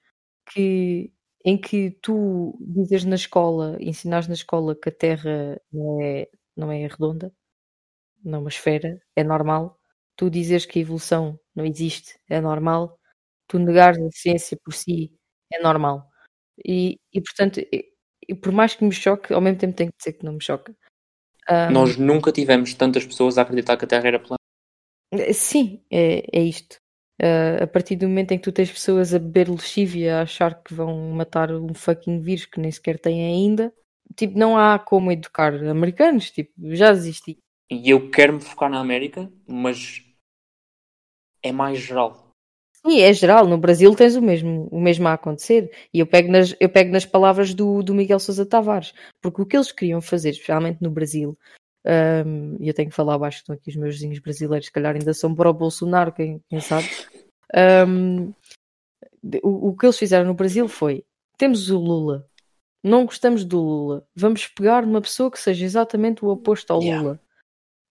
que 0.51 1.11
em 1.45 1.57
que 1.59 1.91
tu 2.01 2.57
dizes 2.59 3.05
na 3.05 3.15
escola, 3.15 3.77
ensinares 3.79 4.27
na 4.27 4.33
escola 4.33 4.75
que 4.75 4.89
a 4.89 4.91
Terra 4.91 5.61
não 5.71 6.01
é, 6.01 6.27
não 6.57 6.71
é 6.71 6.87
redonda, 6.87 7.31
não 8.23 8.39
é 8.39 8.41
uma 8.41 8.49
esfera, 8.49 8.99
é 9.15 9.23
normal. 9.23 9.79
Tu 10.15 10.29
dizes 10.29 10.65
que 10.65 10.79
a 10.79 10.81
evolução 10.81 11.39
não 11.53 11.63
existe, 11.63 12.19
é 12.27 12.41
normal. 12.41 12.99
Tu 13.47 13.59
negares 13.59 13.99
a 14.01 14.09
ciência 14.11 14.57
por 14.63 14.73
si, 14.73 15.13
é 15.51 15.61
normal. 15.61 16.09
E, 16.65 16.99
e 17.13 17.21
portanto, 17.21 17.59
e, 17.59 17.85
e 18.27 18.35
por 18.35 18.51
mais 18.51 18.75
que 18.75 18.83
me 18.83 18.91
choque, 18.91 19.33
ao 19.33 19.41
mesmo 19.41 19.59
tempo 19.59 19.75
tenho 19.75 19.91
que 19.91 19.97
dizer 19.97 20.13
que 20.13 20.25
não 20.25 20.33
me 20.33 20.43
choca. 20.43 20.75
Um, 21.49 21.71
Nós 21.71 21.97
nunca 21.97 22.31
tivemos 22.31 22.73
tantas 22.73 23.05
pessoas 23.05 23.37
a 23.37 23.43
acreditar 23.43 23.77
que 23.77 23.85
a 23.85 23.87
Terra 23.87 24.07
era 24.07 24.19
plana. 24.19 24.39
Sim, 25.33 25.83
é, 25.91 26.23
é 26.33 26.41
isto. 26.41 26.77
Uh, 27.21 27.63
a 27.63 27.67
partir 27.67 27.95
do 27.95 28.09
momento 28.09 28.33
em 28.33 28.37
que 28.37 28.43
tu 28.43 28.51
tens 28.51 28.71
pessoas 28.71 29.13
a 29.13 29.19
beber 29.19 29.49
lexívia, 29.49 30.17
a 30.17 30.21
achar 30.23 30.61
que 30.61 30.73
vão 30.73 31.11
matar 31.11 31.51
um 31.51 31.73
fucking 31.73 32.19
vírus 32.19 32.45
que 32.45 32.59
nem 32.59 32.71
sequer 32.71 32.99
têm 32.99 33.25
ainda, 33.25 33.73
tipo, 34.17 34.37
não 34.37 34.57
há 34.57 34.77
como 34.77 35.11
educar 35.11 35.53
americanos, 35.53 36.29
tipo, 36.31 36.51
já 36.75 36.91
desisti. 36.91 37.37
E 37.71 37.89
eu 37.89 38.11
quero 38.11 38.33
me 38.33 38.41
focar 38.41 38.69
na 38.69 38.79
América, 38.79 39.31
mas 39.47 40.03
é 41.41 41.51
mais 41.51 41.79
geral. 41.79 42.24
Sim, 42.85 43.01
é 43.01 43.11
geral. 43.13 43.47
No 43.47 43.57
Brasil 43.57 43.93
tens 43.95 44.15
o 44.15 44.21
mesmo, 44.21 44.67
o 44.71 44.79
mesmo 44.79 45.07
a 45.07 45.13
acontecer. 45.13 45.71
E 45.93 45.99
eu 45.99 46.05
pego 46.05 46.31
nas, 46.31 46.55
eu 46.59 46.69
pego 46.69 46.91
nas 46.91 47.05
palavras 47.05 47.53
do, 47.53 47.81
do 47.81 47.95
Miguel 47.95 48.19
Sousa 48.19 48.45
Tavares, 48.45 48.93
porque 49.21 49.41
o 49.41 49.45
que 49.45 49.57
eles 49.57 49.71
queriam 49.71 50.01
fazer, 50.01 50.29
especialmente 50.29 50.81
no 50.81 50.91
Brasil, 50.91 51.37
um, 51.85 52.57
e 52.59 52.67
eu 52.67 52.73
tenho 52.73 52.89
que 52.89 52.95
falar 52.95 53.17
baixo, 53.17 53.37
estão 53.39 53.53
aqui 53.55 53.69
os 53.69 53.75
meus 53.75 53.95
vizinhos 53.95 54.19
brasileiros, 54.19 54.67
se 54.67 54.71
calhar 54.71 54.95
ainda 54.95 55.13
são 55.13 55.33
para 55.33 55.49
o 55.49 55.53
Bolsonaro, 55.53 56.11
quem, 56.11 56.41
quem 56.47 56.59
sabe. 56.59 56.87
Um, 57.87 58.33
o, 59.43 59.69
o 59.69 59.77
que 59.77 59.85
eles 59.85 59.97
fizeram 59.97 60.25
no 60.25 60.33
Brasil 60.33 60.67
foi: 60.67 61.03
temos 61.37 61.69
o 61.69 61.77
Lula, 61.77 62.27
não 62.83 63.05
gostamos 63.05 63.45
do 63.45 63.59
Lula, 63.61 64.07
vamos 64.15 64.47
pegar 64.47 64.83
uma 64.83 65.01
pessoa 65.01 65.31
que 65.31 65.39
seja 65.39 65.63
exatamente 65.63 66.25
o 66.25 66.29
oposto 66.29 66.71
ao 66.71 66.81
yeah. 66.81 67.01
Lula. 67.01 67.19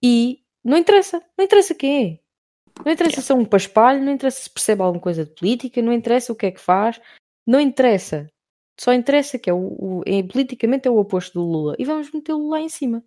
E 0.03 0.41
não 0.63 0.77
interessa, 0.77 1.23
não 1.37 1.45
interessa 1.45 1.75
quem 1.75 2.05
é. 2.05 2.24
Não 2.85 2.93
interessa 2.93 3.21
se 3.21 3.31
é 3.31 3.35
um 3.35 3.45
paspalho, 3.45 4.03
não 4.03 4.13
interessa 4.13 4.43
se 4.43 4.51
percebe 4.51 4.83
alguma 4.83 5.01
coisa 5.01 5.25
de 5.25 5.31
política, 5.33 5.83
não 5.83 5.93
interessa 5.93 6.33
o 6.33 6.37
que 6.37 6.47
é 6.47 6.51
que 6.51 6.61
faz, 6.61 7.01
não 7.47 7.61
interessa. 7.61 8.29
Só 8.79 8.93
interessa 8.93 9.39
que 9.39 9.49
é 9.49 9.53
o, 9.53 9.59
o 9.59 10.03
é, 10.07 10.23
politicamente 10.23 10.89
é 10.89 10.91
o 10.91 10.99
oposto 10.99 11.35
do 11.35 11.47
Lula. 11.47 11.77
E 11.79 11.85
vamos 11.85 12.11
metê-lo 12.11 12.49
lá 12.49 12.61
em 12.61 12.69
cima. 12.69 13.05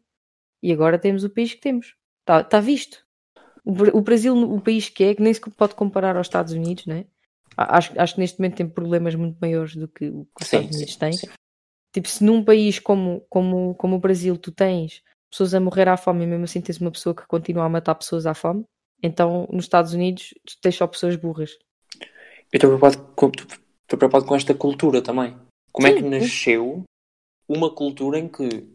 E 0.63 0.71
agora 0.71 0.97
temos 0.97 1.23
o 1.23 1.29
país 1.29 1.53
que 1.53 1.59
temos. 1.59 1.95
Está 2.21 2.43
tá 2.43 2.59
visto. 2.59 3.05
O, 3.65 3.71
o, 3.97 4.01
Brasil, 4.01 4.35
o 4.35 4.61
país 4.61 4.87
que 4.87 5.03
é, 5.03 5.15
que 5.15 5.21
nem 5.21 5.33
se 5.33 5.41
pode 5.41 5.75
comparar 5.75 6.15
aos 6.15 6.27
Estados 6.27 6.53
Unidos, 6.53 6.85
né? 6.85 7.05
Acho, 7.55 7.99
acho 7.99 8.13
que 8.13 8.21
neste 8.21 8.39
momento 8.39 8.55
tem 8.55 8.69
problemas 8.69 9.15
muito 9.15 9.37
maiores 9.41 9.75
do 9.75 9.87
que 9.87 10.09
o 10.09 10.25
que 10.25 10.43
os 10.43 10.47
sim, 10.47 10.57
Estados 10.57 10.75
Unidos 10.75 10.93
sim, 10.93 10.99
têm. 10.99 11.13
Sim. 11.13 11.27
Tipo, 11.91 12.07
se 12.07 12.23
num 12.23 12.43
país 12.43 12.79
como, 12.79 13.25
como, 13.29 13.75
como 13.75 13.95
o 13.95 13.99
Brasil 13.99 14.37
tu 14.37 14.51
tens 14.51 15.03
pessoas 15.29 15.53
a 15.53 15.59
morrer 15.59 15.89
à 15.89 15.97
fome 15.97 16.23
e 16.23 16.27
mesmo 16.27 16.45
assim 16.45 16.61
tens 16.61 16.79
uma 16.79 16.91
pessoa 16.91 17.15
que 17.15 17.27
continua 17.27 17.65
a 17.65 17.69
matar 17.69 17.95
pessoas 17.95 18.25
à 18.25 18.33
fome, 18.33 18.63
então 19.01 19.47
nos 19.51 19.65
Estados 19.65 19.93
Unidos 19.93 20.33
tens 20.61 20.75
só 20.75 20.87
pessoas 20.87 21.15
burras. 21.15 21.57
Eu 22.51 22.57
estou 22.57 22.77
preocupado 22.77 22.97
com, 23.15 23.27
estou 23.27 23.97
preocupado 23.97 24.25
com 24.25 24.35
esta 24.35 24.53
cultura 24.53 25.01
também. 25.01 25.35
Como 25.71 25.87
é 25.87 25.93
que 25.93 26.01
nasceu 26.01 26.83
uma 27.47 27.73
cultura 27.73 28.19
em 28.19 28.27
que 28.27 28.67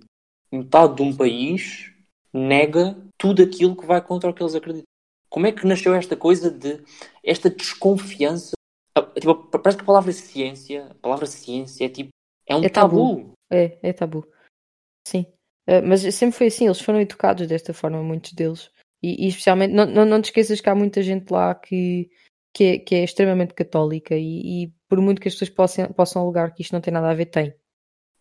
metade 0.51 0.97
de 0.97 1.03
um 1.03 1.17
país 1.17 1.93
nega 2.33 2.97
tudo 3.19 3.43
aquilo 3.43 3.77
que 3.77 3.87
vai 3.87 4.01
contra 4.01 4.31
o 4.31 4.35
que 4.35 4.43
eles 4.43 4.55
acreditam. 4.55 4.87
Como 5.29 5.47
é 5.47 5.53
que 5.53 5.67
nasceu 5.67 5.95
esta 5.95 6.17
coisa 6.17 6.51
de 6.51 6.83
esta 7.25 7.51
desconfiança? 7.51 8.53
Ah, 8.95 9.03
tipo, 9.03 9.35
parece 9.35 9.79
que 9.79 9.83
a 9.83 9.87
palavra 9.87 10.13
ciência, 10.13 10.87
a 10.91 10.95
palavra 10.95 11.27
ciência 11.27 11.87
é 11.87 11.89
tipo 11.89 12.11
é 12.47 12.57
um 12.57 12.65
é 12.65 12.69
tabu. 12.69 13.17
tabu. 13.17 13.33
É, 13.51 13.79
é 13.83 13.93
tabu. 13.93 14.27
Sim. 15.07 15.27
Uh, 15.69 15.81
mas 15.87 16.01
sempre 16.15 16.37
foi 16.37 16.49
assim, 16.49 16.67
eles 16.67 16.81
foram 16.81 17.01
educados 17.01 17.47
desta 17.47 17.73
forma, 17.73 18.03
muitos 18.03 18.33
deles. 18.33 18.71
E, 19.03 19.25
e 19.25 19.29
especialmente, 19.29 19.73
não, 19.73 19.85
não, 19.87 20.05
não, 20.05 20.21
te 20.21 20.27
esqueças 20.27 20.61
que 20.61 20.69
há 20.69 20.75
muita 20.75 21.03
gente 21.03 21.31
lá 21.31 21.55
que, 21.55 22.09
que, 22.55 22.65
é, 22.65 22.79
que 22.79 22.95
é 22.95 23.05
extremamente 23.05 23.55
católica 23.55 24.15
e, 24.15 24.65
e, 24.65 24.73
por 24.89 25.01
muito 25.01 25.21
que 25.21 25.29
as 25.29 25.35
pessoas 25.35 25.51
possam, 25.51 25.87
possam 25.93 26.23
alegar 26.23 26.55
que 26.55 26.63
isto 26.63 26.73
não 26.73 26.81
tem 26.81 26.93
nada 26.93 27.11
a 27.11 27.15
ver, 27.15 27.27
tem. 27.27 27.55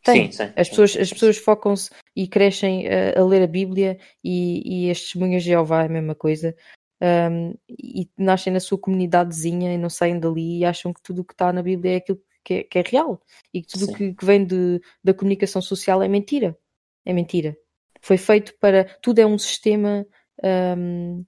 Tem. 0.03 0.31
Sim, 0.31 0.45
sim, 0.45 0.53
as 0.55 0.69
pessoas, 0.69 0.97
as 0.97 1.13
pessoas 1.13 1.37
focam-se 1.37 1.91
e 2.15 2.27
crescem 2.27 2.87
a, 2.87 3.19
a, 3.19 3.23
ler 3.23 3.43
a 3.43 3.47
Bíblia 3.47 3.99
e, 4.23 4.87
e 4.87 4.91
as 4.91 4.99
testemunhas 4.99 5.43
de 5.43 5.49
Jeová 5.49 5.83
é 5.83 5.85
a 5.85 5.89
mesma 5.89 6.15
coisa. 6.15 6.55
Um, 7.03 7.55
e 7.69 8.09
nascem 8.17 8.53
na 8.53 8.59
sua 8.59 8.77
comunidadezinha 8.77 9.73
e 9.73 9.77
não 9.77 9.89
saem 9.89 10.19
dali 10.19 10.59
e 10.59 10.65
acham 10.65 10.93
que 10.93 11.01
tudo 11.01 11.21
o 11.21 11.25
que 11.25 11.33
está 11.33 11.51
na 11.51 11.63
Bíblia 11.63 11.93
é 11.93 11.95
aquilo 11.97 12.19
que 12.43 12.53
é, 12.53 12.63
que 12.63 12.79
é 12.79 12.83
real 12.85 13.21
e 13.53 13.61
que 13.61 13.67
tudo 13.67 13.91
o 13.91 13.93
que, 13.93 14.13
que, 14.13 14.25
vem 14.25 14.45
de, 14.45 14.81
da 15.03 15.13
comunicação 15.13 15.61
social 15.61 16.01
é 16.01 16.07
mentira. 16.07 16.57
É 17.05 17.13
mentira. 17.13 17.57
Foi 18.01 18.17
feito 18.17 18.55
para. 18.59 18.85
Tudo 19.01 19.19
é 19.19 19.25
um 19.25 19.37
sistema 19.37 20.05
um, 20.43 21.25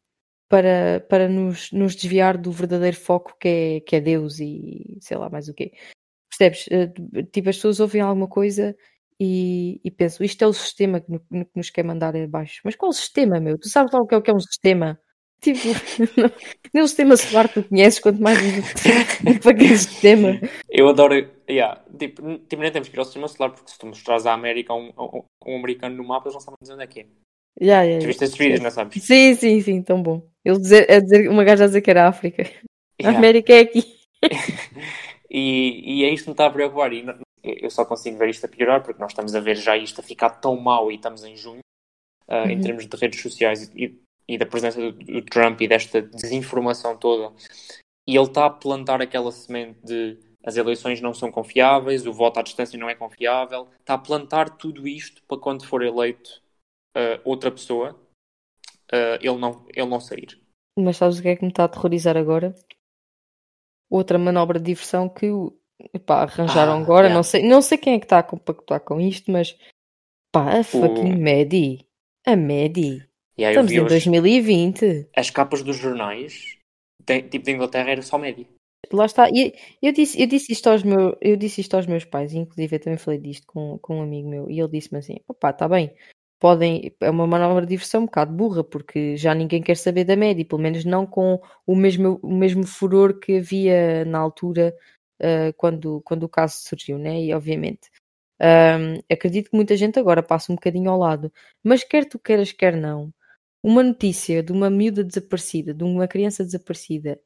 para, 0.49 1.04
para 1.10 1.28
nos, 1.28 1.72
nos 1.72 1.95
desviar 1.95 2.38
do 2.38 2.51
verdadeiro 2.51 2.95
foco 2.95 3.36
que 3.39 3.47
é, 3.47 3.80
que 3.82 3.95
é 3.95 4.01
Deus 4.01 4.39
e 4.39 4.97
sei 5.01 5.18
lá 5.18 5.30
mais 5.30 5.49
o 5.49 5.54
quê. 5.54 5.74
Percebes? 6.30 6.68
Eh, 6.72 7.24
tipo, 7.32 7.49
as 7.49 7.56
pessoas 7.56 7.80
ouvem 7.80 8.01
alguma 8.01 8.28
coisa 8.28 8.76
e, 9.20 9.80
e 9.84 9.91
pensam, 9.91 10.26
isto 10.26 10.43
é 10.43 10.47
o 10.47 10.54
sistema 10.54 10.99
que, 10.99 11.08
que 11.10 11.47
nos 11.56 11.70
quer 11.70 11.84
mandar 11.84 12.16
abaixo. 12.16 12.62
Mas 12.64 12.76
qual 12.76 12.89
o 12.89 12.93
sistema, 12.93 13.39
meu? 13.39 13.58
Tu 13.58 13.70
sabes 13.70 13.91
lá 13.93 13.99
o 13.99 14.08
que 14.08 14.16
é, 14.16 14.18
o 14.18 14.22
que 14.22 14.32
é 14.32 14.34
um 14.34 14.39
sistema? 14.39 14.99
Tipo, 15.41 15.60
nem 16.74 16.84
o 16.84 16.88
sistema 16.88 17.18
solar 17.18 17.51
tu 17.51 17.64
conheces, 17.64 17.99
quanto 17.99 18.22
mais 18.22 18.38
para 19.43 19.54
que 19.54 19.68
sistema. 19.78 20.39
Eu 20.70 20.88
adoro, 20.88 21.16
yeah, 21.49 21.84
tipo, 21.99 22.38
tipo, 22.47 22.62
nem 22.62 22.72
temos 22.72 22.88
que 22.88 22.95
ir 22.95 22.99
ao 22.99 23.06
sistema 23.06 23.28
solar, 23.28 23.51
porque 23.51 23.72
se 23.72 23.78
tu 23.78 23.86
mostrares 23.86 24.26
à 24.26 24.34
América 24.34 24.74
um, 24.74 24.93
um, 24.97 25.24
um 25.45 25.58
americano 25.58 25.97
no 25.97 26.08
mapa, 26.08 26.28
eles 26.28 26.36
não 26.36 26.41
sabem 26.41 26.58
dizer 26.62 26.74
onde 26.74 26.84
é 26.84 26.88
que 26.88 26.99
é. 27.01 27.06
Yeah, 27.62 27.84
yeah, 27.84 28.01
tu 28.01 28.08
viste 28.08 28.24
esses 28.24 28.38
vídeos, 28.38 28.60
não 28.62 28.72
sabes? 28.72 29.04
Sim, 29.04 29.36
sim, 29.36 29.62
sim, 29.62 29.82
tão 29.82 30.01
bom. 30.01 30.28
Ele 30.43 30.60
dizer, 30.60 30.91
a 30.91 30.99
dizer, 30.99 31.30
uma 31.30 31.43
gaja 31.43 31.64
a 31.64 31.68
dizer 31.68 31.82
que 31.82 31.89
era 31.89 32.06
a 32.06 32.10
África. 32.10 32.49
A 33.04 33.10
América 33.10 33.54
é 33.54 33.60
aqui. 33.60 33.84
E, 35.34 36.01
e 36.01 36.06
é 36.06 36.14
isto 36.14 36.26
que 36.26 36.30
me 36.30 36.34
está 36.34 36.45
a 36.45 36.51
preocupar. 36.51 36.93
E 36.93 37.04
eu 37.43 37.70
só 37.72 37.84
consigo 37.84 38.18
ver 38.18 38.30
isto 38.30 38.45
a 38.45 38.49
piorar 38.49 38.84
porque 38.84 39.01
nós 39.01 39.12
estamos 39.12 39.34
a 39.34 39.39
ver 39.39 39.56
já 39.56 39.76
isto 39.76 39.99
a 39.99 40.04
ficar 40.04 40.30
tão 40.30 40.56
mal 40.56 40.91
e 40.91 40.95
estamos 40.95 41.24
em 41.24 41.36
junho, 41.36 41.62
uh, 42.30 42.36
uhum. 42.36 42.49
em 42.51 42.62
termos 42.62 42.86
de 42.86 42.95
redes 42.95 43.20
sociais 43.20 43.72
e, 43.76 43.99
e 44.28 44.38
da 44.38 44.45
presença 44.45 44.80
do, 44.80 44.91
do, 44.91 45.22
Trump 45.24 45.60
e 45.62 45.68
desta 45.68 46.04
desinformação 46.04 46.95
toda. 46.95 47.34
E 48.08 48.16
ele 48.16 48.28
está 48.28 48.45
a 48.45 48.49
plantar 48.51 49.01
aquela 49.01 49.32
semente 49.32 49.80
de 49.84 50.20
as 50.45 50.56
eleições 50.56 51.01
não 51.01 51.14
são 51.14 51.32
confiáveis, 51.32 52.06
o 52.06 52.14
voto 52.14 52.39
à 52.39 52.43
distância 52.43 52.78
não 52.78 52.89
é 52.89 52.93
confiável. 52.93 53.70
Está 53.80 53.95
a 53.95 53.97
plantar 53.97 54.51
tudo 54.51 54.88
isto 54.88 55.24
para 55.28 55.39
quando 55.39 55.66
for 55.66 55.82
eleito 55.82 56.43
uh, 56.96 57.22
outra 57.24 57.52
pessoa, 57.52 57.94
uh, 58.91 59.18
ele, 59.22 59.38
não, 59.38 59.66
ele 59.70 59.88
não 59.88 60.00
sair. 60.00 60.41
Mas 60.78 60.98
sabes 60.98 61.20
o 61.20 61.22
que 61.22 61.30
é 61.30 61.36
que 61.36 61.44
me 61.44 61.50
está 61.50 61.64
a 61.64 61.66
aterrorizar 61.66 62.18
agora? 62.18 62.56
outra 63.94 64.18
manobra 64.18 64.60
de 64.60 64.66
diversão 64.66 65.08
que 65.08 65.28
arranjaram 66.08 66.74
ah, 66.74 66.82
agora. 66.82 67.08
Yeah. 67.08 67.16
Não, 67.16 67.24
sei, 67.24 67.44
não 67.44 67.62
sei 67.62 67.78
quem 67.78 67.94
é 67.94 68.00
que 68.00 68.06
está 68.06 68.20
a 68.20 68.24
compactuar 68.24 68.80
com 68.82 69.00
isto, 69.00 69.32
mas 69.32 69.56
pá, 70.32 70.60
a 70.60 70.64
fucking 70.64 71.14
o... 71.14 71.20
Maddie. 71.20 71.86
A 72.26 72.36
Maddie. 72.36 73.08
E 73.38 73.46
aí 73.46 73.52
Estamos 73.52 73.72
em 73.72 73.82
os- 73.82 73.89
2020. 73.89 75.10
as 75.16 75.30
capas 75.30 75.62
dos 75.62 75.78
jornais, 75.78 76.58
tipo 77.06 77.46
de 77.46 77.52
Inglaterra, 77.52 77.91
era 77.91 78.02
só 78.02 78.18
média. 78.18 78.48
Lá 78.91 79.06
está. 79.06 79.30
E 79.30 79.54
eu 79.82 79.91
disse, 79.91 80.22
eu 80.22 80.28
disse 80.28 80.52
isto 80.52 80.70
aos 80.70 80.84
meus, 80.84 81.16
eu 81.22 81.36
disse 81.38 81.62
isto 81.62 81.76
aos 81.76 81.86
meus 81.86 82.06
pais, 82.06 82.34
inclusive 82.34 82.76
eu 82.76 82.80
também 82.80 82.98
falei 82.98 83.20
disto 83.20 83.48
com, 83.48 83.78
com 83.80 84.00
um 84.00 84.02
amigo 84.04 84.30
meu, 84.30 84.50
e 84.50 84.60
ele 84.60 84.70
disse-me 84.70 85.00
assim: 85.00 85.16
opá, 85.28 85.52
está 85.52 85.68
bem, 85.68 85.96
podem, 86.44 86.94
é 87.02 87.10
uma 87.10 87.26
manobra 87.28 87.66
de 87.66 87.70
diversão 87.70 88.02
um 88.04 88.06
bocado 88.06 88.34
burra, 88.34 88.64
porque 88.66 89.16
já 89.18 89.34
ninguém 89.34 89.62
quer 89.64 89.78
saber 89.78 90.04
da 90.06 90.16
média, 90.18 90.46
pelo 90.46 90.62
menos 90.62 90.84
não 90.86 91.06
com 91.08 91.39
o 91.66 91.76
mesmo, 91.76 92.20
o 92.22 92.34
mesmo 92.36 92.66
furor 92.68 93.18
que 93.20 93.38
havia 93.38 94.04
na 94.06 94.20
altura 94.20 94.76
ah, 95.22 95.54
quando, 95.58 96.02
quando 96.04 96.24
o 96.24 96.30
caso 96.30 96.56
surgiu, 96.58 96.98
né? 97.00 97.22
E 97.24 97.34
obviamente. 97.34 97.89
ahm, 98.41 99.00
acredito 99.12 99.50
que 99.52 99.56
muita 99.58 99.78
gente 99.78 100.00
agora 100.00 100.24
passa 100.24 100.52
um 100.52 100.56
bocadinho 100.56 100.89
ao 100.91 101.00
lado, 101.00 101.32
mas 101.64 101.84
quer 101.84 102.06
tu 102.10 102.20
queiras, 102.20 102.52
quer 102.54 102.76
não, 102.78 103.14
uma 103.64 103.84
notícia 103.84 104.44
de 104.44 104.52
uma 104.54 104.70
miúda 104.70 105.04
desaparecida, 105.04 105.74
de 105.74 105.84
uma 105.86 106.08
criança 106.08 106.44
desaparecida, 106.46 107.20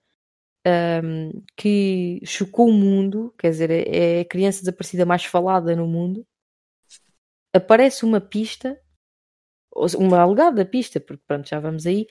um, 1.03 1.43
que 1.55 2.20
chocou 2.26 2.68
o 2.70 2.74
mundo, 2.74 3.34
quer 3.38 3.49
dizer, 3.51 3.70
é 3.72 4.18
é 4.20 4.22
a 4.22 4.26
criança 4.26 4.59
desaparecida 4.59 5.05
mais 5.05 5.26
falada 5.26 5.76
no 5.76 5.88
mundo, 5.88 6.26
aparece 7.53 8.05
uma 8.05 8.22
pista, 8.22 8.80
uma 9.97 10.19
alegada 10.19 10.65
pista, 10.65 10.99
porque 10.99 11.23
pronto, 11.28 11.47
já 11.47 11.59
vamos 11.59 11.86
aí, 11.86 12.07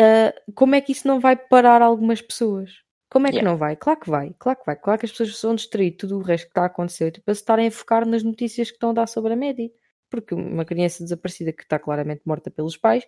ah, 0.00 0.34
como 0.54 0.74
é 0.74 0.80
que 0.80 0.92
isso 0.92 1.06
não 1.06 1.20
vai 1.20 1.36
parar 1.36 1.82
algumas 1.82 2.20
pessoas? 2.20 2.82
Como 3.10 3.26
é 3.26 3.30
que 3.30 3.36
Yeah. 3.36 3.50
não 3.50 3.58
vai? 3.58 3.76
Claro 3.76 4.00
que 4.00 4.08
vai, 4.08 4.34
claro 4.38 4.58
que 4.58 4.66
vai, 4.66 4.76
claro 4.76 4.98
que 4.98 5.04
as 5.04 5.12
pessoas 5.12 5.42
vão 5.42 5.54
distrair 5.54 5.92
tudo 5.92 6.16
o 6.16 6.22
resto 6.22 6.44
que 6.44 6.50
está 6.50 6.62
a 6.62 6.66
acontecer 6.66 7.20
para 7.22 7.34
se 7.34 7.42
estarem 7.42 7.66
a 7.66 7.70
focar 7.70 8.06
nas 8.06 8.22
notícias 8.22 8.70
que 8.70 8.76
estão 8.76 8.90
a 8.90 8.94
dar 8.94 9.06
sobre 9.06 9.34
a 9.34 9.36
média. 9.36 9.70
Porque 10.10 10.34
uma 10.34 10.64
criança 10.64 11.02
desaparecida 11.02 11.52
que 11.52 11.62
está 11.62 11.78
claramente 11.78 12.22
morta 12.24 12.50
pelos 12.50 12.76
pais 12.76 13.06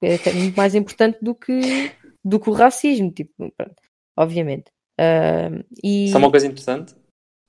é 0.00 0.14
até 0.14 0.32
muito 0.32 0.56
mais 0.56 0.74
importante 0.74 1.18
do 1.20 1.34
que, 1.34 1.60
do 2.24 2.38
que 2.38 2.48
o 2.48 2.52
racismo, 2.52 3.10
tipo, 3.10 3.52
pronto, 3.56 3.82
obviamente. 4.16 4.70
Ah, 4.98 5.50
e, 5.82 6.10
Só 6.10 6.18
uma 6.18 6.30
coisa 6.30 6.46
interessante: 6.46 6.94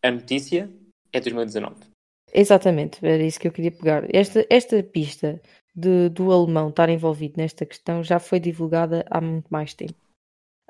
a 0.04 0.12
notícia 0.12 0.70
é 1.14 1.20
2019. 1.20 1.89
Exatamente, 2.34 3.00
era 3.06 3.24
isso 3.24 3.40
que 3.40 3.48
eu 3.48 3.52
queria 3.52 3.72
pegar. 3.72 4.04
Esta, 4.14 4.46
esta 4.50 4.84
pista 4.84 5.42
de- 5.76 6.10
do 6.10 6.32
alemão 6.32 6.70
estar 6.70 6.90
envolvido 6.90 7.36
nesta 7.38 7.66
questão 7.66 8.04
já 8.04 8.20
foi 8.20 8.40
divulgada 8.40 9.06
há 9.10 9.20
muito 9.22 9.48
mais 9.50 9.74
tempo. 9.74 9.96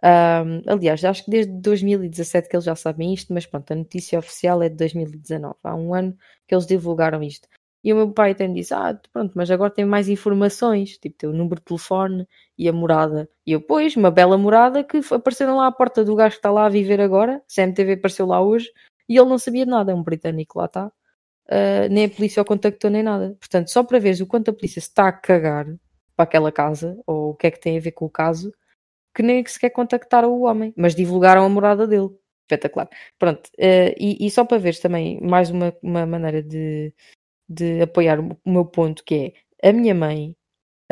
Ahm, 0.04 0.62
aliás, 0.68 1.04
acho 1.06 1.26
que 1.26 1.32
desde 1.32 1.54
2017 1.62 2.50
que 2.50 2.56
eles 2.56 2.66
já 2.66 2.76
sabem 2.76 3.14
isto, 3.14 3.34
mas 3.34 3.46
pronto, 3.48 3.72
a 3.72 3.76
notícia 3.76 4.20
oficial 4.20 4.64
é 4.64 4.70
de 4.70 4.76
2019. 4.78 5.58
Há 5.64 5.76
um 5.76 5.94
ano 5.96 6.18
que 6.48 6.56
eles 6.56 6.68
divulgaram 6.68 7.24
isto. 7.24 7.48
E 7.84 7.94
o 7.94 7.98
meu 7.98 8.12
pai 8.14 8.32
até 8.32 8.48
me 8.48 8.56
disse: 8.56 8.74
Ah, 8.74 9.00
pronto, 9.14 9.34
mas 9.36 9.52
agora 9.52 9.72
tem 9.74 9.86
mais 9.86 10.10
informações, 10.10 10.98
tipo, 11.00 11.18
tem 11.18 11.30
o 11.30 11.34
número 11.34 11.58
de 11.62 11.66
telefone 11.66 12.28
e 12.58 12.70
a 12.70 12.74
morada. 12.74 13.30
E 13.48 13.54
eu, 13.54 13.62
pois, 13.62 13.96
uma 13.98 14.12
bela 14.12 14.38
morada 14.38 14.84
que 14.84 15.00
apareceram 15.14 15.58
lá 15.58 15.68
à 15.68 15.72
porta 15.72 16.04
do 16.06 16.16
gajo 16.16 16.32
que 16.36 16.40
está 16.40 16.52
lá 16.52 16.66
a 16.68 16.70
viver 16.70 17.02
agora. 17.02 17.42
CMTV 17.48 17.94
apareceu 17.94 18.26
lá 18.28 18.42
hoje 18.42 18.72
e 19.10 19.18
ele 19.18 19.30
não 19.30 19.38
sabia 19.40 19.66
nada, 19.66 19.92
é 19.92 19.96
um 19.96 20.04
britânico 20.04 20.60
lá 20.60 20.66
está. 20.66 20.92
Uh, 21.52 21.90
nem 21.90 22.06
a 22.06 22.10
polícia 22.10 22.42
o 22.42 22.46
contactou 22.46 22.92
nem 22.92 23.02
nada. 23.02 23.36
Portanto, 23.40 23.72
só 23.72 23.84
para 23.84 24.00
veres 24.00 24.22
o 24.22 24.28
quanto 24.28 24.52
a 24.52 24.54
polícia 24.54 24.80
está 24.80 25.08
a 25.08 25.12
cagar 25.12 25.66
para 26.16 26.24
aquela 26.24 26.52
casa, 26.52 26.98
ou 27.08 27.32
o 27.32 27.36
que 27.36 27.48
é 27.48 27.52
que 27.52 27.60
tem 27.60 27.78
a 27.78 27.82
ver 27.82 27.92
com 27.92 28.06
o 28.06 28.10
caso, 28.10 28.54
que 29.16 29.24
nem 29.24 29.44
sequer 29.46 29.72
contactaram 29.72 30.32
o 30.32 30.44
homem, 30.44 30.74
mas 30.78 30.96
divulgaram 30.96 31.44
a 31.44 31.50
morada 31.50 31.88
dele. 31.88 32.10
Espetacular. 32.44 32.90
Pronto, 33.18 33.48
uh, 33.58 33.94
e, 33.98 34.26
e 34.26 34.32
só 34.32 34.46
para 34.46 34.58
veres 34.58 34.80
também 34.80 35.20
mais 35.22 35.50
uma, 35.50 35.74
uma 35.82 36.06
maneira 36.06 36.44
de, 36.44 36.94
de 37.48 37.82
apoiar 37.82 38.20
o 38.20 38.38
meu 38.46 38.66
ponto, 38.66 39.04
que 39.04 39.34
é 39.64 39.70
a 39.70 39.74
minha 39.74 39.96
mãe 39.96 40.36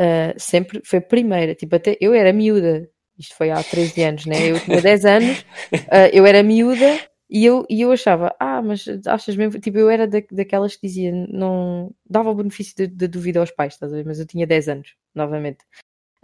uh, 0.00 0.34
sempre 0.38 0.80
foi 0.84 1.00
a 1.00 1.02
primeira, 1.02 1.54
tipo, 1.54 1.74
até 1.76 1.96
eu 2.00 2.14
era 2.14 2.32
miúda, 2.32 2.88
isto 3.18 3.34
foi 3.36 3.50
há 3.50 3.62
13 3.62 4.02
anos, 4.02 4.26
né? 4.26 4.50
Eu 4.50 4.60
tinha 4.60 4.80
10 4.80 5.04
anos, 5.04 5.40
uh, 5.74 6.10
eu 6.12 6.26
era 6.26 6.42
miúda 6.42 6.98
e 7.30 7.44
eu, 7.44 7.66
e 7.68 7.82
eu 7.82 7.92
achava, 7.92 8.34
ah, 8.40 8.62
mas 8.62 8.86
achas 9.06 9.36
mesmo, 9.36 9.60
tipo, 9.60 9.76
eu 9.76 9.90
era 9.90 10.06
da, 10.06 10.18
daquelas 10.30 10.76
que 10.76 10.86
dizia, 10.86 11.12
não 11.12 11.94
dava 12.08 12.30
o 12.30 12.34
benefício 12.34 12.88
da 12.88 13.06
dúvida 13.06 13.40
aos 13.40 13.50
pais, 13.50 13.74
estás 13.74 13.92
a 13.92 13.96
ver? 13.96 14.06
Mas 14.06 14.18
eu 14.18 14.26
tinha 14.26 14.46
10 14.46 14.68
anos, 14.68 14.94
novamente. 15.14 15.58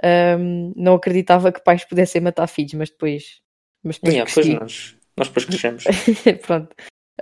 Um, 0.02 0.72
não 0.74 0.94
acreditava 0.94 1.52
que 1.52 1.62
pais 1.62 1.84
pudessem 1.84 2.20
matar 2.20 2.46
filhos, 2.46 2.74
mas 2.74 2.90
depois. 2.90 3.40
Mas 3.82 3.96
depois, 3.96 4.14
Yeah, 4.14 4.30
pois 4.32 4.48
nós, 4.48 4.96
nós 5.16 5.28
depois 5.28 5.44
crescemos. 5.44 5.84
Pronto. 6.46 6.74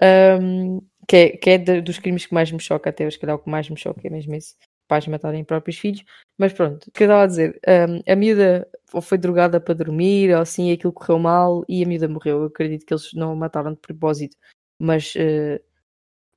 Um, 0.02 0.80
que 1.08 1.16
é, 1.16 1.28
que 1.36 1.50
é 1.50 1.58
de, 1.58 1.80
dos 1.80 1.98
crimes 1.98 2.24
que 2.24 2.34
mais 2.34 2.50
me 2.52 2.60
choca, 2.60 2.90
até 2.90 3.10
se 3.10 3.18
calhar 3.18 3.36
o 3.36 3.38
que 3.40 3.50
mais 3.50 3.68
me 3.68 3.76
choca 3.76 4.00
é 4.06 4.10
mesmo 4.10 4.34
esse. 4.34 4.54
Pais 4.92 5.06
matarem 5.06 5.42
próprios 5.42 5.78
filhos, 5.78 6.04
mas 6.36 6.52
pronto, 6.52 6.86
o 6.86 6.90
que 6.90 7.04
eu 7.04 7.06
estava 7.06 7.22
a 7.22 7.26
dizer, 7.26 7.58
um, 7.66 8.12
a 8.12 8.14
miúda 8.14 8.68
ou 8.92 9.00
foi 9.00 9.16
drogada 9.16 9.58
para 9.58 9.72
dormir, 9.72 10.34
ou 10.34 10.42
assim, 10.42 10.70
aquilo 10.70 10.92
correu 10.92 11.18
mal 11.18 11.64
e 11.66 11.82
a 11.82 11.86
miúda 11.86 12.06
morreu. 12.08 12.40
Eu 12.40 12.44
acredito 12.44 12.84
que 12.84 12.92
eles 12.92 13.10
não 13.14 13.32
a 13.32 13.34
mataram 13.34 13.72
de 13.72 13.80
propósito, 13.80 14.36
mas 14.78 15.14
uh, 15.14 15.58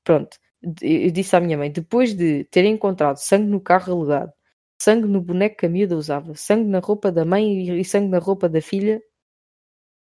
pronto, 0.02 0.38
eu 0.80 1.10
disse 1.10 1.36
à 1.36 1.40
minha 1.40 1.58
mãe: 1.58 1.70
depois 1.70 2.14
de 2.14 2.44
ter 2.44 2.64
encontrado 2.64 3.18
sangue 3.18 3.46
no 3.50 3.60
carro 3.60 3.92
alugado, 3.92 4.32
sangue 4.80 5.06
no 5.06 5.20
boneco 5.20 5.58
que 5.58 5.66
a 5.66 5.68
miúda 5.68 5.94
usava, 5.94 6.34
sangue 6.34 6.66
na 6.70 6.78
roupa 6.78 7.12
da 7.12 7.26
mãe 7.26 7.78
e 7.78 7.84
sangue 7.84 8.08
na 8.08 8.18
roupa 8.18 8.48
da 8.48 8.62
filha, 8.62 9.02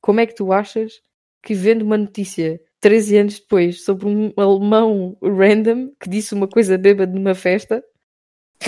como 0.01 0.19
é 0.19 0.25
que 0.25 0.33
tu 0.33 0.51
achas 0.51 0.99
que 1.43 1.53
vendo 1.53 1.83
uma 1.83 1.97
notícia 1.97 2.59
13 2.79 3.17
anos 3.17 3.39
depois 3.39 3.83
sobre 3.83 4.07
um 4.07 4.33
alemão 4.35 5.15
random 5.21 5.91
que 5.99 6.09
disse 6.09 6.33
uma 6.33 6.47
coisa 6.47 6.75
bêbada 6.75 7.13
numa 7.13 7.35
festa, 7.35 7.83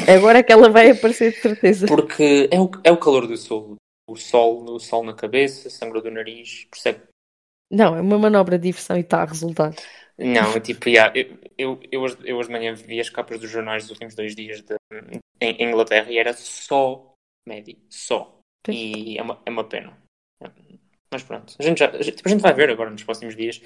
agora 0.08 0.40
é 0.40 0.44
que 0.44 0.52
ela 0.52 0.70
vai 0.70 0.92
aparecer 0.92 1.32
de 1.32 1.40
certeza? 1.40 1.88
Porque 1.88 2.50
é 2.52 2.60
o, 2.60 2.70
é 2.84 2.92
o 2.92 2.98
calor 2.98 3.28
do 3.28 3.38
sol. 3.38 3.76
O 4.08 4.16
sol, 4.16 4.66
o 4.66 4.80
sol 4.80 5.04
na 5.04 5.14
cabeça, 5.14 5.70
sangue 5.70 6.02
do 6.02 6.12
nariz, 6.12 6.66
percebe? 6.70 7.02
Não, 7.72 7.96
é 7.96 8.02
uma 8.02 8.20
manobra 8.20 8.58
de 8.58 8.64
diversão 8.64 8.98
e 8.98 9.02
está 9.02 9.22
a 9.22 9.26
resultar. 9.26 9.74
Não, 10.18 10.60
tipo, 10.60 10.90
yeah, 10.90 11.12
eu, 11.18 11.40
eu, 11.58 11.80
eu, 11.92 12.02
hoje, 12.02 12.18
eu 12.24 12.38
hoje 12.38 12.48
de 12.48 12.54
manhã 12.54 12.74
vi 12.74 13.00
as 13.00 13.10
capas 13.10 13.40
dos 13.40 13.50
jornais 13.50 13.84
dos 13.84 13.92
últimos 13.92 14.14
dois 14.14 14.36
dias 14.36 14.62
de, 14.62 14.76
em, 15.42 15.52
em 15.52 15.70
Inglaterra 15.70 16.12
e 16.12 16.18
era 16.18 16.34
só 16.34 17.16
médio, 17.48 17.76
só. 17.90 18.40
E 18.70 19.18
é 19.18 19.22
uma, 19.22 19.42
é 19.46 19.50
uma 19.50 19.64
pena. 19.64 19.98
Mas 21.12 21.24
pronto, 21.24 21.56
a 21.60 21.64
gente, 21.64 21.80
já, 21.80 21.90
a 21.90 22.02
gente, 22.02 22.18
tipo, 22.18 22.28
a 22.28 22.32
gente 22.32 22.42
vai 22.42 22.54
ver 22.54 22.70
agora 22.70 22.90
nos 22.90 23.04
próximos 23.04 23.36
dias. 23.36 23.62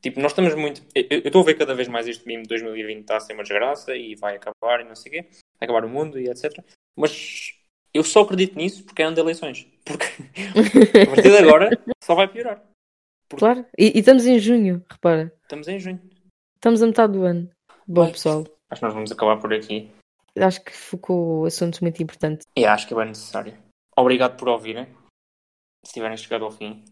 Tipo, 0.00 0.20
nós 0.20 0.32
estamos 0.32 0.54
muito. 0.54 0.82
Eu 0.94 1.18
estou 1.18 1.42
a 1.42 1.44
ver 1.44 1.54
cada 1.54 1.74
vez 1.74 1.88
mais 1.88 2.08
este 2.08 2.26
meme 2.26 2.42
de 2.42 2.48
2020 2.48 3.00
está 3.00 3.16
a 3.16 3.20
ser 3.20 3.34
uma 3.34 3.42
desgraça 3.42 3.94
e 3.94 4.14
vai 4.14 4.36
acabar 4.36 4.80
e 4.80 4.84
não 4.84 4.96
sei 4.96 5.10
o 5.10 5.12
quê. 5.14 5.30
Vai 5.60 5.68
acabar 5.68 5.84
o 5.84 5.88
mundo 5.88 6.18
e 6.18 6.28
etc. 6.28 6.64
Mas 6.96 7.54
eu 7.92 8.02
só 8.02 8.22
acredito 8.22 8.56
nisso 8.56 8.84
porque 8.84 9.02
é 9.02 9.04
ano 9.04 9.14
de 9.14 9.20
eleições. 9.20 9.66
Porque 9.84 10.06
a 11.02 11.06
partir 11.06 11.30
de 11.30 11.36
agora 11.36 11.70
só 12.02 12.14
vai 12.14 12.28
piorar. 12.28 12.62
Porque... 13.28 13.44
Claro, 13.44 13.66
e, 13.78 13.96
e, 13.96 13.98
estamos 14.00 14.26
em 14.26 14.38
junho, 14.38 14.84
repara. 14.90 15.32
Estamos 15.42 15.68
em 15.68 15.78
junho. 15.78 16.00
Estamos 16.56 16.82
a 16.82 16.86
metade 16.86 17.12
do 17.12 17.24
ano. 17.24 17.50
Bom, 17.86 18.10
pessoal. 18.10 18.44
Acho 18.70 18.80
que 18.80 18.86
nós 18.86 18.94
vamos 18.94 19.12
acabar 19.12 19.36
por 19.38 19.52
aqui. 19.52 19.90
Acho 20.38 20.64
que 20.64 20.72
focou 20.72 21.44
assuntos 21.44 21.80
muito 21.80 22.02
importantes. 22.02 22.46
E 22.56 22.64
acho 22.64 22.86
que 22.86 22.94
é 22.94 22.96
bem 22.96 23.06
necessário. 23.06 23.56
Obrigado 23.96 24.36
por 24.36 24.48
ouvirem. 24.48 24.86
Se 25.84 25.92
tiverem 25.92 26.16
chegado 26.16 26.44
ao 26.44 26.50
fim. 26.50 26.84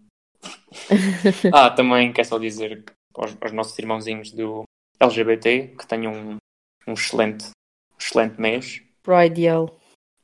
ah, 1.53 1.71
também 1.71 2.13
quero 2.13 2.29
só 2.29 2.39
dizer 2.39 2.85
aos, 3.15 3.37
aos, 3.41 3.53
nossos 3.53 3.79
irmãozinhos 3.79 4.33
do 4.33 4.63
LGBT 5.01 5.75
que 5.79 5.87
tenham 5.87 6.13
um, 6.13 6.37
um 6.87 6.93
excelente, 6.93 7.51
excelente 7.99 8.41
mês. 8.41 8.83
Pride 9.03 9.41
Yell. 9.41 9.79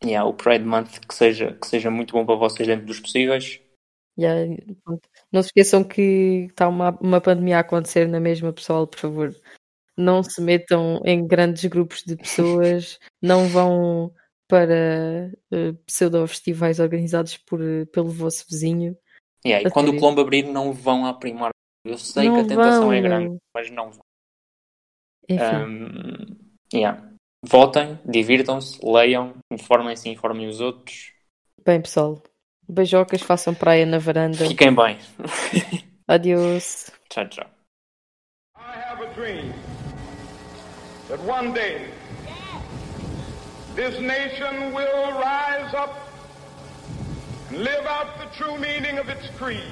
Yeah, 0.05 0.28
o 0.28 0.34
Pride 0.34 0.64
Month 0.64 1.01
que 1.09 1.14
seja, 1.14 1.52
que 1.52 1.66
seja 1.66 1.90
muito 1.90 2.12
bom 2.12 2.26
para 2.26 2.34
vocês 2.34 2.68
dentro 2.68 2.86
dos 2.86 3.01
possíveis. 3.01 3.60
Yeah, 4.18 4.56
não 5.32 5.42
se 5.42 5.48
esqueçam 5.48 5.82
que 5.82 6.46
está 6.51 6.68
uma, 6.68 6.96
uma 7.01 7.20
pandemia 7.20 7.56
a 7.56 7.60
acontecer 7.60 8.06
na 8.06 8.20
mesma, 8.20 8.52
pessoal, 8.52 8.86
por 8.86 8.98
favor. 8.98 9.34
Não 9.96 10.22
se 10.22 10.40
metam 10.40 11.01
em 11.05 11.26
grandes 11.26 11.64
grupos 11.64 12.02
de 12.05 12.16
pessoas, 12.16 12.98
não 13.22 13.48
vão 13.48 14.12
para 14.46 15.32
uh, 15.52 15.74
pseudo-festivais 15.86 16.78
organizados 16.78 17.36
por, 17.38 17.60
pelo 17.92 18.10
vosso 18.10 18.44
vizinho. 18.48 18.96
Yeah, 19.44 19.68
e 19.68 19.72
quando 19.72 19.88
o 19.88 19.98
Colombo 19.98 20.20
abrir, 20.20 20.44
não 20.44 20.72
vão 20.72 21.06
à 21.06 21.14
primar. 21.14 21.51
Eu 21.84 21.98
sei 21.98 22.28
não 22.28 22.34
que 22.34 22.40
a 22.40 22.48
tentação 22.48 22.82
vão, 22.82 22.92
é 22.92 23.01
grande, 23.01 23.36
mas 23.55 23.70
não 23.70 23.90
vão. 23.90 24.01
Enfim. 25.28 25.56
Um, 25.56 26.36
yeah. 26.72 27.14
Votem, 27.46 27.98
divirtam-se, 28.06 28.78
leiam, 28.82 29.34
informem-se 29.52 30.08
e 30.08 30.12
informem 30.12 30.46
os 30.46 30.60
outros. 30.60 31.12
Bem, 31.64 31.80
pessoal, 31.80 32.22
beijocas, 32.66 33.20
façam 33.20 33.54
praia 33.54 33.84
na 33.84 33.98
varanda. 33.98 34.48
Fiquem 34.48 34.74
bem. 34.74 34.98
Adiós. 36.08 36.90
Tchau, 37.10 37.28
tchau. 37.28 37.46
I 38.56 38.78
have 38.88 39.02
a 39.02 39.12
dream 39.14 39.52
that 41.08 41.20
one 41.20 41.52
day 41.52 41.86
this 43.74 43.98
nation 44.00 44.72
will 44.72 45.12
rise 45.12 45.74
up 45.74 46.08
and 47.50 47.58
live 47.58 47.86
out 47.86 48.18
the 48.18 48.26
true 48.38 48.56
meaning 48.58 48.98
of 48.98 49.08
its 49.10 49.28
creed. 49.36 49.62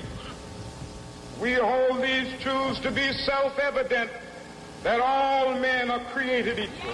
We 1.41 1.55
hold 1.55 2.03
these 2.03 2.39
truths 2.41 2.81
to 2.81 2.91
be 2.91 3.13
self 3.25 3.59
evident 3.59 4.11
that 4.83 5.01
all 5.01 5.55
men 5.55 5.91
are 5.91 6.01
created 6.13 6.59
equal. 6.59 6.93